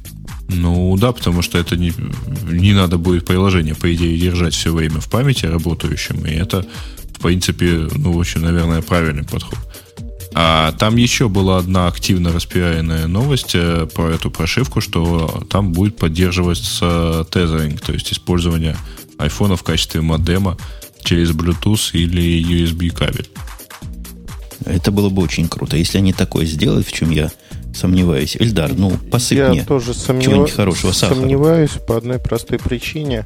Ну 0.48 0.96
да, 0.96 1.12
потому 1.12 1.42
что 1.42 1.58
это 1.58 1.76
не, 1.76 1.92
не 2.44 2.72
надо 2.72 2.98
будет 2.98 3.24
приложение, 3.24 3.74
по 3.74 3.92
идее, 3.92 4.18
держать 4.18 4.54
все 4.54 4.72
время 4.72 5.00
в 5.00 5.08
памяти 5.08 5.46
работающим, 5.46 6.24
и 6.24 6.30
это, 6.30 6.64
в 7.16 7.20
принципе, 7.20 7.88
ну, 7.94 8.12
очень, 8.12 8.40
наверное, 8.40 8.82
правильный 8.82 9.24
подход. 9.24 9.58
А 10.38 10.72
там 10.72 10.96
еще 10.96 11.30
была 11.30 11.56
одна 11.56 11.86
активно 11.88 12.30
распиаренная 12.30 13.06
новость 13.06 13.52
э, 13.54 13.86
про 13.94 14.10
эту 14.10 14.30
прошивку, 14.30 14.82
что 14.82 15.42
там 15.48 15.72
будет 15.72 15.96
поддерживаться 15.96 17.26
тезеринг, 17.30 17.80
то 17.80 17.94
есть 17.94 18.12
использование 18.12 18.76
iPhone 19.16 19.56
в 19.56 19.62
качестве 19.62 20.02
модема 20.02 20.58
через 21.02 21.30
Bluetooth 21.30 21.92
или 21.94 22.42
USB 22.44 22.90
кабель. 22.90 23.30
Это 24.66 24.90
было 24.90 25.08
бы 25.08 25.22
очень 25.22 25.48
круто. 25.48 25.78
Если 25.78 25.96
они 25.96 26.12
такое 26.12 26.44
сделают, 26.44 26.86
в 26.86 26.92
чем 26.92 27.10
я 27.12 27.30
сомневаюсь. 27.74 28.36
Эльдар, 28.38 28.74
ну, 28.74 28.90
посыпь 29.10 29.38
Я 29.38 29.48
мне 29.48 29.64
тоже 29.64 29.94
сомнев- 29.94 30.24
чего-нибудь 30.24 30.52
хорошего 30.52 30.92
сахара. 30.92 31.18
сомневаюсь 31.18 31.70
по 31.88 31.96
одной 31.96 32.18
простой 32.18 32.58
причине. 32.58 33.24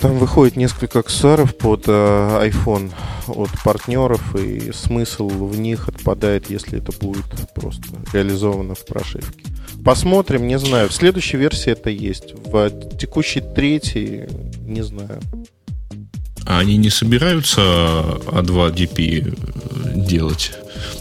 Там 0.00 0.18
выходит 0.18 0.56
несколько 0.56 1.00
аксессуаров 1.00 1.56
под 1.56 1.88
э, 1.88 1.90
iPhone 1.90 2.92
от 3.26 3.50
партнеров, 3.64 4.36
и 4.36 4.70
смысл 4.72 5.28
в 5.28 5.58
них 5.58 5.88
отпадает, 5.88 6.50
если 6.50 6.78
это 6.78 6.92
будет 6.92 7.26
просто 7.54 7.82
реализовано 8.12 8.76
в 8.76 8.86
прошивке. 8.86 9.44
Посмотрим, 9.84 10.46
не 10.46 10.58
знаю. 10.58 10.88
В 10.88 10.92
следующей 10.92 11.36
версии 11.36 11.72
это 11.72 11.90
есть. 11.90 12.34
В 12.46 12.70
текущей 12.96 13.40
третьей, 13.40 14.28
не 14.62 14.82
знаю. 14.82 15.20
А 16.46 16.60
они 16.60 16.76
не 16.76 16.90
собираются 16.90 17.60
A2DP 17.60 20.06
делать, 20.06 20.52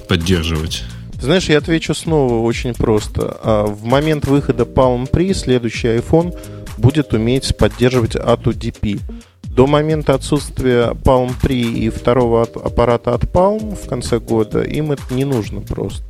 поддерживать? 0.08 0.84
Знаешь, 1.22 1.50
я 1.50 1.60
отвечу 1.60 1.94
снова 1.94 2.42
очень 2.42 2.74
просто. 2.74 3.38
А 3.42 3.66
В 3.66 3.84
момент 3.84 4.26
выхода 4.26 4.64
Palm 4.64 5.10
Pre 5.10 5.34
следующий 5.34 5.88
iPhone 5.88 6.38
будет 6.78 7.14
уметь 7.14 7.56
поддерживать 7.58 8.16
A2DP. 8.16 9.00
До 9.44 9.66
момента 9.66 10.14
отсутствия 10.14 10.92
Palm 10.92 11.32
Pre 11.42 11.56
и 11.56 11.90
второго 11.90 12.44
аппарата 12.44 13.14
от 13.14 13.24
Palm 13.24 13.76
в 13.76 13.88
конце 13.88 14.20
года 14.20 14.62
им 14.62 14.92
это 14.92 15.02
не 15.12 15.26
нужно 15.26 15.62
просто. 15.62 16.04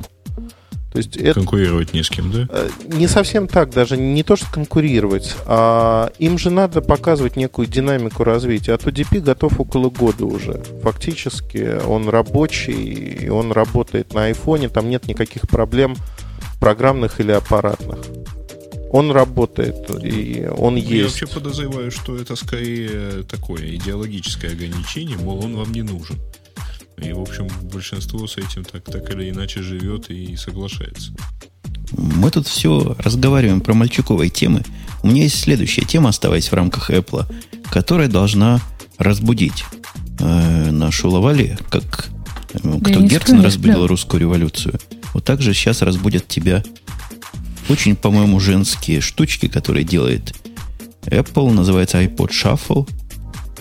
То 0.92 1.00
есть 1.00 1.18
это 1.18 1.36
Конкурировать 1.36 1.94
ни 1.94 2.02
с 2.02 2.10
кем, 2.10 2.32
да? 2.32 2.48
э, 2.50 2.70
не 2.88 3.08
совсем 3.08 3.48
так, 3.48 3.70
даже 3.70 3.98
не 3.98 4.24
то, 4.24 4.36
что 4.36 4.52
конкурировать, 4.52 5.36
а 5.46 6.12
им 6.18 6.40
же 6.40 6.50
надо 6.50 6.82
показывать 6.82 7.36
некую 7.36 7.68
динамику 7.68 8.24
развития. 8.24 8.74
А 8.74 8.78
то 8.78 8.90
DP 8.90 9.20
готов 9.20 9.60
около 9.60 9.90
года 9.90 10.26
уже. 10.26 10.64
Фактически 10.82 11.86
он 11.86 12.10
рабочий, 12.10 12.74
и 12.74 13.30
он 13.30 13.52
работает 13.52 14.14
на 14.14 14.26
айфоне, 14.26 14.70
там 14.70 14.90
нет 14.90 15.08
никаких 15.08 15.44
проблем 15.44 15.96
программных 16.60 17.20
или 17.20 17.32
аппаратных. 17.32 18.00
Он 18.92 19.12
работает, 19.12 19.76
и 20.04 20.48
он 20.58 20.76
Ну, 20.76 20.80
Я 20.80 21.04
есть. 21.04 21.20
вообще 21.22 21.34
подозреваю, 21.34 21.92
что 21.92 22.16
это 22.16 22.36
скорее 22.36 23.24
такое 23.24 23.76
идеологическое 23.76 24.52
ограничение, 24.52 25.18
мол, 25.18 25.44
он 25.44 25.56
вам 25.56 25.72
не 25.72 25.82
нужен. 25.82 26.18
И, 26.98 27.12
в 27.14 27.20
общем, 27.22 27.48
большинство 27.72 28.26
с 28.28 28.38
этим 28.38 28.64
так, 28.64 28.84
так 28.84 29.10
или 29.14 29.30
иначе 29.30 29.62
живет 29.62 30.10
и 30.10 30.36
соглашается. 30.36 31.12
Мы 31.92 32.32
тут 32.32 32.48
все 32.48 32.96
разговариваем 33.00 33.62
про 33.62 33.74
мальчиковые 33.74 34.30
темы. 34.30 34.64
У 35.04 35.08
меня 35.08 35.24
есть 35.24 35.40
следующая 35.40 35.84
тема, 35.86 36.10
оставаясь 36.10 36.50
в 36.52 36.54
рамках 36.54 36.90
Apple, 36.90 37.26
которая 37.70 38.08
должна 38.08 38.60
разбудить 38.98 39.64
э, 40.20 40.72
нашу 40.72 41.10
Лавали, 41.10 41.58
как 41.70 42.10
э, 42.54 42.58
кто 42.60 43.02
Герцен 43.02 43.42
разбудил 43.42 43.86
русскую 43.86 44.20
революцию. 44.20 44.80
Вот 45.14 45.24
так 45.24 45.42
же 45.42 45.54
сейчас 45.54 45.82
разбудят 45.82 46.28
тебя 46.28 46.64
очень, 47.70 47.96
по-моему, 47.96 48.40
женские 48.40 49.02
штучки, 49.02 49.48
которые 49.48 49.84
делает 49.84 50.36
Apple, 51.04 51.52
называется 51.52 52.02
iPod 52.02 52.30
Shuffle. 52.30 52.90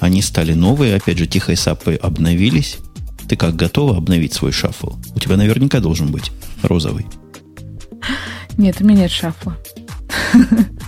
Они 0.00 0.22
стали 0.22 0.52
новые, 0.52 0.96
опять 0.96 1.18
же, 1.18 1.26
тихо 1.26 1.52
и 1.52 1.56
сапы 1.56 1.94
обновились. 1.94 2.78
Ты 3.28 3.36
как 3.36 3.56
готова 3.56 3.96
обновить 3.96 4.34
свой 4.34 4.52
шаффл? 4.52 4.92
У 5.14 5.18
тебя 5.18 5.36
наверняка 5.36 5.80
должен 5.80 6.12
быть 6.12 6.30
розовый. 6.62 7.06
Нет, 8.56 8.76
у 8.80 8.84
меня 8.84 9.02
нет 9.02 9.10
шафла. 9.10 9.56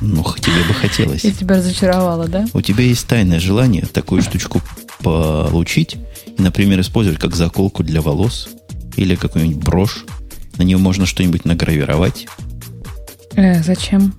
Ну, 0.01 0.25
тебе 0.39 0.62
бы 0.69 0.75
хотелось. 0.75 1.25
Я 1.25 1.33
тебя 1.33 1.57
разочаровала, 1.57 2.29
да? 2.29 2.47
У 2.53 2.61
тебя 2.61 2.85
есть 2.85 3.07
тайное 3.09 3.41
желание 3.41 3.87
такую 3.87 4.23
штучку 4.23 4.62
получить 5.03 5.97
и, 6.39 6.41
например, 6.41 6.81
использовать 6.81 7.19
как 7.19 7.35
заколку 7.35 7.83
для 7.83 8.01
волос 8.01 8.49
или 8.97 9.16
какую-нибудь 9.16 9.62
брошь. 9.62 10.05
На 10.57 10.62
нее 10.62 10.77
можно 10.77 11.07
что-нибудь 11.07 11.45
награвировать. 11.45 12.29
Э, 13.37 13.62
зачем? 13.62 14.14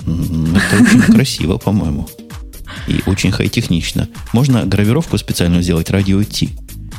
Это 0.00 0.82
очень 0.82 1.02
красиво, 1.12 1.58
по-моему. 1.58 2.08
И 2.88 3.00
очень 3.06 3.30
хай-технично. 3.30 4.08
Можно 4.32 4.64
гравировку 4.64 5.18
специально 5.18 5.62
сделать 5.62 5.90
радио 5.90 6.22
T 6.24 6.48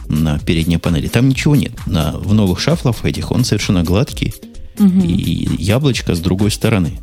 на 0.07 0.39
передней 0.39 0.77
панели. 0.77 1.07
Там 1.07 1.29
ничего 1.29 1.55
нет. 1.55 1.73
На, 1.85 2.13
в 2.13 2.33
новых 2.33 2.59
шафлах 2.59 3.03
этих 3.05 3.31
он 3.31 3.43
совершенно 3.43 3.83
гладкий. 3.83 4.33
И 4.79 5.49
яблочко 5.59 6.15
с 6.15 6.19
другой 6.19 6.51
стороны. 6.51 6.99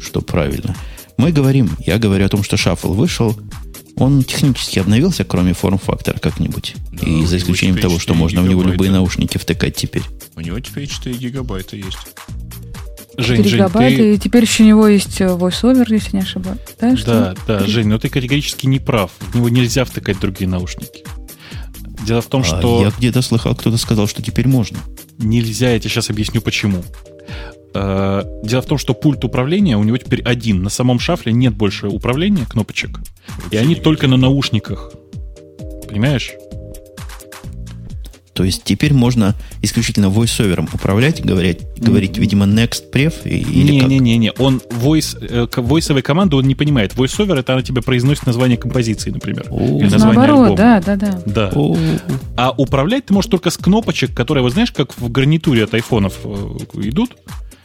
Что 0.00 0.20
правильно. 0.20 0.74
Мы 1.16 1.32
говорим, 1.32 1.70
я 1.86 1.98
говорю 1.98 2.26
о 2.26 2.28
том, 2.28 2.42
что 2.42 2.56
шафл 2.56 2.92
вышел. 2.92 3.36
Он 3.96 4.24
технически 4.24 4.80
обновился, 4.80 5.24
кроме 5.24 5.52
форм-фактора 5.52 6.18
как-нибудь. 6.18 6.74
Да, 6.92 7.06
и 7.06 7.24
за 7.24 7.36
исключением 7.36 7.78
того, 7.78 7.98
что 7.98 8.12
4 8.12 8.18
можно 8.18 8.42
в 8.42 8.48
него 8.48 8.62
любые 8.62 8.90
наушники 8.90 9.38
втыкать 9.38 9.76
теперь. 9.76 10.02
У 10.34 10.40
него 10.40 10.58
теперь 10.58 10.88
4 10.88 11.16
гигабайта 11.16 11.76
есть. 11.76 11.98
Жень, 13.16 13.36
4 13.38 13.48
Жень, 13.48 13.58
гигабайта, 13.58 13.96
ты... 13.98 14.14
и 14.14 14.18
теперь 14.18 14.42
еще 14.44 14.62
у 14.64 14.66
него 14.66 14.88
есть 14.88 15.20
э, 15.20 15.26
voice-over, 15.26 15.86
если 15.88 16.16
не 16.16 16.22
ошибаюсь. 16.22 16.58
Да, 16.80 16.96
что? 16.96 17.06
Да, 17.10 17.34
да, 17.60 17.66
Жень, 17.66 17.88
но 17.88 17.98
ты 17.98 18.08
категорически 18.08 18.66
не 18.66 18.78
прав. 18.80 19.10
В 19.20 19.36
него 19.36 19.48
нельзя 19.48 19.84
втыкать 19.84 20.18
другие 20.20 20.48
наушники. 20.48 21.04
Дело 22.06 22.20
в 22.20 22.26
том, 22.26 22.42
А 22.42 22.44
что 22.44 22.82
я 22.82 22.92
где-то 22.96 23.22
слыхал, 23.22 23.54
кто-то 23.54 23.76
сказал, 23.78 24.06
что 24.08 24.22
теперь 24.22 24.48
можно. 24.48 24.78
нельзя, 25.18 25.72
я 25.72 25.78
тебе 25.78 25.90
сейчас 25.90 26.10
объясню 26.10 26.40
почему. 26.40 26.82
Э, 27.74 28.22
Дело 28.42 28.62
в 28.62 28.66
том, 28.66 28.78
что 28.78 28.94
пульт 28.94 29.24
управления 29.24 29.76
у 29.76 29.82
него 29.84 29.96
теперь 29.96 30.22
один. 30.22 30.62
На 30.62 30.70
самом 30.70 30.98
шафле 31.00 31.32
нет 31.32 31.54
больше 31.54 31.88
управления 31.88 32.44
кнопочек. 32.48 32.90
И 32.90 33.42
Вообще 33.42 33.58
они 33.58 33.68
не 33.74 33.80
только 33.80 34.06
на 34.06 34.16
наушниках. 34.16 34.92
Понимаешь? 35.88 36.32
То 38.34 38.42
есть 38.44 38.64
теперь 38.64 38.92
можно 38.92 39.34
исключительно 39.62 40.06
voice-овером 40.06 40.68
управлять, 40.72 41.24
говорить, 41.24 41.60
говорить 41.76 42.18
видимо, 42.18 42.46
next 42.46 42.90
pref 42.92 43.14
и- 43.24 43.38
или 43.38 43.78
как? 43.78 43.88
Не-не-не, 43.88 44.32
он 44.38 44.60
voice, 44.70 45.16
э, 45.20 45.46
voiceовой 45.56 46.02
команды 46.02 46.34
он 46.36 46.44
не 46.44 46.56
понимает. 46.56 46.94
Voice-over 46.94 47.38
это 47.38 47.52
она 47.52 47.62
тебе 47.62 47.80
произносит 47.80 48.26
название 48.26 48.56
композиции, 48.58 49.10
например. 49.10 49.46
О. 49.50 49.78
Или 49.78 49.88
название 49.88 50.18
Наоборот, 50.18 50.40
альбома. 50.50 50.56
да, 50.56 50.80
да, 50.80 50.96
да. 50.96 51.20
Да. 51.26 51.50
О, 51.54 51.76
А 52.36 52.50
управлять 52.50 53.06
ты 53.06 53.14
можешь 53.14 53.30
только 53.30 53.50
с 53.50 53.56
кнопочек, 53.56 54.12
которые, 54.12 54.42
вы 54.42 54.50
знаешь, 54.50 54.72
как 54.72 54.98
в 54.98 55.08
гарнитуре 55.10 55.62
от 55.64 55.74
айфонов 55.74 56.14
э, 56.24 56.56
идут. 56.82 57.10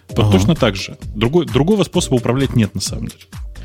Вот 0.10 0.20
Ага. 0.20 0.32
точно 0.32 0.56
так 0.56 0.76
же. 0.76 0.98
Другой, 1.16 1.46
другого 1.48 1.84
способа 1.84 2.16
управлять 2.16 2.56
нет, 2.56 2.76
на 2.76 2.82
самом 2.82 3.08
деле. 3.08 3.22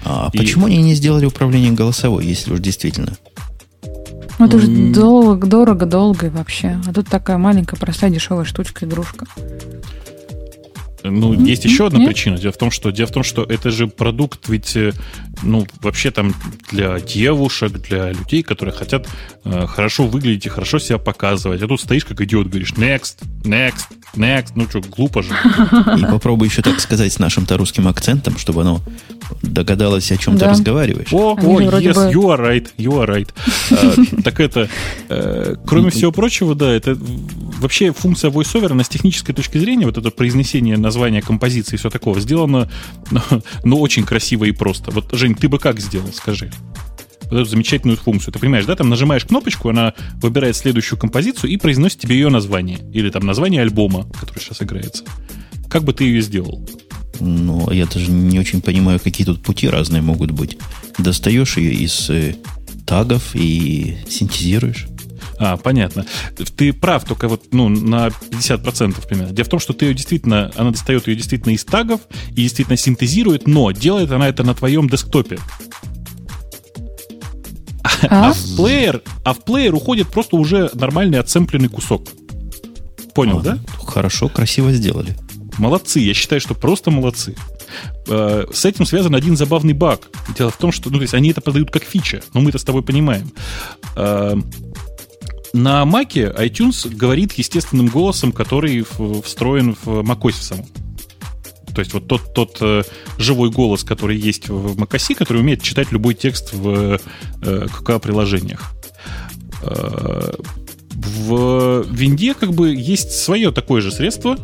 А 0.07 0.31
И- 0.33 0.39
почему 0.39 0.67
они 0.67 0.79
не 0.83 0.95
сделали 0.95 1.27
управление 1.27 1.73
голосовой, 1.73 2.25
если 2.27 2.53
уж 2.55 2.61
действительно? 2.61 3.17
Ну, 4.39 4.47
это 4.47 4.59
же 4.59 4.67
долго, 4.67 5.47
дорого, 5.47 5.87
долго 5.87 6.27
и 6.27 6.31
вообще. 6.31 6.81
А 6.87 6.93
тут 6.93 7.09
такая 7.09 7.39
маленькая, 7.39 7.77
простая, 7.77 8.11
дешевая 8.11 8.45
штучка, 8.45 8.85
игрушка. 8.85 9.27
Ну, 11.07 11.35
есть 11.35 11.67
еще 11.67 11.87
одна 11.89 11.99
Нет? 11.99 12.09
причина. 12.09 12.39
Дело 12.39 12.53
в 12.53 12.57
том, 12.57 12.71
что 12.71 12.91
дело 12.91 13.07
в 13.07 13.13
том, 13.13 13.23
что 13.23 13.43
это 13.45 13.71
же 13.71 13.87
продукт, 13.89 14.49
ведь, 14.49 14.75
э, 14.75 14.93
ну, 15.43 15.67
вообще 15.83 16.11
там 16.11 16.35
для 16.73 16.99
девушек, 16.99 17.73
для 17.73 18.11
людей, 18.13 18.43
которые 18.43 18.75
хотят 18.75 19.07
э, 19.45 19.67
хорошо 19.67 20.07
выглядеть 20.07 20.47
и 20.47 20.49
хорошо 20.49 20.79
себя 20.79 20.97
показывать. 20.97 21.61
А 21.61 21.69
тут 21.69 21.79
стоишь 21.83 22.07
как 22.07 22.23
идиот, 22.23 22.47
говоришь 22.47 22.73
next, 22.73 23.17
next, 23.43 23.85
next. 24.17 24.53
Ну 24.55 24.67
что, 24.67 24.81
глупо 24.81 25.23
же. 25.23 25.29
И 25.99 26.03
попробуй 26.11 26.49
еще 26.49 26.63
так 26.63 26.81
сказать 26.81 27.13
с 27.13 27.19
нашим-то 27.19 27.59
русским 27.59 27.87
акцентом, 27.87 28.39
чтобы 28.39 28.63
оно 28.63 28.81
догадалось, 29.43 30.11
о 30.11 30.17
чем 30.17 30.35
ты 30.35 30.41
Да. 30.47 30.51
разговариваешь. 30.53 31.13
О, 31.13 31.37
Они 31.39 31.69
о, 31.69 31.81
yes, 31.81 31.95
бы- 31.95 32.13
you 32.13 32.23
are 32.35 32.41
right, 32.41 32.69
you 32.79 32.93
are 33.05 33.07
right. 33.09 33.29
А, 33.73 34.23
Так 34.23 34.41
это, 34.41 34.71
э, 35.11 35.57
кроме 35.67 35.91
всего 35.91 36.13
прочего, 36.13 36.55
да, 36.55 36.73
это 36.73 36.97
вообще 37.61 37.93
функция 37.93 38.31
VoiceOver, 38.31 38.73
она 38.73 38.85
с 38.85 38.89
технической 38.89 39.35
точки 39.35 39.59
зрения, 39.59 39.85
вот 39.85 39.99
это 39.99 40.11
произнесение 40.11 40.79
названия 40.79 40.94
композиции 41.23 41.75
и 41.75 41.79
все 41.79 41.91
такого, 41.91 42.21
сделано, 42.21 42.71
ну, 43.65 43.81
очень 43.81 44.05
красиво 44.05 44.45
и 44.45 44.53
просто. 44.53 44.91
Вот, 44.91 45.13
Жень, 45.13 45.35
ты 45.35 45.49
бы 45.49 45.59
как 45.59 45.81
сделал, 45.81 46.13
скажи? 46.13 46.51
Вот 47.31 47.41
эту 47.41 47.45
замечательную 47.47 47.97
функцию. 47.97 48.33
Ты 48.33 48.39
понимаешь, 48.39 48.67
да, 48.67 48.77
там 48.77 48.89
нажимаешь 48.89 49.25
кнопочку, 49.25 49.71
она 49.71 49.95
выбирает 50.21 50.57
следующую 50.57 50.99
композицию 50.99 51.51
и 51.51 51.57
произносит 51.57 51.99
тебе 51.99 52.17
ее 52.17 52.29
название. 52.29 52.79
Или 52.93 53.11
там 53.11 53.25
название 53.25 53.63
альбома, 53.63 54.07
который 54.21 54.41
сейчас 54.41 54.63
играется. 54.63 55.05
Как 55.69 55.85
бы 55.85 55.93
ты 55.93 56.05
ее 56.05 56.21
сделал? 56.21 56.67
Ну, 57.21 57.71
я 57.71 57.87
даже 57.87 58.11
не 58.11 58.39
очень 58.39 58.61
понимаю, 58.61 59.01
какие 59.01 59.27
тут 59.27 59.43
пути 59.43 59.69
разные 59.69 60.03
могут 60.03 60.33
быть. 60.33 60.59
Достаешь 60.99 61.57
ее 61.57 61.73
из 61.73 62.11
э, 62.11 62.37
тагов 62.87 63.35
и 63.35 63.97
синтезируешь. 64.09 64.87
А, 65.39 65.57
понятно. 65.57 66.07
Ты 66.57 66.73
прав, 66.73 67.05
только 67.05 67.29
вот 67.29 67.45
ну, 67.53 67.69
на 67.69 68.09
50% 68.09 69.07
примерно. 69.07 69.33
Дело 69.33 69.47
в 69.47 69.49
том, 69.49 69.61
что 69.61 69.73
ты 69.73 69.87
ее 69.87 69.95
действительно, 69.95 70.51
она 70.57 70.71
достает 70.71 71.07
ее 71.09 71.17
действительно 71.17 71.53
из 71.53 71.65
тагов 71.65 72.01
и 72.31 72.43
действительно 72.43 72.77
синтезирует, 72.77 73.47
но 73.47 73.71
делает 73.73 74.11
она 74.11 74.29
это 74.29 74.45
на 74.45 74.55
твоем 74.55 74.89
десктопе. 74.89 75.39
А? 78.03 78.31
А 78.31 78.33
в 78.33 78.57
плеер, 78.57 79.03
а 79.25 79.35
в 79.35 79.45
плеер 79.45 79.75
уходит 79.75 80.09
просто 80.09 80.37
уже 80.37 80.71
нормальный 80.75 81.19
отсэмпленный 81.19 81.69
кусок. 81.69 82.09
Понял, 83.15 83.39
А, 83.39 83.43
да? 83.43 83.59
Хорошо, 83.87 84.29
красиво 84.29 84.73
сделали. 84.73 85.17
Молодцы, 85.59 86.01
я 86.01 86.15
считаю, 86.15 86.41
что 86.41 86.55
просто 86.55 86.91
молодцы. 86.91 87.37
Э, 88.09 88.45
с 88.53 88.65
этим 88.65 88.87
связан 88.87 89.15
один 89.15 89.37
забавный 89.37 89.73
баг. 89.73 90.09
Дело 90.37 90.51
в 90.51 90.57
том, 90.57 90.73
что 90.73 90.91
ну, 90.91 90.97
то 90.97 91.03
есть 91.03 91.15
они 91.15 91.31
это 91.31 91.41
подают 91.41 91.71
как 91.71 91.85
фича, 91.85 92.23
но 92.33 92.41
мы 92.41 92.51
это 92.51 92.59
с 92.59 92.65
тобой 92.65 92.83
понимаем. 92.83 93.31
На 95.55 95.85
Маке 95.85 96.35
iTunes 96.37 96.93
говорит 96.93 97.35
естественным 97.35 97.87
голосом, 97.87 98.33
который 98.33 98.85
встроен 99.23 99.77
в 99.85 100.01
macOS 100.01 100.33
самом. 100.33 100.67
То 101.73 101.79
есть 101.81 101.95
вот 101.95 102.09
тот, 102.09 102.35
тот 102.35 102.59
э, 102.61 102.83
живой 103.19 103.51
голос, 103.51 103.85
который 103.85 104.17
есть 104.17 104.49
в 104.49 104.77
macOS, 104.77 105.15
который 105.15 105.39
умеет 105.39 105.63
читать 105.63 105.93
любой 105.93 106.15
текст 106.15 106.53
в 106.53 106.99
э, 107.43 107.67
QK-приложениях. 107.67 108.73
Э, 109.63 110.33
в 110.91 111.87
Винде 111.89 112.35
как 112.35 112.53
бы 112.53 112.75
есть 112.75 113.13
свое 113.13 113.53
такое 113.53 113.81
же 113.81 113.93
средство, 113.93 114.37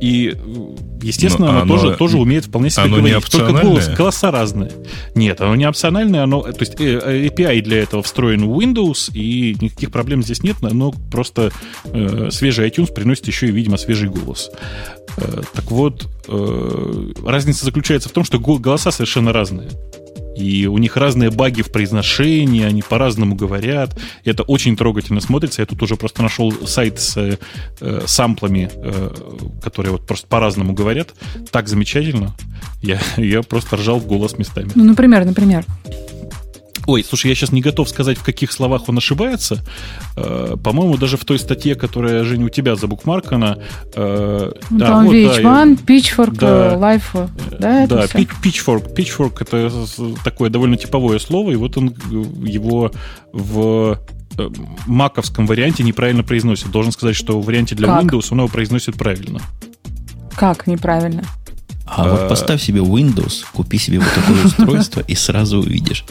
и, 0.00 0.36
естественно, 1.02 1.50
оно, 1.50 1.60
оно 1.62 1.74
тоже, 1.76 1.96
тоже 1.96 2.18
умеет 2.18 2.46
вполне 2.46 2.70
себе 2.70 2.84
оно 2.84 2.96
говорить. 2.96 3.16
Не 3.16 3.38
Только 3.38 3.52
голос, 3.62 3.88
голоса 3.88 4.30
разные. 4.30 4.70
Нет, 5.14 5.40
оно 5.40 5.54
не 5.56 5.68
опциональное, 5.68 6.22
оно, 6.22 6.42
то 6.42 6.60
есть 6.60 6.74
э, 6.78 7.28
API 7.28 7.62
для 7.62 7.82
этого 7.82 8.02
встроен 8.02 8.46
в 8.46 8.58
Windows, 8.58 9.10
и 9.14 9.56
никаких 9.60 9.90
проблем 9.90 10.22
здесь 10.22 10.42
нет, 10.42 10.56
но 10.60 10.92
просто 11.10 11.50
э, 11.84 12.28
свежий 12.30 12.68
iTunes 12.68 12.92
приносит 12.92 13.26
еще 13.26 13.48
и, 13.48 13.50
видимо, 13.50 13.76
свежий 13.76 14.08
голос. 14.08 14.50
Э, 15.16 15.42
так 15.54 15.70
вот, 15.70 16.08
э, 16.28 17.12
разница 17.24 17.64
заключается 17.64 18.08
в 18.08 18.12
том, 18.12 18.24
что 18.24 18.38
голоса 18.38 18.90
совершенно 18.90 19.32
разные 19.32 19.70
и 20.36 20.66
у 20.66 20.78
них 20.78 20.96
разные 20.96 21.30
баги 21.30 21.62
в 21.62 21.72
произношении, 21.72 22.62
они 22.62 22.82
по-разному 22.82 23.34
говорят. 23.34 23.98
Это 24.24 24.42
очень 24.42 24.76
трогательно 24.76 25.20
смотрится. 25.20 25.62
Я 25.62 25.66
тут 25.66 25.82
уже 25.82 25.96
просто 25.96 26.22
нашел 26.22 26.52
сайт 26.66 27.00
с 27.00 27.16
э, 27.16 28.02
самплами, 28.06 28.70
э, 28.74 29.14
которые 29.62 29.92
вот 29.92 30.06
просто 30.06 30.26
по-разному 30.26 30.74
говорят. 30.74 31.14
Так 31.50 31.68
замечательно. 31.68 32.34
Я, 32.82 33.00
я 33.16 33.42
просто 33.42 33.76
ржал 33.76 33.98
в 33.98 34.06
голос 34.06 34.38
местами. 34.38 34.70
Ну, 34.74 34.84
например, 34.84 35.24
например. 35.24 35.64
Ой, 36.86 37.04
слушай, 37.04 37.28
я 37.28 37.34
сейчас 37.34 37.52
не 37.52 37.60
готов 37.60 37.88
сказать, 37.88 38.16
в 38.16 38.22
каких 38.22 38.52
словах 38.52 38.88
он 38.88 38.98
ошибается. 38.98 39.64
Э, 40.16 40.56
по-моему, 40.62 40.96
даже 40.96 41.16
в 41.16 41.24
той 41.24 41.38
статье, 41.38 41.74
которая, 41.74 42.24
Женя, 42.24 42.46
у 42.46 42.48
тебя 42.48 42.76
забукмаркана... 42.76 43.58
Э, 43.94 44.52
ну, 44.70 44.78
да, 44.78 44.86
там 44.86 45.04
вот, 45.06 45.14
VH1, 45.14 45.42
да, 45.42 45.64
Pitchfork, 45.92 46.38
да, 46.38 46.74
э, 46.74 46.76
Life, 46.76 47.30
да, 47.58 47.86
Да, 47.86 48.04
Pitchfork. 48.04 48.94
Pitchfork— 48.94 49.36
это 49.40 49.70
такое 50.22 50.48
довольно 50.48 50.76
типовое 50.76 51.18
слово, 51.18 51.50
и 51.50 51.56
вот 51.56 51.76
он 51.76 51.94
его 52.44 52.92
в 53.32 53.98
э, 54.38 54.48
маковском 54.86 55.46
варианте 55.46 55.82
неправильно 55.82 56.22
произносит. 56.22 56.70
Должен 56.70 56.92
сказать, 56.92 57.16
что 57.16 57.40
в 57.40 57.44
варианте 57.44 57.74
для 57.74 57.88
как? 57.88 58.04
Windows 58.04 58.28
он 58.30 58.38
его 58.38 58.48
произносит 58.48 58.94
правильно. 58.94 59.40
Как 60.36 60.66
неправильно? 60.66 61.24
А, 61.86 62.04
а 62.04 62.10
вот 62.10 62.28
поставь 62.28 62.62
себе 62.62 62.80
Windows, 62.80 63.44
купи 63.52 63.78
себе 63.78 64.00
вот 64.00 64.12
такое 64.12 64.44
устройство 64.44 65.00
и 65.00 65.14
сразу 65.14 65.58
увидишь. 65.58 66.04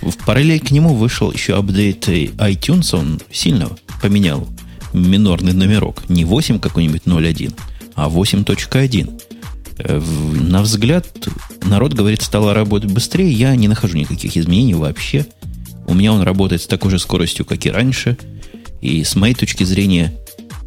В 0.00 0.16
параллель 0.24 0.60
к 0.60 0.70
нему 0.70 0.94
вышел 0.94 1.32
еще 1.32 1.56
апдейт 1.56 2.08
iTunes, 2.08 2.96
он 2.96 3.20
сильно 3.30 3.70
поменял 4.00 4.48
минорный 4.92 5.52
номерок. 5.52 6.08
Не 6.08 6.24
8 6.24 6.58
какой-нибудь 6.60 7.02
0.1, 7.04 7.54
а 7.94 8.08
8.1. 8.08 9.22
Э, 9.78 10.00
на 10.00 10.62
взгляд, 10.62 11.06
народ 11.64 11.94
говорит, 11.94 12.22
стало 12.22 12.54
работать 12.54 12.90
быстрее. 12.90 13.30
Я 13.32 13.54
не 13.56 13.68
нахожу 13.68 13.96
никаких 13.96 14.36
изменений 14.36 14.74
вообще. 14.74 15.26
У 15.86 15.94
меня 15.94 16.12
он 16.12 16.22
работает 16.22 16.62
с 16.62 16.66
такой 16.66 16.90
же 16.90 16.98
скоростью, 16.98 17.44
как 17.44 17.64
и 17.66 17.70
раньше. 17.70 18.16
И 18.80 19.02
с 19.04 19.16
моей 19.16 19.34
точки 19.34 19.64
зрения, 19.64 20.14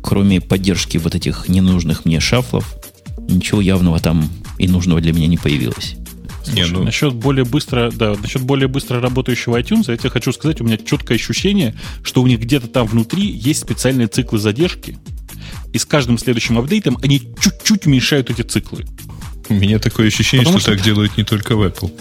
кроме 0.02 0.42
поддержки 0.42 0.98
вот 0.98 1.16
этих 1.16 1.48
ненужных 1.48 2.06
мне 2.06 2.20
шафлов, 2.20 2.76
ничего 3.18 3.62
явного 3.62 4.00
там 4.00 4.30
и 4.58 4.68
нужного 4.68 5.00
для 5.00 5.14
меня 5.14 5.28
не 5.28 5.38
появилось. 5.38 5.96
Слушай, 6.44 6.56
не, 6.56 6.66
ну... 6.66 6.84
насчет 6.84 7.14
более 7.14 7.46
быстро, 7.46 7.92
да, 7.92 8.16
насчет 8.16 8.42
более 8.42 8.68
быстро 8.68 9.00
работающего 9.00 9.60
iTunes, 9.60 9.92
я 9.92 9.98
тебе 9.98 10.10
хочу 10.10 10.32
сказать, 10.32 10.62
у 10.62 10.64
меня 10.64 10.78
четкое 10.78 11.18
ощущение, 11.18 11.76
что 12.04 12.22
у 12.22 12.28
них 12.28 12.40
где-то 12.40 12.68
там 12.68 12.88
внутри 12.88 13.24
есть 13.24 13.62
специальные 13.62 14.08
циклы 14.08 14.40
задержки, 14.40 14.98
и 15.74 15.78
с 15.78 15.86
каждым 15.86 16.18
следующим 16.18 16.58
апдейтом 16.58 16.98
они 17.02 17.20
чуть-чуть 17.20 17.86
уменьшают 17.86 18.30
эти 18.30 18.42
циклы. 18.42 18.86
У 19.50 19.54
меня 19.54 19.80
такое 19.80 20.08
ощущение, 20.08 20.46
что, 20.46 20.60
что 20.60 20.72
так 20.72 20.82
делают 20.82 21.18
не 21.18 21.24
только 21.24 21.56
в 21.56 21.62
Apple. 21.62 21.92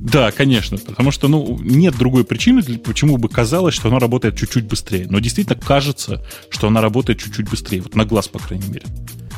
Да, 0.00 0.30
конечно, 0.30 0.78
потому 0.78 1.10
что 1.10 1.26
ну, 1.28 1.58
нет 1.60 1.96
другой 1.98 2.24
причины, 2.24 2.62
почему 2.62 3.16
бы 3.16 3.28
казалось, 3.28 3.74
что 3.74 3.88
она 3.88 3.98
работает 3.98 4.38
чуть-чуть 4.38 4.64
быстрее. 4.64 5.06
Но 5.10 5.18
действительно 5.18 5.58
кажется, 5.58 6.24
что 6.50 6.68
она 6.68 6.80
работает 6.80 7.18
чуть-чуть 7.18 7.50
быстрее, 7.50 7.80
вот 7.80 7.96
на 7.96 8.04
глаз, 8.04 8.28
по 8.28 8.38
крайней 8.38 8.68
мере. 8.68 8.86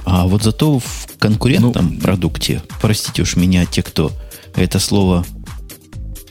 А 0.04 0.26
вот 0.26 0.42
зато 0.42 0.78
в 0.78 1.06
конкурентном 1.18 1.94
ну, 1.94 2.00
продукте, 2.00 2.62
простите 2.80 3.22
уж 3.22 3.36
меня, 3.36 3.66
те, 3.66 3.82
кто 3.82 4.12
это 4.54 4.78
слово 4.78 5.24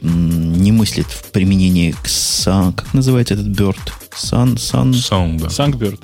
не 0.01 0.71
мыслит 0.71 1.07
в 1.07 1.31
применении 1.31 1.91
к 1.91 2.07
сан, 2.07 2.73
как 2.73 2.93
называется 2.93 3.33
этот 3.33 3.47
bird? 3.47 3.79
Сан, 4.15 4.57
сан... 4.57 4.91
Sound, 4.91 5.39
да. 5.39 5.47
Sunbird. 5.47 5.99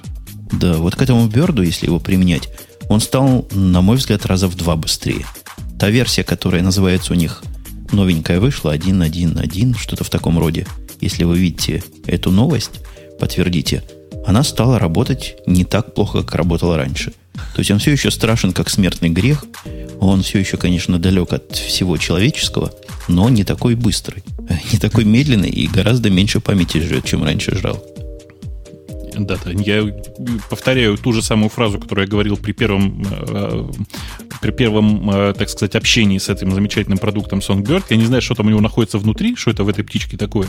Да, 0.51 0.73
вот 0.73 0.95
к 0.95 1.01
этому 1.01 1.27
берду, 1.27 1.61
если 1.61 1.87
его 1.87 1.99
применять, 1.99 2.49
он 2.89 2.99
стал, 3.01 3.47
на 3.51 3.81
мой 3.81 3.97
взгляд, 3.97 4.25
раза 4.25 4.47
в 4.47 4.55
два 4.55 4.75
быстрее. 4.75 5.25
Та 5.79 5.89
версия, 5.89 6.23
которая 6.23 6.61
называется 6.61 7.13
у 7.13 7.15
них 7.15 7.43
новенькая 7.91 8.39
вышла, 8.39 8.75
1.1.1, 8.75 9.77
что-то 9.77 10.03
в 10.03 10.09
таком 10.09 10.39
роде. 10.39 10.67
Если 11.01 11.23
вы 11.23 11.37
видите 11.37 11.83
эту 12.05 12.31
новость, 12.31 12.81
подтвердите, 13.19 13.83
она 14.25 14.43
стала 14.43 14.79
работать 14.79 15.35
не 15.45 15.65
так 15.65 15.93
плохо, 15.93 16.23
как 16.23 16.35
работала 16.35 16.77
раньше– 16.77 17.13
то 17.55 17.59
есть 17.59 17.71
он 17.71 17.79
все 17.79 17.91
еще 17.91 18.11
страшен, 18.11 18.53
как 18.53 18.69
смертный 18.69 19.09
грех. 19.09 19.45
Он 19.99 20.21
все 20.23 20.39
еще, 20.39 20.57
конечно, 20.57 20.99
далек 20.99 21.33
от 21.33 21.55
всего 21.55 21.97
человеческого, 21.97 22.71
но 23.07 23.29
не 23.29 23.43
такой 23.43 23.75
быстрый, 23.75 24.23
не 24.73 24.79
такой 24.79 25.05
медленный 25.05 25.49
и 25.49 25.67
гораздо 25.67 26.09
меньше 26.09 26.39
памяти 26.41 26.79
жрет, 26.79 27.05
чем 27.05 27.23
раньше 27.23 27.55
жрал. 27.55 27.81
Да, 29.17 29.37
да. 29.43 29.51
Я 29.51 29.83
повторяю 30.49 30.97
ту 30.97 31.13
же 31.13 31.21
самую 31.21 31.49
фразу, 31.49 31.79
которую 31.79 32.05
я 32.05 32.11
говорил 32.11 32.37
при 32.37 32.51
первом, 32.51 33.03
э, 33.09 33.69
при 34.41 34.51
первом, 34.51 35.09
э, 35.09 35.33
так 35.37 35.49
сказать, 35.49 35.75
общении 35.75 36.17
с 36.17 36.29
этим 36.29 36.51
замечательным 36.51 36.97
продуктом 36.97 37.39
Songbird. 37.39 37.85
Я 37.89 37.97
не 37.97 38.05
знаю, 38.05 38.21
что 38.21 38.35
там 38.35 38.47
у 38.47 38.49
него 38.49 38.61
находится 38.61 38.97
внутри, 38.97 39.35
что 39.35 39.51
это 39.51 39.63
в 39.63 39.69
этой 39.69 39.83
птичке 39.83 40.17
такое, 40.17 40.47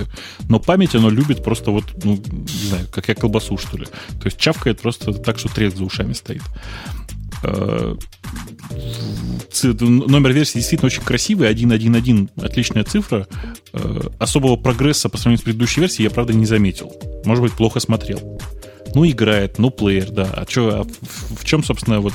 но 0.49 0.59
память 0.59 0.95
оно 0.95 1.11
любит 1.11 1.45
просто 1.45 1.71
вот, 1.71 1.85
ну, 2.05 2.17
не 2.17 2.69
знаю, 2.69 2.87
как 2.93 3.09
я 3.09 3.15
колбасу, 3.15 3.57
что 3.57 3.79
ли. 3.79 3.85
То 3.85 4.27
есть 4.27 4.39
чавкает 4.39 4.81
просто 4.81 5.13
так, 5.13 5.39
что 5.39 5.49
треск 5.49 5.77
за 5.77 5.85
ушами 5.85 6.13
стоит 6.13 6.43
номер 9.81 10.33
версии 10.33 10.59
действительно 10.59 10.87
очень 10.87 11.03
красивый, 11.03 11.51
1.1.1, 11.53 12.31
отличная 12.43 12.85
цифра. 12.85 13.27
Особого 14.19 14.57
прогресса 14.57 15.09
по 15.09 15.17
сравнению 15.17 15.41
с 15.41 15.45
предыдущей 15.45 15.81
версией 15.81 16.05
я, 16.05 16.11
правда, 16.11 16.33
не 16.33 16.47
заметил. 16.47 16.93
Может 17.25 17.43
быть, 17.43 17.53
плохо 17.53 17.81
смотрел 17.81 18.39
ну, 18.97 19.07
играет, 19.07 19.59
ну, 19.59 19.71
плеер, 19.71 20.11
да. 20.11 20.25
А, 20.35 20.47
чё, 20.47 20.71
а 20.71 20.85
в, 20.85 21.41
в 21.41 21.45
чем, 21.45 21.63
собственно, 21.63 22.01
вот 22.01 22.15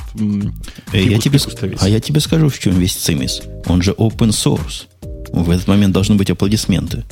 я 0.92 1.18
тебе, 1.20 1.38
А 1.78 1.88
я 1.88 2.00
тебе 2.00 2.18
скажу, 2.18 2.48
в 2.48 2.58
чем 2.58 2.74
весь 2.74 2.94
цимис. 2.94 3.40
Он 3.66 3.82
же 3.82 3.92
open 3.92 4.30
source. 4.30 4.86
В 5.32 5.50
этот 5.50 5.68
момент 5.68 5.94
должны 5.94 6.16
быть 6.16 6.30
аплодисменты. 6.30 7.04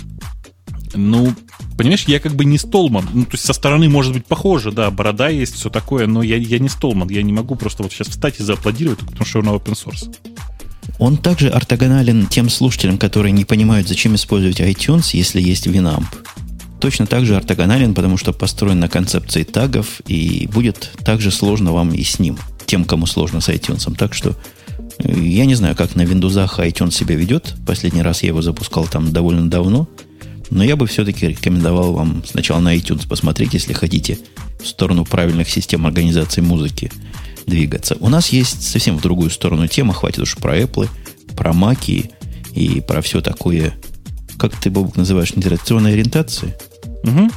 Ну, 0.94 1.32
понимаешь, 1.80 2.04
я 2.06 2.20
как 2.20 2.34
бы 2.34 2.44
не 2.44 2.58
Столман. 2.58 3.08
Ну, 3.14 3.24
то 3.24 3.32
есть 3.32 3.46
со 3.46 3.54
стороны 3.54 3.88
может 3.88 4.12
быть 4.12 4.26
похоже, 4.26 4.70
да, 4.70 4.90
борода 4.90 5.30
есть, 5.30 5.54
все 5.54 5.70
такое, 5.70 6.06
но 6.06 6.22
я, 6.22 6.36
я 6.36 6.58
не 6.58 6.68
Столман. 6.68 7.08
Я 7.08 7.22
не 7.22 7.32
могу 7.32 7.54
просто 7.54 7.82
вот 7.82 7.90
сейчас 7.90 8.08
встать 8.08 8.38
и 8.38 8.42
зааплодировать, 8.42 8.98
потому 8.98 9.24
что 9.24 9.38
он 9.38 9.48
open 9.48 9.72
source. 9.72 10.14
Он 10.98 11.16
также 11.16 11.48
ортогонален 11.48 12.26
тем 12.26 12.50
слушателям, 12.50 12.98
которые 12.98 13.32
не 13.32 13.46
понимают, 13.46 13.88
зачем 13.88 14.14
использовать 14.14 14.60
iTunes, 14.60 15.10
если 15.14 15.40
есть 15.40 15.66
Winamp 15.66 16.04
точно 16.80 17.06
так 17.06 17.26
же 17.26 17.36
ортогонален, 17.36 17.94
потому 17.94 18.16
что 18.16 18.32
построен 18.32 18.80
на 18.80 18.88
концепции 18.88 19.44
тагов, 19.44 20.00
и 20.06 20.48
будет 20.50 20.90
также 21.04 21.30
сложно 21.30 21.72
вам 21.72 21.92
и 21.92 22.02
с 22.02 22.18
ним, 22.18 22.38
тем, 22.64 22.84
кому 22.84 23.04
сложно 23.06 23.42
с 23.42 23.50
iTunes. 23.50 23.94
Так 23.96 24.14
что 24.14 24.34
э, 24.98 25.20
я 25.20 25.44
не 25.44 25.54
знаю, 25.54 25.76
как 25.76 25.94
на 25.94 26.02
Windows 26.02 26.48
iTunes 26.58 26.92
себя 26.92 27.16
ведет. 27.16 27.54
Последний 27.66 28.00
раз 28.00 28.22
я 28.22 28.28
его 28.28 28.40
запускал 28.40 28.86
там 28.86 29.12
довольно 29.12 29.48
давно. 29.50 29.88
Но 30.50 30.64
я 30.64 30.76
бы 30.76 30.86
все-таки 30.86 31.28
рекомендовал 31.28 31.92
вам 31.92 32.24
сначала 32.26 32.60
на 32.60 32.76
iTunes 32.76 33.08
посмотреть, 33.08 33.54
если 33.54 33.72
хотите 33.72 34.18
в 34.60 34.66
сторону 34.66 35.04
правильных 35.04 35.48
систем 35.48 35.86
организации 35.86 36.40
музыки 36.40 36.92
двигаться. 37.46 37.96
У 38.00 38.08
нас 38.08 38.30
есть 38.30 38.62
совсем 38.62 38.98
в 38.98 39.02
другую 39.02 39.30
сторону 39.30 39.66
тема, 39.68 39.94
хватит 39.94 40.20
уж 40.20 40.36
про 40.36 40.58
Apple, 40.58 40.88
про 41.36 41.52
Mac 41.52 41.84
и, 41.86 42.10
и 42.54 42.80
про 42.80 43.00
все 43.00 43.20
такое, 43.20 43.74
как 44.38 44.58
ты, 44.60 44.70
Бобок, 44.70 44.96
называешь, 44.96 45.34
нетрадиционной 45.34 45.92
ориентации– 45.92 46.54
Угу. 47.02 47.30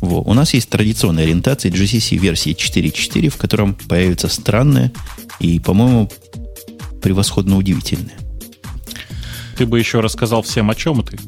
Во. 0.00 0.20
У 0.22 0.34
нас 0.34 0.54
есть 0.54 0.68
традиционная 0.68 1.24
ориентация 1.24 1.70
GCC 1.70 2.16
версии 2.16 2.54
4.4, 2.54 3.28
в 3.28 3.36
котором 3.36 3.74
появится 3.74 4.28
странное 4.28 4.92
и, 5.38 5.60
по-моему, 5.60 6.10
превосходно 7.02 7.56
удивительное. 7.56 8.16
Ты 9.56 9.66
бы 9.66 9.78
еще 9.78 10.00
рассказал 10.00 10.42
всем, 10.42 10.70
о 10.70 10.74
чем 10.74 11.02
ты. 11.04 11.18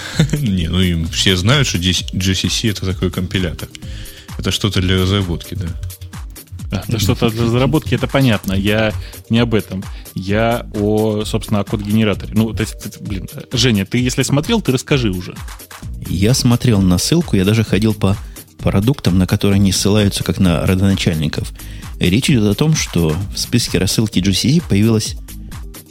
Не, 0.32 0.68
ну 0.68 0.80
и 0.80 1.04
все 1.06 1.36
знают, 1.36 1.66
что 1.66 1.78
GCC 1.78 2.70
это 2.70 2.86
такой 2.86 3.10
компилятор. 3.10 3.68
Это 4.38 4.50
что-то 4.50 4.80
для 4.80 4.96
разработки, 4.96 5.54
да. 5.54 5.66
Это 6.70 6.98
что-то 6.98 7.30
для 7.30 7.44
разработки, 7.44 7.94
это 7.94 8.06
понятно. 8.06 8.52
Я 8.52 8.92
не 9.30 9.38
об 9.38 9.54
этом. 9.54 9.82
Я 10.14 10.66
о, 10.74 11.24
собственно, 11.24 11.60
о 11.60 11.64
код-генераторе. 11.64 12.32
Ну, 12.34 12.52
то 12.52 12.60
есть, 12.60 13.00
блин, 13.00 13.26
Женя, 13.52 13.86
ты 13.86 13.98
если 13.98 14.22
смотрел, 14.22 14.60
ты 14.60 14.72
расскажи 14.72 15.10
уже. 15.10 15.34
Я 16.06 16.34
смотрел 16.34 16.80
на 16.82 16.98
ссылку, 16.98 17.36
я 17.36 17.44
даже 17.44 17.64
ходил 17.64 17.94
по 17.94 18.16
продуктам, 18.58 19.18
на 19.18 19.26
которые 19.26 19.56
они 19.56 19.72
ссылаются 19.72 20.24
как 20.24 20.38
на 20.38 20.66
родоначальников. 20.66 21.52
Речь 21.98 22.28
идет 22.30 22.44
о 22.44 22.54
том, 22.54 22.74
что 22.74 23.16
в 23.34 23.38
списке 23.38 23.78
рассылки 23.78 24.18
GCC 24.18 24.62
появилась 24.68 25.16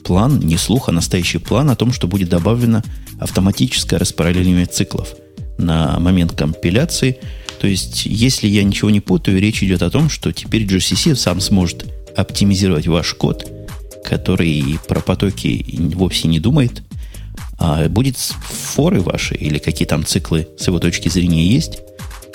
план, 0.03 0.39
не 0.39 0.57
слух, 0.57 0.89
а 0.89 0.91
настоящий 0.91 1.37
план 1.37 1.69
о 1.69 1.75
том, 1.75 1.91
что 1.91 2.07
будет 2.07 2.29
добавлено 2.29 2.83
автоматическое 3.19 3.99
распараллеливание 3.99 4.65
циклов 4.65 5.15
на 5.57 5.99
момент 5.99 6.33
компиляции. 6.33 7.19
То 7.59 7.67
есть, 7.67 8.05
если 8.05 8.47
я 8.47 8.63
ничего 8.63 8.89
не 8.89 8.99
путаю, 8.99 9.39
речь 9.39 9.63
идет 9.63 9.81
о 9.81 9.89
том, 9.89 10.09
что 10.09 10.31
теперь 10.31 10.65
GCC 10.65 11.15
сам 11.15 11.41
сможет 11.41 11.85
оптимизировать 12.15 12.87
ваш 12.87 13.13
код, 13.13 13.51
который 14.03 14.79
про 14.87 14.99
потоки 14.99 15.65
вовсе 15.95 16.27
не 16.27 16.39
думает, 16.39 16.83
а 17.59 17.89
будет 17.89 18.17
форы 18.17 19.01
ваши 19.01 19.35
или 19.35 19.57
какие 19.57 19.87
там 19.87 20.05
циклы 20.05 20.47
с 20.57 20.67
его 20.67 20.79
точки 20.79 21.09
зрения 21.09 21.47
есть, 21.47 21.79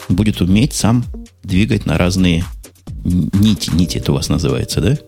будет 0.09 0.41
уметь 0.41 0.73
сам 0.75 1.05
двигать 1.45 1.87
на 1.87 1.97
разные 1.99 2.45
нити. 3.05 3.71
Нити 3.73 3.99
это 3.99 4.13
у 4.13 4.17
вас 4.17 4.29
называется, 4.29 4.81
да? 4.81 4.99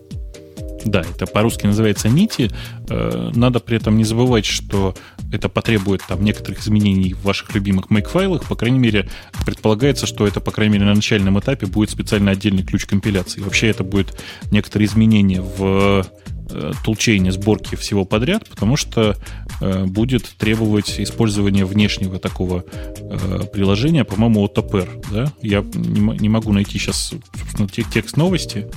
Да, 0.85 1.01
это 1.01 1.25
по-русски 1.25 1.65
называется 1.65 2.09
нити. 2.09 2.51
Э, 2.89 3.31
надо 3.33 3.59
при 3.59 3.77
этом 3.77 3.97
не 3.97 4.03
забывать, 4.03 4.45
что 4.45 4.95
это 5.31 5.49
потребует 5.49 6.01
там 6.07 6.23
некоторых 6.23 6.61
изменений 6.61 7.13
в 7.13 7.23
ваших 7.23 7.53
любимых 7.55 7.87
make-файлах. 7.87 8.47
По 8.47 8.55
крайней 8.55 8.77
мере, 8.77 9.09
предполагается, 9.45 10.05
что 10.05 10.27
это, 10.27 10.39
по 10.39 10.51
крайней 10.51 10.73
мере, 10.73 10.85
на 10.85 10.93
начальном 10.93 11.39
этапе 11.39 11.65
будет 11.65 11.89
специально 11.89 12.31
отдельный 12.31 12.63
ключ 12.63 12.85
компиляции. 12.85 13.41
Вообще 13.41 13.67
это 13.67 13.83
будет 13.83 14.21
некоторые 14.51 14.85
изменения 14.87 15.41
в 15.41 16.05
э, 16.51 16.71
тулчейне 16.83 17.31
сборки 17.31 17.73
всего 17.73 18.05
подряд, 18.05 18.47
потому 18.47 18.77
что 18.77 19.15
э, 19.61 19.85
будет 19.85 20.23
требовать 20.37 20.99
использования 20.99 21.65
внешнего 21.65 22.19
такого 22.19 22.63
э, 22.99 23.39
приложения, 23.51 24.03
по-моему, 24.03 24.45
OTPR. 24.45 25.03
Да? 25.11 25.33
Я 25.41 25.61
не, 25.73 26.19
не 26.19 26.29
могу 26.29 26.53
найти 26.53 26.77
сейчас 26.77 27.15
собственно, 27.55 27.67
текст 27.67 28.17
новости, 28.17 28.67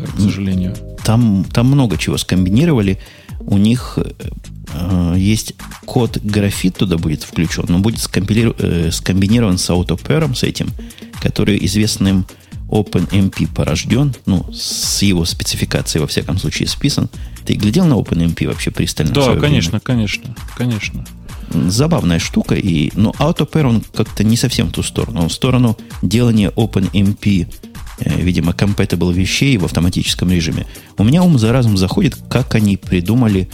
к 0.00 0.20
сожалению. 0.20 0.74
Там, 1.04 1.44
там 1.52 1.66
много 1.66 1.96
чего 1.96 2.18
скомбинировали. 2.18 2.98
У 3.40 3.58
них 3.58 3.98
э, 4.74 5.14
есть 5.16 5.54
код 5.84 6.18
графит 6.18 6.76
туда 6.76 6.98
будет 6.98 7.22
включен, 7.22 7.64
но 7.68 7.78
будет 7.78 8.00
э, 8.00 8.90
скомбинирован 8.90 9.58
с 9.58 9.70
AutoPair, 9.70 10.34
с 10.34 10.42
этим, 10.42 10.70
который 11.20 11.64
известным 11.64 12.26
OpenMP 12.68 13.48
порожден, 13.54 14.14
ну, 14.26 14.52
с 14.52 15.02
его 15.02 15.24
спецификацией, 15.24 16.02
во 16.02 16.08
всяком 16.08 16.38
случае, 16.38 16.68
списан. 16.68 17.08
Ты 17.44 17.54
глядел 17.54 17.86
на 17.86 17.94
OpenMP 17.94 18.46
вообще 18.48 18.70
пристально? 18.70 19.14
Да, 19.14 19.36
конечно, 19.36 19.70
время? 19.70 19.80
конечно, 19.80 20.36
конечно. 20.56 21.06
Забавная 21.68 22.18
штука, 22.18 22.56
и, 22.56 22.90
но 22.96 23.12
AutoPair, 23.12 23.66
он 23.66 23.82
как-то 23.94 24.24
не 24.24 24.36
совсем 24.36 24.68
в 24.68 24.72
ту 24.72 24.82
сторону. 24.82 25.22
Он 25.22 25.28
в 25.28 25.32
сторону 25.32 25.76
делания 26.02 26.50
OpenMP 26.50 27.46
Э, 27.46 27.75
видимо, 27.98 28.52
compatible 28.52 29.12
вещей 29.12 29.56
в 29.56 29.64
автоматическом 29.64 30.30
режиме. 30.30 30.66
У 30.98 31.04
меня 31.04 31.22
ум 31.22 31.38
за 31.38 31.52
разум 31.52 31.76
заходит, 31.76 32.16
как 32.28 32.54
они 32.54 32.76
придумали, 32.76 33.48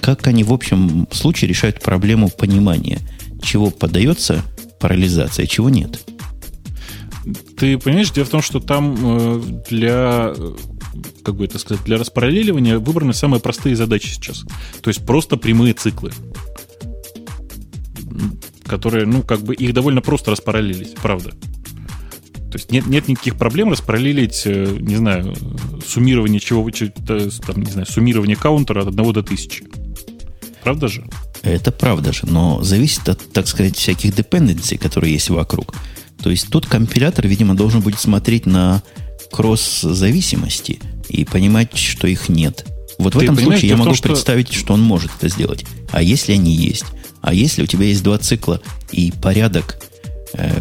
как 0.00 0.26
они 0.26 0.44
в 0.44 0.52
общем 0.52 1.06
случае 1.10 1.48
решают 1.48 1.80
проблему 1.80 2.28
понимания, 2.28 3.00
чего 3.42 3.70
подается 3.70 4.42
парализация, 4.80 5.46
чего 5.46 5.70
нет. 5.70 6.00
Ты 7.56 7.78
понимаешь, 7.78 8.10
дело 8.10 8.24
в 8.26 8.30
том, 8.30 8.42
что 8.42 8.60
там 8.60 8.96
э, 9.00 9.42
для 9.68 10.32
как 11.22 11.36
бы 11.36 11.44
это 11.44 11.58
сказать, 11.58 11.84
для 11.84 11.98
распараллеливания 11.98 12.78
выбраны 12.78 13.12
самые 13.12 13.40
простые 13.40 13.76
задачи 13.76 14.08
сейчас. 14.08 14.44
То 14.80 14.88
есть 14.88 15.04
просто 15.04 15.36
прямые 15.36 15.74
циклы 15.74 16.12
которые, 18.68 19.06
ну, 19.06 19.22
как 19.22 19.40
бы 19.40 19.54
их 19.54 19.72
довольно 19.72 20.00
просто 20.00 20.30
распараллелить, 20.30 20.94
правда. 20.96 21.32
То 22.50 22.56
есть 22.56 22.70
нет, 22.70 22.86
нет 22.86 23.08
никаких 23.08 23.36
проблем 23.36 23.70
распараллелить, 23.70 24.42
э, 24.46 24.76
не 24.80 24.96
знаю, 24.96 25.34
суммирование 25.86 26.40
чего 26.40 26.68
там, 26.70 27.62
не 27.62 27.70
знаю, 27.70 27.86
суммирование 27.86 28.36
каунтера 28.36 28.82
от 28.82 28.88
1 28.88 29.12
до 29.12 29.20
1000. 29.20 29.64
Правда 30.62 30.88
же? 30.88 31.04
Это 31.42 31.70
правда 31.72 32.12
же, 32.12 32.22
но 32.24 32.62
зависит 32.62 33.08
от, 33.08 33.32
так 33.32 33.46
сказать, 33.48 33.76
всяких 33.76 34.14
dependency, 34.14 34.78
которые 34.78 35.12
есть 35.12 35.30
вокруг. 35.30 35.74
То 36.22 36.30
есть 36.30 36.48
тут 36.50 36.66
компилятор, 36.66 37.26
видимо, 37.26 37.54
должен 37.54 37.80
будет 37.80 38.00
смотреть 38.00 38.46
на 38.46 38.82
кросс-зависимости 39.30 40.80
и 41.08 41.24
понимать, 41.24 41.76
что 41.76 42.06
их 42.06 42.28
нет. 42.28 42.66
Вот 42.98 43.14
в 43.14 43.18
этом 43.18 43.38
случае 43.38 43.68
я 43.68 43.76
могу 43.76 43.94
том, 43.94 44.10
представить, 44.10 44.48
что... 44.48 44.58
что 44.58 44.74
он 44.74 44.82
может 44.82 45.10
это 45.18 45.28
сделать. 45.28 45.64
А 45.92 46.02
если 46.02 46.32
они 46.32 46.54
есть? 46.54 46.86
А 47.20 47.32
если 47.32 47.62
у 47.62 47.66
тебя 47.66 47.86
есть 47.86 48.02
два 48.02 48.18
цикла 48.18 48.60
и 48.90 49.12
порядок 49.12 49.80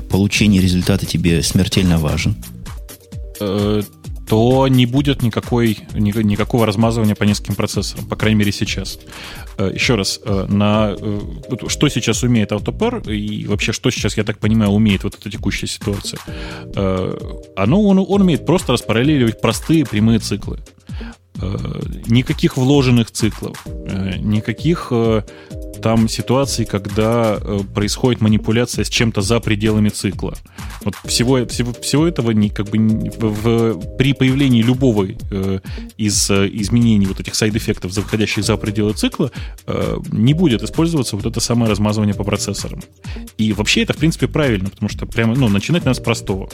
получение 0.10 0.62
результата 0.62 1.06
тебе 1.06 1.42
смертельно 1.44 1.98
важен, 1.98 2.36
э, 3.40 3.82
то 4.28 4.68
не 4.68 4.86
будет 4.86 5.22
никакой, 5.22 5.80
ни, 5.94 6.12
никакого 6.22 6.66
размазывания 6.66 7.16
по 7.16 7.24
нескольким 7.24 7.56
процессорам, 7.56 8.06
по 8.06 8.16
крайней 8.16 8.40
мере 8.40 8.52
сейчас. 8.52 9.00
Э, 9.58 9.72
еще 9.74 9.96
раз, 9.96 10.20
э, 10.24 10.46
на, 10.50 10.96
э, 10.98 11.20
что 11.68 11.88
сейчас 11.88 12.24
умеет 12.24 12.52
AutoPair 12.52 13.14
и 13.14 13.46
вообще 13.48 13.72
что 13.72 13.90
сейчас, 13.90 14.18
я 14.18 14.24
так 14.24 14.40
понимаю, 14.40 14.72
умеет 14.72 15.04
вот 15.04 15.16
эта 15.16 15.30
текущая 15.30 15.68
ситуация? 15.68 16.20
Э, 16.76 17.18
оно, 17.56 17.82
он, 17.82 18.00
он 18.00 18.22
умеет 18.22 18.46
просто 18.46 18.74
распараллеливать 18.74 19.40
простые 19.40 19.86
прямые 19.86 20.20
циклы. 20.20 20.60
Э, 21.40 21.56
никаких 22.08 22.58
вложенных 22.58 23.12
циклов, 23.12 23.66
э, 23.66 24.18
никаких 24.18 24.88
э, 24.92 25.22
там 25.82 26.10
ситуаций, 26.10 26.66
когда 26.66 27.40
происходит 27.74 28.22
манипуляция 28.22 28.84
с 28.86 28.90
чем-то 28.90 29.22
за 29.22 29.40
пределами 29.40 29.90
цикла. 29.90 30.36
Вот 30.84 30.96
всего, 31.06 31.46
всего, 31.48 31.74
всего 31.74 32.08
этого 32.08 32.32
не, 32.32 32.50
как 32.50 32.70
бы, 32.70 32.78
в, 32.78 33.98
при 33.98 34.14
появлении 34.14 34.62
любого 34.62 35.08
э, 35.08 35.60
из 35.98 36.32
изменений 36.32 37.06
вот 37.06 37.20
этих 37.20 37.36
сайд-эффектов, 37.36 37.92
заходящих 37.92 38.44
за 38.44 38.58
пределы 38.58 38.94
цикла, 38.94 39.32
э, 39.66 39.98
не 40.12 40.34
будет 40.34 40.64
использоваться 40.64 41.16
вот 41.16 41.26
это 41.26 41.40
самое 41.40 41.70
размазывание 41.70 42.16
по 42.16 42.24
процессорам. 42.24 42.82
И 43.38 43.54
вообще 43.54 43.84
это, 43.84 43.94
в 43.94 43.98
принципе, 43.98 44.28
правильно, 44.28 44.70
потому 44.70 44.90
что 44.90 45.06
прямо, 45.06 45.36
ну, 45.36 45.50
начинать 45.50 45.86
надо 45.86 46.00
с 46.00 46.04
простого. 46.04 46.50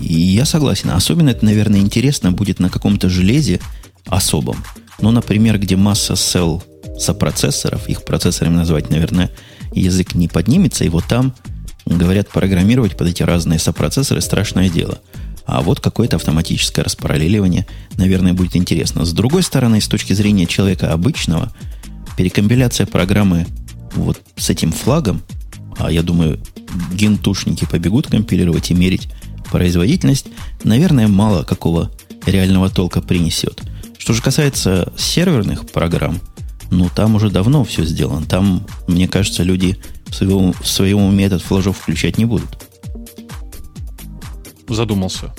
Я 0.00 0.44
согласен. 0.44 0.90
Особенно 0.90 1.30
это, 1.30 1.44
наверное, 1.44 1.80
интересно 1.80 2.32
будет 2.32 2.60
на 2.60 2.70
каком-то 2.70 3.08
железе 3.08 3.60
особом. 4.06 4.56
Ну, 5.00 5.10
например, 5.10 5.58
где 5.58 5.76
масса 5.76 6.16
сел 6.16 6.62
сопроцессоров, 6.98 7.88
их 7.88 8.04
процессорами 8.04 8.56
назвать, 8.56 8.90
наверное, 8.90 9.30
язык 9.72 10.14
не 10.14 10.28
поднимется, 10.28 10.84
и 10.84 10.88
вот 10.88 11.04
там, 11.04 11.34
говорят, 11.84 12.28
программировать 12.28 12.96
под 12.96 13.08
эти 13.08 13.22
разные 13.22 13.58
сопроцессоры 13.58 14.20
страшное 14.20 14.68
дело. 14.68 14.98
А 15.44 15.60
вот 15.60 15.80
какое-то 15.80 16.16
автоматическое 16.16 16.84
распараллеливание, 16.84 17.66
наверное, 17.96 18.32
будет 18.32 18.56
интересно. 18.56 19.04
С 19.04 19.12
другой 19.12 19.42
стороны, 19.42 19.80
с 19.80 19.86
точки 19.86 20.12
зрения 20.12 20.46
человека 20.46 20.92
обычного, 20.92 21.52
перекомпиляция 22.16 22.86
программы 22.86 23.46
вот 23.94 24.20
с 24.36 24.50
этим 24.50 24.72
флагом, 24.72 25.22
а 25.78 25.92
я 25.92 26.02
думаю, 26.02 26.40
гентушники 26.92 27.64
побегут 27.64 28.08
компилировать 28.08 28.70
и 28.70 28.74
мерить 28.74 29.08
производительность, 29.50 30.26
наверное, 30.64 31.06
мало 31.06 31.44
какого 31.44 31.92
реального 32.24 32.68
толка 32.68 33.00
принесет. 33.00 33.62
Что 33.98 34.12
же 34.12 34.22
касается 34.22 34.92
серверных 34.96 35.66
программ, 35.66 36.20
ну, 36.70 36.88
там 36.94 37.14
уже 37.14 37.30
давно 37.30 37.64
все 37.64 37.84
сделано. 37.84 38.26
Там, 38.26 38.66
мне 38.86 39.08
кажется, 39.08 39.42
люди 39.42 39.78
в 40.06 40.14
своем, 40.14 40.52
в 40.52 40.66
своем 40.66 41.02
уме 41.02 41.26
этот 41.26 41.42
флажок 41.42 41.76
включать 41.76 42.18
не 42.18 42.24
будут. 42.24 42.66
Задумался. 44.68 45.32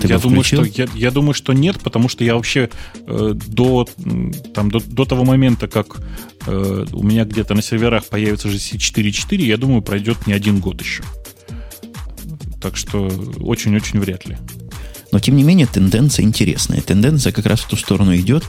Ты 0.00 0.08
я 0.08 0.18
думаю, 0.18 0.42
что 0.42 0.64
я, 0.64 0.88
я 0.94 1.10
думаю, 1.10 1.34
что 1.34 1.52
нет, 1.52 1.80
потому 1.80 2.08
что 2.08 2.24
я 2.24 2.34
вообще 2.34 2.68
э, 3.06 3.34
до, 3.34 3.88
там, 4.52 4.70
до, 4.70 4.80
до 4.80 5.04
того 5.04 5.24
момента, 5.24 5.68
как 5.68 5.96
э, 6.46 6.86
у 6.92 7.02
меня 7.02 7.24
где-то 7.24 7.54
на 7.54 7.62
серверах 7.62 8.04
появится 8.06 8.48
же 8.48 8.56
C4.4, 8.56 9.36
я 9.42 9.56
думаю, 9.56 9.82
пройдет 9.82 10.26
не 10.26 10.32
один 10.32 10.58
год 10.58 10.80
еще. 10.80 11.04
Так 12.60 12.76
что 12.76 13.06
очень-очень 13.38 14.00
вряд 14.00 14.26
ли. 14.26 14.36
Но, 15.14 15.20
тем 15.20 15.36
не 15.36 15.44
менее, 15.44 15.68
тенденция 15.68 16.24
интересная. 16.24 16.80
Тенденция 16.80 17.30
как 17.30 17.46
раз 17.46 17.60
в 17.60 17.68
ту 17.68 17.76
сторону 17.76 18.16
идет, 18.16 18.42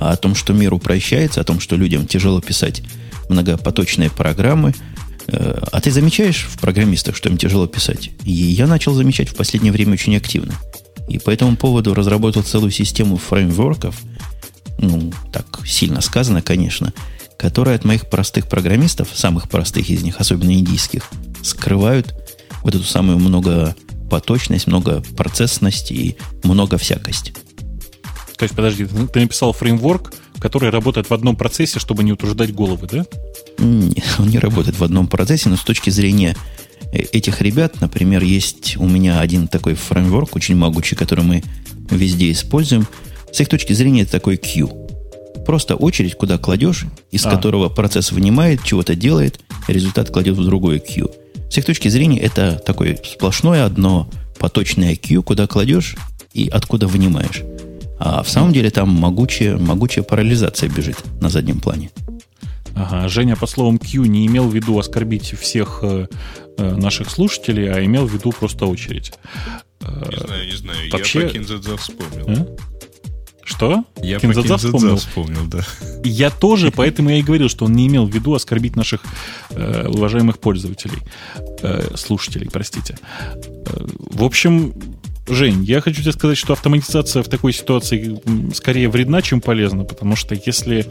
а 0.00 0.12
о 0.12 0.16
том, 0.16 0.34
что 0.34 0.54
мир 0.54 0.72
упрощается, 0.72 1.42
о 1.42 1.44
том, 1.44 1.60
что 1.60 1.76
людям 1.76 2.06
тяжело 2.06 2.40
писать 2.40 2.82
многопоточные 3.28 4.08
программы. 4.08 4.72
Э, 5.26 5.62
а 5.70 5.78
ты 5.78 5.90
замечаешь 5.90 6.48
в 6.50 6.58
программистах, 6.58 7.16
что 7.16 7.28
им 7.28 7.36
тяжело 7.36 7.66
писать? 7.66 8.12
И 8.24 8.32
я 8.32 8.66
начал 8.66 8.94
замечать 8.94 9.28
в 9.28 9.34
последнее 9.34 9.74
время 9.74 9.92
очень 9.92 10.16
активно. 10.16 10.54
И 11.06 11.18
по 11.18 11.28
этому 11.28 11.54
поводу 11.54 11.92
разработал 11.92 12.42
целую 12.42 12.70
систему 12.70 13.18
фреймворков, 13.18 14.00
ну, 14.78 15.12
так 15.34 15.60
сильно 15.66 16.00
сказано, 16.00 16.40
конечно, 16.40 16.94
которые 17.36 17.74
от 17.74 17.84
моих 17.84 18.08
простых 18.08 18.48
программистов, 18.48 19.08
самых 19.12 19.50
простых 19.50 19.90
из 19.90 20.02
них, 20.02 20.18
особенно 20.18 20.54
индийских, 20.54 21.10
скрывают 21.42 22.14
вот 22.62 22.74
эту 22.74 22.84
самую 22.84 23.18
много 23.18 23.76
поточность, 24.10 24.66
много 24.66 25.02
процессность 25.16 25.90
и 25.90 26.16
много 26.42 26.78
всякости. 26.78 27.32
То 28.36 28.42
есть, 28.42 28.54
подожди, 28.54 28.86
ты 29.12 29.20
написал 29.20 29.52
фреймворк, 29.52 30.12
который 30.38 30.70
работает 30.70 31.08
в 31.08 31.14
одном 31.14 31.36
процессе, 31.36 31.78
чтобы 31.78 32.04
не 32.04 32.12
утруждать 32.12 32.54
головы, 32.54 32.86
да? 32.90 33.06
Нет, 33.58 34.04
он 34.18 34.28
не 34.28 34.38
работает 34.38 34.78
в 34.78 34.84
одном 34.84 35.08
процессе, 35.08 35.48
но 35.48 35.56
с 35.56 35.62
точки 35.62 35.90
зрения 35.90 36.36
э, 36.92 36.98
этих 37.12 37.40
ребят, 37.40 37.80
например, 37.80 38.22
есть 38.22 38.76
у 38.76 38.86
меня 38.86 39.20
один 39.20 39.48
такой 39.48 39.74
фреймворк, 39.74 40.36
очень 40.36 40.56
могучий, 40.56 40.96
который 40.96 41.24
мы 41.24 41.42
везде 41.90 42.30
используем. 42.30 42.86
С 43.32 43.40
их 43.40 43.48
точки 43.48 43.72
зрения 43.72 44.02
это 44.02 44.12
такой 44.12 44.36
queue. 44.36 44.84
Просто 45.44 45.76
очередь, 45.76 46.16
куда 46.16 46.38
кладешь, 46.38 46.86
из 47.10 47.24
а. 47.24 47.30
которого 47.30 47.68
процесс 47.68 48.12
вынимает, 48.12 48.64
чего-то 48.64 48.94
делает, 48.94 49.40
результат 49.68 50.10
кладет 50.10 50.36
в 50.36 50.44
другое 50.44 50.78
queue. 50.78 51.10
С 51.50 51.58
их 51.58 51.64
точки 51.64 51.88
зрения 51.88 52.20
это 52.20 52.56
такое 52.64 52.98
сплошное 53.04 53.64
одно 53.64 54.08
поточное 54.38 54.94
queue, 54.94 55.22
куда 55.22 55.46
кладешь 55.46 55.96
и 56.32 56.48
откуда 56.48 56.86
вынимаешь. 56.86 57.42
А 57.98 58.22
в 58.22 58.28
самом 58.28 58.52
деле 58.52 58.70
там 58.70 58.90
могучая, 58.90 59.56
могучая 59.56 60.04
парализация 60.04 60.68
бежит 60.68 60.96
на 61.20 61.30
заднем 61.30 61.60
плане. 61.60 61.90
Ага, 62.74 63.08
Женя 63.08 63.36
по 63.36 63.46
словам 63.46 63.78
Q 63.78 64.04
не 64.04 64.26
имел 64.26 64.48
в 64.48 64.54
виду 64.54 64.78
оскорбить 64.78 65.32
всех 65.38 65.78
э, 65.80 66.08
э 66.58 66.74
наших 66.76 67.08
слушателей, 67.08 67.72
а 67.72 67.82
имел 67.82 68.06
в 68.06 68.12
виду 68.12 68.32
просто 68.32 68.66
очередь. 68.66 69.14
Не 69.80 70.16
знаю, 70.18 70.46
не 70.46 70.56
знаю. 70.56 70.78
Вообще... 70.92 71.20
Я 71.20 71.26
по 71.26 71.32
Кинзадза 71.32 71.76
вспомнил. 71.78 72.26
А? 72.28 72.46
Что? 73.56 73.84
Я 74.02 74.18
Кинзадза 74.18 74.58
вспомнил? 74.58 74.96
вспомнил, 74.96 75.46
да. 75.46 75.60
Я 76.04 76.28
тоже, 76.28 76.70
поэтому 76.70 77.08
я 77.08 77.16
и 77.16 77.22
говорил, 77.22 77.48
что 77.48 77.64
он 77.64 77.72
не 77.72 77.86
имел 77.86 78.06
в 78.06 78.14
виду 78.14 78.34
оскорбить 78.34 78.76
наших 78.76 79.02
э, 79.50 79.88
уважаемых 79.88 80.38
пользователей, 80.38 80.98
э, 81.62 81.96
слушателей, 81.96 82.50
простите. 82.52 82.98
Э, 83.34 83.86
в 84.10 84.24
общем, 84.24 84.74
Жень, 85.26 85.64
я 85.64 85.80
хочу 85.80 86.02
тебе 86.02 86.12
сказать, 86.12 86.36
что 86.36 86.52
автоматизация 86.52 87.22
в 87.22 87.28
такой 87.28 87.54
ситуации 87.54 88.20
скорее 88.54 88.90
вредна, 88.90 89.22
чем 89.22 89.40
полезна, 89.40 89.84
потому 89.84 90.16
что 90.16 90.34
если... 90.34 90.86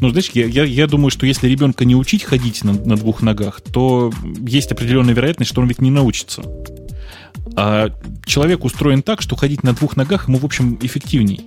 Ну, 0.00 0.10
знаешь, 0.10 0.30
я, 0.34 0.46
я, 0.46 0.64
я 0.64 0.88
думаю, 0.88 1.12
что 1.12 1.24
если 1.24 1.46
ребенка 1.46 1.84
не 1.84 1.94
учить 1.94 2.24
ходить 2.24 2.64
на, 2.64 2.72
на 2.72 2.96
двух 2.96 3.22
ногах, 3.22 3.60
то 3.60 4.12
есть 4.44 4.72
определенная 4.72 5.14
вероятность, 5.14 5.52
что 5.52 5.60
он 5.60 5.68
ведь 5.68 5.80
не 5.80 5.92
научится. 5.92 6.42
А 7.54 7.90
человек 8.26 8.64
устроен 8.64 9.02
так, 9.02 9.22
что 9.22 9.36
ходить 9.36 9.62
на 9.62 9.72
двух 9.72 9.96
ногах 9.96 10.26
ему, 10.26 10.38
в 10.38 10.44
общем, 10.44 10.76
эффективней. 10.82 11.42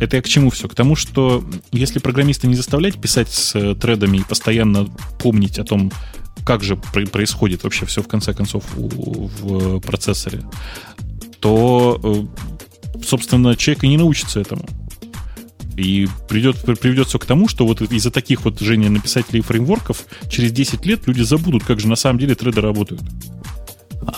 Это 0.00 0.16
я 0.16 0.22
к 0.22 0.28
чему 0.28 0.50
все? 0.50 0.68
К 0.68 0.74
тому, 0.74 0.96
что 0.96 1.44
если 1.72 1.98
программиста 1.98 2.46
не 2.46 2.54
заставлять 2.54 3.00
писать 3.00 3.30
с 3.30 3.54
э, 3.54 3.74
тредами 3.74 4.18
и 4.18 4.24
постоянно 4.24 4.86
помнить 5.18 5.58
о 5.58 5.64
том, 5.64 5.92
как 6.44 6.62
же 6.62 6.76
происходит 6.76 7.64
вообще 7.64 7.86
все 7.86 8.02
в 8.02 8.08
конце 8.08 8.34
концов 8.34 8.64
в 8.74 9.80
процессоре, 9.80 10.42
то, 11.40 12.00
э, 12.02 13.02
собственно, 13.04 13.56
человек 13.56 13.84
и 13.84 13.88
не 13.88 13.96
научится 13.96 14.40
этому. 14.40 14.66
И 15.76 16.08
придет, 16.28 16.56
все 17.08 17.18
к 17.18 17.26
тому, 17.26 17.48
что 17.48 17.66
вот 17.66 17.80
из-за 17.82 18.10
таких 18.10 18.44
вот, 18.44 18.60
Женя, 18.60 18.90
написателей 18.90 19.40
фреймворков 19.40 20.04
через 20.30 20.52
10 20.52 20.86
лет 20.86 21.06
люди 21.06 21.22
забудут, 21.22 21.64
как 21.64 21.80
же 21.80 21.88
на 21.88 21.96
самом 21.96 22.18
деле 22.18 22.34
треды 22.34 22.60
работают. 22.60 23.02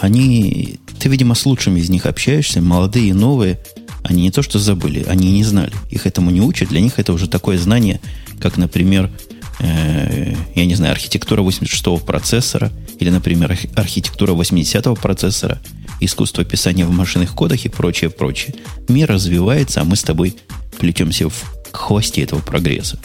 Они... 0.01 0.81
Ты, 0.99 1.09
видимо, 1.09 1.35
с 1.35 1.47
лучшими 1.47 1.81
из 1.81 1.89
них 1.89 2.07
общаешься, 2.07 2.61
молодые, 2.61 3.15
новые. 3.15 3.61
Они 4.09 4.23
не 4.23 4.31
то 4.31 4.43
что 4.43 4.59
забыли, 4.59 5.05
они 5.09 5.33
не 5.33 5.43
знали. 5.43 5.73
Их 5.91 6.07
этому 6.07 6.31
не 6.31 6.41
учат. 6.41 6.69
Для 6.69 6.81
них 6.81 6.99
это 6.99 7.13
уже 7.13 7.29
такое 7.29 7.59
знание, 7.59 8.01
как, 8.41 8.57
например, 8.57 9.11
э, 9.59 10.35
я 10.55 10.65
не 10.65 10.75
знаю, 10.77 10.93
архитектура 10.93 11.43
86-го 11.43 11.99
процессора 11.99 12.71
или, 13.01 13.11
например, 13.11 13.59
архитектура 13.75 14.33
80-го 14.33 14.95
процессора, 14.95 15.61
искусство 16.01 16.45
писания 16.45 16.87
в 16.87 16.91
машинных 16.91 17.33
кодах 17.33 17.65
и 17.65 17.69
прочее, 17.69 18.11
прочее. 18.11 18.55
Мир 18.89 19.11
развивается, 19.11 19.81
а 19.81 19.85
мы 19.85 19.97
с 19.97 20.03
тобой 20.03 20.37
плетемся 20.79 21.29
в 21.29 21.45
хвосте 21.73 22.23
этого 22.23 22.41
прогресса. 22.41 22.99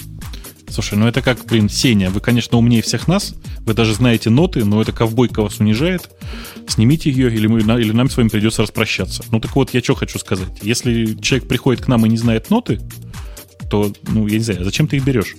Слушай, 0.72 0.98
ну 0.98 1.08
это 1.08 1.22
как, 1.22 1.46
блин, 1.46 1.68
Сеня, 1.70 2.10
вы, 2.10 2.22
конечно, 2.22 2.58
умнее 2.58 2.82
всех 2.82 3.08
нас, 3.08 3.36
вы 3.66 3.74
даже 3.74 3.94
знаете 3.94 4.30
ноты, 4.30 4.64
но 4.64 4.82
эта 4.82 4.94
ковбойка 4.94 5.42
вас 5.42 5.60
унижает. 5.60 6.10
Снимите 6.68 7.12
ее, 7.12 7.34
или, 7.34 7.48
мы, 7.48 7.60
или 7.60 7.92
нам 7.92 8.10
с 8.10 8.16
вами 8.16 8.30
придется 8.30 8.62
распрощаться. 8.62 9.24
Ну 9.32 9.42
так 9.42 9.54
вот, 9.56 9.74
я 9.74 9.82
что 9.82 9.96
хочу 9.96 10.18
сказать. 10.18 10.60
Если 10.62 11.16
человек 11.16 11.50
приходит 11.50 11.84
к 11.84 11.88
нам 11.90 12.06
и 12.06 12.10
не 12.10 12.18
знает 12.18 12.50
ноты, 12.50 12.80
то, 13.70 13.92
ну, 14.08 14.28
я 14.28 14.38
не 14.38 14.44
знаю, 14.44 14.64
зачем 14.64 14.88
ты 14.88 14.98
их 14.98 15.04
берешь? 15.04 15.36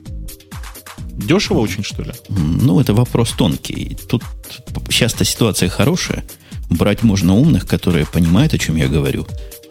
Дешево 1.12 1.60
очень, 1.60 1.82
что 1.84 2.02
ли? 2.02 2.12
Ну, 2.28 2.80
это 2.80 2.92
вопрос 2.92 3.32
тонкий. 3.32 3.96
Тут 4.08 4.22
часто 4.88 5.24
ситуация 5.24 5.68
хорошая. 5.68 6.24
Брать 6.68 7.02
можно 7.02 7.34
умных, 7.34 7.66
которые 7.66 8.06
понимают, 8.06 8.52
о 8.52 8.58
чем 8.58 8.76
я 8.76 8.88
говорю. 8.88 9.26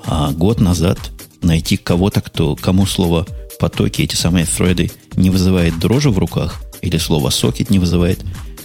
А 0.05 0.31
год 0.31 0.59
назад 0.59 0.99
найти 1.41 1.77
кого-то, 1.77 2.21
кто, 2.21 2.55
кому 2.55 2.85
слово 2.85 3.27
потоки, 3.61 4.01
эти 4.01 4.15
самые 4.15 4.45
threады, 4.45 4.89
не 5.15 5.29
вызывает 5.29 5.77
дрожи 5.77 6.09
в 6.09 6.17
руках, 6.17 6.63
или 6.81 6.97
слово 6.97 7.29
сокет 7.29 7.69
не 7.69 7.77
вызывает 7.77 8.19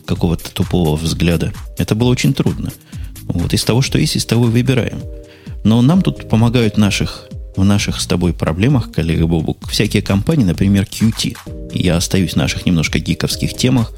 какого-то 0.06 0.50
тупого 0.50 0.96
взгляда, 0.96 1.52
это 1.76 1.94
было 1.94 2.08
очень 2.08 2.32
трудно. 2.32 2.72
Вот 3.24 3.52
из 3.52 3.62
того, 3.62 3.82
что 3.82 3.98
есть, 3.98 4.16
из 4.16 4.24
того 4.24 4.46
и 4.46 4.50
выбираем. 4.50 5.02
Но 5.64 5.82
нам 5.82 6.00
тут 6.00 6.30
помогают 6.30 6.78
наших, 6.78 7.28
в 7.56 7.64
наших 7.64 8.00
с 8.00 8.06
тобой 8.06 8.32
проблемах, 8.32 8.90
коллега 8.90 9.26
Бобук, 9.26 9.68
всякие 9.68 10.00
компании, 10.00 10.44
например, 10.44 10.84
Qt. 10.84 11.36
Я 11.74 11.98
остаюсь 11.98 12.32
в 12.32 12.36
наших 12.36 12.64
немножко 12.64 12.98
гиковских 12.98 13.54
темах. 13.54 13.92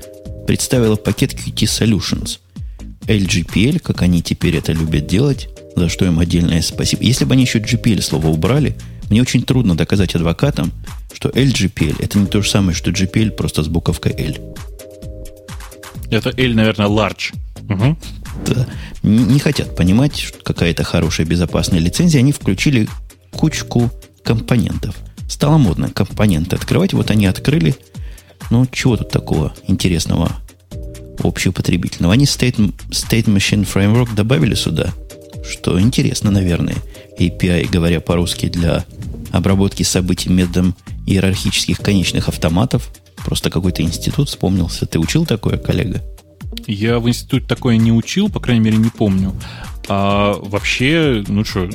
Представила 0.48 0.96
пакет 0.96 1.32
Qt 1.34 1.62
Solutions. 1.66 2.38
LGPL, 3.06 3.78
как 3.78 4.02
они 4.02 4.20
теперь 4.20 4.56
это 4.56 4.72
любят 4.72 5.06
делать, 5.06 5.48
за 5.76 5.88
что 5.88 6.06
им 6.06 6.18
отдельное 6.18 6.60
спасибо. 6.62 7.04
Если 7.04 7.24
бы 7.24 7.34
они 7.34 7.42
еще 7.42 7.60
GPL 7.60 8.02
слово 8.02 8.26
убрали, 8.26 8.76
мне 9.10 9.22
очень 9.22 9.42
трудно 9.42 9.76
доказать 9.76 10.14
адвокатам, 10.14 10.72
что 11.12 11.28
LGPL 11.30 11.96
это 12.00 12.18
не 12.18 12.26
то 12.26 12.42
же 12.42 12.50
самое, 12.50 12.74
что 12.76 12.90
GPL 12.90 13.30
просто 13.30 13.62
с 13.62 13.68
буковкой 13.68 14.12
L. 14.12 14.54
Это 16.10 16.30
L, 16.36 16.54
наверное, 16.54 16.86
large. 16.86 17.34
Угу. 17.68 17.96
Да. 18.46 18.66
Не, 19.02 19.24
не 19.24 19.38
хотят 19.38 19.76
понимать, 19.76 20.32
какая 20.42 20.70
это 20.70 20.84
хорошая 20.84 21.26
безопасная 21.26 21.80
лицензия. 21.80 22.20
Они 22.20 22.32
включили 22.32 22.88
кучку 23.30 23.90
компонентов. 24.22 24.96
Стало 25.28 25.58
модно 25.58 25.90
компоненты 25.90 26.56
открывать. 26.56 26.92
Вот 26.92 27.10
они 27.10 27.26
открыли. 27.26 27.74
Ну, 28.50 28.66
чего 28.70 28.96
тут 28.96 29.10
такого 29.10 29.54
интересного 29.66 30.30
общеупотребительного? 31.22 32.14
Они 32.14 32.24
State, 32.24 32.56
State 32.90 33.26
Machine 33.26 33.66
Framework 33.66 34.14
добавили 34.14 34.54
сюда, 34.54 34.92
что 35.48 35.80
интересно, 35.80 36.30
наверное. 36.30 36.76
API, 37.18 37.68
говоря 37.70 38.00
по-русски, 38.00 38.48
для 38.48 38.84
обработки 39.30 39.82
событий 39.82 40.30
методом 40.30 40.74
иерархических 41.06 41.78
конечных 41.78 42.28
автоматов. 42.28 42.90
Просто 43.24 43.50
какой-то 43.50 43.82
институт 43.82 44.28
вспомнился. 44.28 44.86
Ты 44.86 44.98
учил 44.98 45.26
такое, 45.26 45.58
коллега? 45.58 46.02
Я 46.66 46.98
в 46.98 47.08
институте 47.08 47.46
такое 47.46 47.76
не 47.76 47.92
учил, 47.92 48.28
по 48.28 48.40
крайней 48.40 48.64
мере, 48.64 48.76
не 48.76 48.90
помню. 48.90 49.32
А 49.88 50.34
вообще, 50.34 51.24
ну 51.28 51.44
что, 51.44 51.68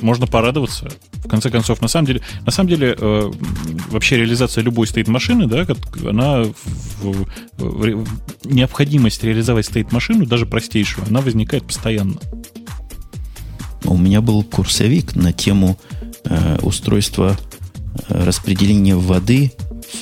можно 0.00 0.26
порадоваться. 0.26 0.88
В 1.24 1.28
конце 1.28 1.50
концов, 1.50 1.80
на 1.80 1.88
самом 1.88 2.06
деле, 2.06 2.20
на 2.44 2.50
самом 2.50 2.68
деле, 2.68 2.96
э, 2.98 3.30
вообще 3.90 4.16
реализация 4.16 4.62
любой 4.62 4.88
стейт-машины, 4.88 5.46
да, 5.46 5.64
она 6.08 6.42
в, 6.42 6.52
в, 7.00 7.26
в, 7.58 8.06
необходимость 8.44 9.22
реализовать 9.22 9.66
стейт-машину, 9.66 10.26
даже 10.26 10.46
простейшую, 10.46 11.06
она 11.06 11.20
возникает 11.20 11.64
постоянно. 11.64 12.16
У 13.84 13.96
меня 13.96 14.20
был 14.20 14.42
курсовик 14.42 15.14
на 15.14 15.32
тему 15.32 15.78
э, 16.24 16.58
устройства 16.62 17.38
э, 18.08 18.24
распределения 18.24 18.96
воды 18.96 19.52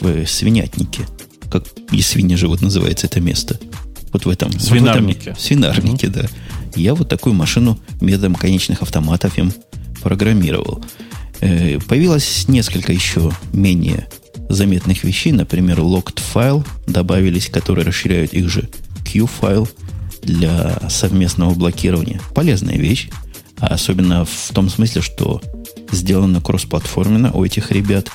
в 0.00 0.26
свинятнике. 0.26 1.06
Как 1.50 1.64
и 1.90 2.00
свиньи 2.00 2.36
живут, 2.36 2.62
называется 2.62 3.06
это 3.06 3.20
место. 3.20 3.58
Вот 4.12 4.24
в 4.24 4.28
этом. 4.28 4.52
Свинарнике. 4.58 5.18
Вот 5.18 5.22
в 5.22 5.26
этом, 5.28 5.36
свинарнике, 5.38 6.06
mm-hmm. 6.06 6.22
да. 6.22 6.28
Я 6.76 6.94
вот 6.94 7.08
такую 7.08 7.34
машину 7.34 7.78
методом 8.00 8.34
конечных 8.34 8.82
автоматов 8.82 9.38
им 9.38 9.52
программировал. 10.02 10.84
Э, 11.40 11.78
появилось 11.80 12.46
несколько 12.48 12.92
еще 12.92 13.32
менее 13.52 14.08
заметных 14.48 15.04
вещей. 15.04 15.32
Например, 15.32 15.80
locked 15.80 16.20
файл 16.20 16.64
добавились, 16.86 17.48
которые 17.48 17.86
расширяют 17.86 18.34
их 18.34 18.48
же 18.48 18.68
Q-файл 19.10 19.68
для 20.22 20.78
совместного 20.88 21.54
блокирования. 21.54 22.20
Полезная 22.34 22.76
вещь. 22.76 23.08
А 23.58 23.68
особенно 23.68 24.24
в 24.24 24.50
том 24.52 24.70
смысле, 24.70 25.02
что 25.02 25.40
сделано 25.92 26.40
кроссплатформенно 26.40 27.32
у 27.32 27.44
этих 27.44 27.70
ребят. 27.70 28.10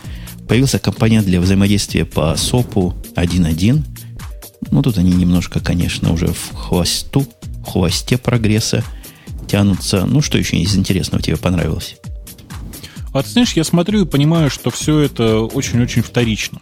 Появился 0.47 0.79
компонент 0.79 1.25
для 1.25 1.41
взаимодействия 1.41 2.05
по 2.05 2.35
СОПу 2.35 2.93
1.1. 3.15 3.83
Ну, 4.71 4.81
тут 4.81 4.97
они 4.97 5.11
немножко, 5.11 5.59
конечно, 5.59 6.11
уже 6.11 6.27
в 6.27 6.53
хвосту, 6.53 7.25
в 7.61 7.71
хвосте 7.71 8.17
прогресса 8.17 8.83
тянутся. 9.47 10.05
Ну, 10.05 10.21
что 10.21 10.37
еще 10.37 10.57
из 10.57 10.75
интересного 10.75 11.23
тебе 11.23 11.37
понравилось? 11.37 11.97
А 13.13 13.23
ты 13.23 13.29
знаешь, 13.29 13.53
я 13.53 13.63
смотрю 13.63 14.01
и 14.01 14.05
понимаю, 14.05 14.49
что 14.49 14.69
все 14.71 14.99
это 14.99 15.39
очень-очень 15.39 16.01
вторично. 16.01 16.59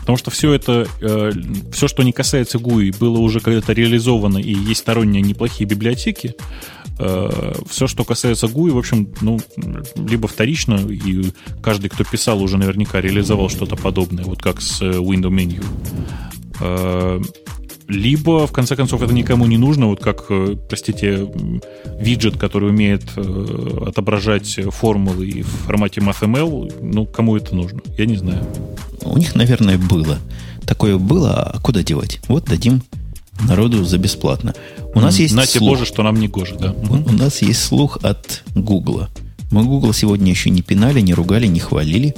Потому 0.00 0.18
что 0.18 0.30
все 0.30 0.52
это, 0.52 0.86
э, 1.00 1.32
все, 1.72 1.88
что 1.88 2.02
не 2.02 2.12
касается 2.12 2.58
GUI, 2.58 2.96
было 2.98 3.18
уже 3.18 3.40
когда-то 3.40 3.72
реализовано, 3.72 4.38
и 4.38 4.52
есть 4.52 4.80
сторонние 4.80 5.22
неплохие 5.22 5.68
библиотеки. 5.68 6.34
Э, 6.98 7.52
все, 7.68 7.86
что 7.86 8.04
касается 8.04 8.46
GUI, 8.46 8.70
в 8.70 8.78
общем, 8.78 9.08
ну, 9.20 9.40
либо 9.96 10.28
вторично, 10.28 10.74
и 10.88 11.32
каждый, 11.62 11.88
кто 11.88 12.04
писал, 12.04 12.42
уже 12.42 12.56
наверняка 12.56 13.00
реализовал 13.00 13.48
что-то 13.48 13.76
подобное, 13.76 14.24
вот 14.24 14.40
как 14.40 14.60
с 14.60 14.80
э, 14.80 14.90
Window 14.90 15.30
Menu. 15.30 15.64
Либо, 17.88 18.46
в 18.46 18.52
конце 18.52 18.74
концов, 18.74 19.02
это 19.02 19.14
никому 19.14 19.46
не 19.46 19.58
нужно, 19.58 19.86
вот 19.86 20.02
как, 20.02 20.24
э, 20.28 20.56
простите, 20.68 21.28
виджет, 22.00 22.36
который 22.36 22.70
умеет 22.70 23.04
э, 23.16 23.84
отображать 23.86 24.58
формулы 24.70 25.42
в 25.42 25.66
формате 25.66 26.00
MathML, 26.00 26.80
ну, 26.82 27.06
кому 27.06 27.36
это 27.36 27.54
нужно? 27.54 27.80
Я 27.96 28.06
не 28.06 28.16
знаю. 28.16 28.44
У 29.02 29.16
них, 29.18 29.36
наверное, 29.36 29.78
было. 29.78 30.18
Такое 30.66 30.98
было, 30.98 31.34
а 31.34 31.60
куда 31.60 31.84
девать? 31.84 32.20
Вот 32.26 32.46
дадим 32.46 32.82
народу 33.40 33.84
за 33.84 33.98
бесплатно. 33.98 34.54
У 34.94 35.00
нас 35.00 35.18
есть 35.18 35.34
Нате 35.34 35.58
слух. 35.58 35.70
Боже, 35.70 35.84
что 35.84 36.02
нам 36.02 36.16
не 36.16 36.26
гоже, 36.26 36.56
да. 36.58 36.72
У, 36.72 36.94
у 36.94 37.12
нас 37.12 37.42
есть 37.42 37.62
слух 37.62 37.98
от 38.02 38.42
Гугла. 38.54 39.10
Мы 39.50 39.64
Google 39.64 39.92
сегодня 39.92 40.30
еще 40.30 40.50
не 40.50 40.62
пинали, 40.62 41.00
не 41.00 41.14
ругали, 41.14 41.46
не 41.46 41.60
хвалили. 41.60 42.16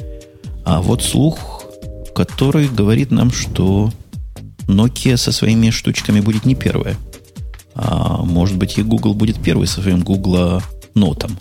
А 0.65 0.81
вот 0.81 1.03
слух, 1.03 1.65
который 2.15 2.69
говорит 2.69 3.11
нам, 3.11 3.31
что 3.31 3.93
Nokia 4.69 5.17
со 5.17 5.33
своими 5.33 5.71
штучками 5.71 6.21
будет 6.21 6.45
не 6.45 6.55
первая. 6.55 6.97
А 7.75 8.23
может 8.23 8.57
быть 8.57 8.79
и 8.79 8.83
Google 8.83 9.15
будет 9.15 9.43
первый 9.43 9.67
со 9.67 9.81
своим 9.81 10.03
Google 10.03 10.63
нотом. 10.95 11.39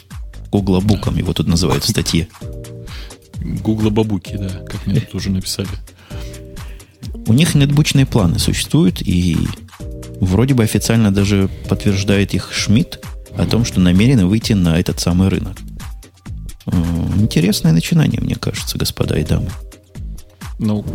Google 0.52 0.82
буком 0.82 1.18
его 1.18 1.34
тут 1.34 1.48
называют 1.48 1.84
в 1.84 1.90
статье. 1.90 2.28
Google 3.42 3.92
бабуки, 3.92 4.38
да, 4.38 4.50
как 4.50 4.88
мне 4.88 5.02
тут 5.02 5.16
уже 5.16 5.30
написали. 5.30 5.68
У 7.28 7.34
них 7.34 7.56
нетбучные 7.56 8.06
планы 8.06 8.40
существуют, 8.40 9.02
и 9.02 9.38
вроде 10.22 10.54
бы 10.54 10.64
официально 10.64 11.14
даже 11.14 11.50
подтверждает 11.68 12.34
их 12.34 12.52
Шмидт 12.54 13.04
о 13.38 13.46
том, 13.46 13.66
что 13.66 13.80
намерены 13.80 14.26
выйти 14.26 14.54
на 14.54 14.80
этот 14.80 15.00
самый 15.00 15.28
рынок. 15.28 15.58
Интересное 17.18 17.74
начинание, 17.74 18.22
мне 18.22 18.36
кажется, 18.36 18.78
господа 18.78 19.16
и 19.16 19.24
дамы 19.24 19.50
ну, 20.60 20.86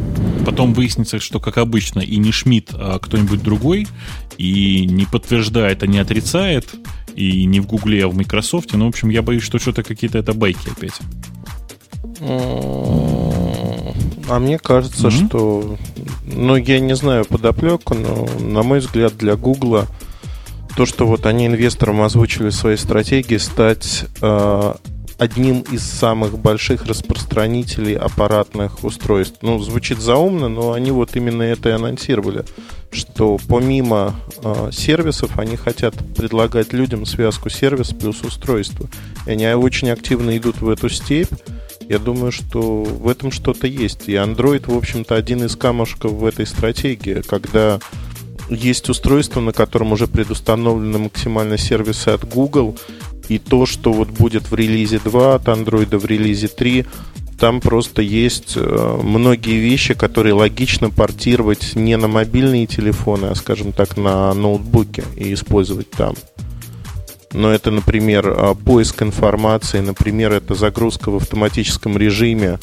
потом 0.44 0.74
выяснится, 0.74 1.20
что, 1.20 1.40
как 1.40 1.58
обычно, 1.58 2.00
и 2.00 2.16
не 2.16 2.32
Шмидт, 2.32 2.70
а 2.72 2.98
кто-нибудь 2.98 3.42
другой, 3.42 3.86
и 4.38 4.86
не 4.86 5.04
подтверждает, 5.04 5.82
а 5.82 5.86
не 5.86 5.98
отрицает, 5.98 6.74
и 7.14 7.44
не 7.44 7.60
в 7.60 7.66
Гугле, 7.66 8.04
а 8.04 8.08
в 8.08 8.14
Microsoft. 8.14 8.72
Ну, 8.72 8.86
в 8.86 8.88
общем, 8.88 9.10
я 9.10 9.22
боюсь, 9.22 9.42
что 9.42 9.58
что-то 9.58 9.82
какие-то 9.82 10.18
это 10.18 10.32
байки 10.32 10.70
опять. 10.70 10.98
А 14.28 14.38
мне 14.38 14.58
кажется, 14.58 15.08
mm-hmm. 15.08 15.26
что... 15.26 15.76
Ну, 16.24 16.56
я 16.56 16.80
не 16.80 16.94
знаю 16.96 17.24
подоплеку, 17.24 17.94
но, 17.94 18.28
на 18.40 18.62
мой 18.62 18.78
взгляд, 18.80 19.16
для 19.16 19.36
Гугла 19.36 19.86
то, 20.76 20.86
что 20.86 21.06
вот 21.06 21.26
они 21.26 21.46
инвесторам 21.46 22.00
озвучили 22.02 22.50
свои 22.50 22.76
стратегии, 22.76 23.36
стать 23.36 24.06
э, 24.20 24.74
одним 25.22 25.60
из 25.60 25.82
самых 25.84 26.36
больших 26.36 26.84
распространителей 26.84 27.94
аппаратных 27.94 28.82
устройств. 28.82 29.38
Ну, 29.40 29.60
звучит 29.60 30.00
заумно, 30.00 30.48
но 30.48 30.72
они 30.72 30.90
вот 30.90 31.14
именно 31.14 31.42
это 31.42 31.68
и 31.68 31.72
анонсировали, 31.72 32.44
что 32.90 33.38
помимо 33.48 34.16
э, 34.42 34.70
сервисов 34.72 35.38
они 35.38 35.56
хотят 35.56 35.94
предлагать 36.16 36.72
людям 36.72 37.06
связку 37.06 37.50
сервис 37.50 37.90
плюс 37.90 38.22
устройство. 38.22 38.88
И 39.26 39.30
они 39.30 39.46
очень 39.46 39.90
активно 39.90 40.36
идут 40.36 40.60
в 40.60 40.68
эту 40.68 40.88
степь. 40.88 41.30
Я 41.88 42.00
думаю, 42.00 42.32
что 42.32 42.82
в 42.82 43.08
этом 43.08 43.30
что-то 43.30 43.68
есть. 43.68 44.08
И 44.08 44.14
Android, 44.14 44.68
в 44.68 44.76
общем-то, 44.76 45.14
один 45.14 45.44
из 45.44 45.54
камушков 45.54 46.12
в 46.12 46.26
этой 46.26 46.46
стратегии, 46.46 47.22
когда 47.22 47.78
есть 48.50 48.88
устройство, 48.88 49.40
на 49.40 49.52
котором 49.52 49.92
уже 49.92 50.08
предустановлены 50.08 50.98
максимально 50.98 51.58
сервисы 51.58 52.08
от 52.08 52.28
Google, 52.28 52.76
и 53.28 53.38
то, 53.38 53.66
что 53.66 53.92
вот 53.92 54.08
будет 54.08 54.50
в 54.50 54.54
релизе 54.54 55.00
2 55.02 55.34
от 55.34 55.44
Android 55.48 55.96
в 55.96 56.04
релизе 56.04 56.48
3, 56.48 56.86
там 57.38 57.60
просто 57.60 58.02
есть 58.02 58.52
э, 58.56 59.00
многие 59.02 59.58
вещи, 59.58 59.94
которые 59.94 60.32
логично 60.34 60.90
портировать 60.90 61.74
не 61.74 61.96
на 61.96 62.06
мобильные 62.06 62.66
телефоны, 62.66 63.26
а, 63.26 63.34
скажем 63.34 63.72
так, 63.72 63.96
на 63.96 64.32
ноутбуке 64.32 65.04
и 65.16 65.34
использовать 65.34 65.90
там. 65.90 66.14
Но 67.32 67.50
это, 67.50 67.70
например, 67.70 68.28
э, 68.28 68.54
поиск 68.54 69.02
информации, 69.02 69.80
например, 69.80 70.32
это 70.32 70.54
загрузка 70.54 71.10
в 71.10 71.16
автоматическом 71.16 71.98
режиме 71.98 72.60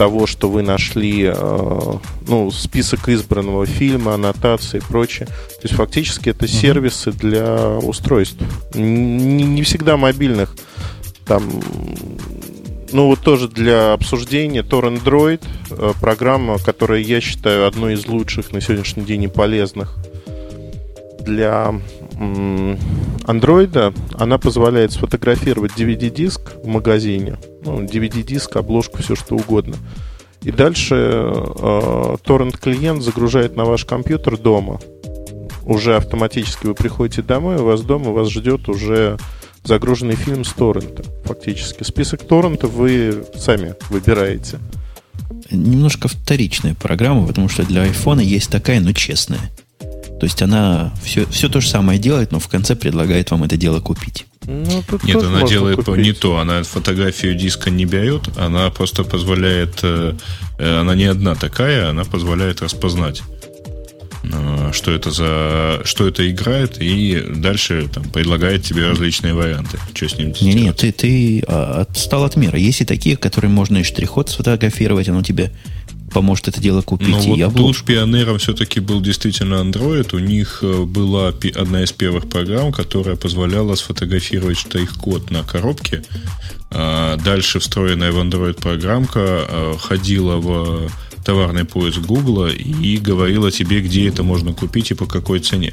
того, 0.00 0.26
что 0.26 0.48
вы 0.48 0.62
нашли, 0.62 1.30
э, 1.30 1.92
ну, 2.26 2.50
список 2.50 3.10
избранного 3.10 3.66
фильма, 3.66 4.14
аннотации 4.14 4.78
и 4.78 4.80
прочее. 4.80 5.26
То 5.26 5.64
есть 5.64 5.74
фактически 5.74 6.30
это 6.30 6.48
сервисы 6.48 7.12
для 7.12 7.76
устройств. 7.82 8.38
Не, 8.72 9.44
не 9.44 9.62
всегда 9.62 9.98
мобильных. 9.98 10.56
Там, 11.26 11.42
ну 12.92 13.08
вот 13.08 13.20
тоже 13.20 13.46
для 13.48 13.92
обсуждения 13.92 14.62
Tor 14.62 14.90
Android, 14.90 15.42
э, 15.70 15.92
программа, 16.00 16.56
которая 16.56 17.00
я 17.00 17.20
считаю 17.20 17.66
одной 17.66 17.92
из 17.92 18.06
лучших 18.06 18.52
на 18.52 18.62
сегодняшний 18.62 19.04
день 19.04 19.24
и 19.24 19.28
полезных 19.28 19.98
для 21.20 21.74
андроида, 22.20 23.94
она 24.14 24.38
позволяет 24.38 24.92
сфотографировать 24.92 25.72
DVD-диск 25.72 26.52
в 26.62 26.66
магазине, 26.66 27.38
ну, 27.64 27.82
DVD-диск, 27.82 28.56
обложку, 28.56 28.98
все 29.02 29.16
что 29.16 29.36
угодно. 29.36 29.76
И 30.42 30.52
дальше 30.52 30.94
э, 30.94 32.16
торрент-клиент 32.24 33.02
загружает 33.02 33.56
на 33.56 33.64
ваш 33.64 33.84
компьютер 33.84 34.36
дома. 34.38 34.80
Уже 35.64 35.96
автоматически 35.96 36.66
вы 36.66 36.74
приходите 36.74 37.22
домой, 37.22 37.56
у 37.56 37.64
вас 37.64 37.82
дома 37.82 38.10
вас 38.10 38.30
ждет 38.30 38.68
уже 38.68 39.18
загруженный 39.64 40.16
фильм 40.16 40.44
с 40.44 40.52
торрента. 40.52 41.04
Фактически. 41.24 41.82
Список 41.84 42.26
торрента 42.26 42.66
вы 42.66 43.24
сами 43.36 43.74
выбираете. 43.90 44.58
Немножко 45.50 46.08
вторичная 46.08 46.74
программа, 46.74 47.26
потому 47.26 47.48
что 47.48 47.64
для 47.64 47.86
iPhone 47.86 48.22
есть 48.22 48.50
такая, 48.50 48.80
но 48.80 48.92
честная. 48.92 49.50
То 50.20 50.26
есть 50.26 50.42
она 50.42 50.92
все, 51.02 51.24
все 51.26 51.48
то 51.48 51.62
же 51.62 51.68
самое 51.68 51.98
делает, 51.98 52.30
но 52.30 52.40
в 52.40 52.48
конце 52.48 52.76
предлагает 52.76 53.30
вам 53.30 53.44
это 53.44 53.56
дело 53.56 53.80
купить. 53.80 54.26
Ну, 54.46 54.84
Нет, 55.02 55.22
она 55.22 55.44
делает 55.44 55.78
купить. 55.78 56.04
не 56.04 56.12
то. 56.12 56.38
Она 56.38 56.62
фотографию 56.62 57.34
диска 57.34 57.70
не 57.70 57.86
берет, 57.86 58.28
она 58.36 58.68
просто 58.68 59.02
позволяет... 59.02 59.78
Э, 59.82 60.12
э, 60.58 60.80
она 60.80 60.94
не 60.94 61.04
одна 61.04 61.34
такая, 61.36 61.88
она 61.88 62.04
позволяет 62.04 62.60
распознать 62.60 63.22
э, 64.24 64.72
что 64.72 64.90
это 64.90 65.10
за 65.10 65.80
что 65.84 66.06
это 66.06 66.30
играет, 66.30 66.76
и 66.82 67.24
дальше 67.36 67.88
там, 67.90 68.04
предлагает 68.04 68.62
тебе 68.62 68.88
различные 68.88 69.32
варианты. 69.32 69.78
Что 69.94 70.06
с 70.06 70.18
ним 70.18 70.34
не, 70.42 70.52
Нет, 70.52 70.76
ты, 70.76 70.92
ты 70.92 71.42
а, 71.46 71.86
отстал 71.88 72.24
от 72.24 72.36
мира. 72.36 72.58
Есть 72.58 72.82
и 72.82 72.84
такие, 72.84 73.16
которые 73.16 73.50
можно 73.50 73.78
и 73.78 73.84
штрих-код 73.84 74.28
сфотографировать, 74.28 75.08
оно 75.08 75.22
тебе 75.22 75.50
поможет 76.12 76.48
это 76.48 76.60
дело 76.60 76.82
купить. 76.82 77.08
Но 77.08 77.18
вот 77.18 77.38
я 77.38 77.50
тут 77.50 77.82
пионером 77.82 78.38
все-таки 78.38 78.80
был 78.80 79.00
действительно 79.00 79.54
Android. 79.54 80.14
У 80.14 80.18
них 80.18 80.60
э, 80.62 80.84
была 80.84 81.28
одна 81.28 81.82
из 81.82 81.92
первых 81.92 82.28
программ, 82.28 82.72
которая 82.72 83.16
позволяла 83.16 83.74
сфотографировать 83.74 84.58
штрих-код 84.58 85.30
на 85.30 85.42
коробке. 85.42 86.04
А 86.70 87.16
дальше 87.16 87.58
встроенная 87.58 88.12
в 88.12 88.18
Android 88.18 88.60
программка 88.60 89.46
э, 89.48 89.74
ходила 89.78 90.36
в 90.36 90.90
товарный 91.24 91.64
поиск 91.64 92.00
Google 92.00 92.48
и 92.48 92.96
говорила 92.96 93.50
тебе, 93.50 93.80
где 93.80 94.08
это 94.08 94.22
можно 94.22 94.52
купить 94.52 94.90
и 94.90 94.94
по 94.94 95.06
какой 95.06 95.40
цене. 95.40 95.72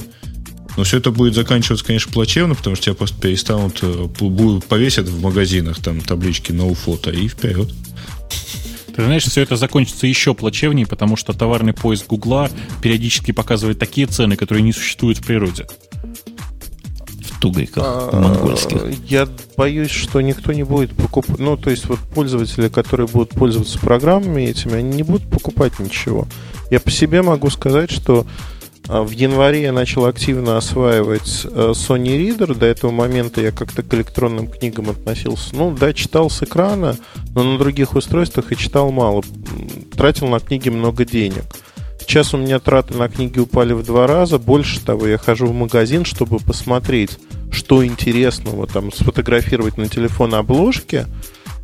Но 0.75 0.83
все 0.83 0.97
это 0.97 1.11
будет 1.11 1.33
заканчиваться, 1.33 1.83
конечно, 1.83 2.11
плачевно, 2.11 2.53
потому 2.53 2.75
что 2.75 2.85
тебя 2.85 2.95
просто 2.95 3.19
перестанут, 3.19 3.79
э, 3.81 4.07
будут 4.19 4.65
повесят 4.65 5.07
в 5.07 5.21
магазинах 5.21 5.79
там 5.81 6.01
таблички 6.01 6.51
no 6.51 6.77
photo 6.77 7.13
и 7.13 7.27
вперед. 7.27 7.73
Ты 8.97 9.03
знаешь, 9.03 9.25
все 9.25 9.43
это 9.43 9.55
закончится 9.57 10.07
еще 10.07 10.33
плачевнее, 10.33 10.87
потому 10.87 11.17
что 11.17 11.31
товарный 11.31 11.71
поиск 11.71 12.07
Гугла 12.07 12.49
периодически 12.81 13.31
показывает 13.31 13.77
такие 13.77 14.07
цены, 14.07 14.35
которые 14.35 14.63
не 14.63 14.73
существуют 14.73 15.19
в 15.19 15.23
природе. 15.23 15.67
В 17.21 17.39
тугриках, 17.39 17.83
а, 17.85 18.19
монгольских. 18.19 18.81
Я 19.07 19.27
боюсь, 19.55 19.91
что 19.91 20.19
никто 20.21 20.51
не 20.51 20.63
будет 20.63 20.95
покупать. 20.95 21.37
Ну, 21.37 21.55
то 21.57 21.69
есть, 21.69 21.85
вот 21.85 21.99
пользователи, 21.99 22.69
которые 22.69 23.05
будут 23.05 23.29
пользоваться 23.29 23.77
программами 23.77 24.41
этими, 24.41 24.73
они 24.73 24.95
не 24.95 25.03
будут 25.03 25.29
покупать 25.29 25.77
ничего. 25.77 26.27
Я 26.71 26.79
по 26.79 26.89
себе 26.89 27.21
могу 27.21 27.51
сказать, 27.51 27.91
что 27.91 28.25
в 28.87 29.11
январе 29.11 29.63
я 29.63 29.73
начал 29.73 30.05
активно 30.05 30.57
осваивать 30.57 31.45
э, 31.45 31.73
Sony 31.75 32.17
Reader. 32.17 32.55
До 32.55 32.65
этого 32.65 32.91
момента 32.91 33.41
я 33.41 33.51
как-то 33.51 33.83
к 33.83 33.93
электронным 33.93 34.47
книгам 34.47 34.89
относился. 34.89 35.53
Ну, 35.55 35.75
да, 35.77 35.93
читал 35.93 36.29
с 36.29 36.41
экрана, 36.41 36.95
но 37.35 37.43
на 37.43 37.57
других 37.57 37.95
устройствах 37.95 38.51
и 38.51 38.57
читал 38.57 38.91
мало. 38.91 39.23
Тратил 39.95 40.27
на 40.27 40.39
книги 40.39 40.69
много 40.69 41.03
денег. 41.03 41.43
Сейчас 41.99 42.33
у 42.33 42.37
меня 42.37 42.59
траты 42.59 42.93
на 42.93 43.09
книги 43.09 43.39
упали 43.39 43.73
в 43.73 43.83
два 43.83 44.07
раза. 44.07 44.39
Больше 44.39 44.79
того, 44.79 45.05
я 45.07 45.17
хожу 45.17 45.47
в 45.47 45.53
магазин, 45.53 46.05
чтобы 46.05 46.39
посмотреть, 46.39 47.19
что 47.51 47.85
интересного, 47.85 48.67
там, 48.67 48.93
сфотографировать 48.93 49.77
на 49.77 49.89
телефон 49.89 50.33
обложки 50.33 51.05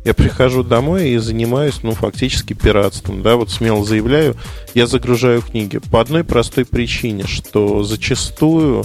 Я 0.04 0.12
прихожу 0.12 0.62
домой 0.62 1.10
и 1.10 1.16
занимаюсь, 1.18 1.82
ну, 1.82 1.92
фактически 1.92 2.52
пиратством, 2.52 3.22
да, 3.22 3.36
вот 3.36 3.50
смело 3.50 3.84
заявляю, 3.84 4.36
я 4.74 4.86
загружаю 4.86 5.40
книги 5.40 5.78
по 5.78 6.00
одной 6.00 6.24
простой 6.24 6.66
причине, 6.66 7.26
что 7.26 7.82
зачастую 7.84 8.84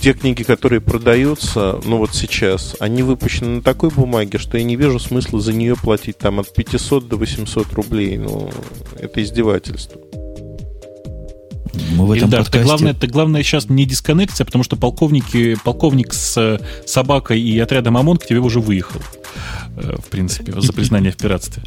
те 0.00 0.12
книги, 0.12 0.42
которые 0.42 0.80
продаются, 0.80 1.80
ну 1.84 1.98
вот 1.98 2.14
сейчас, 2.14 2.76
они 2.80 3.02
выпущены 3.02 3.56
на 3.56 3.62
такой 3.62 3.90
бумаге, 3.90 4.38
что 4.38 4.58
я 4.58 4.64
не 4.64 4.76
вижу 4.76 4.98
смысла 4.98 5.40
за 5.40 5.52
нее 5.52 5.74
платить 5.76 6.18
там 6.18 6.40
от 6.40 6.52
500 6.52 7.08
до 7.08 7.16
800 7.16 7.72
рублей. 7.72 8.18
Ну, 8.18 8.50
это 8.98 9.22
издевательство. 9.22 10.00
Мы 11.92 12.06
в 12.06 12.12
этом 12.12 12.28
Ильдар, 12.28 12.40
подкасте... 12.40 12.58
ты, 12.58 12.64
главное, 12.64 12.94
ты 12.94 13.06
главное 13.06 13.42
сейчас 13.42 13.68
не 13.68 13.84
дисконнекция, 13.84 14.44
потому 14.44 14.64
что 14.64 14.76
полковники, 14.76 15.56
полковник 15.64 16.12
с 16.12 16.36
э, 16.36 16.58
собакой 16.86 17.40
и 17.40 17.58
отрядом 17.58 17.96
ОМОН 17.96 18.18
к 18.18 18.26
тебе 18.26 18.40
уже 18.40 18.60
выехал 18.60 19.00
э, 19.76 19.96
в 19.98 20.06
принципе, 20.06 20.58
за 20.60 20.72
признание 20.72 21.12
в 21.12 21.16
пиратстве. 21.16 21.62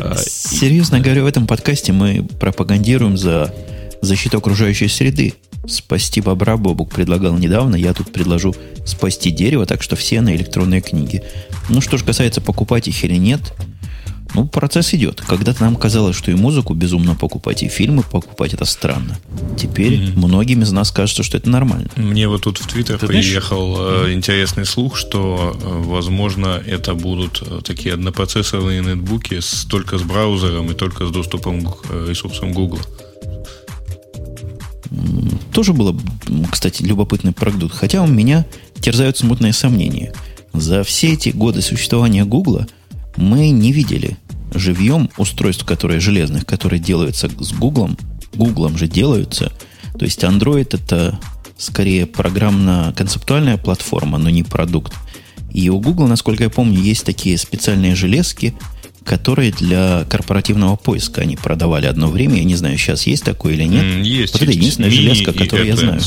А, 0.00 0.16
серьезно 0.16 1.00
говоря, 1.00 1.22
в 1.22 1.26
этом 1.26 1.46
подкасте 1.46 1.92
мы 1.92 2.26
пропагандируем 2.40 3.16
за 3.16 3.54
защиту 4.00 4.38
окружающей 4.38 4.88
среды. 4.88 5.34
Спасти 5.66 6.20
бобра 6.20 6.56
Бобук 6.56 6.92
предлагал 6.92 7.36
недавно, 7.36 7.76
я 7.76 7.94
тут 7.94 8.12
предложу 8.12 8.54
спасти 8.84 9.30
дерево, 9.30 9.64
так 9.64 9.82
что 9.82 9.94
все 9.94 10.20
на 10.20 10.34
электронные 10.34 10.80
книги. 10.80 11.22
Ну, 11.68 11.80
что 11.80 11.96
же 11.98 12.04
касается 12.04 12.40
покупать 12.40 12.88
их 12.88 13.04
или 13.04 13.16
нет– 13.16 13.40
ну, 14.34 14.46
процесс 14.46 14.94
идет. 14.94 15.20
Когда-то 15.20 15.62
нам 15.62 15.76
казалось, 15.76 16.16
что 16.16 16.30
и 16.30 16.34
музыку 16.34 16.74
безумно 16.74 17.14
покупать, 17.14 17.62
и 17.62 17.68
фильмы 17.68 18.02
покупать 18.02 18.54
это 18.54 18.64
странно. 18.64 19.18
Теперь 19.58 19.94
mm-hmm. 19.94 20.16
многим 20.16 20.62
из 20.62 20.72
нас 20.72 20.90
кажется, 20.90 21.22
что 21.22 21.36
это 21.36 21.50
нормально. 21.50 21.90
Мне 21.96 22.28
вот 22.28 22.42
тут 22.42 22.58
в 22.58 22.66
Твиттер 22.66 22.98
приехал 22.98 23.76
mm-hmm. 23.76 24.14
интересный 24.14 24.64
слух, 24.64 24.96
что, 24.96 25.56
э, 25.60 25.82
возможно, 25.84 26.62
это 26.64 26.94
будут 26.94 27.42
э, 27.42 27.60
такие 27.62 27.94
однопроцессорные 27.94 28.80
нетбуки 28.80 29.40
с, 29.40 29.64
только 29.64 29.98
с 29.98 30.02
браузером 30.02 30.70
и 30.70 30.74
только 30.74 31.06
с 31.06 31.10
доступом 31.10 31.66
к 31.66 31.90
ресурсам 32.08 32.52
Google. 32.52 32.80
Тоже 35.52 35.72
было, 35.72 35.96
кстати, 36.50 36.82
любопытный 36.82 37.32
продукт. 37.32 37.74
Хотя 37.74 38.02
у 38.02 38.06
меня 38.06 38.46
терзают 38.80 39.18
смутные 39.18 39.52
сомнения. 39.52 40.12
За 40.54 40.84
все 40.84 41.12
эти 41.12 41.30
годы 41.30 41.62
существования 41.62 42.24
Гугла– 42.24 42.66
мы 43.16 43.50
не 43.50 43.72
видели 43.72 44.16
живьем 44.54 45.10
устройств, 45.16 45.64
которые 45.64 46.00
железных, 46.00 46.46
которые 46.46 46.80
делаются 46.80 47.30
с 47.38 47.52
Гуглом. 47.52 47.96
Гуглом 48.34 48.76
же 48.78 48.88
делаются. 48.88 49.52
То 49.98 50.04
есть 50.04 50.22
Android 50.22 50.68
это 50.72 51.18
скорее 51.56 52.06
программно-концептуальная 52.06 53.56
платформа, 53.56 54.18
но 54.18 54.30
не 54.30 54.42
продукт. 54.42 54.94
И 55.52 55.68
у 55.68 55.78
Google, 55.80 56.06
насколько 56.06 56.44
я 56.44 56.50
помню, 56.50 56.80
есть 56.80 57.04
такие 57.04 57.36
специальные 57.36 57.94
железки, 57.94 58.54
которые 59.04 59.52
для 59.52 60.04
корпоративного 60.08 60.76
поиска 60.76 61.22
они 61.22 61.36
продавали 61.36 61.86
одно 61.86 62.08
время. 62.08 62.36
Я 62.36 62.44
не 62.44 62.56
знаю, 62.56 62.78
сейчас 62.78 63.06
есть 63.06 63.24
такое 63.24 63.54
или 63.54 63.64
нет. 63.64 64.04
Есть. 64.04 64.34
Вот 64.34 64.42
это 64.42 64.52
единственная 64.52 64.90
железка, 64.90 65.32
которую 65.32 65.68
я 65.68 65.76
знаю. 65.76 66.00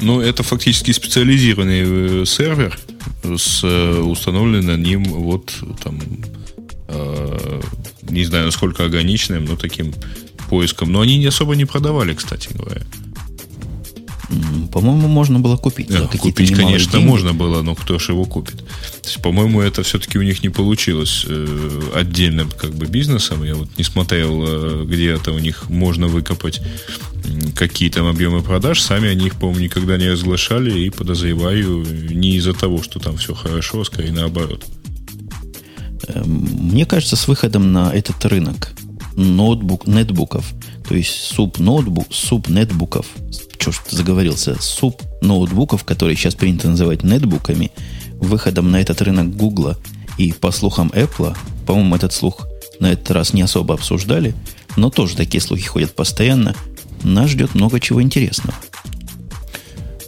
Ну, 0.00 0.20
это 0.20 0.42
фактически 0.42 0.90
специализированный 0.90 2.22
э, 2.22 2.24
сервер, 2.26 2.78
с 3.22 3.60
э, 3.64 4.00
установленным 4.00 4.82
ним 4.82 5.04
вот 5.04 5.54
там 5.82 6.00
э, 6.88 7.60
не 8.02 8.24
знаю, 8.24 8.46
насколько 8.46 8.84
ограниченным, 8.84 9.44
но 9.44 9.56
таким 9.56 9.92
поиском. 10.48 10.92
Но 10.92 11.00
они 11.00 11.18
не 11.18 11.26
особо 11.26 11.56
не 11.56 11.64
продавали, 11.64 12.14
кстати 12.14 12.48
говоря. 12.52 12.82
По-моему, 14.72 15.08
можно 15.08 15.38
было 15.38 15.56
купить. 15.56 15.88
Да, 15.88 16.06
купить, 16.06 16.54
конечно, 16.54 16.92
деньги. 16.92 17.06
можно 17.06 17.32
было, 17.32 17.62
но 17.62 17.74
кто 17.74 17.98
же 17.98 18.12
его 18.12 18.24
купит? 18.24 18.58
То 18.58 19.08
есть, 19.08 19.20
по-моему, 19.22 19.60
это 19.60 19.82
все-таки 19.82 20.18
у 20.18 20.22
них 20.22 20.42
не 20.42 20.48
получилось 20.48 21.24
э, 21.28 21.80
отдельным 21.94 22.50
как 22.50 22.74
бы 22.74 22.86
бизнесом. 22.86 23.44
Я 23.44 23.54
вот 23.54 23.68
не 23.76 23.84
смотрел, 23.84 24.42
э, 24.46 24.84
где 24.86 25.10
это 25.10 25.32
у 25.32 25.38
них 25.38 25.68
можно 25.68 26.06
выкопать 26.06 26.60
какие 27.54 27.90
там 27.90 28.06
объемы 28.06 28.42
продаж. 28.42 28.80
Сами 28.80 29.08
они 29.08 29.26
их, 29.26 29.36
по-моему, 29.36 29.60
никогда 29.60 29.96
не 29.96 30.10
разглашали 30.10 30.80
и 30.80 30.90
подозреваю 30.90 31.86
не 32.10 32.36
из-за 32.36 32.54
того, 32.54 32.82
что 32.82 32.98
там 32.98 33.16
все 33.16 33.34
хорошо, 33.34 33.80
а 33.80 33.84
скорее 33.84 34.12
наоборот. 34.12 34.64
Эм, 36.08 36.48
мне 36.72 36.86
кажется, 36.86 37.16
с 37.16 37.28
выходом 37.28 37.72
на 37.72 37.92
этот 37.92 38.24
рынок 38.24 38.72
ноутбук, 39.14 39.86
нетбуков, 39.86 40.52
то 40.88 40.94
есть 40.94 41.12
суп 41.12 41.58
ноутбук, 41.58 42.06
суп 42.10 42.48
нетбуков, 42.48 43.06
что 43.62 43.70
ж 43.70 43.80
заговорился, 43.90 44.60
суп 44.60 45.00
ноутбуков, 45.20 45.84
которые 45.84 46.16
сейчас 46.16 46.34
принято 46.34 46.68
называть 46.68 47.04
нетбуками, 47.04 47.70
выходом 48.14 48.72
на 48.72 48.80
этот 48.80 49.00
рынок 49.02 49.36
Гугла 49.36 49.78
и 50.18 50.32
по 50.32 50.50
слухам 50.50 50.90
Apple, 50.92 51.36
по-моему, 51.64 51.94
этот 51.94 52.12
слух 52.12 52.48
на 52.80 52.90
этот 52.90 53.12
раз 53.12 53.32
не 53.34 53.42
особо 53.42 53.74
обсуждали, 53.74 54.34
но 54.76 54.90
тоже 54.90 55.14
такие 55.14 55.40
слухи 55.40 55.64
ходят 55.64 55.94
постоянно, 55.94 56.56
нас 57.04 57.30
ждет 57.30 57.54
много 57.54 57.78
чего 57.78 58.02
интересного. 58.02 58.56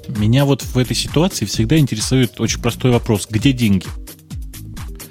Меня 0.08 0.44
вот 0.44 0.62
в 0.62 0.76
этой 0.76 0.96
ситуации 0.96 1.44
всегда 1.44 1.78
интересует 1.78 2.40
очень 2.40 2.60
простой 2.60 2.90
вопрос. 2.90 3.28
Где 3.30 3.52
деньги? 3.52 3.86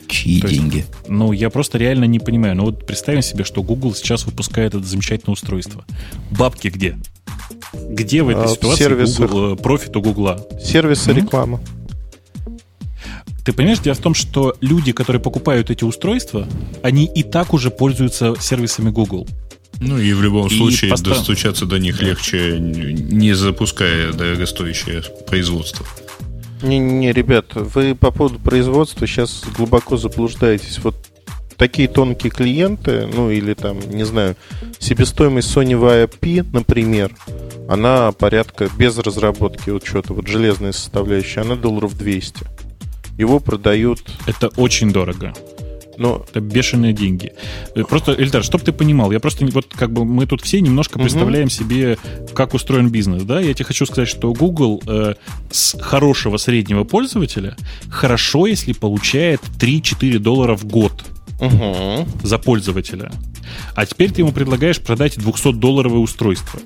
Чьи 0.09 0.41
То 0.41 0.49
деньги? 0.49 0.77
Есть, 0.77 0.89
ну, 1.07 1.31
я 1.31 1.49
просто 1.49 1.77
реально 1.77 2.05
не 2.05 2.19
понимаю. 2.19 2.57
Ну, 2.57 2.65
вот 2.65 2.85
представим 2.85 3.21
себе, 3.21 3.45
что 3.45 3.63
Google 3.63 3.95
сейчас 3.95 4.25
выпускает 4.25 4.75
это 4.75 4.83
замечательное 4.85 5.33
устройство. 5.33 5.85
Бабки 6.29 6.67
где? 6.67 6.97
Где 7.73 8.23
в 8.23 8.29
этой 8.29 8.45
а, 8.45 8.47
ситуации 8.47 9.25
Google, 9.25 9.53
э, 9.53 9.55
профит 9.55 9.95
у 9.95 10.01
Гугла? 10.01 10.45
Сервисы 10.61 11.11
mm-hmm. 11.11 11.15
реклама. 11.15 11.61
Ты 13.45 13.51
понимаешь, 13.51 13.79
дело 13.79 13.95
в 13.95 13.99
том, 13.99 14.13
что 14.13 14.55
люди, 14.61 14.93
которые 14.93 15.21
покупают 15.21 15.69
эти 15.69 15.83
устройства, 15.83 16.47
они 16.81 17.05
и 17.05 17.23
так 17.23 17.53
уже 17.53 17.71
пользуются 17.71 18.35
сервисами 18.39 18.89
Google. 18.89 19.27
Ну 19.81 19.97
и 19.97 20.13
в 20.13 20.21
любом 20.21 20.47
и 20.47 20.57
случае 20.57 20.91
постав... 20.91 21.17
достучаться 21.17 21.65
до 21.65 21.77
них 21.77 21.99
да. 21.99 22.05
легче, 22.05 22.57
не 22.59 23.33
запуская 23.33 24.13
дорогостоящее 24.13 25.03
производство. 25.27 25.85
Не-не, 26.61 27.11
ребят, 27.11 27.47
вы 27.55 27.93
по 27.93 28.11
поводу 28.11 28.39
производства 28.39 29.05
сейчас 29.05 29.43
глубоко 29.57 29.97
заблуждаетесь. 29.97 30.79
Вот 30.81 30.95
такие 31.63 31.87
тонкие 31.87 32.29
клиенты, 32.29 33.07
ну 33.07 33.31
или 33.31 33.53
там, 33.53 33.79
не 33.89 34.03
знаю, 34.03 34.35
себестоимость 34.79 35.55
Sony 35.55 35.79
VIP, 35.79 36.45
например, 36.51 37.15
она 37.69 38.11
порядка 38.11 38.69
без 38.77 38.97
разработки 38.97 39.69
учета, 39.69 40.13
вот 40.13 40.27
железная 40.27 40.73
составляющая, 40.73 41.39
она 41.39 41.55
долларов 41.55 41.97
200. 41.97 42.45
Его 43.17 43.39
продают... 43.39 44.03
Это 44.25 44.49
очень 44.57 44.91
дорого. 44.91 45.33
Но... 45.97 46.25
Это 46.29 46.41
бешеные 46.41 46.91
деньги. 46.91 47.31
Просто, 47.87 48.13
Эльдар, 48.13 48.43
чтобы 48.43 48.65
ты 48.65 48.73
понимал, 48.73 49.13
я 49.13 49.21
просто 49.21 49.45
вот 49.45 49.67
как 49.73 49.93
бы 49.93 50.03
мы 50.03 50.25
тут 50.25 50.41
все 50.41 50.59
немножко 50.59 50.95
угу. 50.97 51.03
представляем 51.03 51.49
себе, 51.49 51.97
как 52.33 52.55
устроен 52.55 52.89
бизнес, 52.89 53.23
да? 53.23 53.39
Я 53.39 53.53
тебе 53.53 53.63
хочу 53.63 53.85
сказать, 53.85 54.09
что 54.09 54.33
Google 54.33 54.83
э, 54.85 55.13
с 55.49 55.79
хорошего 55.79 56.35
среднего 56.35 56.83
пользователя 56.83 57.55
хорошо, 57.89 58.47
если 58.47 58.73
получает 58.73 59.39
3-4 59.61 60.19
доллара 60.19 60.57
в 60.57 60.65
год 60.65 61.05
угу. 61.39 62.07
за 62.23 62.37
пользователя. 62.37 63.11
А 63.75 63.85
теперь 63.85 64.11
ты 64.11 64.21
ему 64.21 64.31
предлагаешь 64.31 64.79
продать 64.79 65.17
200-долларовое 65.17 65.99
устройство. 65.99 66.59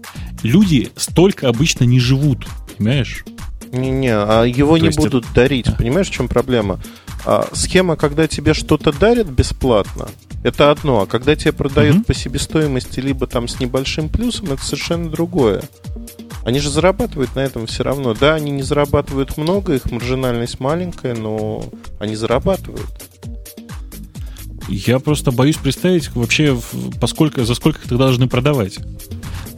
Люди 0.44 0.92
столько 0.96 1.50
обычно 1.50 1.84
не 1.84 2.00
живут, 2.00 2.46
понимаешь? 2.78 3.26
Не-не, 3.72 4.14
а 4.14 4.44
его 4.44 4.78
То 4.78 4.84
не 4.84 4.90
будут 4.90 5.26
это... 5.26 5.34
дарить. 5.34 5.68
Понимаешь, 5.78 6.08
в 6.08 6.12
чем 6.12 6.28
проблема? 6.28 6.80
А, 7.26 7.48
схема, 7.54 7.96
когда 7.96 8.28
тебе 8.28 8.54
что-то 8.54 8.92
дарят 8.98 9.28
бесплатно, 9.28 10.08
это 10.44 10.72
одно, 10.72 11.02
а 11.02 11.08
когда 11.08 11.36
тебе 11.36 11.52
продают 11.52 11.98
mm-hmm. 11.98 12.06
по 12.06 12.14
себестоимости 12.14 13.00
либо 13.00 13.28
там 13.28 13.48
с 13.48 13.60
небольшим 13.60 14.08
плюсом, 14.08 14.52
это 14.52 14.64
совершенно 14.64 15.10
другое. 15.10 15.64
Они 16.46 16.60
же 16.60 16.70
зарабатывают 16.70 17.36
на 17.36 17.42
этом 17.42 17.66
все 17.68 17.84
равно. 17.84 18.14
Да, 18.14 18.36
они 18.36 18.52
не 18.52 18.64
зарабатывают 18.64 19.36
много, 19.36 19.74
их 19.74 19.92
маржинальность 19.92 20.62
маленькая, 20.62 21.14
но 21.14 21.66
они 22.00 22.16
зарабатывают. 22.16 22.88
Я 24.68 25.00
просто 25.00 25.32
боюсь 25.32 25.58
представить 25.58 26.14
вообще, 26.16 26.60
поскольку, 27.00 27.44
за 27.44 27.56
сколько 27.56 27.82
их 27.82 27.98
должны 27.98 28.28
продавать. 28.28 28.80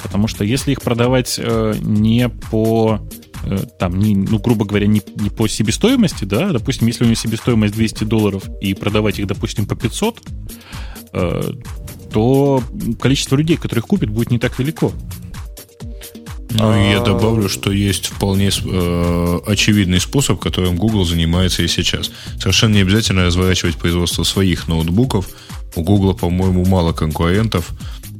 Потому 0.02 0.28
что 0.28 0.44
если 0.44 0.72
их 0.72 0.82
продавать 0.82 1.36
э, 1.38 1.76
не 1.82 2.30
по 2.30 3.02
Э, 3.44 3.58
там, 3.78 3.98
не, 3.98 4.16
ну, 4.16 4.40
грубо 4.40 4.66
говоря, 4.66 4.88
не, 4.88 5.02
не 5.16 5.30
по 5.30 5.48
себестоимости, 5.48 6.26
да, 6.26 6.52
допустим, 6.52 6.88
если 6.88 7.04
у 7.04 7.08
него 7.08 7.16
себестоимость 7.16 7.74
200 7.74 8.04
долларов 8.04 8.44
и 8.62 8.74
продавать 8.74 9.20
их, 9.20 9.28
допустим, 9.28 9.66
по 9.66 9.76
500, 9.76 10.22
э, 11.14 11.54
то 12.12 12.64
количество 13.00 13.36
людей, 13.36 13.58
которых 13.58 13.86
купит, 13.86 14.10
будет 14.10 14.32
не 14.32 14.40
так 14.40 14.58
велико. 14.60 14.92
Ну, 16.52 16.76
и 16.76 16.90
я 16.90 17.00
добавлю, 17.00 17.48
что 17.48 17.72
есть 17.72 18.08
вполне 18.08 18.50
э, 18.50 19.40
очевидный 19.46 20.00
способ, 20.00 20.40
которым 20.40 20.78
Google 20.78 21.06
занимается 21.06 21.62
и 21.64 21.68
сейчас. 21.68 22.12
Совершенно 22.40 22.74
не 22.74 22.82
обязательно 22.82 23.26
разворачивать 23.26 23.78
производство 23.78 24.24
своих 24.24 24.68
ноутбуков. 24.68 25.30
У 25.76 25.84
Google, 25.84 26.16
по-моему, 26.16 26.66
мало 26.66 26.94
конкурентов 26.94 27.70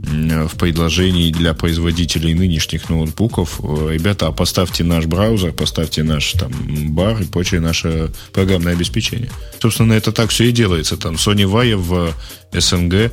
в 0.02 0.56
предложении 0.58 1.32
для 1.32 1.54
производителей 1.54 2.34
нынешних 2.34 2.90
ноутбуков, 2.90 3.60
ребята, 3.60 4.28
а 4.28 4.32
поставьте 4.32 4.84
наш 4.84 5.06
браузер, 5.06 5.52
поставьте 5.52 6.04
наш 6.04 6.32
там 6.34 6.52
бар 6.94 7.22
и 7.22 7.26
прочее 7.26 7.60
наше 7.60 8.12
программное 8.32 8.74
обеспечение. 8.74 9.30
Собственно, 9.62 9.94
это 9.94 10.12
так 10.12 10.30
все 10.30 10.46
и 10.46 10.52
делается. 10.52 10.96
Там 10.98 11.16
Sony 11.16 11.44
Vaio 11.44 11.78
в 11.78 12.14
СНГ, 12.58 13.12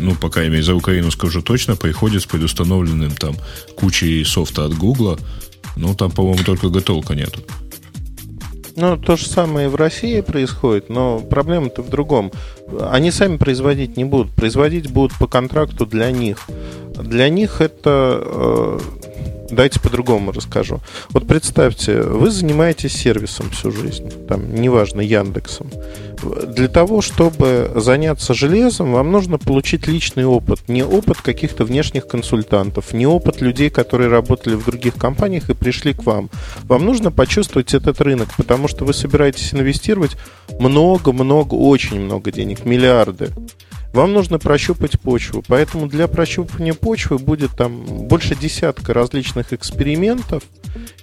ну, 0.00 0.14
по 0.16 0.28
крайней 0.28 0.50
мере, 0.50 0.64
за 0.64 0.74
Украину 0.74 1.10
скажу 1.10 1.40
точно, 1.40 1.76
приходит 1.76 2.22
с 2.22 2.26
предустановленным 2.26 3.12
там 3.12 3.36
кучей 3.76 4.24
софта 4.24 4.64
от 4.64 4.74
Гугла. 4.74 5.18
Ну, 5.76 5.94
там, 5.94 6.10
по-моему, 6.10 6.42
только 6.42 6.68
готовка 6.68 7.14
нету. 7.14 7.42
Ну, 8.80 8.96
то 8.96 9.16
же 9.16 9.26
самое 9.26 9.66
и 9.66 9.70
в 9.70 9.74
России 9.74 10.20
происходит, 10.20 10.88
но 10.88 11.18
проблема-то 11.18 11.82
в 11.82 11.88
другом. 11.88 12.30
Они 12.92 13.10
сами 13.10 13.36
производить 13.36 13.96
не 13.96 14.04
будут. 14.04 14.32
Производить 14.36 14.88
будут 14.88 15.18
по 15.18 15.26
контракту 15.26 15.84
для 15.84 16.12
них. 16.12 16.46
Для 16.94 17.28
них 17.28 17.60
это 17.60 18.78
Давайте 19.50 19.80
по-другому 19.80 20.32
расскажу. 20.32 20.80
Вот 21.10 21.26
представьте, 21.26 22.02
вы 22.02 22.30
занимаетесь 22.30 22.92
сервисом 22.92 23.50
всю 23.50 23.70
жизнь, 23.72 24.10
там, 24.26 24.54
неважно, 24.54 25.00
Яндексом. 25.00 25.70
Для 26.48 26.68
того, 26.68 27.00
чтобы 27.00 27.70
заняться 27.76 28.34
железом, 28.34 28.92
вам 28.92 29.10
нужно 29.12 29.38
получить 29.38 29.86
личный 29.86 30.24
опыт. 30.24 30.68
Не 30.68 30.84
опыт 30.84 31.18
каких-то 31.18 31.64
внешних 31.64 32.06
консультантов, 32.06 32.92
не 32.92 33.06
опыт 33.06 33.40
людей, 33.40 33.70
которые 33.70 34.10
работали 34.10 34.54
в 34.54 34.64
других 34.64 34.94
компаниях 34.94 35.48
и 35.48 35.54
пришли 35.54 35.94
к 35.94 36.04
вам. 36.04 36.28
Вам 36.64 36.84
нужно 36.84 37.10
почувствовать 37.10 37.72
этот 37.72 38.00
рынок, 38.00 38.28
потому 38.36 38.68
что 38.68 38.84
вы 38.84 38.92
собираетесь 38.92 39.54
инвестировать 39.54 40.16
много-много, 40.58 41.54
очень 41.54 42.00
много 42.00 42.32
денег, 42.32 42.64
миллиарды. 42.64 43.30
Вам 43.92 44.12
нужно 44.12 44.38
прощупать 44.38 45.00
почву. 45.00 45.42
Поэтому 45.48 45.88
для 45.88 46.08
прощупывания 46.08 46.74
почвы 46.74 47.18
будет 47.18 47.52
там 47.56 47.84
больше 47.84 48.34
десятка 48.34 48.92
различных 48.92 49.52
экспериментов. 49.52 50.42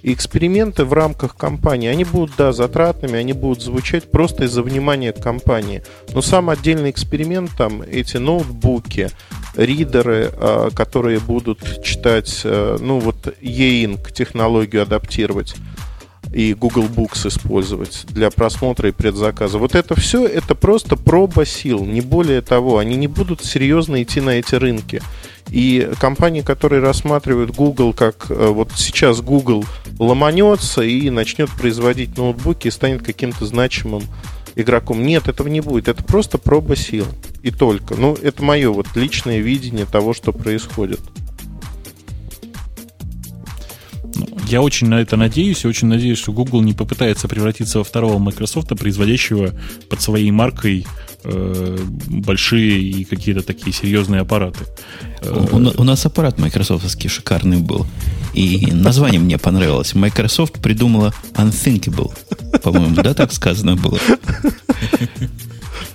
И 0.02 0.12
эксперименты 0.12 0.84
в 0.84 0.92
рамках 0.92 1.36
компании, 1.36 1.88
они 1.88 2.04
будут, 2.04 2.36
да, 2.38 2.52
затратными, 2.52 3.18
они 3.18 3.32
будут 3.32 3.62
звучать 3.62 4.10
просто 4.10 4.44
из-за 4.44 4.62
внимания 4.62 5.12
к 5.12 5.20
компании. 5.20 5.82
Но 6.14 6.22
сам 6.22 6.48
отдельный 6.50 6.90
эксперимент, 6.90 7.50
там, 7.58 7.82
эти 7.82 8.16
ноутбуки, 8.16 9.10
ридеры, 9.56 10.30
а, 10.32 10.70
которые 10.70 11.18
будут 11.18 11.82
читать, 11.82 12.42
э, 12.44 12.78
ну, 12.80 13.00
вот 13.00 13.34
e-ink 13.40 14.12
технологию 14.12 14.82
адаптировать, 14.82 15.56
и 16.32 16.54
Google 16.54 16.84
Books 16.84 17.28
использовать 17.28 18.04
для 18.08 18.30
просмотра 18.30 18.88
и 18.88 18.92
предзаказа. 18.92 19.58
Вот 19.58 19.74
это 19.74 19.98
все, 19.98 20.26
это 20.26 20.54
просто 20.54 20.96
проба 20.96 21.44
сил, 21.44 21.84
не 21.84 22.00
более 22.00 22.40
того. 22.40 22.78
Они 22.78 22.96
не 22.96 23.06
будут 23.06 23.44
серьезно 23.44 24.02
идти 24.02 24.20
на 24.20 24.30
эти 24.30 24.54
рынки. 24.54 25.02
И 25.50 25.90
компании, 26.00 26.40
которые 26.40 26.82
рассматривают 26.82 27.52
Google 27.52 27.92
как 27.92 28.26
э, 28.30 28.48
вот 28.48 28.72
сейчас 28.74 29.20
Google 29.20 29.64
ломанется 29.98 30.82
и 30.82 31.08
начнет 31.10 31.50
производить 31.50 32.16
ноутбуки 32.16 32.68
и 32.68 32.72
станет 32.72 33.02
каким-то 33.02 33.46
значимым 33.46 34.02
игроком. 34.56 35.04
Нет, 35.04 35.28
этого 35.28 35.46
не 35.46 35.60
будет. 35.60 35.86
Это 35.86 36.02
просто 36.02 36.38
проба 36.38 36.74
сил. 36.74 37.06
И 37.42 37.52
только. 37.52 37.94
Ну, 37.94 38.14
это 38.20 38.42
мое 38.42 38.70
вот 38.70 38.88
личное 38.96 39.38
видение 39.38 39.86
того, 39.86 40.14
что 40.14 40.32
происходит. 40.32 41.00
Я 44.48 44.62
очень 44.62 44.88
на 44.88 45.00
это 45.00 45.16
надеюсь, 45.16 45.64
и 45.64 45.68
очень 45.68 45.88
надеюсь, 45.88 46.18
что 46.18 46.32
Google 46.32 46.62
не 46.62 46.72
попытается 46.72 47.26
превратиться 47.26 47.78
во 47.78 47.84
второго 47.84 48.18
Microsoft, 48.18 48.68
производящего 48.68 49.52
под 49.88 50.00
своей 50.00 50.30
маркой 50.30 50.86
э, 51.24 51.78
большие 52.06 52.80
и 52.80 53.04
какие-то 53.04 53.42
такие 53.42 53.72
серьезные 53.72 54.20
аппараты. 54.20 54.64
У, 55.22 55.56
у, 55.56 55.72
у 55.80 55.84
нас 55.84 56.06
аппарат 56.06 56.38
майкрософтовский 56.38 57.10
шикарный 57.10 57.58
был. 57.58 57.86
И 58.34 58.68
название 58.72 59.20
мне 59.20 59.38
понравилось. 59.38 59.94
Microsoft 59.94 60.60
придумала 60.62 61.12
Unthinkable. 61.34 62.12
По-моему, 62.62 62.94
да, 62.94 63.14
так 63.14 63.32
сказано 63.32 63.76
было. 63.76 63.98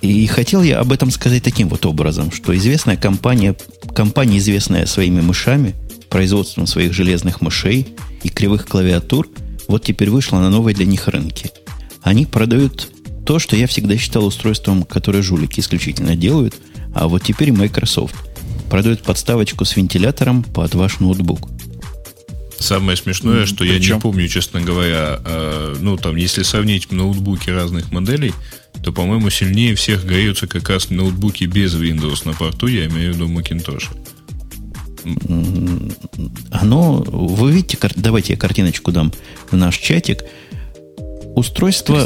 И 0.01 0.25
хотел 0.25 0.63
я 0.63 0.79
об 0.79 0.91
этом 0.91 1.11
сказать 1.11 1.43
таким 1.43 1.69
вот 1.69 1.85
образом, 1.85 2.31
что 2.31 2.55
известная 2.57 2.97
компания, 2.97 3.55
компания, 3.95 4.39
известная 4.39 4.87
своими 4.87 5.21
мышами, 5.21 5.75
производством 6.11 6.67
своих 6.67 6.93
железных 6.93 7.41
мышей 7.41 7.87
и 8.21 8.29
кривых 8.29 8.67
клавиатур, 8.67 9.27
вот 9.67 9.83
теперь 9.83 10.11
вышла 10.11 10.37
на 10.39 10.49
новые 10.51 10.75
для 10.75 10.85
них 10.85 11.07
рынки. 11.07 11.49
Они 12.03 12.25
продают 12.25 12.89
то, 13.25 13.39
что 13.39 13.55
я 13.55 13.65
всегда 13.65 13.97
считал 13.97 14.25
устройством, 14.25 14.83
которое 14.83 15.23
жулики 15.23 15.61
исключительно 15.61 16.15
делают, 16.15 16.55
а 16.93 17.07
вот 17.07 17.23
теперь 17.23 17.53
Microsoft 17.53 18.15
продает 18.69 19.03
подставочку 19.03 19.63
с 19.63 19.75
вентилятором 19.75 20.43
под 20.43 20.75
ваш 20.75 20.99
ноутбук. 20.99 21.49
Самое 22.59 22.97
смешное, 22.97 23.45
что 23.45 23.63
Причем? 23.63 23.81
я 23.81 23.95
не 23.95 24.01
помню, 24.01 24.27
честно 24.27 24.61
говоря, 24.61 25.19
э, 25.25 25.75
ну 25.79 25.97
там, 25.97 26.15
если 26.15 26.43
сравнить 26.43 26.91
ноутбуки 26.91 27.49
разных 27.49 27.91
моделей, 27.91 28.33
то, 28.83 28.91
по-моему, 28.91 29.29
сильнее 29.29 29.75
всех 29.75 30.05
греются 30.05 30.45
как 30.45 30.69
раз 30.69 30.89
ноутбуки 30.89 31.45
без 31.45 31.73
Windows 31.73 32.21
на 32.25 32.33
порту, 32.33 32.67
я 32.67 32.85
имею 32.85 33.13
в 33.13 33.15
виду 33.15 33.29
Macintosh 33.29 33.87
оно, 36.51 36.97
вы 36.97 37.51
видите, 37.51 37.77
давайте 37.95 38.33
я 38.33 38.39
картиночку 38.39 38.91
дам 38.91 39.11
в 39.49 39.55
наш 39.55 39.77
чатик. 39.77 40.23
Устройство, 41.35 42.05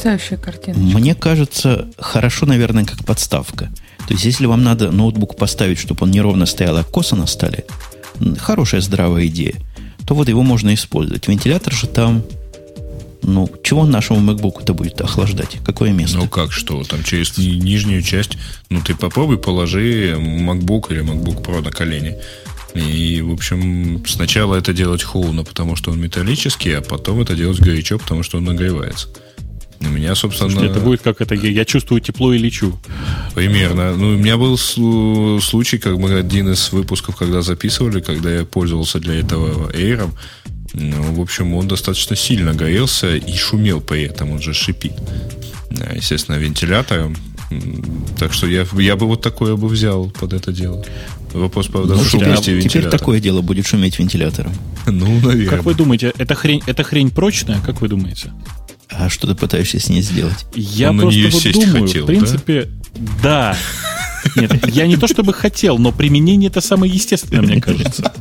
мне 0.76 1.16
кажется, 1.16 1.88
хорошо, 1.98 2.46
наверное, 2.46 2.86
как 2.86 3.04
подставка. 3.06 3.72
То 4.08 4.14
есть, 4.14 4.24
если 4.24 4.46
вам 4.46 4.64
надо 4.64 4.92
ноутбук 4.92 5.36
поставить, 5.36 5.80
чтобы 5.80 6.04
он 6.04 6.12
неровно 6.12 6.46
стоял, 6.46 6.78
а 6.78 6.84
косо 6.84 7.16
на 7.16 7.26
столе, 7.26 7.66
хорошая, 8.38 8.82
здравая 8.82 9.26
идея, 9.26 9.56
то 10.06 10.14
вот 10.14 10.30
его 10.30 10.44
можно 10.44 10.74
использовать. 10.76 11.28
Вентилятор 11.28 11.74
же 11.74 11.88
там, 11.88 12.24
ну, 13.24 13.50
чего 13.64 13.86
нашему 13.86 14.32
MacBook-то 14.32 14.76
будет 14.76 15.02
охлаждать? 15.02 15.58
Какое 15.66 15.92
место? 15.92 16.18
Ну 16.18 16.28
как 16.28 16.52
что? 16.52 16.84
Там 16.84 17.04
через 17.04 17.36
нижнюю 17.38 18.04
часть, 18.04 18.38
ну 18.70 18.82
ты 18.82 18.94
попробуй 18.94 19.40
положи 19.40 20.12
MacBook 20.12 20.92
или 20.92 21.02
MacBook 21.02 21.44
Pro 21.44 21.64
на 21.64 21.72
колени. 21.72 22.18
И, 22.76 23.22
в 23.22 23.32
общем, 23.32 24.04
сначала 24.06 24.56
это 24.56 24.74
делать 24.74 25.04
холодно, 25.04 25.44
потому 25.44 25.76
что 25.76 25.92
он 25.92 26.00
металлический, 26.02 26.74
а 26.74 26.82
потом 26.82 27.22
это 27.22 27.36
делать 27.36 27.60
горячо, 27.60 27.98
потому 27.98 28.22
что 28.22 28.38
он 28.38 28.44
нагревается. 28.44 29.08
У 29.82 29.88
меня, 29.88 30.16
собственно... 30.16 30.50
Слушайте, 30.50 30.74
это 30.74 30.84
будет 30.84 31.02
как 31.02 31.22
это, 31.22 31.36
я 31.36 31.66
чувствую 31.66 32.02
тепло 32.02 32.34
и 32.34 32.38
лечу. 32.38 32.78
Примерно. 33.34 33.96
Ну, 33.96 34.10
у 34.10 34.18
меня 34.18 34.38
был 34.38 34.58
случай, 34.58 35.78
как 35.78 35.98
мы 35.98 36.14
один 36.14 36.52
из 36.52 36.72
выпусков, 36.72 37.16
когда 37.16 37.42
записывали, 37.42 38.02
когда 38.02 38.32
я 38.34 38.46
пользовался 38.46 39.00
для 39.00 39.16
этого 39.16 39.72
Air, 39.72 40.10
ну, 40.74 41.14
в 41.14 41.22
общем, 41.22 41.54
он 41.54 41.68
достаточно 41.68 42.16
сильно 42.16 42.54
горелся 42.54 43.16
и 43.16 43.34
шумел 43.38 43.80
при 43.80 44.04
этом, 44.04 44.32
он 44.32 44.42
же 44.42 44.54
шипит. 44.54 44.94
Естественно, 45.94 46.36
вентилятором. 46.36 47.16
Так 48.18 48.34
что 48.34 48.48
я, 48.48 48.66
я 48.74 48.96
бы 48.96 49.06
вот 49.06 49.22
такое 49.22 49.56
бы 49.56 49.68
взял 49.68 50.10
под 50.10 50.34
это 50.34 50.52
дело. 50.52 50.84
Вопрос, 51.36 51.68
правда, 51.68 51.96
ну, 51.96 52.04
шумности 52.04 52.52
а 52.52 52.62
Теперь 52.62 52.90
такое 52.90 53.20
дело 53.20 53.42
будет 53.42 53.68
шуметь 53.68 54.00
вентилятором. 54.00 54.54
Ну, 54.88 55.20
наверное. 55.20 55.48
Как 55.48 55.64
вы 55.64 55.74
думаете, 55.74 56.14
эта 56.18 56.36
хрень, 56.36 56.62
эта 56.68 56.84
хрень 56.84 57.10
прочная, 57.10 57.60
как 57.60 57.82
вы 57.82 57.88
думаете? 57.88 58.32
А 58.90 59.10
что 59.10 59.28
ты 59.28 59.34
пытаешься 59.34 59.80
с 59.80 59.90
ней 59.90 60.02
сделать? 60.02 60.46
Я 60.54 60.92
Он 60.92 61.00
просто 61.00 61.50
вот 61.54 61.54
думаю, 61.54 61.88
хотел, 61.88 62.04
в 62.04 62.06
принципе, 62.06 62.70
да. 63.24 63.58
да. 64.36 64.42
Нет, 64.42 64.68
я 64.68 64.86
не 64.86 64.96
то 64.96 65.08
чтобы 65.08 65.34
хотел, 65.34 65.80
но 65.80 65.92
применение 65.92 66.50
это 66.50 66.62
самое 66.62 66.94
естественное, 66.94 67.42
мне 67.42 67.60
кажется. 67.60 68.14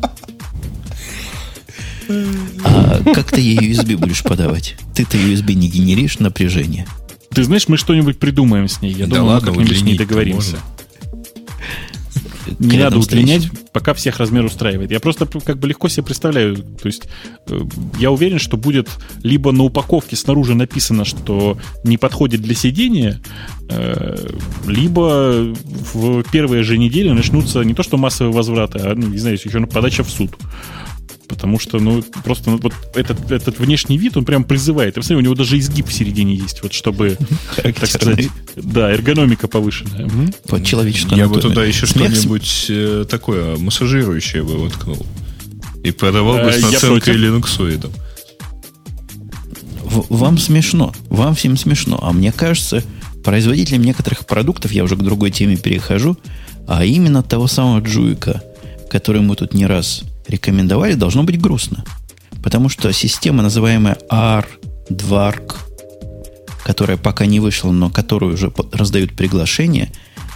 А 2.64 3.02
как 3.14 3.30
ты 3.30 3.40
ей 3.40 3.58
USB 3.72 3.96
будешь 3.96 4.22
подавать? 4.22 4.76
Ты-то 4.94 5.18
USB 5.18 5.52
не 5.52 5.68
генеришь 5.68 6.18
напряжение. 6.18 6.86
Ты 7.30 7.44
знаешь, 7.44 7.68
мы 7.68 7.76
что-нибудь 7.76 8.18
придумаем 8.18 8.68
с 8.68 8.80
ней. 8.80 8.92
Я 8.92 9.06
да 9.06 9.16
думаю, 9.16 9.26
ладно, 9.26 9.50
мы 9.52 9.58
как-нибудь 9.58 9.80
с 9.80 9.82
ней 9.82 9.98
договоримся. 9.98 10.52
Можно 10.52 10.74
не 12.58 12.78
надо 12.78 12.98
удлинять, 12.98 13.48
пока 13.72 13.94
всех 13.94 14.18
размер 14.18 14.44
устраивает. 14.44 14.90
Я 14.90 15.00
просто 15.00 15.26
как 15.26 15.58
бы 15.58 15.68
легко 15.68 15.88
себе 15.88 16.04
представляю. 16.04 16.56
То 16.56 16.86
есть 16.86 17.04
э, 17.46 17.60
я 17.98 18.10
уверен, 18.10 18.38
что 18.38 18.56
будет 18.56 18.88
либо 19.22 19.52
на 19.52 19.64
упаковке 19.64 20.16
снаружи 20.16 20.54
написано, 20.54 21.04
что 21.04 21.58
не 21.84 21.96
подходит 21.96 22.42
для 22.42 22.54
сидения, 22.54 23.20
э, 23.68 24.28
либо 24.66 25.54
в 25.92 26.22
первые 26.30 26.62
же 26.62 26.78
недели 26.78 27.10
начнутся 27.10 27.62
не 27.62 27.74
то 27.74 27.82
что 27.82 27.96
массовые 27.96 28.34
возвраты, 28.34 28.78
а, 28.80 28.94
ну, 28.94 29.08
не 29.08 29.18
знаю, 29.18 29.38
еще 29.42 29.64
подача 29.66 30.04
в 30.04 30.10
суд. 30.10 30.36
Потому 31.28 31.58
что, 31.58 31.78
ну, 31.78 32.02
просто 32.24 32.50
ну, 32.50 32.58
вот 32.58 32.72
этот, 32.94 33.30
этот 33.30 33.58
внешний 33.58 33.98
вид, 33.98 34.16
он 34.16 34.24
прям 34.24 34.44
призывает. 34.44 34.96
И 34.96 35.00
посмотри, 35.00 35.16
у 35.16 35.20
него 35.20 35.34
даже 35.34 35.58
изгиб 35.58 35.88
в 35.88 35.92
середине 35.92 36.34
есть, 36.34 36.62
вот 36.62 36.72
чтобы, 36.72 37.16
так 37.56 37.86
сказать, 37.86 38.28
да, 38.56 38.92
эргономика 38.92 39.48
повышенная. 39.48 40.08
По 40.48 40.62
человеческой 40.62 41.16
Я 41.16 41.28
бы 41.28 41.40
туда 41.40 41.64
еще 41.64 41.86
что-нибудь 41.86 42.66
э, 42.68 43.04
такое 43.08 43.56
массажирующее 43.56 44.42
бы 44.42 44.58
воткнул. 44.58 45.06
И 45.82 45.90
продавал 45.90 46.36
бы 46.36 46.50
э, 46.50 46.60
с 46.60 46.62
наценкой 46.62 47.14
линуксоидом. 47.16 47.92
Вам 49.82 50.38
смешно, 50.38 50.92
вам 51.08 51.34
всем 51.34 51.56
смешно. 51.56 51.98
А 52.02 52.12
мне 52.12 52.32
кажется, 52.32 52.82
производителям 53.22 53.82
некоторых 53.82 54.26
продуктов, 54.26 54.72
я 54.72 54.84
уже 54.84 54.96
к 54.96 55.02
другой 55.02 55.30
теме 55.30 55.56
перехожу, 55.56 56.16
а 56.66 56.84
именно 56.84 57.22
того 57.22 57.46
самого 57.46 57.80
Джуика– 57.80 58.42
которую 58.94 59.24
мы 59.24 59.34
тут 59.34 59.54
не 59.54 59.66
раз 59.66 60.04
рекомендовали, 60.26 60.94
должно 60.94 61.24
быть 61.24 61.40
грустно. 61.40 61.84
Потому 62.42 62.68
что 62.68 62.92
система, 62.92 63.42
называемая 63.42 63.98
R, 64.10 64.46
Dvark, 64.90 65.56
которая 66.64 66.96
пока 66.96 67.26
не 67.26 67.40
вышла, 67.40 67.70
но 67.70 67.90
которую 67.90 68.34
уже 68.34 68.52
раздают 68.72 69.12
приглашения, 69.14 69.90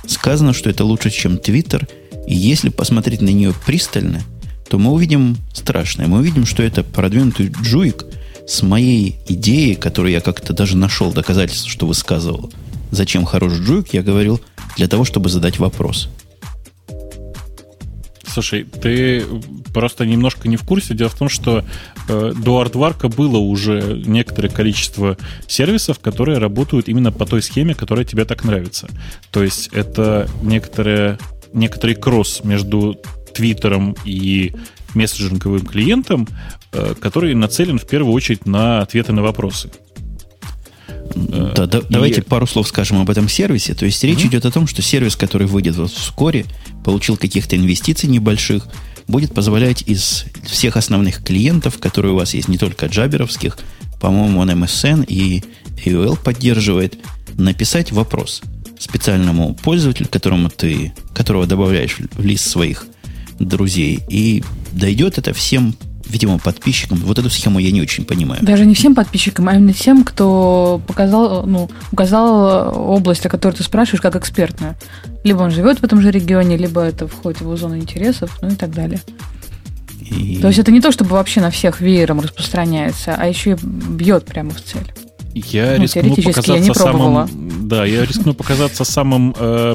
сказано, 0.06 0.52
что 0.52 0.70
это 0.70 0.84
лучше, 0.84 1.10
чем 1.10 1.34
Twitter. 1.34 1.88
И 2.26 2.34
если 2.34 2.68
посмотреть 2.68 3.20
на 3.20 3.30
нее 3.30 3.54
пристально, 3.66 4.22
то 4.68 4.78
мы 4.78 4.92
увидим 4.92 5.36
страшное. 5.52 6.06
Мы 6.06 6.18
увидим, 6.18 6.44
что 6.46 6.62
это 6.62 6.82
продвинутый 6.82 7.48
джуик 7.62 8.04
с 8.46 8.62
моей 8.62 9.16
идеей, 9.28 9.74
которую 9.74 10.12
я 10.12 10.20
как-то 10.20 10.52
даже 10.52 10.76
нашел 10.76 11.12
доказательство, 11.12 11.70
что 11.70 11.86
высказывал. 11.86 12.50
Зачем 12.90 13.24
хорош 13.24 13.54
джуик, 13.54 13.92
я 13.92 14.02
говорил, 14.02 14.40
для 14.76 14.88
того, 14.88 15.04
чтобы 15.04 15.28
задать 15.28 15.58
вопрос. 15.58 16.08
Слушай, 18.32 18.64
ты 18.64 19.24
просто 19.72 20.04
немножко 20.06 20.48
не 20.48 20.56
в 20.56 20.62
курсе. 20.62 20.94
Дело 20.94 21.08
в 21.08 21.14
том, 21.14 21.28
что 21.28 21.64
э, 22.08 22.32
до 22.36 22.60
Артварка 22.60 23.08
было 23.08 23.38
уже 23.38 24.02
некоторое 24.06 24.48
количество 24.48 25.16
сервисов, 25.46 25.98
которые 25.98 26.38
работают 26.38 26.88
именно 26.88 27.12
по 27.12 27.26
той 27.26 27.42
схеме, 27.42 27.74
которая 27.74 28.04
тебе 28.04 28.24
так 28.24 28.44
нравится. 28.44 28.88
То 29.30 29.42
есть 29.42 29.68
это 29.72 30.28
некоторые, 30.42 31.18
некоторый 31.52 31.94
кросс 31.94 32.42
между 32.44 32.98
Твиттером 33.34 33.96
и 34.04 34.52
мессенджинговым 34.94 35.64
клиентом, 35.64 36.28
э, 36.72 36.94
который 37.00 37.34
нацелен 37.34 37.78
в 37.78 37.86
первую 37.86 38.12
очередь 38.12 38.46
на 38.46 38.80
ответы 38.80 39.12
на 39.12 39.22
вопросы. 39.22 39.70
Да, 41.14 41.66
да, 41.66 41.78
и... 41.78 41.82
Давайте 41.88 42.22
пару 42.22 42.46
слов 42.46 42.68
скажем 42.68 43.00
об 43.00 43.10
этом 43.10 43.28
сервисе. 43.28 43.74
То 43.74 43.86
есть 43.86 44.02
речь 44.04 44.18
mm-hmm. 44.18 44.28
идет 44.28 44.46
о 44.46 44.50
том, 44.50 44.66
что 44.66 44.82
сервис, 44.82 45.16
который 45.16 45.46
выйдет 45.46 45.76
вот 45.76 45.90
вскоре, 45.90 46.44
получил 46.88 47.18
каких-то 47.18 47.54
инвестиций 47.54 48.08
небольших, 48.08 48.66
будет 49.08 49.34
позволять 49.34 49.82
из 49.82 50.24
всех 50.44 50.78
основных 50.78 51.22
клиентов, 51.22 51.76
которые 51.78 52.14
у 52.14 52.16
вас 52.16 52.32
есть, 52.32 52.48
не 52.48 52.56
только 52.56 52.86
джаберовских, 52.86 53.58
по-моему, 54.00 54.40
он 54.40 54.50
MSN 54.50 55.04
и 55.06 55.44
AOL 55.84 56.18
поддерживает, 56.18 56.98
написать 57.34 57.92
вопрос 57.92 58.40
специальному 58.78 59.54
пользователю, 59.54 60.08
которому 60.08 60.48
ты, 60.48 60.94
которого 61.12 61.44
добавляешь 61.44 61.98
в 61.98 62.24
лист 62.24 62.48
своих 62.48 62.86
друзей. 63.38 64.00
И 64.08 64.42
дойдет 64.72 65.18
это 65.18 65.34
всем 65.34 65.76
видимо, 66.08 66.38
подписчикам. 66.38 66.98
Вот 66.98 67.18
эту 67.18 67.30
схему 67.30 67.58
я 67.58 67.70
не 67.70 67.80
очень 67.80 68.04
понимаю. 68.04 68.42
Даже 68.42 68.66
не 68.66 68.74
всем 68.74 68.94
подписчикам, 68.94 69.48
а 69.48 69.54
именно 69.54 69.72
тем, 69.72 70.04
кто 70.04 70.80
показал, 70.86 71.46
ну, 71.46 71.70
указал 71.92 72.90
область, 72.90 73.24
о 73.26 73.28
которой 73.28 73.54
ты 73.54 73.62
спрашиваешь, 73.62 74.00
как 74.00 74.16
экспертную. 74.16 74.76
Либо 75.24 75.42
он 75.42 75.50
живет 75.50 75.80
в 75.80 75.84
этом 75.84 76.00
же 76.00 76.10
регионе, 76.10 76.56
либо 76.56 76.80
это 76.80 77.06
входит 77.06 77.40
в 77.40 77.42
его 77.42 77.56
зону 77.56 77.76
интересов, 77.76 78.38
ну 78.42 78.48
и 78.48 78.54
так 78.54 78.72
далее. 78.72 79.00
И... 80.00 80.38
То 80.40 80.48
есть 80.48 80.58
это 80.58 80.70
не 80.70 80.80
то, 80.80 80.90
чтобы 80.92 81.10
вообще 81.10 81.40
на 81.40 81.50
всех 81.50 81.80
веером 81.80 82.20
распространяется, 82.20 83.14
а 83.14 83.26
еще 83.26 83.52
и 83.52 83.56
бьет 83.56 84.24
прямо 84.24 84.50
в 84.50 84.60
цель. 84.62 84.92
Я 85.34 85.74
ну, 85.76 85.82
рискну 85.82 86.14
показаться 86.14 86.52
я 86.52 86.58
не 86.58 86.74
самым, 86.74 87.68
да, 87.68 87.84
я 87.84 88.04
рискну 88.04 88.34
показаться 88.34 88.84
самым 88.84 89.34
э, 89.38 89.74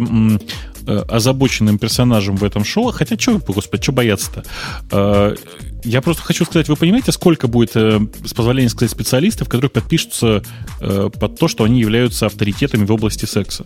э, 0.87 0.97
озабоченным 1.07 1.77
персонажем 1.77 2.35
в 2.35 2.43
этом 2.43 2.65
шоу. 2.65 2.91
Хотя, 2.91 3.17
что, 3.17 3.39
господи, 3.39 3.83
что 3.83 3.91
бояться-то? 3.91 4.43
Э, 4.91 5.35
я 5.83 6.01
просто 6.01 6.23
хочу 6.23 6.45
сказать, 6.45 6.69
вы 6.69 6.75
понимаете, 6.75 7.11
сколько 7.11 7.47
будет, 7.47 7.75
э, 7.75 7.99
с 8.25 8.33
позволения 8.33 8.69
сказать, 8.69 8.91
специалистов, 8.91 9.49
которые 9.49 9.69
подпишутся 9.69 10.43
э, 10.79 11.09
под 11.13 11.39
то, 11.39 11.47
что 11.47 11.63
они 11.63 11.79
являются 11.79 12.25
авторитетами 12.25 12.85
в 12.85 12.91
области 12.91 13.25
секса? 13.25 13.65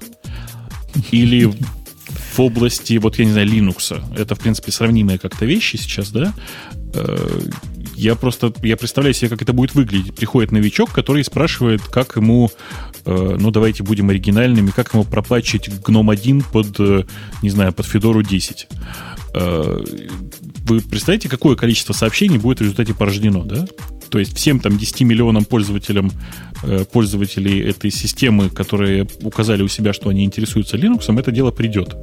Или 1.11 1.45
в 1.45 2.39
области, 2.39 2.97
вот 2.97 3.19
я 3.19 3.25
не 3.25 3.31
знаю, 3.31 3.47
Linux. 3.47 4.01
Это, 4.17 4.35
в 4.35 4.39
принципе, 4.39 4.71
сравнимые 4.71 5.19
как-то 5.19 5.45
вещи 5.45 5.77
сейчас, 5.77 6.11
да? 6.11 6.33
Э, 6.93 7.39
я 7.95 8.15
просто, 8.15 8.53
я 8.61 8.77
представляю 8.77 9.13
себе, 9.13 9.29
как 9.29 9.41
это 9.41 9.53
будет 9.53 9.73
выглядеть. 9.73 10.15
Приходит 10.15 10.51
новичок, 10.51 10.91
который 10.91 11.23
спрашивает, 11.23 11.81
как 11.81 12.15
ему, 12.15 12.51
э, 13.05 13.37
ну, 13.39 13.51
давайте 13.51 13.83
будем 13.83 14.09
оригинальными, 14.09 14.69
как 14.69 14.93
ему 14.93 15.03
пропачить 15.03 15.69
гном 15.81 16.09
1 16.09 16.43
под, 16.43 16.79
э, 16.79 17.05
не 17.41 17.49
знаю, 17.49 17.73
под 17.73 17.87
Федору 17.87 18.21
10. 18.21 18.67
Э, 19.33 19.83
вы 20.67 20.81
представляете, 20.81 21.29
какое 21.29 21.55
количество 21.55 21.93
сообщений 21.93 22.37
будет 22.37 22.59
в 22.59 22.61
результате 22.61 22.93
порождено, 22.93 23.43
да? 23.43 23.65
То 24.09 24.19
есть 24.19 24.35
всем 24.35 24.59
там 24.59 24.77
10 24.77 25.01
миллионам 25.01 25.45
пользователям, 25.45 26.11
э, 26.63 26.85
пользователей 26.91 27.61
этой 27.61 27.91
системы, 27.91 28.49
которые 28.49 29.07
указали 29.21 29.63
у 29.63 29.67
себя, 29.67 29.93
что 29.93 30.09
они 30.09 30.23
интересуются 30.23 30.77
Linux, 30.77 31.17
это 31.19 31.31
дело 31.31 31.51
придет. 31.51 31.95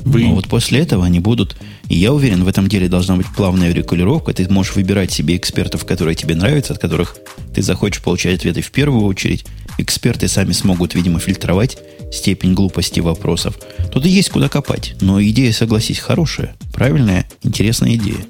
Вы... 0.00 0.24
Но 0.24 0.34
вот 0.34 0.48
после 0.48 0.80
этого 0.80 1.04
они 1.04 1.20
будут, 1.20 1.56
и 1.88 1.96
я 1.96 2.12
уверен, 2.12 2.44
в 2.44 2.48
этом 2.48 2.68
деле 2.68 2.88
должна 2.88 3.16
быть 3.16 3.26
плавная 3.36 3.72
регулировка. 3.72 4.32
Ты 4.32 4.48
можешь 4.48 4.74
выбирать 4.74 5.12
себе 5.12 5.36
экспертов, 5.36 5.84
которые 5.84 6.14
тебе 6.14 6.34
нравятся, 6.34 6.72
от 6.72 6.78
которых 6.78 7.16
ты 7.54 7.62
захочешь 7.62 8.02
получать 8.02 8.38
ответы 8.38 8.62
в 8.62 8.70
первую 8.70 9.04
очередь. 9.04 9.44
Эксперты 9.78 10.28
сами 10.28 10.52
смогут, 10.52 10.94
видимо, 10.94 11.20
фильтровать 11.20 11.78
степень 12.12 12.54
глупости 12.54 13.00
вопросов. 13.00 13.58
Тут 13.92 14.06
и 14.06 14.08
есть 14.08 14.30
куда 14.30 14.48
копать. 14.48 14.94
Но 15.00 15.22
идея, 15.22 15.52
согласись, 15.52 15.98
хорошая, 15.98 16.56
правильная, 16.72 17.28
интересная 17.42 17.94
идея. 17.94 18.26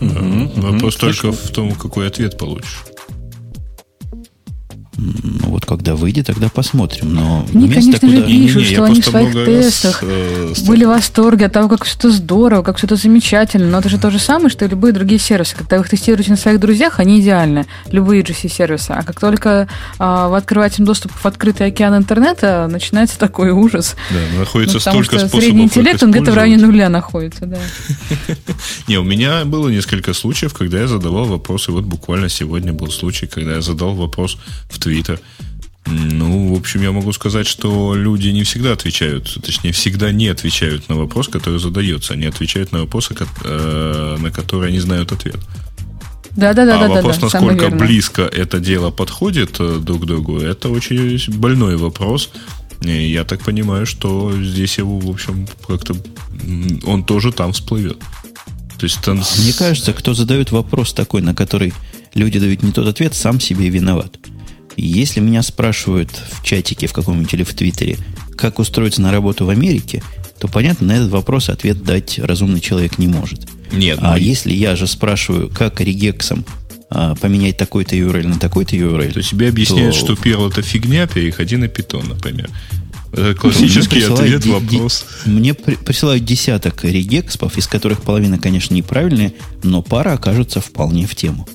Угу, 0.00 0.60
Вопрос 0.60 0.96
угу, 0.96 1.00
только 1.00 1.32
в 1.32 1.50
том, 1.50 1.72
какой 1.72 2.08
ответ 2.08 2.38
получишь. 2.38 2.84
Ну 5.02 5.48
вот 5.48 5.66
когда 5.66 5.96
выйдет, 5.96 6.26
тогда 6.26 6.48
посмотрим. 6.48 7.14
Но 7.14 7.46
Они, 7.52 7.68
конечно 7.68 7.98
куда... 7.98 8.12
же, 8.12 8.22
пишут, 8.22 8.62
не, 8.62 8.68
не, 8.68 8.72
что 8.72 8.84
они 8.84 9.00
в 9.00 9.04
своих 9.04 9.32
тестах 9.32 10.02
раз, 10.02 10.10
э, 10.10 10.66
были 10.66 10.84
в 10.84 10.88
восторге 10.88 11.46
от 11.46 11.52
того, 11.52 11.68
как 11.68 11.84
все 11.84 12.10
здорово, 12.10 12.62
как 12.62 12.76
все 12.76 12.86
это 12.86 12.96
замечательно. 12.96 13.68
Но 13.68 13.78
это 13.78 13.88
же 13.88 13.98
то 13.98 14.10
же 14.10 14.18
самое, 14.18 14.48
что 14.48 14.64
и 14.64 14.68
любые 14.68 14.92
другие 14.92 15.18
сервисы. 15.18 15.56
Когда 15.56 15.78
вы 15.78 15.82
их 15.82 15.90
тестируете 15.90 16.30
на 16.30 16.36
своих 16.36 16.60
друзьях, 16.60 17.00
они 17.00 17.20
идеальны. 17.20 17.66
Любые 17.90 18.22
GC-сервисы. 18.22 18.90
А 18.90 19.02
как 19.02 19.18
только 19.18 19.68
а, 19.98 20.28
вы 20.28 20.36
открываете 20.36 20.76
им 20.78 20.84
доступ 20.84 21.12
в 21.12 21.26
открытый 21.26 21.66
океан 21.66 21.96
интернета, 21.96 22.68
начинается 22.70 23.18
такой 23.18 23.50
ужас. 23.50 23.96
Да, 24.10 24.38
находится 24.38 24.76
ну, 24.76 24.80
потому 24.80 25.04
столько 25.04 25.26
что 25.26 25.40
средний 25.40 25.64
интеллект, 25.64 26.02
он 26.02 26.12
где-то 26.12 26.32
в 26.32 26.34
районе 26.34 26.64
нуля 26.64 26.88
находится. 26.88 27.46
Да. 27.46 27.58
Не, 28.88 28.98
у 28.98 29.04
меня 29.04 29.44
было 29.44 29.68
несколько 29.68 30.14
случаев, 30.14 30.54
когда 30.54 30.80
я 30.80 30.86
задавал 30.86 31.24
вопросы. 31.24 31.72
Вот 31.72 31.84
буквально 31.84 32.28
сегодня 32.28 32.72
был 32.72 32.90
случай, 32.90 33.26
когда 33.26 33.56
я 33.56 33.60
задал 33.62 33.94
вопрос 33.94 34.38
в 34.70 34.78
Твиттер. 34.92 35.20
Ну, 35.86 36.54
в 36.54 36.58
общем, 36.58 36.82
я 36.82 36.92
могу 36.92 37.12
сказать, 37.12 37.46
что 37.46 37.94
люди 37.94 38.28
не 38.28 38.44
всегда 38.44 38.72
отвечают, 38.72 39.38
точнее, 39.42 39.72
всегда 39.72 40.12
не 40.12 40.28
отвечают 40.28 40.88
на 40.88 40.96
вопрос, 40.96 41.28
который 41.28 41.58
задается. 41.58 42.12
Они 42.12 42.26
отвечают 42.26 42.72
на 42.72 42.80
вопросы, 42.80 43.14
э, 43.44 44.16
на 44.18 44.30
которые 44.30 44.68
они 44.68 44.80
знают 44.80 45.12
ответ. 45.12 45.38
Да, 46.36 46.54
да, 46.54 46.64
да. 46.66 46.76
А 46.76 46.88
да, 46.88 46.94
вопрос, 46.94 47.18
да, 47.18 47.22
насколько 47.26 47.70
близко 47.70 48.22
это 48.22 48.60
дело 48.60 48.90
подходит 48.90 49.56
э, 49.58 49.78
друг 49.80 50.02
к 50.02 50.04
другу, 50.06 50.38
это 50.38 50.68
очень 50.68 51.18
больной 51.38 51.76
вопрос. 51.76 52.30
И 52.82 53.10
я 53.10 53.24
так 53.24 53.42
понимаю, 53.42 53.86
что 53.86 54.32
здесь 54.42 54.78
его, 54.78 54.98
в 54.98 55.10
общем, 55.10 55.48
как-то 55.66 55.96
он 56.84 57.04
тоже 57.04 57.32
там 57.32 57.52
всплывет. 57.52 57.98
То 58.78 58.84
есть 58.84 59.00
там... 59.00 59.22
Мне 59.38 59.52
кажется, 59.52 59.92
кто 59.92 60.14
задает 60.14 60.52
вопрос 60.52 60.92
такой, 60.92 61.22
на 61.22 61.34
который 61.34 61.72
люди 62.14 62.38
дают 62.38 62.62
не 62.62 62.72
тот 62.72 62.86
ответ, 62.86 63.14
сам 63.14 63.40
себе 63.40 63.68
виноват. 63.68 64.16
Если 64.76 65.20
меня 65.20 65.42
спрашивают 65.42 66.10
в 66.32 66.44
чатике 66.44 66.86
в 66.86 66.92
каком-нибудь 66.92 67.32
или 67.34 67.44
в 67.44 67.54
Твиттере, 67.54 67.98
как 68.36 68.58
устроиться 68.58 69.02
на 69.02 69.12
работу 69.12 69.44
в 69.46 69.50
Америке, 69.50 70.02
то, 70.38 70.48
понятно, 70.48 70.88
на 70.88 70.92
этот 70.92 71.10
вопрос 71.10 71.48
ответ 71.48 71.84
дать 71.84 72.18
разумный 72.18 72.60
человек 72.60 72.98
не 72.98 73.06
может. 73.06 73.46
Нет. 73.70 73.98
А 74.02 74.12
ну... 74.12 74.16
если 74.16 74.52
я 74.52 74.74
же 74.76 74.86
спрашиваю, 74.86 75.48
как 75.48 75.80
регексом 75.80 76.44
а, 76.90 77.14
поменять 77.14 77.56
такой-то 77.56 77.96
URL 77.96 78.26
на 78.26 78.38
такой-то 78.38 78.76
URL... 78.76 79.12
То 79.12 79.22
тебе 79.22 79.48
объясняют, 79.48 79.94
то... 79.94 80.00
что 80.00 80.12
Perl 80.14 80.50
это 80.50 80.62
фигня, 80.62 81.06
переходи 81.06 81.56
на 81.56 81.66
Python, 81.66 82.08
например. 82.08 82.50
Это 83.12 83.34
классический 83.34 84.02
ответ, 84.02 84.44
вопрос. 84.46 85.04
Мне 85.26 85.54
присылают 85.54 86.24
десяток 86.24 86.82
регекспов, 86.84 87.58
из 87.58 87.66
которых 87.66 88.02
половина, 88.02 88.38
конечно, 88.38 88.74
неправильные, 88.74 89.34
но 89.62 89.82
пара 89.82 90.14
окажется 90.14 90.60
вполне 90.60 91.06
в 91.06 91.14
тему. 91.14 91.46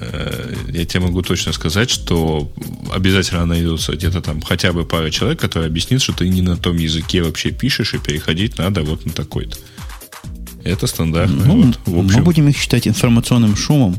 Э, 0.00 0.54
я 0.68 0.84
тебе 0.84 1.00
могу 1.00 1.22
точно 1.22 1.52
сказать, 1.52 1.90
что 1.90 2.50
обязательно 2.92 3.46
найдутся 3.46 3.92
где-то 3.92 4.20
там 4.20 4.40
хотя 4.40 4.72
бы 4.72 4.84
пара 4.84 5.10
человек, 5.10 5.40
которые 5.40 5.68
объяснит, 5.68 6.02
что 6.02 6.12
ты 6.12 6.28
не 6.28 6.42
на 6.42 6.56
том 6.56 6.76
языке 6.76 7.22
вообще 7.22 7.50
пишешь, 7.50 7.94
и 7.94 7.98
переходить 7.98 8.58
надо 8.58 8.82
вот 8.82 9.04
на 9.06 9.12
такой-то. 9.12 9.56
Это 10.64 10.86
стандартно. 10.86 11.44
Ну, 11.44 11.62
вот, 11.62 11.78
в 11.86 11.98
общем. 11.98 12.18
Мы 12.18 12.24
будем 12.24 12.48
их 12.48 12.56
считать 12.56 12.86
информационным 12.86 13.56
шумом, 13.56 13.96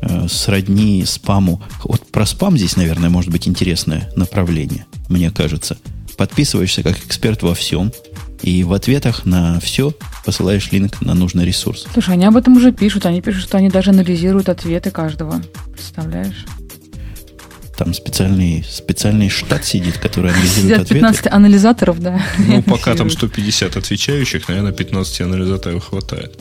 э, 0.00 0.26
сродни 0.28 1.04
спаму. 1.04 1.62
Вот 1.82 2.06
про 2.10 2.26
спам 2.26 2.56
здесь, 2.56 2.76
наверное, 2.76 3.10
может 3.10 3.30
быть 3.30 3.48
интересное 3.48 4.10
направление, 4.16 4.86
мне 5.08 5.30
кажется. 5.30 5.76
Подписываешься 6.16 6.82
как 6.82 6.98
эксперт 6.98 7.42
во 7.42 7.54
всем, 7.54 7.92
и 8.44 8.62
в 8.62 8.74
ответах 8.74 9.24
на 9.24 9.58
все 9.58 9.94
посылаешь 10.24 10.70
линк 10.70 11.00
на 11.00 11.14
нужный 11.14 11.46
ресурс. 11.46 11.86
Слушай, 11.94 12.14
они 12.14 12.26
об 12.26 12.36
этом 12.36 12.56
уже 12.56 12.72
пишут. 12.72 13.06
Они 13.06 13.22
пишут, 13.22 13.44
что 13.44 13.56
они 13.56 13.70
даже 13.70 13.90
анализируют 13.90 14.50
ответы 14.50 14.90
каждого. 14.90 15.40
Представляешь? 15.72 16.44
Там 17.78 17.94
специальный, 17.94 18.62
специальный 18.68 19.30
штат 19.30 19.64
сидит, 19.64 19.96
который 19.96 20.30
анализирует 20.30 20.74
Сидят 20.74 20.88
15 20.88 21.20
ответы. 21.20 21.34
анализаторов, 21.34 22.00
да. 22.00 22.22
Ну, 22.38 22.62
пока 22.62 22.94
там 22.94 23.08
150 23.08 23.76
отвечающих, 23.76 24.46
наверное, 24.46 24.72
15 24.72 25.22
анализаторов 25.22 25.88
хватает. 25.88 26.38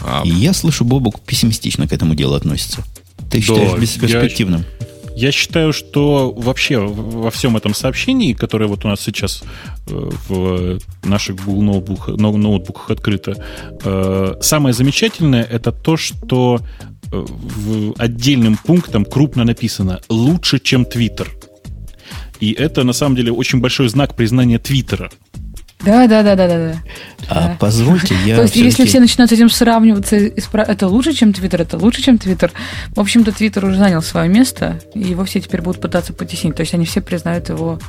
А... 0.00 0.22
И 0.24 0.30
я 0.30 0.52
слышу, 0.52 0.84
Бобук 0.84 1.20
пессимистично 1.20 1.88
к 1.88 1.92
этому 1.92 2.14
делу 2.14 2.34
относится. 2.34 2.84
Ты 3.30 3.38
да, 3.38 3.44
считаешь 3.44 3.80
бесперспективным? 3.80 4.64
Я, 4.80 4.81
я 5.16 5.32
считаю, 5.32 5.72
что 5.72 6.32
вообще 6.32 6.78
во 6.78 7.30
всем 7.30 7.56
этом 7.56 7.74
сообщении, 7.74 8.32
которое 8.32 8.66
вот 8.66 8.84
у 8.84 8.88
нас 8.88 9.00
сейчас 9.00 9.42
э, 9.86 10.10
в 10.28 10.78
наших 11.04 11.36
Google 11.36 11.62
ноутбуках, 11.62 12.16
ноутбуках 12.16 12.90
открыто, 12.90 13.36
э, 13.84 14.34
самое 14.40 14.72
замечательное 14.72 15.42
это 15.42 15.72
то, 15.72 15.96
что 15.96 16.60
в 17.10 17.92
отдельным 17.98 18.56
пунктом 18.56 19.04
крупно 19.04 19.44
написано 19.44 20.00
«лучше, 20.08 20.58
чем 20.58 20.86
Твиттер». 20.86 21.30
И 22.40 22.52
это, 22.52 22.84
на 22.84 22.92
самом 22.92 23.16
деле, 23.16 23.32
очень 23.32 23.60
большой 23.60 23.88
знак 23.88 24.16
признания 24.16 24.58
Твиттера. 24.58 25.10
Да, 25.84 26.06
да, 26.06 26.22
да, 26.22 26.36
да, 26.36 26.46
да. 26.46 26.82
А 27.28 27.34
да. 27.48 27.56
позвольте, 27.58 28.14
я. 28.24 28.36
То 28.36 28.42
есть, 28.42 28.56
если 28.56 28.86
все 28.86 29.00
начинают 29.00 29.30
с 29.30 29.34
этим 29.34 29.50
сравниваться, 29.50 30.16
это 30.16 30.88
лучше, 30.88 31.12
чем 31.12 31.32
Твиттер, 31.32 31.62
это 31.62 31.76
лучше, 31.76 32.02
чем 32.02 32.18
Твиттер. 32.18 32.52
В 32.94 33.00
общем-то, 33.00 33.32
Твиттер 33.32 33.64
уже 33.64 33.76
занял 33.76 34.02
свое 34.02 34.28
место, 34.28 34.80
и 34.94 35.00
его 35.00 35.24
все 35.24 35.40
теперь 35.40 35.60
будут 35.62 35.80
пытаться 35.80 36.12
потеснить. 36.12 36.54
То 36.54 36.60
есть 36.60 36.74
они 36.74 36.84
все 36.84 37.00
признают 37.00 37.48
его 37.48 37.80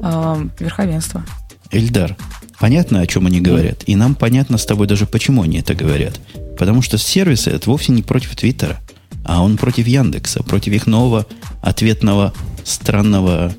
э, 0.00 0.44
верховенство. 0.58 1.24
Эльдар, 1.70 2.16
понятно, 2.58 3.00
о 3.00 3.06
чем 3.06 3.26
они 3.26 3.40
говорят. 3.40 3.82
И 3.86 3.96
нам 3.96 4.14
понятно 4.14 4.58
с 4.58 4.64
тобой 4.64 4.86
даже, 4.86 5.06
почему 5.06 5.42
они 5.42 5.58
это 5.58 5.74
говорят. 5.74 6.20
Потому 6.58 6.82
что 6.82 6.98
сервисы 6.98 7.50
это 7.50 7.68
вовсе 7.68 7.92
не 7.92 8.02
против 8.02 8.36
Твиттера, 8.36 8.80
а 9.24 9.42
он 9.42 9.56
против 9.56 9.86
Яндекса, 9.86 10.42
против 10.42 10.72
их 10.72 10.86
нового 10.86 11.26
ответного 11.62 12.32
странного 12.64 13.54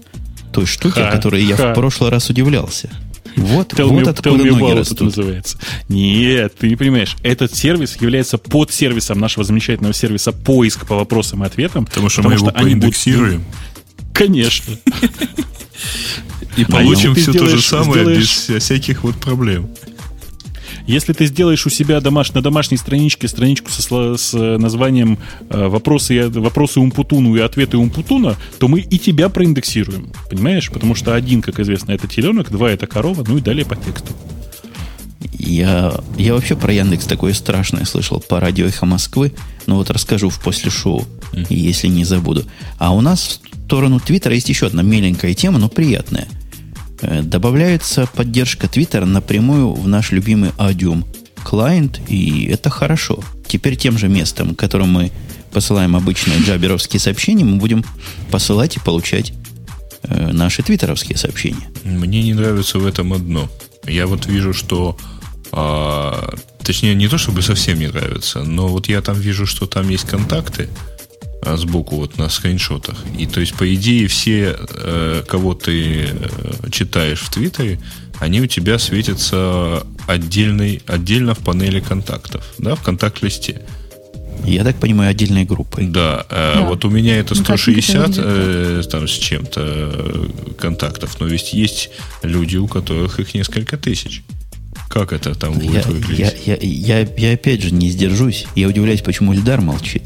той 0.52 0.66
штуки, 0.66 1.00
ха, 1.00 1.12
которой 1.12 1.44
я 1.44 1.56
ха. 1.56 1.72
в 1.72 1.76
прошлый 1.76 2.10
раз 2.10 2.30
удивлялся. 2.30 2.90
Вот, 3.36 3.74
tell 3.74 3.88
вот 3.88 4.04
me, 4.04 4.10
откуда 4.10 4.44
tell 4.44 4.52
ноги 4.52 4.72
растут. 4.80 5.02
называется. 5.02 5.60
Нет, 5.90 6.56
ты 6.58 6.70
не 6.70 6.76
понимаешь. 6.76 7.16
Этот 7.24 7.54
сервис 7.56 7.98
является 8.00 8.38
подсервисом 8.38 9.20
нашего 9.20 9.44
замечательного 9.44 9.94
сервиса 9.94 10.32
поиск 10.32 10.86
по 10.86 10.96
вопросам 10.96 11.44
и 11.44 11.48
ответам. 11.48 11.86
Потому 11.86 12.10
что 12.10 12.22
потому 12.22 12.36
мы 12.36 12.40
его 12.40 12.50
что 12.52 12.60
поиндексируем. 12.60 13.40
Будут... 13.40 14.14
Конечно. 14.14 14.78
И 16.56 16.66
получим 16.66 17.16
все 17.16 17.34
то 17.34 17.48
же 17.48 17.62
самое 17.62 18.06
без 18.06 18.30
всяких 18.30 19.04
вот 19.04 19.16
проблем. 19.16 19.70
Если 20.88 21.14
ты 21.14 21.26
сделаешь 21.26 21.66
у 21.66 21.70
себя 21.70 22.00
домаш... 22.00 22.34
на 22.34 22.42
домашней 22.42 22.78
страничке 22.78 23.28
страничку 23.28 23.72
со... 23.72 24.18
с 24.18 24.34
названием 24.34 25.18
э, 25.50 25.68
вопросы, 25.68 26.30
вопросы 26.30 26.80
Умпутуну 26.80 27.36
и 27.36 27.40
ответы 27.40 27.78
Умпутуна, 27.78 28.36
то 28.60 28.68
мы 28.68 28.82
и 28.82 29.00
тебя 29.00 29.30
проиндексируем. 29.30 30.12
Понимаешь? 30.30 30.70
Потому 30.70 30.94
что 30.94 31.16
один, 31.16 31.42
как 31.42 31.60
известно, 31.60 31.92
это 31.92 32.08
теленок, 32.08 32.52
два 32.52 32.70
это 32.70 32.86
корова, 32.86 33.24
ну 33.28 33.38
и 33.38 33.42
далее 33.42 33.66
по 33.66 33.76
тексту. 33.76 34.14
Я, 35.38 35.94
я 36.18 36.34
вообще 36.34 36.56
про 36.56 36.72
Яндекс 36.72 37.06
такое 37.06 37.34
страшное 37.34 37.86
слышал 37.86 38.20
по 38.20 38.40
радио 38.40 38.68
«Эхо 38.68 38.86
Москвы», 38.86 39.34
но 39.66 39.76
вот 39.76 39.90
расскажу 39.90 40.30
в 40.30 40.40
после 40.40 40.70
шоу, 40.70 41.06
если 41.50 41.88
не 41.88 42.04
забуду. 42.04 42.44
А 42.78 42.94
у 42.94 43.02
нас 43.02 43.42
в 43.52 43.66
сторону 43.66 44.00
Твиттера 44.00 44.36
есть 44.36 44.50
еще 44.50 44.68
одна 44.68 44.84
меленькая 44.84 45.34
тема, 45.34 45.58
но 45.58 45.68
приятная– 45.68 46.28
Э, 46.38 46.45
добавляется 47.24 48.08
поддержка 48.08 48.68
Твиттера 48.68 49.06
напрямую 49.06 49.74
в 49.74 49.88
наш 49.88 50.12
любимый 50.12 50.52
Adium 50.58 51.06
клиент, 51.44 52.02
и 52.08 52.46
это 52.46 52.70
хорошо. 52.70 53.20
Теперь 53.48 53.76
тем 53.76 53.98
же 53.98 54.08
местом, 54.08 54.56
которым 54.56 54.92
мы 54.92 55.12
посылаем 55.52 55.96
обычные 55.96 56.40
джаберовские 56.40 57.00
сообщения, 57.00 57.46
мы 57.46 57.58
будем 57.58 57.86
посылать 58.32 58.78
и 58.78 58.80
получать 58.80 59.34
э, 60.04 60.32
наши 60.32 60.64
твиттеровские 60.64 61.18
сообщения. 61.18 61.70
Мне 61.84 62.24
не 62.24 62.34
нравится 62.34 62.80
в 62.80 62.86
этом 62.86 63.14
одно. 63.14 63.50
Я 63.86 64.08
вот 64.08 64.26
вижу, 64.26 64.54
что 64.54 64.98
а, 65.52 66.36
точнее, 66.64 66.96
не 66.96 67.08
то 67.08 67.18
чтобы 67.18 67.42
совсем 67.42 67.80
не 67.80 67.88
нравится, 67.88 68.44
но 68.44 68.68
вот 68.68 68.90
я 68.90 69.02
там 69.02 69.18
вижу, 69.18 69.46
что 69.46 69.68
там 69.68 69.88
есть 69.90 70.06
контакты, 70.06 70.68
сбоку 71.58 71.98
вот 71.98 72.18
на 72.18 72.30
скриншотах. 72.30 72.98
И 73.18 73.26
то 73.28 73.40
есть, 73.40 73.56
по 73.56 73.74
идее, 73.74 74.08
все, 74.08 74.58
э, 74.58 75.24
кого 75.28 75.54
ты 75.54 76.08
э, 76.10 76.70
читаешь 76.72 77.22
в 77.22 77.30
Твиттере, 77.30 77.80
они 78.20 78.42
у 78.42 78.48
тебя 78.48 78.80
светятся 78.80 79.86
отдельной, 80.08 80.82
отдельно 80.88 81.36
в 81.36 81.40
панели 81.40 81.80
контактов, 81.80 82.46
да, 82.58 82.76
в 82.76 82.82
контакт-листе. 82.82 83.62
Я 84.44 84.64
так 84.64 84.76
понимаю, 84.78 85.12
отдельной 85.12 85.46
группой. 85.46 85.88
Да, 85.88 86.26
э, 86.30 86.54
да. 86.56 86.62
вот 86.68 86.86
у 86.86 86.90
меня 86.90 87.18
это 87.18 87.36
160 87.36 88.14
э, 88.18 88.84
там 88.90 89.08
с 89.08 89.12
чем-то 89.12 90.30
контактов, 90.60 91.20
но 91.20 91.28
ведь 91.28 91.54
есть 91.54 91.90
люди, 92.22 92.58
у 92.58 92.68
которых 92.68 93.20
их 93.20 93.34
несколько 93.34 93.78
тысяч. 93.78 94.24
Как 94.90 95.14
это 95.14 95.34
там 95.36 95.54
будет 95.54 95.86
я, 95.86 95.92
выглядеть? 95.92 96.36
Я, 96.46 96.56
я, 96.56 97.00
я, 97.02 97.10
я 97.18 97.34
опять 97.34 97.62
же 97.62 97.72
не 97.72 97.90
сдержусь. 97.90 98.46
Я 98.56 98.68
удивляюсь, 98.68 99.02
почему 99.02 99.34
Ильдар 99.34 99.62
молчит. 99.62 100.04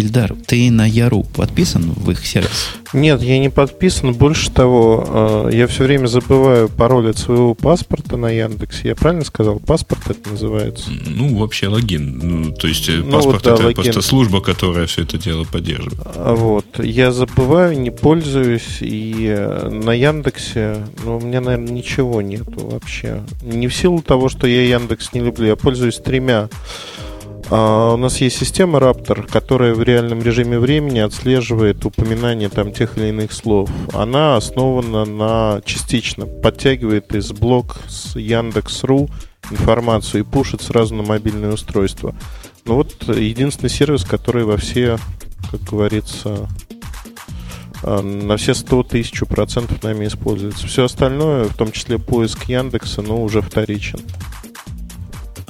Ильдар, 0.00 0.34
ты 0.46 0.70
на 0.70 0.86
Яру 0.86 1.24
подписан 1.24 1.92
в 1.94 2.10
их 2.10 2.26
сервис? 2.26 2.70
Нет, 2.92 3.22
я 3.22 3.38
не 3.38 3.50
подписан. 3.50 4.12
Больше 4.14 4.50
того, 4.50 5.48
э, 5.50 5.50
я 5.52 5.66
все 5.66 5.84
время 5.84 6.06
забываю 6.06 6.68
пароль 6.68 7.10
от 7.10 7.18
своего 7.18 7.54
паспорта 7.54 8.16
на 8.16 8.30
Яндексе. 8.30 8.88
Я 8.88 8.96
правильно 8.96 9.24
сказал? 9.24 9.60
Паспорт 9.60 10.02
это 10.08 10.30
называется? 10.30 10.90
Ну, 11.06 11.36
вообще 11.38 11.68
логин. 11.68 12.18
Ну, 12.18 12.52
то 12.52 12.66
есть 12.66 12.88
э, 12.88 12.96
ну, 12.96 13.12
паспорт 13.12 13.34
вот, 13.34 13.44
да, 13.44 13.54
это 13.54 13.62
логин. 13.64 13.82
просто 13.82 14.02
служба, 14.02 14.40
которая 14.40 14.86
все 14.86 15.02
это 15.02 15.18
дело 15.18 15.44
поддерживает. 15.44 16.00
А 16.04 16.34
вот. 16.34 16.66
Я 16.82 17.12
забываю, 17.12 17.78
не 17.78 17.90
пользуюсь. 17.90 18.78
И 18.80 19.26
э, 19.28 19.68
на 19.68 19.92
Яндексе, 19.92 20.84
ну, 21.04 21.18
у 21.18 21.20
меня, 21.20 21.40
наверное, 21.40 21.72
ничего 21.72 22.22
нету 22.22 22.68
вообще. 22.68 23.22
Не 23.42 23.68
в 23.68 23.74
силу 23.74 24.02
того, 24.02 24.28
что 24.28 24.46
я 24.46 24.62
Яндекс 24.62 25.12
не 25.12 25.20
люблю. 25.20 25.46
Я 25.46 25.56
пользуюсь 25.56 25.98
тремя 25.98 26.48
у 27.50 27.96
нас 27.96 28.20
есть 28.20 28.38
система 28.38 28.78
Raptor, 28.78 29.26
которая 29.26 29.74
в 29.74 29.82
реальном 29.82 30.22
режиме 30.22 30.58
времени 30.58 31.00
отслеживает 31.00 31.84
упоминание 31.84 32.48
там 32.48 32.72
тех 32.72 32.96
или 32.96 33.08
иных 33.08 33.32
слов. 33.32 33.68
Она 33.92 34.36
основана 34.36 35.04
на 35.04 35.60
частично 35.64 36.26
подтягивает 36.26 37.12
из 37.14 37.32
блок 37.32 37.78
с 37.88 38.16
Яндекс.ру 38.16 39.08
информацию 39.50 40.20
и 40.20 40.24
пушит 40.24 40.62
сразу 40.62 40.94
на 40.94 41.02
мобильное 41.02 41.52
устройство. 41.52 42.14
Ну 42.64 42.76
вот 42.76 42.94
единственный 43.08 43.70
сервис, 43.70 44.04
который 44.04 44.44
во 44.44 44.56
все, 44.56 44.98
как 45.50 45.60
говорится, 45.62 46.48
а, 47.82 48.02
на 48.02 48.36
все 48.36 48.54
100 48.54 48.82
тысяч 48.84 49.20
процентов 49.20 49.82
нами 49.82 50.06
используется. 50.06 50.66
Все 50.66 50.84
остальное, 50.84 51.44
в 51.44 51.56
том 51.56 51.72
числе 51.72 51.98
поиск 51.98 52.44
Яндекса, 52.44 53.02
ну, 53.02 53.22
уже 53.22 53.40
вторичен. 53.40 54.00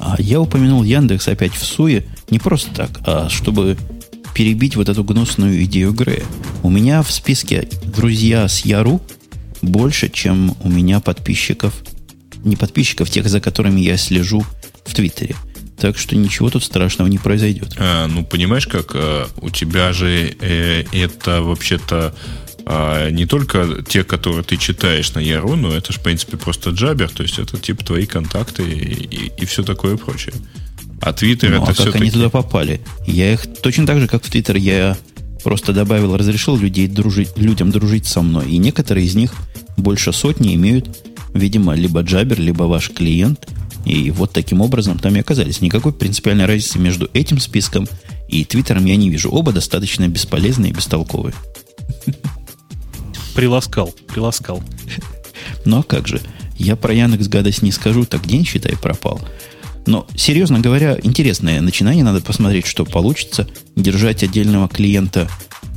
А 0.00 0.16
я 0.18 0.40
упомянул 0.40 0.82
Яндекс 0.82 1.28
опять 1.28 1.52
в 1.52 1.64
суе 1.64 2.06
не 2.30 2.38
просто 2.38 2.74
так, 2.74 3.00
а 3.04 3.28
чтобы 3.28 3.76
перебить 4.34 4.76
вот 4.76 4.88
эту 4.88 5.04
гнусную 5.04 5.62
идею 5.64 5.92
Грея. 5.92 6.24
У 6.62 6.70
меня 6.70 7.02
в 7.02 7.10
списке 7.12 7.68
друзья 7.84 8.48
с 8.48 8.64
Яру 8.64 9.02
больше, 9.60 10.08
чем 10.08 10.56
у 10.62 10.68
меня 10.70 11.00
подписчиков, 11.00 11.74
не 12.44 12.56
подписчиков, 12.56 13.10
тех, 13.10 13.28
за 13.28 13.40
которыми 13.40 13.80
я 13.80 13.96
слежу 13.98 14.44
в 14.86 14.94
Твиттере. 14.94 15.36
Так 15.76 15.98
что 15.98 16.16
ничего 16.16 16.50
тут 16.50 16.64
страшного 16.64 17.08
не 17.08 17.18
произойдет. 17.18 17.74
А, 17.78 18.06
ну, 18.06 18.24
понимаешь, 18.24 18.66
как 18.66 18.92
а, 18.94 19.28
у 19.40 19.50
тебя 19.50 19.92
же 19.92 20.34
э, 20.40 20.84
это 20.92 21.42
вообще-то 21.42 22.14
а 22.66 23.10
не 23.10 23.26
только 23.26 23.82
те, 23.86 24.04
которые 24.04 24.42
ты 24.42 24.56
читаешь 24.56 25.12
на 25.14 25.20
Яру, 25.20 25.56
но 25.56 25.72
это 25.72 25.92
же, 25.92 25.98
в 25.98 26.02
принципе, 26.02 26.36
просто 26.36 26.70
джабер, 26.70 27.10
то 27.10 27.22
есть 27.22 27.38
это 27.38 27.58
типа 27.58 27.84
твои 27.84 28.06
контакты 28.06 28.62
и, 28.62 29.04
и, 29.04 29.32
и 29.38 29.44
все 29.46 29.62
такое 29.62 29.96
прочее. 29.96 30.34
А 31.00 31.12
Твиттер 31.12 31.50
ну, 31.50 31.62
это 31.62 31.72
а 31.72 31.84
как 31.86 31.94
они 31.96 32.10
туда 32.10 32.28
попали? 32.28 32.80
Я 33.06 33.32
их 33.32 33.46
точно 33.62 33.86
так 33.86 34.00
же, 34.00 34.06
как 34.06 34.22
в 34.22 34.30
Твиттер, 34.30 34.56
я 34.56 34.96
просто 35.42 35.72
добавил, 35.72 36.16
разрешил 36.16 36.56
людей 36.56 36.86
дружить, 36.86 37.30
людям 37.36 37.70
дружить 37.70 38.06
со 38.06 38.20
мной. 38.20 38.50
И 38.50 38.58
некоторые 38.58 39.06
из 39.06 39.14
них, 39.14 39.32
больше 39.78 40.12
сотни, 40.12 40.54
имеют, 40.54 40.98
видимо, 41.32 41.74
либо 41.74 42.02
джабер, 42.02 42.38
либо 42.38 42.64
ваш 42.64 42.90
клиент. 42.90 43.48
И 43.86 44.10
вот 44.10 44.32
таким 44.32 44.60
образом 44.60 44.98
там 44.98 45.16
и 45.16 45.20
оказались. 45.20 45.62
Никакой 45.62 45.94
принципиальной 45.94 46.44
разницы 46.44 46.78
между 46.78 47.08
этим 47.14 47.40
списком 47.40 47.88
и 48.28 48.44
Твиттером 48.44 48.84
я 48.84 48.96
не 48.96 49.10
вижу. 49.10 49.30
Оба 49.30 49.52
достаточно 49.52 50.06
бесполезные 50.06 50.70
и 50.70 50.74
бестолковые. 50.74 51.34
Приласкал, 53.34 53.94
приласкал. 54.08 54.62
Ну 55.64 55.78
а 55.78 55.82
как 55.82 56.08
же? 56.08 56.20
Я 56.56 56.76
про 56.76 56.92
Яндекс 56.92 57.28
гадость 57.28 57.62
не 57.62 57.72
скажу, 57.72 58.04
так 58.04 58.26
день, 58.26 58.44
считай, 58.44 58.76
пропал. 58.76 59.20
Но, 59.86 60.06
серьезно 60.14 60.60
говоря, 60.60 60.98
интересное 61.02 61.60
начинание. 61.60 62.04
Надо 62.04 62.20
посмотреть, 62.20 62.66
что 62.66 62.84
получится. 62.84 63.48
Держать 63.76 64.22
отдельного 64.22 64.68
клиента 64.68 65.28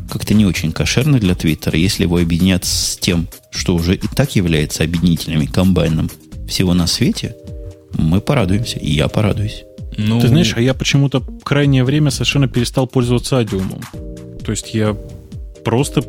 как-то 0.10 0.34
не 0.34 0.46
очень 0.46 0.72
кошерно 0.72 1.20
для 1.20 1.36
Твиттера, 1.36 1.78
если 1.78 2.04
его 2.04 2.18
объединят 2.18 2.66
с 2.66 2.98
тем, 2.98 3.28
что 3.50 3.74
уже 3.74 3.96
и 3.96 4.08
так 4.08 4.36
является 4.36 4.84
объединителями, 4.84 5.46
комбайном 5.46 6.12
всего 6.48 6.74
на 6.74 6.86
свете, 6.86 7.36
мы 7.98 8.22
порадуемся, 8.22 8.78
и 8.78 8.92
я 8.92 9.08
порадуюсь. 9.08 9.64
Ну... 9.98 10.20
Ты 10.20 10.28
знаешь, 10.28 10.54
а 10.56 10.62
я 10.62 10.74
почему-то 10.74 11.24
крайнее 11.44 11.84
время 11.84 12.12
совершенно 12.12 12.48
перестал 12.48 12.88
пользоваться 12.88 13.38
адиумом. 13.38 13.82
То 14.44 14.52
есть 14.52 14.74
я 14.74 14.96
просто, 15.64 16.04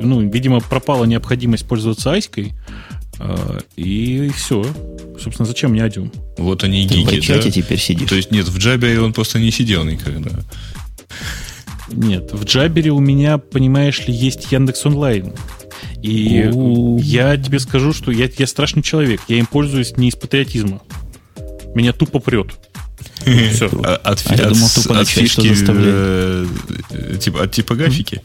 ну, 0.00 0.28
видимо, 0.28 0.60
пропала 0.60 1.04
необходимость 1.04 1.66
пользоваться 1.66 2.12
айской, 2.12 2.54
э, 3.18 3.58
и 3.76 4.30
все. 4.34 4.64
Собственно, 5.20 5.46
зачем 5.46 5.72
мне 5.72 5.84
Адиум? 5.84 6.12
Вот 6.38 6.64
они 6.64 6.84
и 6.84 6.86
гики, 6.86 7.20
в 7.20 7.24
чате 7.24 7.44
да? 7.44 7.50
теперь 7.50 7.78
сидишь. 7.78 8.08
То 8.08 8.16
есть 8.16 8.30
нет, 8.30 8.48
в 8.48 8.58
Джабере 8.58 9.00
он 9.00 9.12
просто 9.12 9.38
не 9.38 9.50
сидел 9.50 9.84
никогда. 9.84 10.30
Нет, 11.90 12.32
в 12.32 12.44
Джабере 12.44 12.90
у 12.90 12.98
меня, 12.98 13.38
понимаешь 13.38 14.06
ли, 14.06 14.14
есть 14.14 14.50
Яндекс 14.50 14.86
Онлайн. 14.86 15.32
И 16.02 16.48
У-у-у. 16.52 16.98
я 16.98 17.36
тебе 17.36 17.58
скажу, 17.58 17.92
что 17.92 18.10
я, 18.10 18.28
я 18.36 18.46
страшный 18.46 18.82
человек. 18.82 19.20
Я 19.28 19.38
им 19.38 19.46
пользуюсь 19.46 19.96
не 19.96 20.08
из 20.08 20.16
патриотизма. 20.16 20.82
Меня 21.74 21.92
тупо 21.92 22.18
прет. 22.18 22.52
Все. 23.52 23.66
От, 23.66 24.06
от, 24.06 24.24
а 24.26 24.34
я 24.36 24.48
думал, 24.48 24.68
тупо 24.74 25.00
от 25.00 25.08
фишки, 25.08 25.52
э, 25.68 26.46
типа, 27.20 27.44
от 27.44 27.52
типографики? 27.52 28.22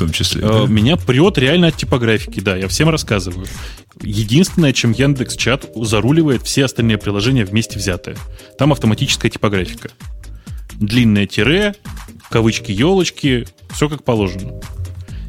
В 0.00 0.04
том 0.04 0.12
числе. 0.12 0.40
Э, 0.42 0.66
меня 0.66 0.96
прет 0.96 1.36
реально 1.36 1.66
от 1.66 1.76
типографики, 1.76 2.40
да, 2.40 2.56
я 2.56 2.68
всем 2.68 2.88
рассказываю. 2.88 3.46
Единственное, 4.00 4.72
чем 4.72 4.92
Яндекс 4.92 5.36
Чат 5.36 5.66
заруливает 5.76 6.42
все 6.42 6.64
остальные 6.64 6.96
приложения 6.96 7.44
вместе 7.44 7.78
взятые. 7.78 8.16
Там 8.56 8.72
автоматическая 8.72 9.30
типографика. 9.30 9.90
Длинное 10.72 11.26
тире, 11.26 11.74
кавычки, 12.30 12.72
елочки, 12.72 13.46
все 13.74 13.90
как 13.90 14.02
положено. 14.02 14.62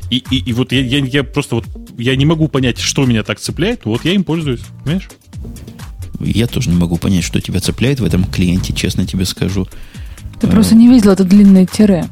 И, 0.09 0.23
и, 0.31 0.37
и 0.37 0.53
вот 0.53 0.71
я, 0.71 0.79
я, 0.79 0.99
я 0.99 1.25
просто 1.25 1.55
вот 1.55 1.65
я 1.97 2.15
не 2.15 2.25
могу 2.25 2.47
понять, 2.47 2.79
что 2.79 3.05
меня 3.05 3.23
так 3.23 3.41
цепляет, 3.41 3.83
вот 3.83 4.05
я 4.05 4.13
им 4.13 4.23
пользуюсь, 4.23 4.61
понимаешь? 4.85 5.09
Я 6.21 6.47
тоже 6.47 6.69
не 6.69 6.77
могу 6.77 6.95
понять, 6.95 7.25
что 7.25 7.41
тебя 7.41 7.59
цепляет 7.59 7.99
в 7.99 8.05
этом 8.05 8.23
клиенте, 8.23 8.71
честно 8.71 9.05
тебе 9.05 9.25
скажу. 9.25 9.67
Ты 10.39 10.47
а, 10.47 10.49
просто 10.49 10.75
не 10.75 10.87
видел 10.87 11.11
это 11.11 11.25
длинное 11.25 11.65
тире. 11.65 12.07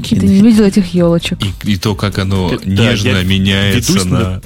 Длинное. 0.00 0.20
Ты 0.20 0.26
не 0.26 0.40
видел 0.40 0.64
этих 0.64 0.94
елочек. 0.94 1.38
И, 1.42 1.72
и 1.72 1.76
то, 1.76 1.94
как 1.94 2.18
оно 2.18 2.50
Ты, 2.50 2.68
нежно 2.68 3.12
да, 3.12 3.22
меняется 3.22 4.06
на... 4.06 4.42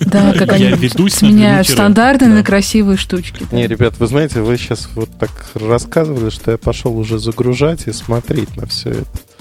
Да, 0.00 0.32
как 0.32 0.52
они 0.52 0.66
меняют 0.66 1.68
стандартные 1.68 2.30
на 2.30 2.42
красивые 2.42 2.96
штучки. 2.96 3.46
Не, 3.52 3.66
ребят, 3.66 3.94
вы 3.98 4.06
знаете, 4.06 4.40
вы 4.40 4.56
сейчас 4.56 4.88
вот 4.94 5.10
так 5.18 5.30
рассказывали, 5.54 6.30
что 6.30 6.52
я 6.52 6.58
пошел 6.58 6.96
уже 6.96 7.18
загружать 7.18 7.86
и 7.86 7.92
смотреть 7.92 8.56
на 8.56 8.66
все 8.66 8.90
это 8.90 9.31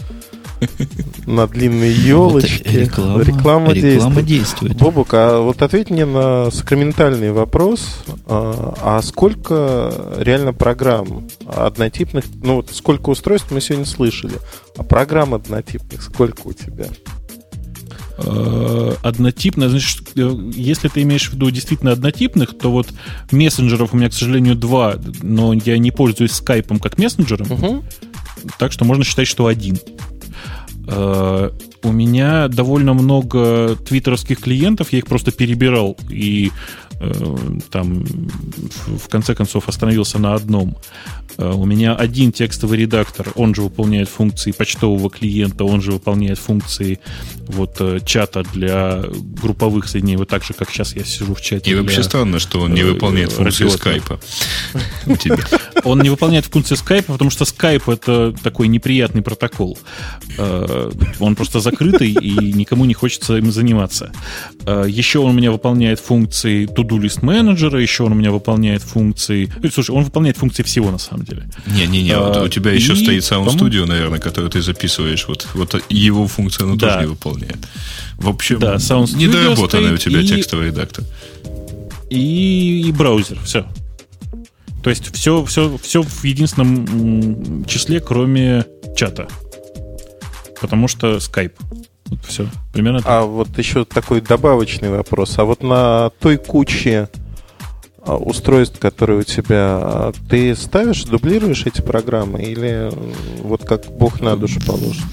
на 1.26 1.48
длинные 1.48 1.94
елочки. 1.94 2.64
Вот 2.64 2.74
реклама, 2.74 3.22
реклама, 3.22 3.72
реклама 3.72 4.22
действует. 4.22 4.26
действует. 4.26 4.78
Бобук, 4.78 5.10
а 5.14 5.42
вот 5.42 5.62
ответь 5.62 5.90
мне 5.90 6.06
на 6.06 6.52
сакраментальный 6.52 7.32
вопрос. 7.32 8.04
А, 8.26 8.74
а 8.82 9.02
сколько 9.02 9.94
реально 10.18 10.54
программ 10.54 11.30
однотипных, 11.46 12.26
ну 12.44 12.58
вот 12.58 12.70
сколько 12.72 13.10
устройств 13.10 13.52
мы 13.52 13.62
сегодня 13.62 13.86
слышали, 13.86 14.36
а 14.78 14.84
программ 14.84 15.34
однотипных 15.34 16.02
сколько 16.02 16.48
у 16.48 16.54
тебя? 16.54 16.88
Э, 18.24 18.94
однотипно, 19.02 19.70
значит, 19.70 20.12
э, 20.16 20.52
если 20.54 20.88
ты 20.88 21.02
имеешь 21.02 21.30
в 21.30 21.34
виду 21.34 21.50
действительно 21.50 21.92
однотипных, 21.92 22.58
то 22.58 22.72
вот 22.72 22.88
мессенджеров 23.32 23.94
у 23.94 23.98
меня, 23.98 24.10
к 24.10 24.14
сожалению, 24.14 24.56
два, 24.56 24.96
но 25.22 25.54
я 25.54 25.78
не 25.78 25.92
пользуюсь 25.92 26.34
скайпом 26.34 26.80
как 26.80 26.98
мессенджером, 26.98 27.52
угу. 27.52 27.84
так 28.60 28.72
что 28.72 28.86
можно 28.86 29.04
считать, 29.04 29.28
что 29.28 29.48
один. 29.48 29.80
Э, 30.88 31.50
у 31.84 31.92
меня 31.92 32.48
довольно 32.48 32.94
много 32.94 33.76
твиттеровских 33.76 34.40
клиентов, 34.40 34.92
я 34.92 35.00
их 35.00 35.06
просто 35.06 35.32
перебирал 35.32 35.98
и 36.10 36.52
э, 37.00 37.38
там 37.72 38.04
в 38.04 39.08
конце 39.10 39.36
концов 39.36 39.68
остановился 39.70 40.20
на 40.20 40.34
одном. 40.34 40.78
Э, 41.38 41.52
у 41.52 41.66
меня 41.66 41.96
один 41.96 42.32
текстовый 42.32 42.80
редактор, 42.80 43.32
он 43.36 43.54
же 43.54 43.62
выполняет 43.62 44.10
функции 44.10 44.52
почтового 44.52 45.10
клиента, 45.10 45.66
он 45.66 45.82
же 45.82 45.92
выполняет 45.92 46.40
функции 46.40 47.00
вот 47.48 47.82
чата 48.06 48.44
для 48.54 49.04
групповых 49.42 49.88
соединений, 49.88 50.18
вот 50.18 50.30
так 50.30 50.44
же, 50.44 50.54
как 50.54 50.70
сейчас 50.72 50.96
я 50.96 51.04
сижу 51.04 51.36
в 51.36 51.42
чате. 51.42 51.70
И 51.70 51.76
вообще 51.76 52.04
странно, 52.04 52.40
что 52.40 52.62
он 52.62 52.74
не 52.74 52.84
выполняет 52.84 53.32
функции 53.32 53.68
скайпа 53.68 54.20
у 55.06 55.16
тебя. 55.16 55.40
Он 55.84 56.02
не 56.02 56.10
выполняет 56.10 56.46
функции 56.46 56.76
скайпа, 56.76 57.14
потому 57.14 57.30
что 57.30 57.46
скайп 57.46 57.90
это 57.90 58.34
такой 58.44 58.68
неприятный 58.68 59.22
протокол. 59.22 59.78
Он 60.38 61.36
просто 61.36 61.60
закрытый, 61.60 62.12
и 62.12 62.54
никому 62.54 62.86
не 62.86 62.94
хочется 62.94 63.38
им 63.38 63.52
заниматься. 63.52 64.12
Еще 64.66 65.20
он 65.20 65.32
у 65.32 65.34
меня 65.34 65.52
выполняет 65.52 66.00
функции 66.00 66.66
to-do 66.68 67.00
list 67.00 67.20
менеджера, 67.26 67.82
еще 67.82 68.04
он 68.04 68.12
у 68.12 68.16
меня 68.16 68.32
выполняет 68.32 68.82
функции... 68.82 69.52
Слушай, 69.74 69.92
он 69.92 70.04
выполняет 70.04 70.38
функции 70.38 70.64
всего 70.64 70.92
на 70.92 70.98
самом 70.98 71.26
деле. 71.26 71.50
Не-не-не, 71.68 72.18
вот 72.18 72.38
у 72.38 72.48
тебя 72.48 72.72
еще 72.72 72.96
стоит 72.96 73.24
Sound 73.24 73.48
Studio, 73.48 73.86
наверное, 73.86 74.20
который 74.20 74.50
ты 74.50 74.62
записываешь. 74.62 75.28
Вот, 75.28 75.48
вот 75.54 75.84
его 75.90 76.28
функция 76.28 76.66
она 76.66 76.76
да. 76.76 76.88
тоже 76.88 77.00
не 77.02 77.08
выполняет. 77.08 77.58
В 78.18 78.30
общем, 78.30 78.60
да, 78.60 78.76
Sound 78.76 79.16
недоработанный 79.16 79.94
у 79.94 79.98
тебя 79.98 80.22
и, 80.22 80.28
текстовый 80.28 80.68
редактор. 80.68 81.06
И, 82.10 82.84
и 82.88 82.92
браузер, 82.92 83.40
все. 83.44 83.66
То 84.84 84.90
есть 84.90 85.16
все, 85.16 85.44
все, 85.46 85.78
все 85.78 86.02
в 86.02 86.24
единственном 86.24 87.66
числе, 87.66 88.00
кроме 88.00 88.66
чата. 88.96 89.28
Потому 90.60 90.88
что 90.88 91.18
Skype. 91.18 91.54
Вот 92.08 92.20
все. 92.26 92.48
Примерно 92.74 93.00
так. 93.00 93.08
А 93.08 93.22
вот 93.24 93.58
еще 93.58 93.86
такой 93.86 94.22
добавочный 94.22 94.90
вопрос. 94.90 95.38
А 95.38 95.44
вот 95.44 95.64
на 95.64 96.12
той 96.20 96.38
куче 96.38 97.10
а, 98.04 98.18
устройств, 98.18 98.80
которые 98.80 99.20
у 99.20 99.24
тебя, 99.24 100.12
ты 100.30 100.56
ставишь, 100.56 101.04
дублируешь 101.04 101.66
эти 101.66 101.82
программы 101.82 102.42
или 102.42 102.92
вот 103.42 103.64
как 103.64 103.86
Бог 103.92 104.22
на 104.22 104.36
душу 104.36 104.60
положит? 104.66 105.04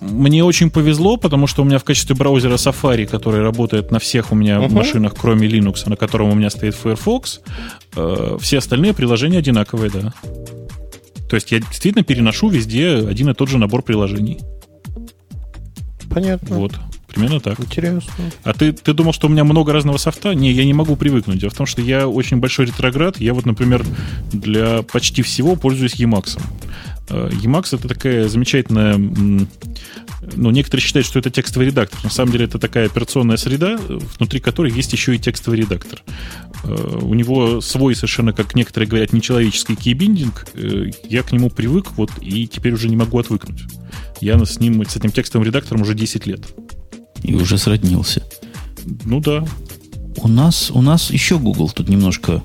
Мне 0.00 0.44
очень 0.44 0.70
повезло, 0.70 1.16
потому 1.16 1.46
что 1.46 1.62
у 1.62 1.64
меня 1.64 1.78
в 1.78 1.84
качестве 1.84 2.14
браузера 2.14 2.54
Safari, 2.54 3.06
который 3.06 3.40
работает 3.40 3.90
на 3.90 3.98
всех 4.00 4.32
у 4.32 4.34
меня 4.34 4.56
uh-huh. 4.56 4.72
машинах, 4.72 5.14
кроме 5.18 5.48
Linux, 5.48 5.88
на 5.88 5.96
котором 5.96 6.30
у 6.30 6.34
меня 6.34 6.50
стоит 6.50 6.74
Firefox, 6.74 7.40
все 8.40 8.58
остальные 8.58 8.94
приложения 8.94 9.38
одинаковые, 9.38 9.90
да. 9.90 10.14
То 11.28 11.36
есть 11.36 11.50
я 11.50 11.60
действительно 11.60 12.04
переношу 12.04 12.48
везде 12.50 12.96
один 12.96 13.30
и 13.30 13.34
тот 13.34 13.48
же 13.48 13.58
набор 13.58 13.82
приложений. 13.82 14.40
Понятно. 16.10 16.56
Вот. 16.56 16.74
Примерно 17.08 17.40
так. 17.40 17.60
Интересно. 17.60 18.10
А 18.42 18.54
ты, 18.54 18.72
ты 18.72 18.94
думал, 18.94 19.12
что 19.12 19.26
у 19.26 19.30
меня 19.30 19.44
много 19.44 19.72
разного 19.72 19.98
софта? 19.98 20.34
Не, 20.34 20.50
я 20.52 20.64
не 20.64 20.72
могу 20.72 20.96
привыкнуть. 20.96 21.38
Дело 21.38 21.50
в 21.50 21.54
том, 21.54 21.66
что 21.66 21.82
я 21.82 22.08
очень 22.08 22.38
большой 22.38 22.66
ретроград. 22.66 23.20
Я 23.20 23.34
вот, 23.34 23.44
например, 23.44 23.84
для 24.32 24.82
почти 24.82 25.22
всего 25.22 25.56
пользуюсь 25.56 25.96
Emacs. 25.96 26.40
Э, 27.10 27.28
Emacs 27.30 27.76
это 27.76 27.88
такая 27.88 28.28
замечательная... 28.28 28.96
Ну, 28.98 30.50
некоторые 30.50 30.82
считают, 30.82 31.06
что 31.06 31.18
это 31.18 31.30
текстовый 31.30 31.66
редактор. 31.66 31.98
На 32.04 32.10
самом 32.10 32.32
деле 32.32 32.44
это 32.44 32.58
такая 32.58 32.86
операционная 32.86 33.36
среда, 33.36 33.76
внутри 34.18 34.40
которой 34.40 34.72
есть 34.72 34.92
еще 34.92 35.14
и 35.14 35.18
текстовый 35.18 35.58
редактор. 35.58 36.02
Э, 36.64 36.98
у 37.02 37.14
него 37.14 37.60
свой 37.60 37.94
совершенно, 37.94 38.32
как 38.32 38.54
некоторые 38.54 38.88
говорят, 38.88 39.12
нечеловеческий 39.12 39.76
кейбиндинг. 39.76 40.46
Э, 40.54 40.90
я 41.08 41.22
к 41.22 41.32
нему 41.32 41.50
привык, 41.50 41.92
вот, 41.96 42.10
и 42.20 42.46
теперь 42.46 42.72
уже 42.72 42.88
не 42.88 42.96
могу 42.96 43.18
отвыкнуть. 43.18 43.62
Я 44.20 44.42
с 44.44 44.60
ним, 44.60 44.84
с 44.86 44.96
этим 44.96 45.10
текстовым 45.10 45.46
редактором 45.46 45.82
уже 45.82 45.94
10 45.94 46.26
лет. 46.26 46.46
И 47.22 47.34
уже 47.34 47.58
сроднился. 47.58 48.22
Ну 49.04 49.20
да. 49.20 49.44
У 50.16 50.28
нас, 50.28 50.70
у 50.70 50.82
нас 50.82 51.10
еще 51.10 51.38
Google 51.38 51.70
тут 51.70 51.88
немножко 51.88 52.42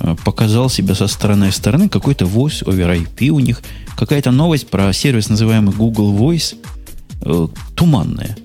э, 0.00 0.16
показал 0.24 0.68
себя 0.68 0.94
со 0.94 1.06
стороны 1.06 1.50
стороны. 1.50 1.88
Какой-то 1.88 2.26
Voice 2.26 2.64
over 2.64 3.06
IP 3.06 3.28
у 3.28 3.40
них. 3.40 3.62
Какая-то 3.96 4.30
новость 4.30 4.68
про 4.68 4.92
сервис, 4.92 5.28
называемый 5.28 5.74
Google 5.74 6.14
Voice, 6.14 6.56
э, 7.22 7.48
туманная. 7.74 8.36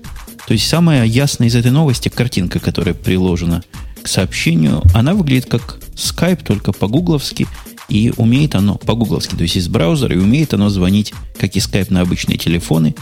То 0.46 0.54
есть 0.54 0.68
самая 0.68 1.04
ясная 1.04 1.48
из 1.48 1.54
этой 1.54 1.70
новости 1.70 2.08
картинка, 2.08 2.58
которая 2.58 2.94
приложена 2.94 3.62
к 4.02 4.08
сообщению, 4.08 4.82
она 4.94 5.14
выглядит 5.14 5.46
как 5.46 5.78
Skype, 5.94 6.44
только 6.44 6.72
по-гугловски, 6.72 7.46
и 7.88 8.12
умеет 8.16 8.54
оно 8.54 8.76
по-гугловски, 8.76 9.34
то 9.34 9.42
есть 9.42 9.56
из 9.56 9.68
браузера, 9.68 10.14
и 10.14 10.18
умеет 10.18 10.54
оно 10.54 10.68
звонить, 10.68 11.12
как 11.38 11.56
и 11.56 11.58
Skype 11.58 11.92
на 11.92 12.02
обычные 12.02 12.38
телефоны, 12.38 12.94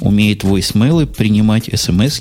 умеет 0.00 0.44
voicemail 0.44 1.06
принимать 1.06 1.68
смс 1.74 2.20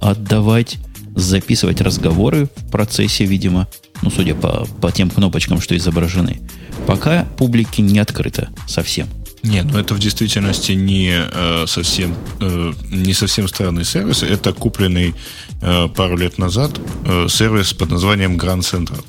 отдавать, 0.00 0.78
записывать 1.14 1.80
разговоры 1.80 2.48
в 2.56 2.70
процессе, 2.70 3.24
видимо, 3.24 3.68
ну, 4.02 4.10
судя 4.10 4.34
по, 4.34 4.66
по 4.80 4.90
тем 4.92 5.10
кнопочкам, 5.10 5.60
что 5.60 5.76
изображены. 5.76 6.40
Пока 6.86 7.24
публике 7.36 7.82
не 7.82 7.98
открыто 7.98 8.48
совсем. 8.66 9.08
Нет, 9.42 9.66
ну 9.72 9.78
это 9.78 9.94
в 9.94 9.98
действительности 9.98 10.72
не 10.72 11.12
э, 11.12 11.66
совсем 11.66 12.14
э, 12.40 12.72
не 12.90 13.14
совсем 13.14 13.48
странный 13.48 13.84
сервис. 13.84 14.22
Это 14.22 14.52
купленный 14.52 15.14
э, 15.62 15.88
пару 15.88 16.16
лет 16.16 16.38
назад 16.38 16.78
э, 17.06 17.26
сервис 17.28 17.72
под 17.72 17.90
названием 17.90 18.36
Grand 18.36 18.60
Central. 18.60 19.02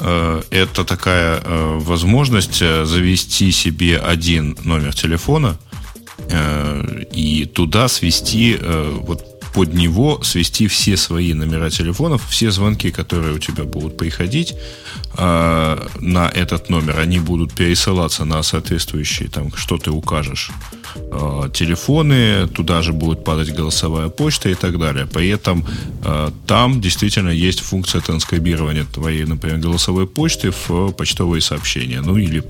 Э, 0.00 0.42
это 0.50 0.84
такая 0.84 1.40
э, 1.42 1.78
возможность 1.80 2.60
э, 2.60 2.84
завести 2.84 3.50
себе 3.52 3.98
один 3.98 4.56
номер 4.64 4.94
телефона, 4.94 5.58
Э, 6.30 7.04
и 7.12 7.46
туда 7.46 7.88
свести 7.88 8.56
э, 8.60 8.98
вот 9.02 9.24
под 9.54 9.72
него 9.72 10.22
свести 10.22 10.68
все 10.68 10.96
свои 10.96 11.32
номера 11.32 11.70
телефонов, 11.70 12.22
все 12.28 12.50
звонки, 12.50 12.90
которые 12.90 13.34
у 13.34 13.38
тебя 13.38 13.64
будут 13.64 13.96
приходить 13.96 14.54
э, 15.16 15.86
на 16.00 16.28
этот 16.28 16.70
номер, 16.70 16.98
они 17.00 17.18
будут 17.18 17.52
пересылаться 17.52 18.24
на 18.24 18.42
соответствующие, 18.42 19.28
там, 19.28 19.52
что 19.54 19.78
ты 19.78 19.90
укажешь, 19.90 20.50
э, 20.96 21.50
телефоны, 21.52 22.46
туда 22.48 22.82
же 22.82 22.92
будет 22.92 23.24
падать 23.24 23.54
голосовая 23.54 24.08
почта 24.08 24.48
и 24.48 24.54
так 24.54 24.78
далее. 24.78 25.06
При 25.06 25.28
этом 25.28 25.64
э, 26.04 26.30
там 26.46 26.80
действительно 26.80 27.30
есть 27.30 27.60
функция 27.60 28.00
транскрибирования 28.00 28.84
твоей, 28.84 29.24
например, 29.24 29.58
голосовой 29.58 30.06
почты 30.06 30.50
в 30.50 30.92
почтовые 30.92 31.40
сообщения, 31.40 32.00
ну 32.00 32.16
или 32.16 32.42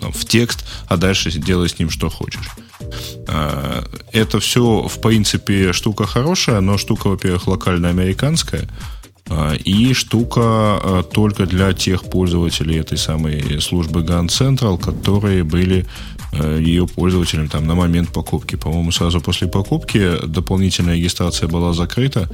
в 0.00 0.24
текст, 0.24 0.64
а 0.88 0.96
дальше 0.96 1.30
делай 1.30 1.68
с 1.68 1.78
ним 1.78 1.90
что 1.90 2.08
хочешь. 2.08 2.48
Это 4.12 4.38
все, 4.38 4.86
в 4.86 5.00
принципе, 5.00 5.72
штука 5.72 6.06
хорошая, 6.06 6.60
но 6.60 6.78
штука, 6.78 7.08
во-первых, 7.08 7.46
локально 7.46 7.88
американская, 7.88 8.68
и 9.64 9.92
штука 9.92 10.80
э, 10.82 11.02
только 11.12 11.46
для 11.46 11.72
тех 11.72 12.04
пользователей 12.04 12.78
этой 12.78 12.96
самой 12.96 13.60
службы 13.60 14.00
Gun 14.00 14.26
Central, 14.26 14.78
которые 14.78 15.42
были 15.44 15.86
ее 16.58 16.86
пользователем 16.86 17.48
там 17.48 17.66
на 17.66 17.74
момент 17.74 18.12
покупки. 18.12 18.56
По-моему, 18.56 18.92
сразу 18.92 19.20
после 19.20 19.48
покупки 19.48 20.26
дополнительная 20.26 20.96
регистрация 20.96 21.48
была 21.48 21.72
закрыта, 21.72 22.28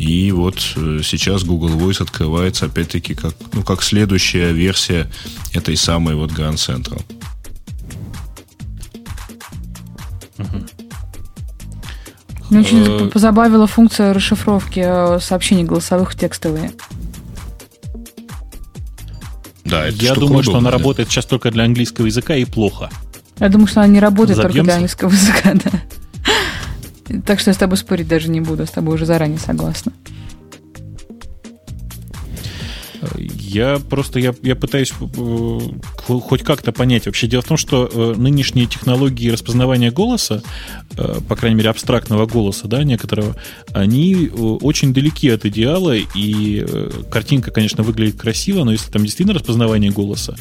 и 0.00 0.32
вот 0.32 0.58
сейчас 0.58 1.44
Google 1.44 1.78
Voice 1.78 2.02
открывается 2.02 2.66
опять-таки 2.66 3.14
как, 3.14 3.34
ну, 3.52 3.62
как 3.62 3.82
следующая 3.82 4.52
версия 4.52 5.08
этой 5.52 5.76
самой 5.76 6.16
вот 6.16 6.32
Grand 6.32 6.56
Central. 6.56 7.00
Меня 12.50 12.60
очень 12.60 13.06
э, 13.06 13.08
позабавила 13.08 13.66
функция 13.66 14.12
расшифровки 14.12 14.82
э, 14.84 15.20
сообщений 15.20 15.64
голосовых 15.64 16.12
в 16.12 16.18
текстовые. 16.18 16.72
Да, 19.64 19.86
это 19.86 19.96
Я 19.96 20.14
думаю, 20.14 20.42
что 20.42 20.58
она 20.58 20.70
да. 20.70 20.76
работает 20.78 21.08
сейчас 21.08 21.24
только 21.24 21.50
для 21.50 21.64
английского 21.64 22.06
языка 22.06 22.36
и 22.36 22.44
плохо. 22.44 22.90
Я 23.38 23.48
думаю, 23.48 23.66
что 23.66 23.80
она 23.80 23.88
не 23.88 24.00
работает 24.00 24.36
Забьемся? 24.36 24.52
только 24.52 24.64
для 24.64 24.74
английского 24.74 25.10
языка, 25.12 25.54
да. 25.54 27.20
Так 27.26 27.40
что 27.40 27.50
я 27.50 27.54
с 27.54 27.58
тобой 27.58 27.76
спорить 27.76 28.08
даже 28.08 28.28
не 28.30 28.40
буду, 28.40 28.66
с 28.66 28.70
тобой 28.70 28.94
уже 28.94 29.06
заранее 29.06 29.38
согласна. 29.38 29.92
Я 33.18 33.78
просто 33.78 34.18
я, 34.18 34.34
я 34.42 34.56
пытаюсь 34.56 34.92
э, 35.00 35.58
хоть 35.98 36.42
как-то 36.42 36.72
понять. 36.72 37.06
Вообще. 37.06 37.26
Дело 37.26 37.42
в 37.42 37.46
том, 37.46 37.56
что 37.56 37.88
э, 37.92 38.14
нынешние 38.16 38.66
технологии 38.66 39.30
распознавания 39.30 39.90
голоса, 39.90 40.42
э, 40.96 41.20
по 41.28 41.36
крайней 41.36 41.56
мере 41.56 41.70
абстрактного 41.70 42.26
голоса, 42.26 42.68
да, 42.68 42.84
некоторого, 42.84 43.36
они 43.72 44.30
очень 44.34 44.92
далеки 44.92 45.28
от 45.28 45.44
идеала, 45.44 45.94
и 45.96 46.66
картинка, 47.10 47.50
конечно, 47.50 47.82
выглядит 47.82 48.20
красиво, 48.20 48.64
но 48.64 48.72
если 48.72 48.90
там 48.90 49.02
действительно 49.02 49.38
распознавание 49.38 49.90
голоса, 49.90 50.36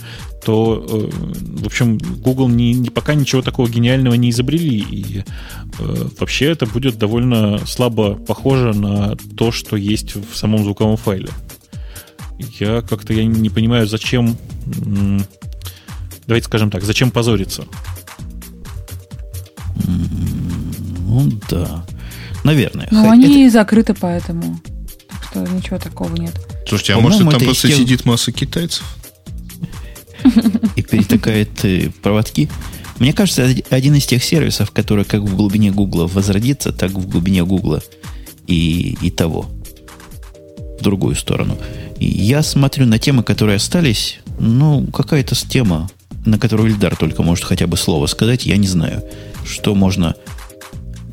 то, 0.46 1.10
в 1.42 1.66
общем, 1.66 1.98
Google 1.98 2.50
не, 2.50 2.74
не, 2.74 2.90
пока 2.90 3.14
ничего 3.14 3.42
такого 3.42 3.70
гениального 3.70 4.16
не 4.16 4.30
изобрели, 4.30 4.80
и 4.80 5.24
вообще 6.20 6.48
это 6.48 6.66
будет 6.66 6.98
довольно 6.98 7.60
слабо 7.66 8.16
похоже 8.16 8.74
на 8.74 9.16
то, 9.38 9.52
что 9.52 9.78
есть 9.78 10.16
в 10.16 10.36
самом 10.36 10.64
звуковом 10.64 10.98
файле 10.98 11.30
я 12.38 12.82
как-то 12.82 13.14
я 13.14 13.26
не 13.26 13.50
понимаю, 13.50 13.88
зачем... 13.88 14.38
Давайте 16.26 16.48
скажем 16.48 16.72
так, 16.72 16.84
зачем 16.84 17.12
позориться? 17.12 17.66
Ну 19.86 21.30
да. 21.50 21.86
Наверное. 22.44 22.88
Ну, 22.92 23.10
они 23.10 23.46
это... 23.46 23.54
закрыты 23.54 23.94
поэтому. 23.94 24.60
Так 25.10 25.24
что 25.24 25.40
ничего 25.54 25.78
такого 25.78 26.16
нет. 26.16 26.34
Слушайте, 26.68 26.94
а 26.94 27.00
может 27.00 27.20
там 27.20 27.40
просто 27.40 27.68
тех... 27.68 27.78
сидит 27.78 28.06
масса 28.06 28.32
китайцев? 28.32 28.84
И 30.76 30.82
перетакает 30.82 31.64
э, 31.66 31.92
проводки. 32.02 32.50
Мне 33.00 33.14
кажется, 33.14 33.50
один 33.70 33.96
из 33.96 34.06
тех 34.06 34.24
сервисов, 34.24 34.72
который 34.72 35.04
как 35.04 35.22
в 35.22 35.36
глубине 35.36 35.72
Гугла 35.72 36.08
возродится, 36.08 36.72
так 36.72 36.92
в 36.92 37.10
глубине 37.10 37.44
Гугла 37.44 37.82
и, 38.48 38.98
и 39.02 39.10
того. 39.10 39.50
В 40.80 40.84
другую 40.84 41.16
сторону. 41.16 41.58
Я 42.00 42.44
смотрю 42.44 42.86
на 42.86 43.00
темы, 43.00 43.24
которые 43.24 43.58
остались. 43.58 44.20
Ну, 44.40 44.86
какая-то 44.88 45.36
тема, 45.36 45.90
на 46.26 46.40
которую 46.40 46.70
Ильдар 46.70 46.96
только 46.96 47.24
может 47.24 47.46
хотя 47.46 47.68
бы 47.68 47.78
слово 47.78 48.08
сказать, 48.08 48.46
я 48.46 48.58
не 48.58 48.68
знаю. 48.68 49.04
Что 49.46 49.76
можно 49.76 50.16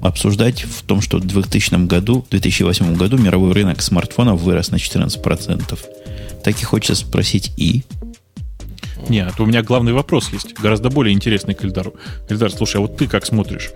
обсуждать 0.03 0.63
в 0.63 0.83
том, 0.83 1.01
что 1.01 1.19
в 1.19 1.27
2000 1.27 1.87
году, 1.87 2.23
в 2.23 2.31
2008 2.31 2.97
году 2.97 3.19
мировой 3.19 3.53
рынок 3.53 3.83
смартфонов 3.83 4.41
вырос 4.41 4.71
на 4.71 4.77
14%. 4.77 5.79
Так 6.43 6.61
и 6.61 6.65
хочется 6.65 6.95
спросить 6.95 7.53
и... 7.57 7.85
Нет, 9.09 9.39
у 9.41 9.47
меня 9.47 9.63
главный 9.63 9.93
вопрос 9.93 10.31
есть, 10.33 10.55
гораздо 10.55 10.89
более 10.89 11.15
интересный 11.15 11.55
к 11.55 11.65
Ильдару. 11.65 11.95
Ильдар, 12.29 12.51
слушай, 12.51 12.77
а 12.77 12.81
вот 12.81 12.97
ты 12.97 13.07
как 13.07 13.27
смотришь? 13.27 13.71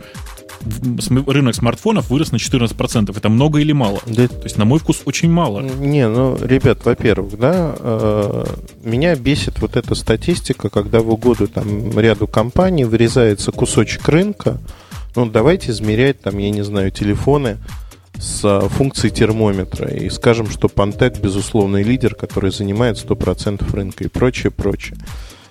Рынок 1.27 1.55
смартфонов 1.55 2.11
вырос 2.11 2.33
на 2.33 2.37
14%. 2.37 3.17
Это 3.17 3.29
много 3.29 3.61
или 3.61 3.73
мало? 3.73 4.01
Да. 4.07 4.29
То 4.29 4.45
есть, 4.45 4.59
на 4.59 4.65
мой 4.65 4.79
вкус, 4.79 5.03
очень 5.05 5.31
мало. 5.31 5.61
Не, 5.61 6.09
ну, 6.09 6.37
ребят, 6.41 6.85
во-первых, 6.85 7.39
да, 7.39 7.75
э, 7.79 8.45
меня 8.83 9.17
бесит 9.17 9.61
вот 9.61 9.77
эта 9.77 9.95
статистика, 9.95 10.69
когда 10.69 11.01
в 11.01 11.11
угоду 11.11 11.49
там 11.49 11.99
ряду 11.99 12.27
компаний 12.27 12.85
вырезается 12.85 13.53
кусочек 13.53 14.09
рынка. 14.09 14.59
Ну, 15.17 15.27
давайте 15.27 15.71
измерять 15.71 16.21
там, 16.21 16.39
я 16.39 16.51
не 16.51 16.63
знаю, 16.63 16.91
телефоны 16.91 17.59
с 18.19 18.69
функцией 18.69 19.13
термометра. 19.13 19.89
И 19.89 20.09
скажем, 20.11 20.49
что 20.49 20.69
Pantec, 20.69 21.21
безусловный 21.21 21.83
лидер, 21.83 22.15
который 22.15 22.51
занимает 22.51 22.97
100% 22.97 23.75
рынка 23.75 24.05
и 24.05 24.09
прочее, 24.09 24.51
прочее. 24.51 24.97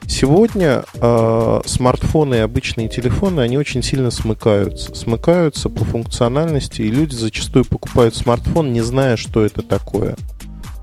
Сегодня 0.07 0.83
э, 0.93 1.61
смартфоны 1.65 2.35
и 2.35 2.39
обычные 2.39 2.89
телефоны, 2.89 3.41
они 3.41 3.57
очень 3.57 3.81
сильно 3.81 4.11
смыкаются. 4.11 4.93
Смыкаются 4.93 5.69
по 5.69 5.85
функциональности, 5.85 6.81
и 6.81 6.91
люди 6.91 7.15
зачастую 7.15 7.65
покупают 7.65 8.15
смартфон, 8.15 8.73
не 8.73 8.81
зная, 8.81 9.17
что 9.17 9.45
это 9.45 9.61
такое. 9.61 10.15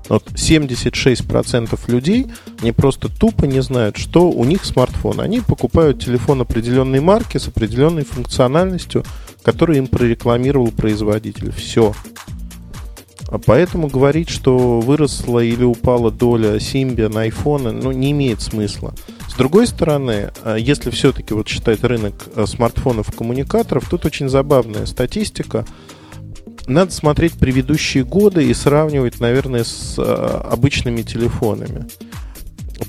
Вот 0.09 0.27
76% 0.33 1.79
людей, 1.89 2.27
они 2.59 2.73
просто 2.73 3.07
тупо 3.07 3.45
не 3.45 3.61
знают, 3.61 3.95
что 3.97 4.29
у 4.29 4.43
них 4.43 4.65
смартфон. 4.65 5.21
Они 5.21 5.39
покупают 5.39 6.03
телефон 6.03 6.41
определенной 6.41 6.99
марки 6.99 7.37
с 7.37 7.47
определенной 7.47 8.03
функциональностью, 8.03 9.05
которую 9.41 9.77
им 9.77 9.87
прорекламировал 9.87 10.71
производитель. 10.71 11.53
Все. 11.53 11.93
А 13.31 13.37
поэтому 13.37 13.87
говорить, 13.87 14.29
что 14.29 14.81
выросла 14.81 15.39
или 15.39 15.63
упала 15.63 16.11
доля 16.11 16.57
Symbian 16.57 17.13
на 17.13 17.27
iPhone, 17.27 17.71
ну, 17.71 17.93
не 17.93 18.11
имеет 18.11 18.41
смысла. 18.41 18.93
С 19.29 19.35
другой 19.35 19.67
стороны, 19.67 20.31
а, 20.43 20.57
если 20.57 20.89
все-таки 20.89 21.33
вот 21.33 21.47
считать 21.47 21.81
рынок 21.85 22.13
а, 22.35 22.45
смартфонов-коммуникаторов, 22.45 23.89
тут 23.89 24.05
очень 24.05 24.27
забавная 24.27 24.85
статистика. 24.85 25.65
Надо 26.67 26.91
смотреть 26.91 27.33
предыдущие 27.33 28.03
годы 28.03 28.43
и 28.43 28.53
сравнивать, 28.53 29.21
наверное, 29.21 29.63
с 29.63 29.97
обычными 29.97 31.01
телефонами 31.01 31.87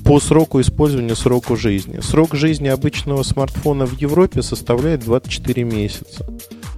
по 0.03 0.19
сроку 0.19 0.59
использования, 0.59 1.15
сроку 1.15 1.55
жизни. 1.55 1.99
Срок 2.01 2.35
жизни 2.35 2.67
обычного 2.67 3.23
смартфона 3.23 3.85
в 3.85 3.97
Европе 3.99 4.41
составляет 4.41 5.01
24 5.01 5.63
месяца. 5.63 6.25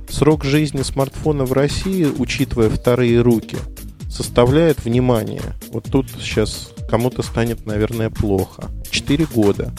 Срок 0.10 0.44
жизни 0.46 0.82
смартфона 0.82 1.46
в 1.46 1.54
России, 1.54 2.06
учитывая 2.06 2.70
вторые 2.70 3.22
руки, 3.22 3.58
составляет, 4.10 4.84
внимание, 4.86 5.42
вот 5.72 5.86
тут 5.92 6.08
сейчас 6.20 6.72
кому-то 6.90 7.22
станет, 7.22 7.66
наверное, 7.66 8.10
плохо, 8.10 8.70
4 8.90 9.26
года. 9.26 9.74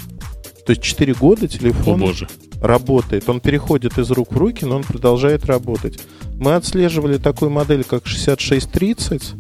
То 0.67 0.71
есть 0.71 0.83
4 0.83 1.15
года 1.15 1.49
телефон 1.49 2.03
О, 2.03 2.07
боже. 2.07 2.29
работает. 2.61 3.29
Он 3.29 3.41
переходит 3.41 3.99
из 3.99 4.11
рук 4.11 4.33
в 4.33 4.37
руки, 4.37 4.65
но 4.65 4.77
он 4.77 4.83
продолжает 4.83 5.47
работать. 5.47 6.01
Мы 6.35 6.55
отслеживали 6.55 7.19
такую 7.19 7.51
модель, 7.51 7.85
как 7.85 8.07
6630, 8.07 9.35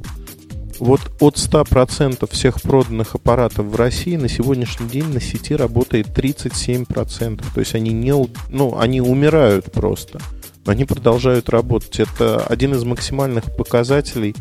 вот 0.78 1.00
от 1.20 1.36
100% 1.36 2.30
всех 2.32 2.60
проданных 2.62 3.14
аппаратов 3.14 3.66
в 3.66 3.74
России 3.76 4.16
на 4.16 4.28
сегодняшний 4.28 4.88
день 4.88 5.06
на 5.06 5.20
сети 5.20 5.54
работает 5.54 6.08
37%. 6.08 7.42
То 7.54 7.60
есть 7.60 7.74
они, 7.74 7.92
не, 7.92 8.14
ну, 8.50 8.78
они 8.78 9.00
умирают 9.00 9.72
просто. 9.72 10.20
Они 10.66 10.84
продолжают 10.84 11.48
работать. 11.48 12.01
Это 12.01 12.44
один 12.44 12.74
из 12.74 12.84
максимальных 12.84 13.56
показателей 13.56 14.34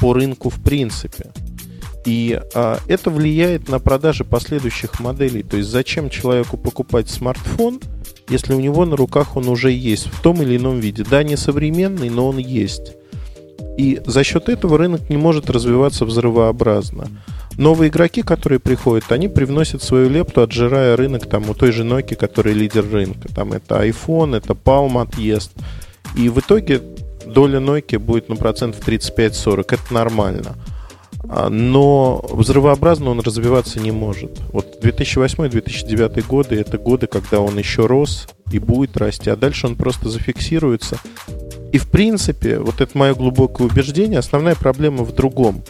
по 0.00 0.12
рынку 0.12 0.48
в 0.48 0.62
принципе. 0.62 1.32
И 2.04 2.40
а, 2.54 2.78
это 2.88 3.10
влияет 3.10 3.68
на 3.68 3.78
продажи 3.78 4.24
последующих 4.24 5.00
моделей. 5.00 5.42
То 5.42 5.56
есть 5.56 5.68
зачем 5.68 6.10
человеку 6.10 6.56
покупать 6.56 7.08
смартфон, 7.08 7.80
если 8.28 8.54
у 8.54 8.60
него 8.60 8.84
на 8.86 8.96
руках 8.96 9.36
он 9.36 9.48
уже 9.48 9.70
есть 9.70 10.06
в 10.06 10.20
том 10.20 10.42
или 10.42 10.56
ином 10.56 10.80
виде. 10.80 11.04
Да, 11.08 11.22
не 11.22 11.36
современный, 11.36 12.10
но 12.10 12.28
он 12.28 12.38
есть. 12.38 12.94
И 13.78 14.00
за 14.04 14.24
счет 14.24 14.48
этого 14.48 14.78
рынок 14.78 15.08
не 15.08 15.16
может 15.16 15.48
развиваться 15.48 16.04
взрывообразно. 16.04 17.08
Новые 17.58 17.90
игроки, 17.90 18.22
которые 18.22 18.58
приходят, 18.58 19.12
они 19.12 19.28
привносят 19.28 19.82
свою 19.82 20.08
лепту, 20.08 20.42
отжирая 20.42 20.96
рынок 20.96 21.26
там, 21.26 21.48
у 21.50 21.54
той 21.54 21.72
же 21.72 21.84
Nokia, 21.84 22.16
который 22.16 22.54
лидер 22.54 22.88
рынка. 22.90 23.28
Там 23.34 23.52
это 23.52 23.86
iPhone, 23.86 24.36
это 24.36 24.54
Palm 24.54 25.00
отъезд. 25.00 25.52
И 26.16 26.28
в 26.28 26.38
итоге 26.40 26.80
доля 27.26 27.58
Nokia 27.58 27.98
будет 27.98 28.28
на 28.28 28.36
процентов 28.36 28.86
35-40. 28.86 29.64
Это 29.68 29.94
нормально. 29.94 30.56
А, 31.28 31.48
но 31.48 32.24
взрывообразно 32.30 33.10
он 33.10 33.20
развиваться 33.20 33.80
не 33.80 33.90
может. 33.90 34.40
Вот 34.52 34.82
2008-2009 34.82 36.26
годы 36.26 36.56
это 36.56 36.78
годы, 36.78 37.06
когда 37.06 37.40
он 37.40 37.58
еще 37.58 37.86
рос 37.86 38.28
и 38.50 38.58
будет 38.58 38.96
расти, 38.96 39.30
а 39.30 39.36
дальше 39.36 39.66
он 39.66 39.76
просто 39.76 40.08
зафиксируется. 40.08 40.98
И 41.72 41.78
в 41.78 41.90
принципе, 41.90 42.58
вот 42.58 42.80
это 42.80 42.98
мое 42.98 43.14
глубокое 43.14 43.66
убеждение, 43.66 44.18
основная 44.18 44.54
проблема 44.54 45.04
в 45.04 45.14
другом. 45.14 45.62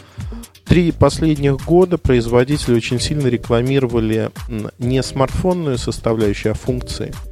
Три 0.65 0.91
последних 0.91 1.63
года 1.65 1.97
производители 1.97 2.75
очень 2.75 2.99
сильно 2.99 3.27
рекламировали 3.27 4.31
не 4.79 5.03
смартфонную 5.03 5.77
составляющую, 5.77 6.51
а 6.51 6.55
функции– 6.55 7.13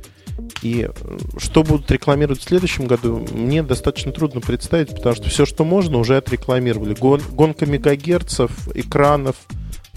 и 0.62 0.88
э, 0.90 1.18
что 1.38 1.64
будут 1.64 1.90
рекламировать 1.90 2.40
в 2.40 2.44
следующем 2.44 2.86
году, 2.86 3.26
мне 3.32 3.64
достаточно 3.64 4.12
трудно 4.12 4.42
представить, 4.42 4.90
потому 4.90 5.16
что 5.16 5.30
все, 5.30 5.46
что 5.46 5.66
можно, 5.66 5.98
уже 5.98 6.18
отрекламировали. 6.18 6.94
Гон, 6.94 7.22
гонка 7.32 7.66
мегагерцев, 7.66 8.52
экранов, 8.76 9.36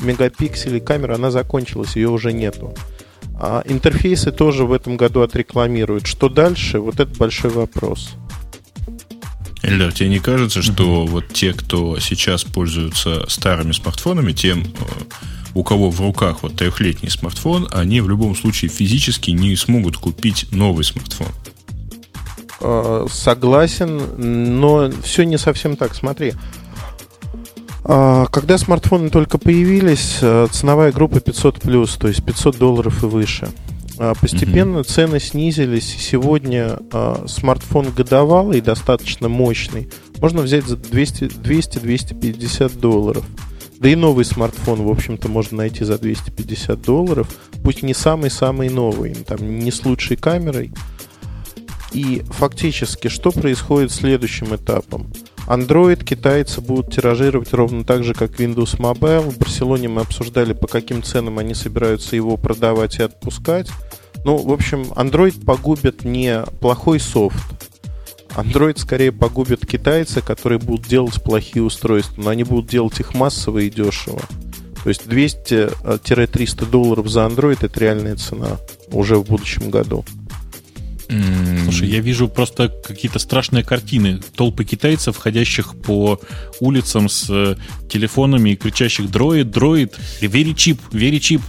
мегапикселей, 0.01 0.81
камер, 0.81 1.13
она 1.13 1.31
закончилась, 1.31 1.97
ее 1.97 2.09
уже 2.09 2.33
нету. 2.33 2.75
А 3.39 3.63
интерфейсы 3.67 4.33
тоже 4.33 4.65
в 4.65 4.73
этом 4.73 4.97
году 4.97 5.21
отрекламируют. 5.23 6.07
Что 6.07 6.29
дальше? 6.29 6.79
Вот 6.79 7.01
это 7.01 7.15
большой 7.19 7.51
вопрос. 7.51 8.15
Эльдар, 9.65 9.93
тебе 9.93 10.11
не 10.11 10.19
кажется, 10.19 10.63
что 10.63 11.05
uh-huh. 11.05 11.07
вот 11.07 11.29
те, 11.33 11.53
кто 11.55 11.99
сейчас 11.99 12.45
пользуются 12.45 13.25
старыми 13.29 13.73
смартфонами, 13.73 14.33
тем 14.33 14.63
э, 14.63 14.67
у 15.55 15.65
кого 15.65 15.91
в 15.91 16.01
руках 16.01 16.43
вот 16.43 16.57
трехлетний 16.57 17.11
смартфон, 17.11 17.69
они 17.73 18.01
в 18.01 18.09
любом 18.09 18.37
случае 18.37 18.71
физически 18.71 19.31
не 19.31 19.57
смогут 19.57 19.97
купить 19.97 20.49
новый 20.51 20.85
смартфон. 20.85 21.29
А, 22.61 23.07
согласен, 23.11 24.59
но 24.59 24.91
все 25.03 25.25
не 25.25 25.39
совсем 25.39 25.77
так. 25.77 25.95
Смотри, 25.95 26.35
а, 27.85 28.27
когда 28.27 28.59
смартфоны 28.59 29.09
только 29.11 29.39
появились, 29.39 30.19
э, 30.21 30.47
ценовая 30.51 30.93
группа 30.93 31.21
500 31.21 31.61
плюс, 31.61 31.97
то 31.97 32.09
есть 32.09 32.25
500 32.25 32.59
долларов 32.59 33.03
и 33.03 33.07
выше. 33.07 33.49
А, 33.99 34.15
постепенно 34.15 34.79
mm 34.79 34.85
цены 34.85 35.21
снизились. 35.21 35.97
Сегодня 35.99 36.79
смартфон 37.27 37.91
годовалый, 37.91 38.61
достаточно 38.61 39.29
мощный, 39.29 39.91
можно 40.19 40.43
взять 40.43 40.65
за 40.65 40.77
200-250 40.77 42.79
долларов. 42.79 43.25
Да 43.79 43.89
и 43.89 43.97
новый 43.97 44.25
смартфон, 44.25 44.83
в 44.83 44.89
общем-то, 44.89 45.29
можно 45.29 45.59
найти 45.59 45.85
за 45.85 45.99
250 45.99 46.81
долларов. 46.81 47.29
Пусть 47.63 47.83
не 47.83 47.93
самый-самый 47.93 48.71
новый, 48.71 49.15
там 49.15 49.59
не 49.59 49.71
с 49.71 49.85
лучшей 49.85 50.17
камерой. 50.17 50.73
И 51.93 52.23
фактически, 52.31 53.09
что 53.09 53.31
происходит 53.31 53.93
следующим 53.93 54.55
этапом? 54.55 55.13
Android 55.47 56.05
китайцы 56.05 56.61
будут 56.61 56.95
тиражировать 56.95 57.53
ровно 57.53 57.85
так 57.85 58.03
же, 58.05 58.15
как 58.15 58.41
Windows 58.41 58.79
Mobile. 58.79 59.31
В 59.31 59.39
Барселоне 59.39 59.89
мы 59.89 60.03
обсуждали, 60.03 60.53
по 60.53 60.67
каким 60.67 61.03
ценам 61.03 61.39
они 61.39 61.55
собираются 61.55 62.17
его 62.17 62.37
продавать 62.37 62.99
и 62.99 63.03
отпускать. 63.03 63.69
Ну, 64.25 64.37
в 64.39 64.53
общем, 64.53 64.85
Android 64.97 65.45
погубит 65.45 66.05
не 66.05 66.45
плохой 66.61 66.99
софт, 66.99 67.45
Android 68.37 68.79
скорее 68.79 69.13
погубит 69.13 69.67
китайцы, 69.67 70.21
которые 70.21 70.59
будут 70.59 70.89
делать 70.89 71.23
плохие 71.23 71.63
устройства, 71.63 72.21
но 72.21 72.31
они 72.31 72.43
будут 72.43 72.67
делать 72.67 72.99
их 72.99 73.15
массово 73.15 73.59
и 73.61 73.71
дешево. 73.71 74.21
То 74.83 74.89
есть 74.89 75.07
200-300 75.07 76.69
долларов 76.69 77.09
за 77.09 77.21
Android 77.21 77.59
это 77.65 77.81
реальная 77.81 78.17
цена 78.17 78.59
уже 78.91 79.17
в 79.17 79.25
будущем 79.25 79.71
году. 79.71 80.05
Слушай, 81.65 81.89
я 81.89 82.01
вижу 82.01 82.29
просто 82.29 82.69
какие-то 82.69 83.19
страшные 83.19 83.63
картины. 83.63 84.21
Толпы 84.35 84.65
китайцев, 84.65 85.17
ходящих 85.17 85.75
по 85.77 86.21
улицам 86.61 87.09
с 87.09 87.27
э, 87.29 87.57
телефонами 87.91 88.51
и 88.51 88.57
кричащих 88.57 89.11
«Дроид, 89.11 89.51
дроид!» 89.51 89.95
и 90.21 90.27
«Вери 90.27 90.55
чип, 90.55 90.81
вери 90.93 91.19
чип!» 91.21 91.43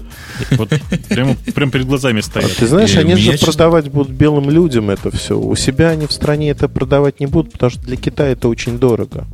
Вот 0.51 0.69
прямо, 1.09 1.35
прямо 1.53 1.71
перед 1.71 1.85
глазами 1.87 2.21
стоят. 2.21 2.51
А 2.51 2.59
ты 2.59 2.67
знаешь, 2.67 2.93
и 2.93 2.99
они 2.99 3.15
же 3.15 3.37
продавать 3.37 3.89
будут 3.89 4.11
белым 4.11 4.49
людям 4.49 4.89
это 4.89 5.09
все. 5.11 5.37
У 5.37 5.55
себя 5.55 5.89
они 5.89 6.07
в 6.07 6.11
стране 6.11 6.49
это 6.49 6.67
продавать 6.67 7.19
не 7.19 7.27
будут, 7.27 7.53
потому 7.53 7.69
что 7.69 7.81
для 7.81 7.95
Китая 7.95 8.31
это 8.31 8.47
очень 8.47 8.77
дорого. 8.77 9.27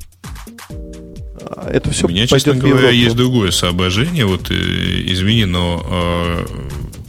А, 1.44 1.70
это 1.70 1.92
все 1.92 2.08
У 2.08 2.10
меня, 2.10 2.28
честно 2.28 2.54
говоря, 2.54 2.90
есть 2.90 3.16
другое 3.16 3.52
соображение. 3.52 4.26
Вот, 4.26 4.52
э, 4.52 4.54
извини, 4.54 5.46
но 5.46 5.86
э, 5.90 6.46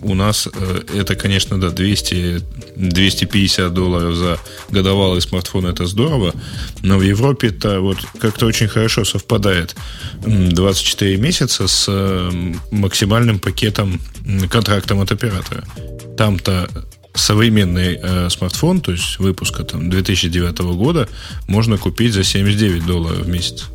у 0.02 0.14
нас 0.14 0.48
э, 0.52 0.82
это, 0.94 1.14
конечно, 1.14 1.60
да, 1.60 1.70
200, 1.70 2.42
250 2.76 3.72
долларов 3.72 4.14
за 4.14 4.38
годовалый 4.70 5.20
смартфон, 5.20 5.66
это 5.66 5.86
здорово, 5.86 6.34
но 6.82 6.98
в 6.98 7.02
Европе 7.02 7.48
это 7.48 7.80
вот 7.80 7.98
как-то 8.20 8.46
очень 8.46 8.68
хорошо 8.68 9.04
совпадает 9.04 9.76
24 10.22 11.16
месяца 11.16 11.68
с 11.68 11.86
э, 11.88 12.30
максимальным 12.70 13.38
пакетом, 13.38 14.00
контрактом 14.50 15.00
от 15.00 15.12
оператора. 15.12 15.64
Там-то 16.16 16.68
современный 17.14 17.98
э, 18.02 18.30
смартфон, 18.30 18.80
то 18.80 18.92
есть 18.92 19.18
выпуска 19.18 19.64
там 19.64 19.90
2009 19.90 20.58
года, 20.76 21.08
можно 21.46 21.78
купить 21.78 22.12
за 22.12 22.24
79 22.24 22.86
долларов 22.86 23.18
в 23.18 23.28
месяц. 23.28 23.66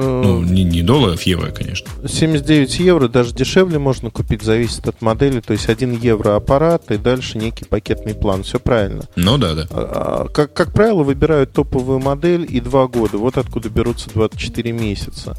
Ну, 0.00 0.42
не, 0.42 0.64
не 0.64 0.82
долларов, 0.82 1.22
евро, 1.22 1.50
конечно. 1.50 1.86
79 2.06 2.78
евро, 2.80 3.08
даже 3.08 3.34
дешевле 3.34 3.78
можно 3.78 4.10
купить, 4.10 4.42
зависит 4.42 4.86
от 4.88 5.00
модели. 5.02 5.40
То 5.40 5.52
есть 5.52 5.68
1 5.68 5.98
евро 5.98 6.36
аппарат 6.36 6.90
и 6.90 6.96
дальше 6.96 7.38
некий 7.38 7.64
пакетный 7.64 8.14
план. 8.14 8.42
Все 8.42 8.58
правильно. 8.58 9.04
Ну 9.16 9.38
да, 9.38 9.54
да. 9.54 9.66
А, 9.70 10.28
как, 10.28 10.52
как 10.52 10.72
правило, 10.72 11.02
выбирают 11.02 11.52
топовую 11.52 12.00
модель 12.00 12.46
и 12.48 12.60
2 12.60 12.86
года. 12.88 13.18
Вот 13.18 13.36
откуда 13.36 13.68
берутся 13.68 14.10
24 14.10 14.72
месяца. 14.72 15.36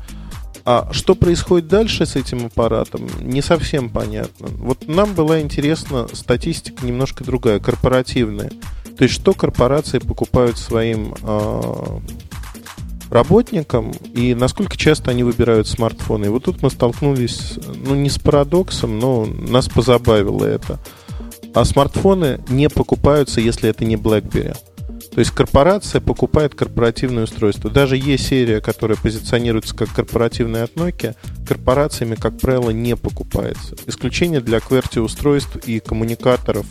А 0.63 0.89
что 0.91 1.15
происходит 1.15 1.67
дальше 1.67 2.05
с 2.05 2.15
этим 2.15 2.45
аппаратом, 2.45 3.07
не 3.19 3.41
совсем 3.41 3.89
понятно. 3.89 4.47
Вот 4.47 4.87
нам 4.87 5.13
была 5.13 5.41
интересна 5.41 6.07
статистика 6.13 6.85
немножко 6.85 7.23
другая, 7.23 7.59
корпоративная. 7.59 8.51
То 8.97 9.05
есть, 9.05 9.15
что 9.15 9.33
корпорации 9.33 9.97
покупают 9.97 10.59
своим 10.59 11.15
э, 11.23 11.99
работникам 13.11 13.91
и 14.13 14.33
насколько 14.33 14.77
часто 14.77 15.11
они 15.11 15.23
выбирают 15.23 15.67
смартфоны. 15.67 16.25
И 16.25 16.29
вот 16.29 16.45
тут 16.45 16.63
мы 16.63 16.69
столкнулись, 16.71 17.59
ну, 17.85 17.93
не 17.93 18.09
с 18.09 18.17
парадоксом, 18.17 18.97
но 18.97 19.25
нас 19.25 19.67
позабавило 19.67 20.45
это. 20.45 20.79
А 21.53 21.65
смартфоны 21.65 22.39
не 22.47 22.69
покупаются, 22.69 23.41
если 23.41 23.69
это 23.69 23.83
не 23.85 23.95
BlackBerry. 23.95 24.55
То 25.13 25.19
есть 25.19 25.31
корпорация 25.31 25.99
покупает 25.99 26.55
корпоративное 26.55 27.25
устройство. 27.25 27.69
Даже 27.69 27.97
E-серия, 27.97 28.61
которая 28.61 28.97
позиционируется 28.97 29.75
как 29.75 29.89
корпоративная 29.93 30.63
от 30.63 30.75
Nokia, 30.75 31.15
корпорациями, 31.45 32.15
как 32.15 32.39
правило, 32.39 32.69
не 32.69 32.95
покупается. 32.95 33.75
Исключение 33.87 34.39
для 34.39 34.59
QWERTY 34.59 35.01
устройств 35.01 35.57
и 35.65 35.81
коммуникаторов 35.81 36.65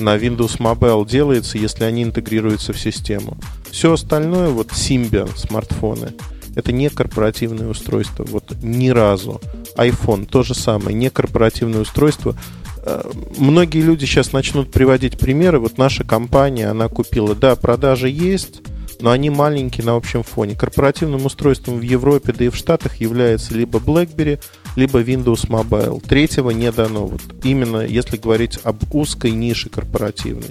на 0.00 0.16
Windows 0.16 0.58
Mobile 0.58 1.08
делается, 1.08 1.58
если 1.58 1.84
они 1.84 2.02
интегрируются 2.02 2.72
в 2.72 2.78
систему. 2.80 3.36
Все 3.70 3.92
остальное, 3.92 4.48
вот 4.48 4.68
Symbian 4.68 5.30
смартфоны, 5.36 6.12
это 6.56 6.72
не 6.72 6.90
корпоративное 6.90 7.68
устройство, 7.68 8.24
вот 8.28 8.44
ни 8.62 8.88
разу. 8.88 9.40
iPhone 9.76 10.26
то 10.26 10.42
же 10.42 10.54
самое, 10.54 10.96
не 10.96 11.10
корпоративное 11.10 11.80
устройство. 11.80 12.34
Э, 12.82 13.10
многие 13.38 13.82
люди 13.82 14.04
сейчас 14.04 14.32
начнут 14.32 14.70
приводить 14.70 15.18
примеры. 15.18 15.58
Вот 15.58 15.78
наша 15.78 16.04
компания, 16.04 16.68
она 16.68 16.88
купила, 16.88 17.34
да, 17.34 17.54
продажи 17.54 18.08
есть, 18.08 18.62
но 19.00 19.10
они 19.10 19.30
маленькие 19.30 19.86
на 19.86 19.96
общем 19.96 20.22
фоне. 20.22 20.54
Корпоративным 20.54 21.24
устройством 21.24 21.78
в 21.78 21.82
Европе, 21.82 22.32
да 22.36 22.44
и 22.44 22.48
в 22.48 22.56
Штатах 22.56 22.96
является 22.96 23.54
либо 23.54 23.78
BlackBerry, 23.78 24.40
либо 24.76 25.02
Windows 25.02 25.48
Mobile. 25.48 26.02
Третьего 26.06 26.50
не 26.50 26.70
дано. 26.72 27.06
Вот 27.06 27.22
именно 27.44 27.86
если 27.86 28.16
говорить 28.16 28.58
об 28.64 28.94
узкой 28.94 29.32
нише 29.32 29.68
корпоративной. 29.68 30.50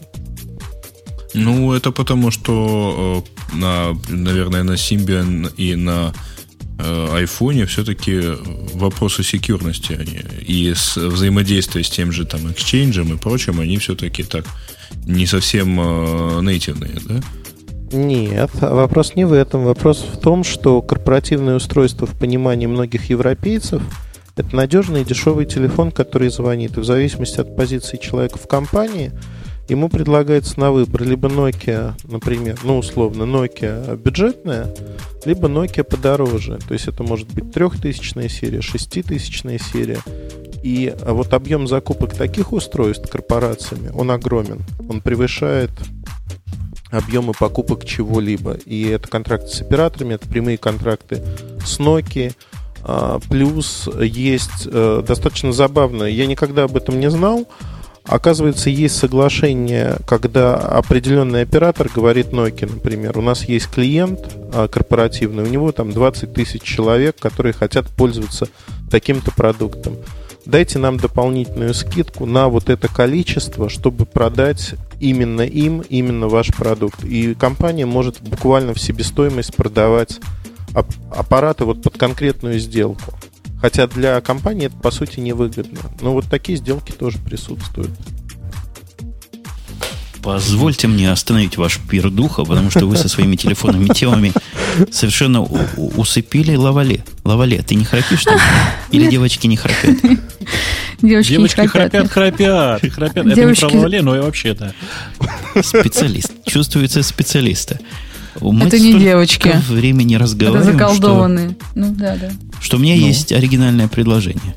Ну, 1.34 1.74
это 1.74 1.92
потому, 1.92 2.32
что, 2.32 3.24
э, 3.54 3.56
на, 3.56 3.96
наверное, 4.10 4.64
на 4.64 4.72
Symbian 4.72 5.54
и 5.58 5.76
на 5.76 6.14
э, 6.80 7.24
iPhone 7.24 7.66
все-таки 7.66 8.20
вопросы 8.74 9.24
секьюрности 9.24 9.94
они, 9.94 10.22
и 10.42 10.74
с 10.74 10.98
взаимодействия 10.98 11.84
с 11.84 11.90
тем 11.90 12.12
же 12.12 12.26
там 12.26 12.48
Exchange 12.48 13.14
и 13.14 13.18
прочим, 13.18 13.60
они 13.60 13.78
все-таки 13.78 14.24
так 14.24 14.46
не 15.06 15.28
совсем 15.28 15.80
э, 15.80 16.42
нейтивные, 16.42 16.98
да? 17.06 17.22
Нет, 17.92 18.52
вопрос 18.54 19.16
не 19.16 19.26
в 19.26 19.34
этом. 19.34 19.64
Вопрос 19.64 20.06
в 20.14 20.20
том, 20.20 20.44
что 20.44 20.82
корпоративное 20.82 21.56
устройство 21.56 22.06
в 22.06 22.18
понимании 22.18 22.68
многих 22.68 23.10
европейцев 23.10 23.82
это 24.40 24.56
надежный 24.56 25.02
и 25.02 25.06
дешевый 25.06 25.46
телефон, 25.46 25.92
который 25.92 26.30
звонит. 26.30 26.78
И 26.78 26.80
в 26.80 26.86
зависимости 26.86 27.42
от 27.42 27.56
позиции 27.56 27.98
человека 27.98 28.38
в 28.38 28.48
компании, 28.48 29.12
ему 29.68 29.90
предлагается 29.90 30.60
на 30.60 30.72
выбор 30.72 31.04
либо 31.04 31.28
Nokia, 31.28 31.94
например, 32.06 32.58
ну 32.64 32.78
условно 32.78 33.24
Nokia 33.24 33.98
бюджетная, 33.98 34.74
либо 35.26 35.50
Nokia 35.50 35.84
подороже. 35.84 36.58
То 36.68 36.74
есть 36.74 36.88
это 36.88 37.04
может 37.04 37.28
быть 37.34 37.52
трехтысячная 37.52 38.30
серия, 38.30 38.62
шеститысячная 38.62 39.60
серия. 39.60 40.00
И 40.64 40.94
вот 41.06 41.34
объем 41.34 41.68
закупок 41.68 42.14
таких 42.14 42.54
устройств 42.54 43.10
корпорациями, 43.10 43.92
он 43.94 44.12
огромен. 44.12 44.62
Он 44.90 45.02
превышает 45.02 45.72
объемы 46.92 47.34
покупок 47.34 47.86
чего-либо. 47.86 48.54
И 48.66 48.88
это 48.88 49.08
контракты 49.08 49.50
с 49.50 49.62
операторами, 49.62 50.16
это 50.16 50.28
прямые 50.28 50.58
контракты 50.58 51.22
с 51.66 51.80
Nokia. 51.80 52.34
А, 52.92 53.20
плюс 53.30 53.88
есть 54.02 54.66
э, 54.66 55.04
достаточно 55.06 55.54
забавно, 55.54 56.06
я 56.06 56.26
никогда 56.26 56.64
об 56.64 56.76
этом 56.76 57.00
не 57.00 57.10
знал, 57.12 57.48
Оказывается, 58.06 58.72
есть 58.72 58.98
соглашение, 58.98 59.98
когда 60.08 60.56
определенный 60.56 61.44
оператор 61.44 61.90
говорит 61.94 62.30
Nokia, 62.30 62.68
например, 62.68 63.20
у 63.20 63.22
нас 63.22 63.48
есть 63.48 63.70
клиент 63.70 64.36
а, 64.52 64.68
корпоративный, 64.68 65.44
у 65.44 65.46
него 65.46 65.72
там 65.72 65.92
20 65.92 66.34
тысяч 66.34 66.64
человек, 66.64 67.18
которые 67.20 67.54
хотят 67.54 67.86
пользоваться 67.86 68.48
таким-то 68.90 69.30
продуктом. 69.30 69.98
Дайте 70.44 70.80
нам 70.80 70.98
дополнительную 70.98 71.76
скидку 71.76 72.26
на 72.26 72.48
вот 72.48 72.72
это 72.72 72.88
количество, 72.88 73.70
чтобы 73.70 74.08
продать 74.08 74.74
именно 75.00 75.42
им, 75.42 75.82
именно 75.82 76.30
ваш 76.30 76.48
продукт. 76.48 77.04
И 77.04 77.36
компания 77.36 77.86
может 77.86 78.22
буквально 78.22 78.74
в 78.74 78.82
себестоимость 78.82 79.56
продавать 79.56 80.20
аппараты 80.74 81.66
вот 81.66 81.82
под 81.82 81.98
конкретную 81.98 82.60
сделку. 82.60 83.14
Хотя 83.62 83.88
для 83.88 84.22
компании 84.22 84.68
это, 84.68 84.78
по 84.78 84.92
сути, 84.92 85.20
невыгодно. 85.20 85.80
Но 86.02 86.14
вот 86.14 86.26
такие 86.26 86.58
сделки 86.58 86.92
тоже 86.92 87.18
присутствуют. 87.18 87.92
Позвольте 90.22 90.88
мне 90.88 91.12
остановить 91.12 91.58
ваш 91.58 91.80
пир 91.80 92.10
духа, 92.10 92.44
потому 92.44 92.70
что 92.72 92.86
вы 92.86 92.98
со 92.98 93.08
своими 93.08 93.36
телефонными 93.36 93.88
темами 93.88 94.34
совершенно 94.92 95.44
усыпили 95.44 96.56
лавале. 96.56 97.04
Лавале, 97.24 97.62
ты 97.62 97.76
не 97.76 97.86
храпишь 97.86 98.24
там? 98.24 98.38
Или 98.92 99.10
девочки 99.10 99.48
не 99.48 99.56
храпят? 99.56 99.98
Девочки, 101.02 101.32
Девочки 101.32 101.66
храпят, 101.66 102.12
храпят, 102.12 102.82
храпят. 102.82 102.94
храпят. 102.94 103.34
Девочки... 103.34 103.64
Это 103.64 103.66
не 103.66 103.72
про 103.72 103.78
лавале, 103.78 104.02
но 104.02 104.16
и 104.18 104.20
вообще-то. 104.20 104.74
Специалист. 105.64 106.32
Чувствуется 106.46 107.02
специалиста. 107.04 107.80
Мы 108.40 108.68
это 108.68 108.80
не 108.80 108.94
девочки. 109.00 109.54
времени 109.68 110.16
разговариваем. 110.16 110.76
Это 110.76 110.88
заколдованные. 110.88 111.50
Что, 111.50 111.66
ну 111.76 111.96
да, 111.96 112.16
да. 112.18 112.32
Что 112.62 112.78
у 112.78 112.80
меня 112.80 112.96
ну. 112.96 113.08
есть 113.08 113.32
оригинальное 113.32 113.88
предложение. 113.88 114.56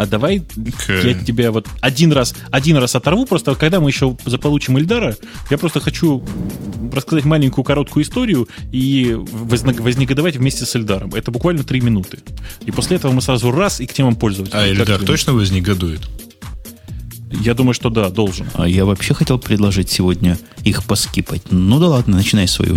А 0.00 0.06
давай 0.06 0.38
okay. 0.38 1.08
я 1.08 1.24
тебя 1.24 1.52
вот 1.52 1.68
один 1.82 2.10
раз, 2.12 2.34
один 2.50 2.78
раз 2.78 2.94
оторву, 2.94 3.26
просто 3.26 3.54
когда 3.54 3.80
мы 3.80 3.90
еще 3.90 4.16
заполучим 4.24 4.78
Эльдара, 4.78 5.14
я 5.50 5.58
просто 5.58 5.80
хочу 5.80 6.24
рассказать 6.90 7.26
маленькую 7.26 7.64
короткую 7.64 8.04
историю 8.04 8.48
и 8.72 9.14
вознегодовать 9.14 10.36
вместе 10.36 10.64
с 10.64 10.74
Эльдаром. 10.74 11.14
Это 11.14 11.30
буквально 11.30 11.64
три 11.64 11.82
минуты. 11.82 12.20
И 12.64 12.70
после 12.70 12.96
этого 12.96 13.12
мы 13.12 13.20
сразу 13.20 13.50
раз 13.50 13.80
и 13.80 13.86
к 13.86 13.92
темам 13.92 14.16
пользователя. 14.16 14.58
А 14.58 14.66
Эльдар 14.66 15.00
точно 15.00 15.34
вознегодует? 15.34 16.00
Я 17.32 17.54
думаю, 17.54 17.74
что 17.74 17.90
да, 17.90 18.10
должен. 18.10 18.46
А 18.54 18.68
я 18.68 18.84
вообще 18.84 19.14
хотел 19.14 19.38
предложить 19.38 19.88
сегодня 19.88 20.38
их 20.64 20.84
поскипать. 20.84 21.42
Ну 21.50 21.78
да 21.78 21.88
ладно, 21.88 22.16
начинай 22.16 22.48
свою 22.48 22.76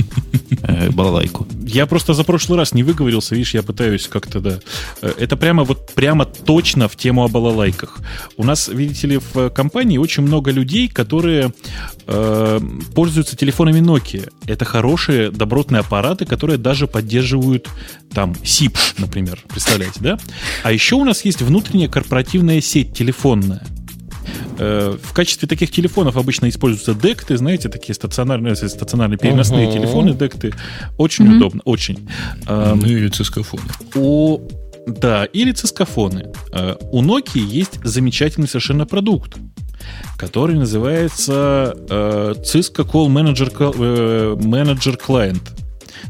э, 0.62 0.92
балалайку. 0.92 1.48
Я 1.66 1.86
просто 1.88 2.14
за 2.14 2.24
прошлый 2.24 2.58
раз 2.60 2.74
не 2.74 2.84
выговорился, 2.84 3.36
видишь, 3.36 3.56
я 3.56 3.64
пытаюсь 3.64 4.08
как-то, 4.08 4.40
да. 4.40 4.60
Э, 5.02 5.12
это 5.18 5.38
прямо 5.38 5.64
вот 5.64 5.94
прямо 5.94 6.26
точно 6.26 6.88
в 6.88 6.96
тему 6.96 7.24
о 7.24 7.28
балалайках. 7.28 8.00
У 8.38 8.44
нас, 8.44 8.68
видите 8.68 9.08
ли, 9.08 9.20
в 9.34 9.50
компании 9.50 9.98
очень 9.98 10.24
много 10.24 10.52
людей, 10.52 10.88
которые 10.88 11.52
э, 12.06 12.60
пользуются 12.94 13.36
телефонами 13.36 13.80
Nokia. 13.80 14.32
Это 14.46 14.66
хорошие, 14.66 15.32
добротные 15.32 15.80
аппараты, 15.80 16.26
которые 16.26 16.58
даже 16.58 16.88
поддерживают 16.88 17.70
там 18.14 18.34
SIP, 18.44 18.78
например, 19.00 19.40
представляете, 19.50 20.00
да? 20.00 20.20
А 20.62 20.72
еще 20.72 20.96
у 20.96 21.04
нас 21.04 21.26
есть 21.26 21.42
внутренняя 21.42 21.90
корпоративная 21.90 22.62
сеть 22.62 22.94
телефонная. 22.94 23.66
Э, 24.58 24.98
в 25.02 25.14
качестве 25.14 25.48
таких 25.48 25.72
телефонов 25.72 26.18
обычно 26.18 26.50
используются 26.50 26.94
декты, 26.94 27.38
знаете, 27.38 27.70
такие 27.70 27.94
стационарные, 27.94 28.56
стационарные 28.56 29.18
переносные 29.18 29.68
uh-huh. 29.68 29.74
телефоны, 29.74 30.14
декты. 30.14 30.54
Очень 30.98 31.26
uh-huh. 31.26 31.38
удобно, 31.38 31.62
очень. 31.66 32.08
Ну 32.48 32.86
или 32.86 33.08
цискофоны. 33.08 33.64
У 33.96 34.40
да, 34.86 35.26
или 35.26 35.52
цискофоны. 35.52 36.32
Э, 36.52 36.76
у 36.92 37.02
Nokia 37.02 37.40
есть 37.40 37.80
замечательный 37.84 38.48
совершенно 38.48 38.86
продукт, 38.86 39.38
который 40.18 40.56
называется 40.56 41.76
э, 41.90 42.34
Cisco 42.44 42.86
Call 42.86 43.08
Manager, 43.08 44.36
Manager 44.38 45.00
Client. 45.00 45.42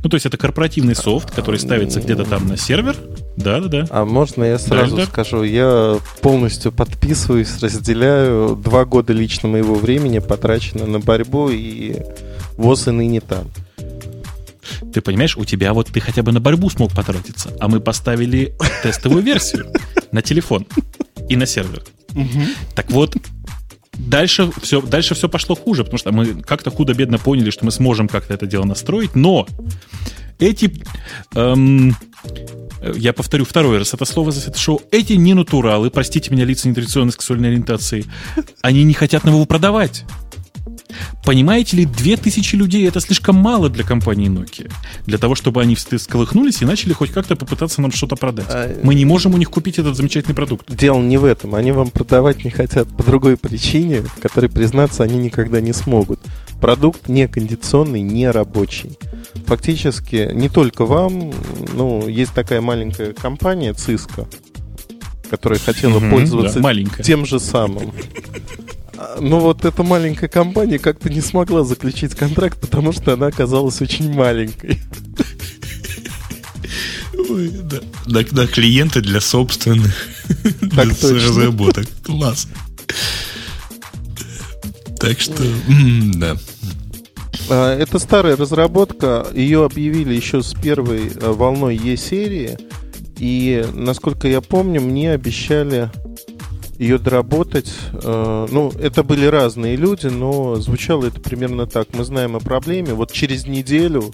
Ну, 0.03 0.09
то 0.09 0.15
есть 0.15 0.25
это 0.25 0.37
корпоративный 0.37 0.95
софт, 0.95 1.31
который 1.31 1.59
ставится 1.59 2.01
где-то 2.01 2.25
там 2.25 2.47
на 2.47 2.57
сервер. 2.57 2.95
Да, 3.35 3.59
да, 3.59 3.67
да. 3.67 3.87
А 3.89 4.05
можно 4.05 4.43
я 4.43 4.59
сразу 4.59 4.95
да, 4.95 5.05
скажу? 5.05 5.43
Я 5.43 5.97
полностью 6.21 6.71
подписываюсь, 6.71 7.59
разделяю. 7.61 8.55
Два 8.55 8.85
года 8.85 9.13
лично 9.13 9.49
моего 9.49 9.75
времени 9.75 10.19
потрачено 10.19 10.85
на 10.85 10.99
борьбу, 10.99 11.49
и 11.49 11.95
ВОЗ 12.57 12.89
и 12.89 12.91
ныне 12.91 13.21
там. 13.21 13.47
Ты 14.93 15.01
понимаешь, 15.01 15.35
у 15.37 15.45
тебя 15.45 15.73
вот 15.73 15.87
ты 15.87 15.99
хотя 15.99 16.21
бы 16.21 16.31
на 16.31 16.39
борьбу 16.39 16.69
смог 16.69 16.93
потратиться, 16.93 17.49
а 17.59 17.67
мы 17.67 17.79
поставили 17.79 18.53
тестовую 18.83 19.23
версию 19.23 19.67
на 20.11 20.21
телефон 20.21 20.67
и 21.27 21.35
на 21.35 21.45
сервер. 21.45 21.83
Так 22.75 22.91
вот, 22.91 23.15
Дальше 23.95 24.49
все, 24.61 24.81
дальше 24.81 25.13
все 25.13 25.29
пошло 25.29 25.55
хуже, 25.55 25.83
потому 25.83 25.99
что 25.99 26.11
мы 26.11 26.41
как-то 26.41 26.71
худо-бедно 26.71 27.19
поняли, 27.19 27.51
что 27.51 27.63
мы 27.63 27.71
сможем 27.71 28.07
как-то 28.07 28.33
это 28.33 28.47
дело 28.47 28.63
настроить, 28.63 29.15
но 29.15 29.47
эти... 30.39 30.83
Эм, 31.35 31.95
я 32.95 33.13
повторю 33.13 33.45
второй 33.45 33.77
раз 33.77 33.93
это 33.93 34.05
слово 34.05 34.31
за 34.31 34.49
это 34.49 34.59
шоу. 34.59 34.81
Эти 34.91 35.13
ненатуралы, 35.13 35.89
простите 35.89 36.31
меня, 36.31 36.45
лица 36.45 36.67
нетрадиционной 36.67 37.11
сексуальной 37.11 37.49
ориентации, 37.49 38.05
они 38.61 38.83
не 38.83 38.93
хотят 38.93 39.23
нам 39.23 39.35
его 39.35 39.45
продавать. 39.45 40.05
Понимаете 41.23 41.77
ли, 41.77 41.85
2000 41.85 42.55
людей 42.55 42.87
это 42.87 42.99
слишком 42.99 43.35
мало 43.35 43.69
для 43.69 43.83
компании 43.83 44.29
Nokia. 44.29 44.71
Для 45.05 45.17
того, 45.17 45.35
чтобы 45.35 45.61
они 45.61 45.75
всколыхнулись 45.75 46.61
и 46.61 46.65
начали 46.65 46.93
хоть 46.93 47.11
как-то 47.11 47.35
попытаться 47.35 47.81
нам 47.81 47.91
что-то 47.91 48.15
продать. 48.15 48.47
А... 48.49 48.79
Мы 48.83 48.95
не 48.95 49.05
можем 49.05 49.33
у 49.33 49.37
них 49.37 49.49
купить 49.49 49.79
этот 49.79 49.95
замечательный 49.95 50.35
продукт. 50.35 50.73
Дело 50.73 50.99
не 51.01 51.17
в 51.17 51.25
этом. 51.25 51.55
Они 51.55 51.71
вам 51.71 51.89
продавать 51.89 52.43
не 52.43 52.51
хотят 52.51 52.87
по 52.95 53.03
другой 53.03 53.37
причине, 53.37 54.01
в 54.01 54.19
которой 54.21 54.49
признаться 54.49 55.03
они 55.03 55.17
никогда 55.17 55.61
не 55.61 55.73
смогут. 55.73 56.19
Продукт 56.59 57.09
не 57.09 57.27
кондиционный, 57.27 58.01
не 58.01 58.29
рабочий. 58.29 58.97
Фактически 59.45 60.31
не 60.33 60.49
только 60.49 60.85
вам, 60.85 61.33
ну, 61.73 62.07
есть 62.07 62.33
такая 62.33 62.61
маленькая 62.61 63.13
компания 63.13 63.73
Cisco, 63.73 64.27
которая 65.29 65.59
хотела 65.59 65.97
угу, 65.97 66.09
пользоваться 66.09 66.59
да, 66.59 67.03
тем 67.03 67.25
же 67.25 67.39
самым. 67.39 67.91
Но 69.19 69.39
вот 69.39 69.65
эта 69.65 69.83
маленькая 69.83 70.27
компания 70.27 70.79
как-то 70.79 71.09
не 71.09 71.21
смогла 71.21 71.63
заключить 71.63 72.15
контракт, 72.15 72.59
потому 72.59 72.91
что 72.91 73.13
она 73.13 73.27
оказалась 73.27 73.81
очень 73.81 74.13
маленькой. 74.13 74.79
Ой, 77.29 77.49
да. 77.49 77.77
На, 78.05 78.25
на 78.31 78.47
клиенты 78.47 79.01
для 79.01 79.21
собственных 79.21 79.93
так 80.75 80.89
для 80.89 81.09
разработок. 81.09 81.87
Класс. 82.03 82.47
Так 84.99 85.19
что, 85.19 85.43
да. 86.15 86.37
А, 87.49 87.77
это 87.77 87.99
старая 87.99 88.35
разработка. 88.35 89.27
Ее 89.33 89.65
объявили 89.65 90.13
еще 90.13 90.41
с 90.41 90.53
первой 90.53 91.11
э, 91.13 91.31
волной 91.31 91.75
Е-серии. 91.75 92.57
И, 93.17 93.65
насколько 93.73 94.27
я 94.27 94.41
помню, 94.41 94.81
мне 94.81 95.11
обещали 95.11 95.89
ее 96.77 96.97
доработать. 96.97 97.71
Э, 97.93 98.47
ну, 98.49 98.71
это 98.79 99.03
были 99.03 99.25
разные 99.25 99.75
люди, 99.75 100.07
но 100.07 100.55
звучало 100.55 101.05
это 101.05 101.19
примерно 101.19 101.67
так. 101.67 101.87
Мы 101.93 102.03
знаем 102.03 102.35
о 102.35 102.39
проблеме. 102.39 102.93
Вот 102.93 103.11
через 103.11 103.45
неделю 103.45 104.13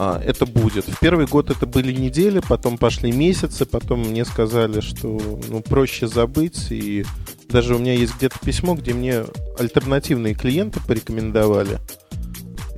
а, 0.00 0.22
это 0.24 0.46
будет. 0.46 0.84
В 0.86 1.00
первый 1.00 1.26
год 1.26 1.50
это 1.50 1.66
были 1.66 1.92
недели, 1.92 2.40
потом 2.46 2.78
пошли 2.78 3.10
месяцы, 3.10 3.66
потом 3.66 4.02
мне 4.02 4.24
сказали, 4.24 4.80
что 4.80 5.40
ну, 5.48 5.60
проще 5.60 6.06
забыть. 6.06 6.70
И 6.70 7.04
даже 7.48 7.74
у 7.74 7.78
меня 7.80 7.94
есть 7.94 8.16
где-то 8.16 8.38
письмо, 8.38 8.74
где 8.74 8.94
мне 8.94 9.24
альтернативные 9.58 10.34
клиенты 10.34 10.78
порекомендовали. 10.86 11.78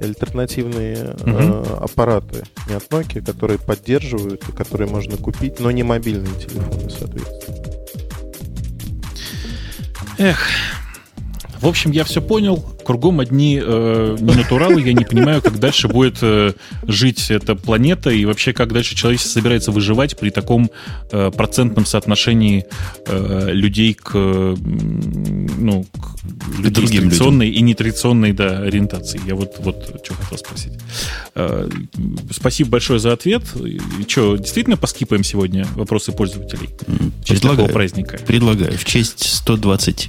Альтернативные 0.00 1.10
угу. 1.10 1.30
э, 1.30 1.76
аппараты 1.82 2.44
не 2.66 2.74
от 2.74 2.88
Nokia, 2.88 3.22
которые 3.22 3.58
поддерживают 3.58 4.48
и 4.48 4.52
которые 4.52 4.88
можно 4.88 5.18
купить, 5.18 5.60
но 5.60 5.70
не 5.70 5.82
мобильные 5.82 6.34
телефоны, 6.40 6.88
соответственно. 6.88 7.69
Эх. 10.20 10.38
В 11.60 11.66
общем, 11.66 11.90
я 11.90 12.04
все 12.04 12.22
понял. 12.22 12.64
Кругом 12.84 13.20
одни 13.20 13.60
э, 13.62 14.16
ненатуралы. 14.18 14.80
Я 14.80 14.94
не 14.94 15.04
понимаю, 15.04 15.42
как 15.42 15.58
дальше 15.58 15.88
будет 15.88 16.18
э, 16.22 16.54
жить 16.84 17.30
эта 17.30 17.54
планета 17.54 18.10
и 18.10 18.24
вообще, 18.24 18.54
как 18.54 18.72
дальше 18.72 18.96
человечество 18.96 19.32
собирается 19.32 19.70
выживать 19.70 20.18
при 20.18 20.30
таком 20.30 20.70
э, 21.12 21.30
процентном 21.30 21.84
соотношении 21.84 22.64
э, 23.06 23.50
людей 23.52 23.92
к, 23.92 24.12
э, 24.14 24.56
ну, 24.58 25.84
к 25.84 26.58
людей 26.60 26.86
с 26.86 26.90
традиционной 26.90 27.46
людям. 27.46 27.58
и 27.58 27.62
нетрадиционной 27.68 28.32
да, 28.32 28.60
ориентации. 28.60 29.20
Я 29.26 29.34
вот, 29.34 29.56
вот 29.58 30.00
что 30.02 30.14
хотел 30.14 30.38
спросить. 30.38 30.72
Э, 31.34 31.68
спасибо 32.30 32.70
большое 32.70 32.98
за 32.98 33.12
ответ. 33.12 33.42
Что, 34.08 34.36
действительно 34.36 34.78
поскипаем 34.78 35.24
сегодня 35.24 35.66
вопросы 35.74 36.12
пользователей? 36.12 36.70
В 36.86 37.24
честь 37.24 37.42
предлагаю, 37.42 37.68
праздника. 37.70 38.18
Предлагаю. 38.26 38.78
В 38.78 38.84
честь 38.86 39.22
120 39.26 40.08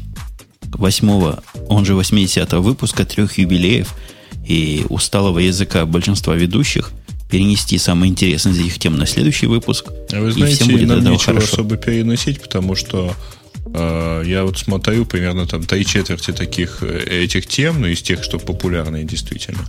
восьмого, 0.74 1.44
он 1.68 1.86
же 1.86 1.94
80-го 1.94 2.62
выпуска 2.62 3.06
трех 3.06 3.38
юбилеев 3.38 3.94
и 4.48 4.86
усталого 4.90 5.40
языка 5.40 5.86
большинства 5.86 6.36
ведущих 6.36 6.92
перенести 7.32 7.78
самое 7.78 8.12
интересное 8.12 8.52
из 8.52 8.60
этих 8.60 8.78
тем 8.78 8.98
на 8.98 9.06
следующий 9.06 9.48
выпуск. 9.48 9.88
А 10.12 10.20
вы 10.20 10.32
знаете, 10.34 10.54
и 10.54 10.56
всем 10.58 10.68
будет 10.76 10.88
нам 10.90 11.00
нечего 11.00 11.36
хорошо. 11.36 11.54
особо 11.54 11.78
переносить, 11.78 12.42
потому 12.42 12.76
что 12.76 13.16
э, 13.74 14.24
я 14.26 14.44
вот 14.44 14.58
смотрю 14.58 15.06
примерно 15.06 15.48
там 15.48 15.64
три 15.64 15.86
четверти 15.86 16.32
таких 16.32 16.84
э, 16.84 17.24
этих 17.24 17.48
тем, 17.48 17.80
ну, 17.82 17.88
из 17.88 18.02
тех, 18.02 18.22
что 18.22 18.38
популярные 18.38 19.06
действительно, 19.06 19.66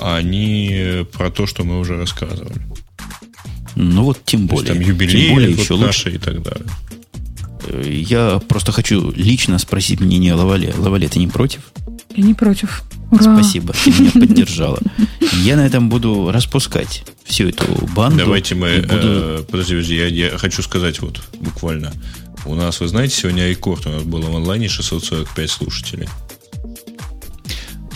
они 0.00 1.06
про 1.12 1.30
то, 1.30 1.46
что 1.46 1.62
мы 1.62 1.78
уже 1.78 1.96
рассказывали. 1.96 2.60
Ну 3.76 4.04
вот 4.04 4.18
тем 4.24 4.46
более. 4.46 4.72
там 4.72 4.80
юбилей, 4.80 5.26
тем 5.26 5.34
более 5.34 5.50
еще 5.52 5.74
лучше. 5.74 6.10
и 6.10 6.18
так 6.18 6.42
далее. 6.42 6.66
Э, 7.66 7.82
я 7.86 8.40
просто 8.48 8.72
хочу 8.72 9.12
лично 9.12 9.58
спросить 9.58 10.00
мнение 10.00 10.34
Лавале. 10.34 10.74
Лавале, 10.76 11.08
ты 11.08 11.18
не 11.18 11.28
против? 11.28 11.60
Я 12.14 12.24
не 12.24 12.34
против. 12.34 12.82
Ура. 13.10 13.22
Спасибо, 13.22 13.72
ты 13.72 13.90
меня 13.90 14.10
поддержала. 14.14 14.80
Я 15.44 15.56
на 15.56 15.66
этом 15.66 15.88
буду 15.88 16.30
распускать 16.32 17.04
всю 17.24 17.48
эту 17.48 17.64
банду. 17.94 18.18
Давайте 18.18 18.54
мы... 18.54 18.80
Буду... 18.80 18.98
Э, 19.02 19.44
подожди, 19.48 19.74
подожди, 19.74 19.96
я, 19.96 20.06
я 20.06 20.38
хочу 20.38 20.62
сказать 20.62 21.00
вот 21.00 21.20
буквально. 21.40 21.92
У 22.44 22.54
нас, 22.54 22.80
вы 22.80 22.88
знаете, 22.88 23.16
сегодня 23.16 23.48
рекорд. 23.48 23.86
У 23.86 23.90
нас 23.90 24.02
было 24.02 24.30
в 24.30 24.36
онлайне 24.36 24.68
645 24.68 25.50
слушателей. 25.50 26.08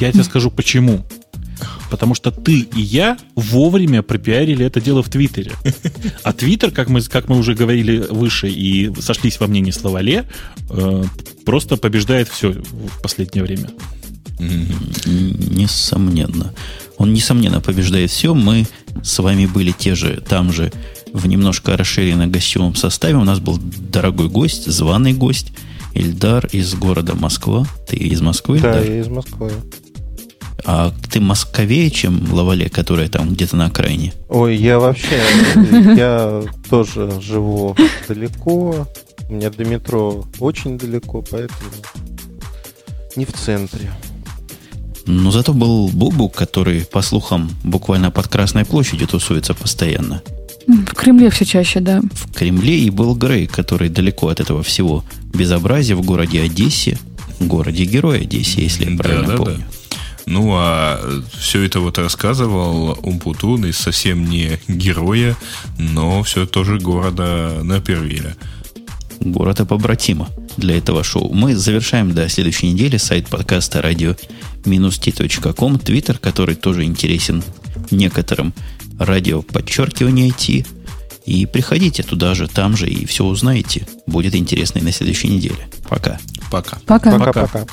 Я 0.00 0.12
тебе 0.12 0.24
скажу 0.24 0.50
почему. 0.50 1.04
Потому 1.90 2.14
что 2.14 2.30
ты 2.30 2.60
и 2.60 2.80
я 2.80 3.18
вовремя 3.34 4.02
пропиарили 4.02 4.64
это 4.64 4.80
дело 4.80 5.02
в 5.02 5.08
Твиттере. 5.08 5.52
А 6.22 6.32
Твиттер, 6.32 6.70
как 6.70 6.88
мы, 6.88 7.02
как 7.02 7.28
мы 7.28 7.38
уже 7.38 7.54
говорили 7.54 7.98
выше 7.98 8.48
и 8.48 8.92
сошлись 9.00 9.40
во 9.40 9.46
мнении 9.46 9.70
Словале, 9.70 10.26
э, 10.70 11.04
просто 11.44 11.76
побеждает 11.76 12.28
все 12.28 12.52
в 12.52 13.02
последнее 13.02 13.44
время. 13.44 13.70
Несомненно. 14.38 16.54
Он, 16.96 17.12
несомненно, 17.12 17.60
побеждает 17.60 18.10
все. 18.10 18.34
Мы 18.34 18.66
с 19.02 19.18
вами 19.18 19.46
были 19.46 19.72
те 19.72 19.94
же, 19.94 20.22
там 20.26 20.52
же, 20.52 20.72
в 21.12 21.26
немножко 21.26 21.76
расширенном 21.76 22.30
гостевом 22.30 22.74
составе. 22.74 23.16
У 23.16 23.24
нас 23.24 23.40
был 23.40 23.58
дорогой 23.58 24.28
гость, 24.28 24.66
званый 24.66 25.12
гость, 25.12 25.52
Ильдар 25.94 26.46
из 26.52 26.74
города 26.74 27.14
Москва. 27.14 27.66
Ты 27.88 27.96
из 27.96 28.20
Москвы? 28.20 28.60
Да, 28.60 28.78
Ильдар? 28.78 28.90
я 28.90 29.00
из 29.00 29.08
Москвы. 29.08 29.52
А 30.64 30.92
ты 31.10 31.20
московее, 31.20 31.90
чем 31.90 32.32
Лавале, 32.32 32.68
которая 32.68 33.08
там 33.08 33.30
где-то 33.30 33.56
на 33.56 33.66
окраине? 33.66 34.12
Ой, 34.28 34.56
я 34.56 34.78
вообще, 34.78 35.20
я 35.96 36.42
тоже 36.68 37.10
живу 37.20 37.76
далеко. 38.08 38.86
У 39.28 39.34
меня 39.34 39.50
до 39.50 39.64
метро 39.64 40.24
очень 40.38 40.76
далеко, 40.78 41.22
поэтому 41.22 41.70
не 43.16 43.24
в 43.24 43.32
центре. 43.32 43.90
Но 45.06 45.30
зато 45.30 45.52
был 45.52 45.88
Бубук, 45.88 46.34
который, 46.34 46.84
по 46.84 47.02
слухам, 47.02 47.50
буквально 47.64 48.10
под 48.10 48.28
Красной 48.28 48.64
площадью 48.64 49.08
тусуется 49.08 49.54
постоянно. 49.54 50.22
В 50.66 50.94
Кремле 50.94 51.30
все 51.30 51.44
чаще, 51.44 51.80
да. 51.80 52.00
В 52.12 52.32
Кремле 52.32 52.78
и 52.78 52.90
был 52.90 53.14
Грей, 53.14 53.46
который 53.46 53.88
далеко 53.88 54.28
от 54.28 54.40
этого 54.40 54.62
всего 54.62 55.04
безобразия 55.34 55.96
в 55.96 56.02
городе 56.02 56.42
Одессе, 56.42 56.98
в 57.40 57.46
городе 57.46 57.84
Герой 57.84 58.22
Одессе, 58.22 58.62
если 58.62 58.88
я 58.88 58.96
правильно 58.96 59.28
да, 59.28 59.36
помню. 59.36 59.58
Да. 59.58 59.79
Ну, 60.26 60.52
а 60.54 61.00
все 61.38 61.62
это 61.62 61.80
вот 61.80 61.98
рассказывал 61.98 62.98
Умпутун 63.02 63.66
из 63.66 63.76
совсем 63.76 64.28
не 64.28 64.60
героя, 64.68 65.36
но 65.78 66.22
все 66.22 66.46
тоже 66.46 66.78
города 66.78 67.60
Напервиля. 67.62 68.36
Города 69.20 69.66
побратима 69.66 70.28
для 70.56 70.78
этого 70.78 71.04
шоу. 71.04 71.32
Мы 71.32 71.54
завершаем 71.54 72.14
до 72.14 72.28
следующей 72.28 72.72
недели 72.72 72.96
сайт 72.96 73.28
подкаста 73.28 73.82
радио 73.82 74.14
t.com, 74.64 75.78
твиттер, 75.78 76.18
который 76.18 76.54
тоже 76.54 76.84
интересен 76.84 77.42
некоторым 77.90 78.54
радио 78.98 79.42
подчеркивание 79.42 80.30
IT. 80.30 80.66
И 81.26 81.46
приходите 81.46 82.02
туда 82.02 82.34
же, 82.34 82.48
там 82.48 82.76
же, 82.76 82.88
и 82.88 83.04
все 83.06 83.24
узнаете. 83.24 83.86
Будет 84.06 84.34
интересно 84.34 84.78
и 84.78 84.82
на 84.82 84.92
следующей 84.92 85.28
неделе. 85.28 85.68
Пока. 85.88 86.18
Пока. 86.50 86.78
Пока. 86.86 87.18
Пока. 87.18 87.46
Пока. 87.46 87.66